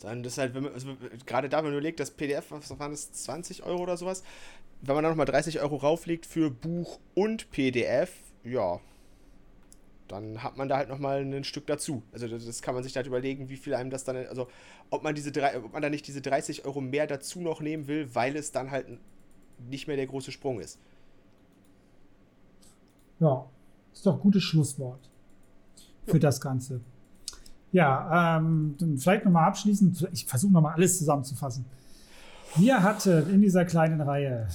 Dann 0.00 0.24
ist 0.24 0.38
halt, 0.38 0.54
wenn 0.54 0.64
man, 0.64 0.72
also 0.72 0.96
gerade 1.26 1.48
da, 1.48 1.58
wenn 1.58 1.66
man 1.66 1.74
überlegt, 1.74 2.00
das 2.00 2.10
PDF, 2.10 2.50
was 2.50 2.76
waren 2.78 2.90
das, 2.90 3.12
20 3.12 3.62
Euro 3.62 3.82
oder 3.82 3.96
sowas, 3.96 4.24
wenn 4.80 4.94
man 4.96 5.04
dann 5.04 5.12
nochmal 5.12 5.26
30 5.26 5.60
Euro 5.60 5.76
rauflegt 5.76 6.26
für 6.26 6.50
Buch 6.50 6.98
und 7.14 7.50
PDF, 7.52 8.12
ja, 8.42 8.80
dann 10.08 10.42
hat 10.42 10.56
man 10.56 10.68
da 10.68 10.76
halt 10.76 10.88
nochmal 10.88 11.20
ein 11.20 11.44
Stück 11.44 11.66
dazu. 11.68 12.02
Also 12.12 12.26
das 12.26 12.62
kann 12.62 12.74
man 12.74 12.82
sich 12.82 12.96
halt 12.96 13.06
überlegen, 13.06 13.48
wie 13.48 13.56
viel 13.56 13.74
einem 13.74 13.90
das 13.90 14.02
dann, 14.02 14.16
also 14.16 14.48
ob 14.90 15.04
man 15.04 15.14
diese 15.14 15.30
drei, 15.30 15.56
ob 15.56 15.72
man 15.72 15.82
da 15.82 15.88
nicht 15.88 16.06
diese 16.06 16.20
30 16.20 16.64
Euro 16.64 16.80
mehr 16.80 17.06
dazu 17.06 17.40
noch 17.40 17.60
nehmen 17.60 17.86
will, 17.86 18.12
weil 18.14 18.34
es 18.34 18.50
dann 18.50 18.72
halt 18.72 18.86
nicht 19.70 19.86
mehr 19.86 19.96
der 19.96 20.08
große 20.08 20.32
Sprung 20.32 20.58
ist. 20.58 20.80
Ja, 23.22 23.44
ist 23.92 24.04
doch 24.04 24.14
ein 24.14 24.20
gutes 24.20 24.42
Schlusswort 24.42 24.98
für 26.06 26.18
das 26.18 26.40
Ganze. 26.40 26.80
Ja, 27.70 28.36
ähm, 28.36 28.74
dann 28.78 28.98
vielleicht 28.98 29.24
nochmal 29.24 29.46
abschließend, 29.46 30.08
ich 30.12 30.26
versuche 30.26 30.52
nochmal 30.52 30.74
alles 30.74 30.98
zusammenzufassen. 30.98 31.64
Wir 32.56 32.82
hatten 32.82 33.30
in 33.30 33.40
dieser 33.40 33.64
kleinen 33.64 34.00
Reihe 34.00 34.48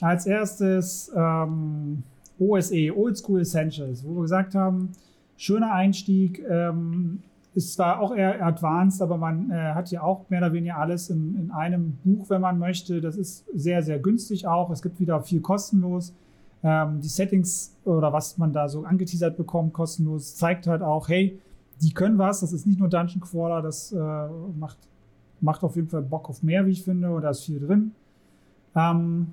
als 0.00 0.24
erstes 0.24 1.12
ähm, 1.14 2.04
OSE, 2.38 2.96
Old 2.96 3.18
School 3.18 3.42
Essentials, 3.42 4.02
wo 4.02 4.14
wir 4.14 4.22
gesagt 4.22 4.54
haben, 4.54 4.92
schöner 5.36 5.72
Einstieg, 5.72 6.42
ähm, 6.48 7.22
ist 7.54 7.74
zwar 7.74 8.00
auch 8.00 8.14
eher 8.14 8.44
advanced, 8.44 9.02
aber 9.02 9.18
man 9.18 9.50
äh, 9.50 9.74
hat 9.74 9.90
ja 9.90 10.02
auch 10.02 10.28
mehr 10.30 10.40
oder 10.40 10.54
weniger 10.54 10.78
alles 10.78 11.10
in, 11.10 11.36
in, 11.36 11.50
einem 11.50 11.98
Buch, 12.02 12.30
wenn 12.30 12.40
man 12.40 12.58
möchte. 12.58 13.02
Das 13.02 13.16
ist 13.16 13.44
sehr, 13.54 13.82
sehr 13.82 13.98
günstig 13.98 14.46
auch. 14.46 14.70
Es 14.70 14.80
gibt 14.80 15.00
wieder 15.00 15.20
viel 15.22 15.40
kostenlos. 15.40 16.14
Ähm, 16.68 17.00
die 17.00 17.06
Settings 17.06 17.76
oder 17.84 18.12
was 18.12 18.38
man 18.38 18.52
da 18.52 18.68
so 18.68 18.82
angeteasert 18.82 19.36
bekommt, 19.36 19.72
kostenlos, 19.72 20.34
zeigt 20.34 20.66
halt 20.66 20.82
auch, 20.82 21.08
hey, 21.08 21.38
die 21.80 21.92
können 21.92 22.18
was. 22.18 22.40
Das 22.40 22.52
ist 22.52 22.66
nicht 22.66 22.80
nur 22.80 22.88
Dungeon 22.88 23.20
Crawler, 23.20 23.62
das 23.62 23.92
äh, 23.92 24.28
macht, 24.58 24.78
macht 25.40 25.62
auf 25.62 25.76
jeden 25.76 25.86
Fall 25.86 26.02
Bock 26.02 26.28
auf 26.28 26.42
mehr, 26.42 26.66
wie 26.66 26.72
ich 26.72 26.82
finde, 26.82 27.14
und 27.14 27.22
da 27.22 27.30
ist 27.30 27.44
viel 27.44 27.60
drin. 27.60 27.92
Ähm, 28.74 29.28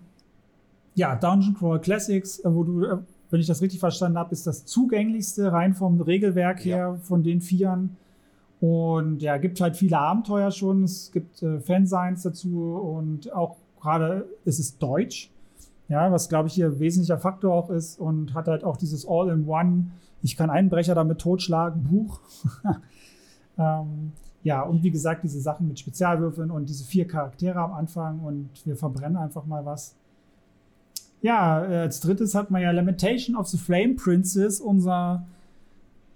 ja, 0.93 1.15
Dungeon 1.15 1.55
Crawler 1.55 1.79
Classics, 1.79 2.37
äh, 2.37 2.53
wo 2.53 2.63
du, 2.63 2.85
äh, 2.85 2.97
wenn 3.31 3.39
ich 3.39 3.47
das 3.47 3.63
richtig 3.63 3.79
verstanden 3.79 4.19
habe, 4.19 4.31
ist 4.31 4.45
das 4.45 4.65
zugänglichste 4.65 5.51
rein 5.51 5.73
vom 5.73 5.99
Regelwerk 6.01 6.63
her 6.63 6.77
ja. 6.77 6.95
von 6.97 7.23
den 7.23 7.41
Vieren. 7.41 7.97
Und 8.59 9.23
ja, 9.23 9.37
gibt 9.37 9.59
halt 9.59 9.75
viele 9.75 9.97
Abenteuer 9.97 10.51
schon. 10.51 10.83
Es 10.83 11.11
gibt 11.11 11.41
äh, 11.41 11.59
Fansigns 11.61 12.21
dazu 12.21 12.75
und 12.75 13.33
auch 13.33 13.57
gerade 13.81 14.27
ist 14.45 14.59
es 14.59 14.77
Deutsch. 14.77 15.32
Ja, 15.89 16.11
was 16.11 16.29
glaube 16.29 16.47
ich 16.47 16.53
hier 16.53 16.79
wesentlicher 16.79 17.17
Faktor 17.17 17.53
auch 17.53 17.69
ist 17.69 17.99
und 17.99 18.33
hat 18.33 18.47
halt 18.47 18.63
auch 18.63 18.77
dieses 18.77 19.07
All-in-One. 19.07 19.91
Ich 20.21 20.37
kann 20.37 20.49
Einbrecher 20.49 20.95
damit 20.95 21.19
totschlagen, 21.19 21.83
Buch. 21.83 22.19
ähm, 23.57 24.13
ja, 24.43 24.61
und 24.61 24.83
wie 24.83 24.91
gesagt, 24.91 25.23
diese 25.23 25.39
Sachen 25.39 25.67
mit 25.67 25.79
Spezialwürfeln 25.79 26.51
und 26.51 26.67
diese 26.67 26.85
vier 26.85 27.07
Charaktere 27.07 27.59
am 27.59 27.73
Anfang 27.73 28.19
und 28.21 28.49
wir 28.65 28.75
verbrennen 28.75 29.17
einfach 29.17 29.45
mal 29.45 29.65
was. 29.65 29.95
Ja, 31.21 31.65
äh, 31.65 31.77
als 31.77 31.99
drittes 32.01 32.35
hat 32.35 32.51
man 32.51 32.61
ja 32.61 32.71
Lamentation 32.71 33.35
of 33.35 33.47
the 33.47 33.57
Flame 33.57 33.95
Princess, 33.95 34.59
unser 34.59 35.25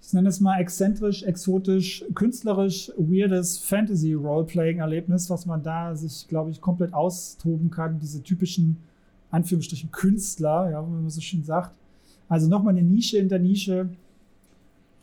ich 0.07 0.13
nenne 0.13 0.29
es 0.29 0.39
mal 0.39 0.59
exzentrisch, 0.61 1.23
exotisch, 1.23 2.05
künstlerisch, 2.13 2.91
weirdes 2.97 3.59
Fantasy-Roleplaying-Erlebnis, 3.59 5.29
was 5.29 5.45
man 5.45 5.63
da 5.63 5.95
sich, 5.95 6.27
glaube 6.29 6.49
ich, 6.51 6.61
komplett 6.61 6.93
austoben 6.93 7.71
kann. 7.71 7.99
Diese 7.99 8.23
typischen, 8.23 8.77
Anführungsstrichen, 9.31 9.91
Künstler, 9.91 10.69
ja, 10.71 10.85
wie 10.85 10.91
man 10.91 11.09
so 11.09 11.21
schön 11.21 11.43
sagt. 11.43 11.71
Also 12.29 12.47
nochmal 12.49 12.75
eine 12.75 12.83
Nische 12.83 13.17
in 13.17 13.29
der 13.29 13.39
Nische. 13.39 13.89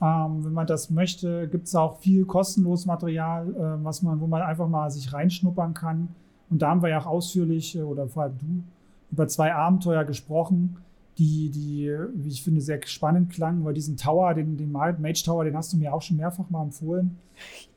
Ähm, 0.01 0.45
wenn 0.45 0.53
man 0.53 0.67
das 0.67 0.91
möchte, 0.91 1.49
gibt 1.49 1.67
es 1.67 1.75
auch 1.75 1.99
viel 1.99 2.25
kostenloses 2.25 2.87
Material, 2.87 3.49
äh, 3.49 3.85
was 3.85 4.03
man, 4.03 4.21
wo 4.21 4.27
man 4.27 4.43
einfach 4.43 4.69
mal 4.69 4.91
sich 4.91 5.13
reinschnuppern 5.13 5.75
kann. 5.75 6.09
Und 6.51 6.63
da 6.63 6.71
haben 6.71 6.83
wir 6.83 6.91
ja 6.91 7.01
auch 7.01 7.07
ausführlich, 7.07 7.77
äh, 7.77 7.83
oder 7.83 8.09
vor 8.09 8.25
allem 8.25 8.39
du, 8.39 8.63
über 9.13 9.29
zwei 9.29 9.55
Abenteuer 9.55 10.05
gesprochen 10.05 10.77
die, 11.19 11.51
die, 11.51 11.97
wie 12.15 12.29
ich 12.29 12.43
finde, 12.43 12.61
sehr 12.61 12.81
spannend 12.87 13.31
klang, 13.31 13.65
weil 13.65 13.75
diesen 13.75 13.97
Tower, 13.97 14.35
den, 14.35 14.57
den 14.57 14.73
Mage 14.73 14.99
Tower, 15.25 15.45
den 15.45 15.57
hast 15.57 15.73
du 15.73 15.77
mir 15.77 15.95
auch 15.95 16.03
schon 16.03 16.17
mehrfach 16.17 16.51
mal 16.51 16.63
empfohlen, 16.63 17.17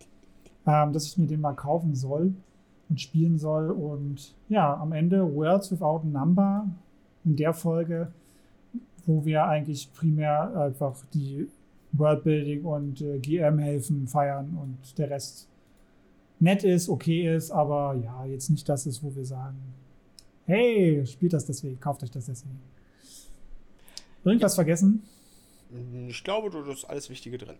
ähm, 0.68 0.92
dass 0.92 1.06
ich 1.06 1.18
mir 1.18 1.28
den 1.28 1.42
mal 1.42 1.54
kaufen 1.54 1.94
soll 1.96 2.34
und 2.90 3.02
spielen 3.02 3.38
soll. 3.38 3.72
Und 3.72 4.34
ja, 4.50 4.76
am 4.76 4.92
Ende 4.92 5.34
Worlds 5.36 5.72
Without 5.72 6.02
Number 6.06 6.68
in 7.26 7.36
der 7.36 7.54
Folge, 7.54 8.12
wo 9.06 9.26
wir 9.26 9.46
eigentlich 9.46 9.94
primär 9.94 10.56
einfach 10.56 10.96
die 11.14 11.48
Worldbuilding 11.94 12.64
und 12.64 13.02
äh, 13.02 13.20
GM-Helfen 13.20 14.08
feiern 14.08 14.58
und 14.62 14.98
der 14.98 15.10
Rest 15.10 15.48
nett 16.40 16.64
ist, 16.64 16.90
okay 16.90 17.36
ist, 17.36 17.52
aber 17.52 17.96
ja, 17.96 18.26
jetzt 18.26 18.50
nicht 18.50 18.68
das 18.68 18.86
ist, 18.86 19.02
wo 19.04 19.16
wir 19.16 19.26
sagen, 19.26 19.58
hey, 20.46 21.06
spielt 21.06 21.34
das 21.34 21.46
deswegen, 21.46 21.80
kauft 21.80 22.04
euch 22.04 22.12
das 22.12 22.26
deswegen. 22.26 22.60
Irgendwas 24.24 24.56
vergessen? 24.56 25.04
Ich 26.08 26.24
glaube, 26.24 26.50
du 26.50 26.66
hast 26.66 26.86
alles 26.86 27.10
Wichtige 27.10 27.38
drin. 27.38 27.58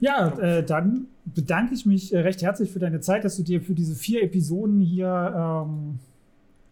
Ja, 0.00 0.28
äh, 0.38 0.64
dann 0.64 1.06
bedanke 1.24 1.74
ich 1.74 1.86
mich 1.86 2.12
äh, 2.12 2.18
recht 2.18 2.42
herzlich 2.42 2.70
für 2.70 2.78
deine 2.78 3.00
Zeit, 3.00 3.24
dass 3.24 3.36
du 3.36 3.42
dir 3.42 3.62
für 3.62 3.74
diese 3.74 3.94
vier 3.94 4.22
Episoden 4.22 4.80
hier 4.80 5.64
ähm, 5.66 5.98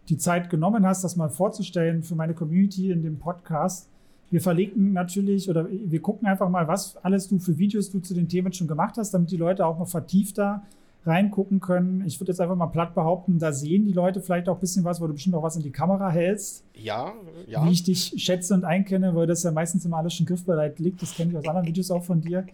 die 0.09 0.17
Zeit 0.17 0.49
genommen 0.49 0.85
hast, 0.85 1.03
das 1.03 1.15
mal 1.15 1.29
vorzustellen 1.29 2.03
für 2.03 2.15
meine 2.15 2.33
Community 2.33 2.91
in 2.91 3.01
dem 3.01 3.17
Podcast. 3.19 3.89
Wir 4.29 4.41
verlinken 4.41 4.93
natürlich 4.93 5.49
oder 5.49 5.67
wir 5.69 6.01
gucken 6.01 6.27
einfach 6.27 6.49
mal, 6.49 6.67
was 6.67 6.97
alles 6.97 7.27
du 7.27 7.39
für 7.39 7.57
Videos 7.57 7.91
du 7.91 7.99
zu 7.99 8.13
den 8.13 8.27
Themen 8.27 8.51
schon 8.51 8.67
gemacht 8.67 8.97
hast, 8.97 9.13
damit 9.13 9.31
die 9.31 9.37
Leute 9.37 9.65
auch 9.65 9.77
noch 9.77 9.87
vertiefter 9.87 10.63
reingucken 11.05 11.59
können. 11.59 12.03
Ich 12.05 12.19
würde 12.19 12.31
jetzt 12.31 12.39
einfach 12.39 12.55
mal 12.55 12.67
platt 12.67 12.95
behaupten, 12.95 13.37
da 13.37 13.51
sehen 13.51 13.85
die 13.85 13.91
Leute 13.91 14.21
vielleicht 14.21 14.47
auch 14.47 14.55
ein 14.55 14.59
bisschen 14.59 14.83
was, 14.85 15.01
weil 15.01 15.09
du 15.09 15.13
bestimmt 15.13 15.35
auch 15.35 15.43
was 15.43 15.55
in 15.55 15.63
die 15.63 15.71
Kamera 15.71 16.09
hältst. 16.09 16.63
Ja, 16.73 17.13
ja. 17.45 17.65
Wie 17.65 17.71
ich 17.71 17.83
dich 17.83 18.13
schätze 18.17 18.53
und 18.53 18.63
einkenne, 18.63 19.13
weil 19.13 19.27
das 19.27 19.43
ja 19.43 19.51
meistens 19.51 19.85
immer 19.85 19.97
alles 19.97 20.13
schon 20.13 20.25
griffbereit 20.25 20.79
liegt. 20.79 21.01
Das 21.01 21.13
kenne 21.13 21.31
ich 21.31 21.37
aus 21.37 21.47
anderen 21.47 21.67
Videos 21.67 21.91
auch 21.91 22.03
von 22.03 22.21
dir. 22.21 22.45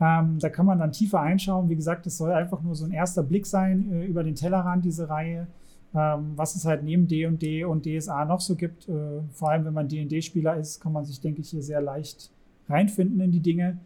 Ähm, 0.00 0.38
da 0.38 0.48
kann 0.48 0.66
man 0.66 0.78
dann 0.78 0.92
tiefer 0.92 1.20
einschauen. 1.20 1.68
Wie 1.68 1.76
gesagt, 1.76 2.06
das 2.06 2.16
soll 2.16 2.32
einfach 2.32 2.62
nur 2.62 2.74
so 2.74 2.84
ein 2.84 2.92
erster 2.92 3.22
Blick 3.22 3.46
sein 3.46 3.90
äh, 3.92 4.06
über 4.06 4.22
den 4.22 4.34
Tellerrand, 4.34 4.84
diese 4.84 5.08
Reihe. 5.08 5.48
Ähm, 5.94 6.32
was 6.36 6.54
es 6.54 6.64
halt 6.64 6.82
neben 6.84 7.08
D&D 7.08 7.64
und 7.64 7.86
DSA 7.86 8.24
noch 8.26 8.40
so 8.40 8.54
gibt. 8.54 8.88
Äh, 8.88 9.22
vor 9.32 9.50
allem, 9.50 9.64
wenn 9.64 9.74
man 9.74 9.88
D&D-Spieler 9.88 10.56
ist, 10.56 10.80
kann 10.80 10.92
man 10.92 11.04
sich, 11.04 11.20
denke 11.20 11.40
ich, 11.40 11.50
hier 11.50 11.62
sehr 11.62 11.80
leicht 11.80 12.30
reinfinden 12.68 13.20
in 13.20 13.32
die 13.32 13.40
Dinge. 13.40 13.78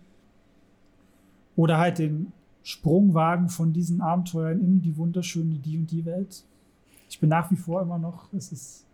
Oder 1.55 1.79
halt 1.79 1.99
den 1.99 2.33
Sprung 2.63 3.15
wagen 3.15 3.49
von 3.49 3.73
diesen 3.73 4.01
Abenteuern 4.01 4.61
in 4.61 4.83
die 4.83 4.97
wunderschöne 4.97 5.57
die 5.57 5.79
und 5.79 5.91
die 5.91 6.05
Welt. 6.05 6.45
Ich 7.09 7.21
bin 7.21 7.29
nach 7.29 7.51
wie 7.51 7.57
vor 7.57 7.83
immer 7.83 7.99
noch, 7.99 8.33
es 8.33 8.53
ist, 8.53 8.87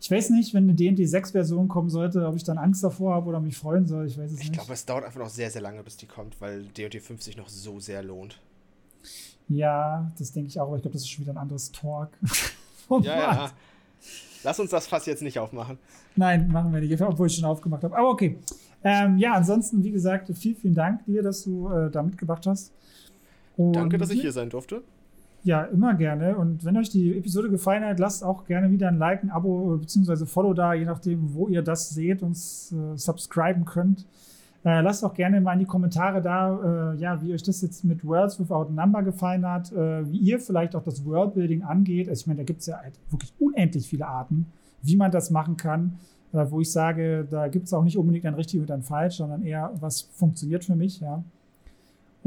ich 0.00 0.10
weiß 0.10 0.30
nicht, 0.30 0.54
wenn 0.54 0.64
eine 0.64 0.74
D&D 0.74 1.04
6 1.04 1.32
Version 1.32 1.68
kommen 1.68 1.90
sollte, 1.90 2.26
ob 2.26 2.36
ich 2.36 2.44
dann 2.44 2.58
Angst 2.58 2.84
davor 2.84 3.14
habe 3.14 3.28
oder 3.28 3.40
mich 3.40 3.56
freuen 3.56 3.86
soll, 3.86 4.06
ich 4.06 4.16
weiß 4.16 4.26
es 4.26 4.32
ich 4.32 4.38
nicht. 4.38 4.46
Ich 4.50 4.52
glaube, 4.52 4.72
es 4.72 4.84
dauert 4.84 5.04
einfach 5.04 5.20
noch 5.20 5.28
sehr, 5.28 5.50
sehr 5.50 5.62
lange, 5.62 5.82
bis 5.82 5.96
die 5.96 6.06
kommt, 6.06 6.40
weil 6.40 6.64
D&D 6.64 7.00
5 7.00 7.22
sich 7.22 7.36
noch 7.36 7.48
so 7.48 7.80
sehr 7.80 8.02
lohnt. 8.02 8.40
Ja, 9.48 10.12
das 10.18 10.32
denke 10.32 10.48
ich 10.48 10.60
auch, 10.60 10.66
aber 10.66 10.76
ich 10.76 10.82
glaube, 10.82 10.92
das 10.92 11.02
ist 11.02 11.10
schon 11.10 11.24
wieder 11.24 11.32
ein 11.32 11.38
anderes 11.38 11.72
Talk. 11.72 12.10
oh, 12.88 13.00
ja, 13.00 13.16
ja. 13.16 13.50
Lass 14.44 14.60
uns 14.60 14.70
das 14.70 14.86
Fass 14.86 15.06
jetzt 15.06 15.22
nicht 15.22 15.38
aufmachen. 15.38 15.78
Nein, 16.14 16.48
machen 16.48 16.72
wir 16.72 16.80
nicht, 16.80 17.00
obwohl 17.00 17.26
ich 17.26 17.34
schon 17.34 17.44
aufgemacht 17.44 17.82
habe. 17.82 17.96
Aber 17.96 18.10
okay. 18.10 18.38
Ähm, 18.84 19.18
ja, 19.18 19.32
ansonsten, 19.32 19.82
wie 19.82 19.90
gesagt, 19.90 20.30
vielen, 20.36 20.56
vielen 20.56 20.74
Dank 20.74 21.04
dir, 21.06 21.22
dass 21.22 21.42
du 21.42 21.68
äh, 21.68 21.90
da 21.90 22.02
mitgebracht 22.02 22.46
hast. 22.46 22.72
Und 23.56 23.72
Danke, 23.72 23.98
dass 23.98 24.10
ich 24.10 24.20
hier 24.20 24.32
sein 24.32 24.50
durfte. 24.50 24.82
Ja, 25.44 25.62
immer 25.62 25.94
gerne. 25.94 26.36
Und 26.36 26.64
wenn 26.64 26.76
euch 26.76 26.90
die 26.90 27.16
Episode 27.16 27.48
gefallen 27.48 27.84
hat, 27.84 27.98
lasst 28.00 28.24
auch 28.24 28.44
gerne 28.44 28.70
wieder 28.70 28.88
ein 28.88 28.98
Like, 28.98 29.22
ein 29.22 29.30
Abo 29.30 29.78
bzw. 29.78 30.26
Follow 30.26 30.52
da, 30.52 30.74
je 30.74 30.84
nachdem, 30.84 31.34
wo 31.34 31.48
ihr 31.48 31.62
das 31.62 31.90
seht 31.90 32.22
und 32.22 32.32
äh, 32.32 32.96
subscriben 32.96 33.64
könnt. 33.64 34.04
Äh, 34.64 34.80
lasst 34.80 35.04
auch 35.04 35.14
gerne 35.14 35.40
mal 35.40 35.52
in 35.52 35.60
die 35.60 35.64
Kommentare 35.64 36.20
da, 36.20 36.92
äh, 36.92 36.96
ja, 36.96 37.22
wie 37.22 37.32
euch 37.32 37.44
das 37.44 37.62
jetzt 37.62 37.84
mit 37.84 38.04
Worlds 38.04 38.40
Without 38.40 38.70
Number 38.72 39.02
gefallen 39.04 39.46
hat, 39.46 39.72
äh, 39.72 40.10
wie 40.10 40.18
ihr 40.18 40.40
vielleicht 40.40 40.74
auch 40.74 40.82
das 40.82 41.04
Worldbuilding 41.04 41.62
angeht. 41.62 42.08
Also 42.08 42.22
ich 42.22 42.26
meine, 42.26 42.38
da 42.38 42.44
gibt 42.44 42.60
es 42.60 42.66
ja 42.66 42.78
halt 42.78 42.98
wirklich 43.08 43.32
unendlich 43.38 43.88
viele 43.88 44.08
Arten, 44.08 44.46
wie 44.82 44.96
man 44.96 45.12
das 45.12 45.30
machen 45.30 45.56
kann. 45.56 45.98
Äh, 46.32 46.50
wo 46.50 46.60
ich 46.60 46.70
sage, 46.70 47.26
da 47.30 47.48
gibt 47.48 47.66
es 47.66 47.72
auch 47.72 47.84
nicht 47.84 47.96
unbedingt 47.96 48.26
ein 48.26 48.34
richtig 48.34 48.60
und 48.60 48.70
ein 48.70 48.82
falsch, 48.82 49.16
sondern 49.16 49.42
eher, 49.42 49.72
was 49.80 50.02
funktioniert 50.02 50.64
für 50.64 50.76
mich, 50.76 51.00
ja. 51.00 51.22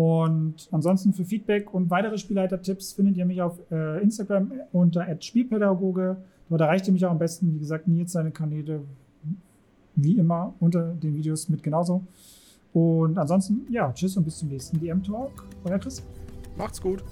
Und 0.02 0.68
ansonsten 0.72 1.14
für 1.14 1.24
Feedback 1.24 1.76
und 1.76 1.92
weitere 1.92 2.18
Spielleiter-Tipps 2.18 2.94
findet 2.94 3.18
ihr 3.18 3.26
mich 3.26 3.40
auf 3.40 3.60
äh, 3.72 4.02
Instagram 4.02 4.52
unter 4.72 5.06
Spielpädagoge. 5.22 6.18
Dort 6.50 6.62
erreicht 6.62 6.88
ihr 6.88 6.94
mich 6.94 7.06
auch 7.06 7.12
am 7.12 7.20
besten, 7.20 7.54
wie 7.54 7.60
gesagt, 7.60 7.88
Nils 7.88 8.12
seine 8.12 8.32
Kanäle 8.32 8.82
wie 9.96 10.18
immer 10.18 10.56
unter 10.60 10.94
den 10.94 11.16
Videos 11.16 11.50
mit 11.50 11.62
genauso. 11.62 12.02
Und 12.74 13.20
ansonsten, 13.20 13.68
ja, 13.70 13.94
tschüss 13.94 14.18
und 14.18 14.24
bis 14.24 14.40
zum 14.40 14.50
nächsten 14.50 14.80
DM-Talk. 14.80 15.46
Euer 15.66 15.78
Chris. 15.78 16.02
Macht's 16.58 16.82
gut. 16.82 17.04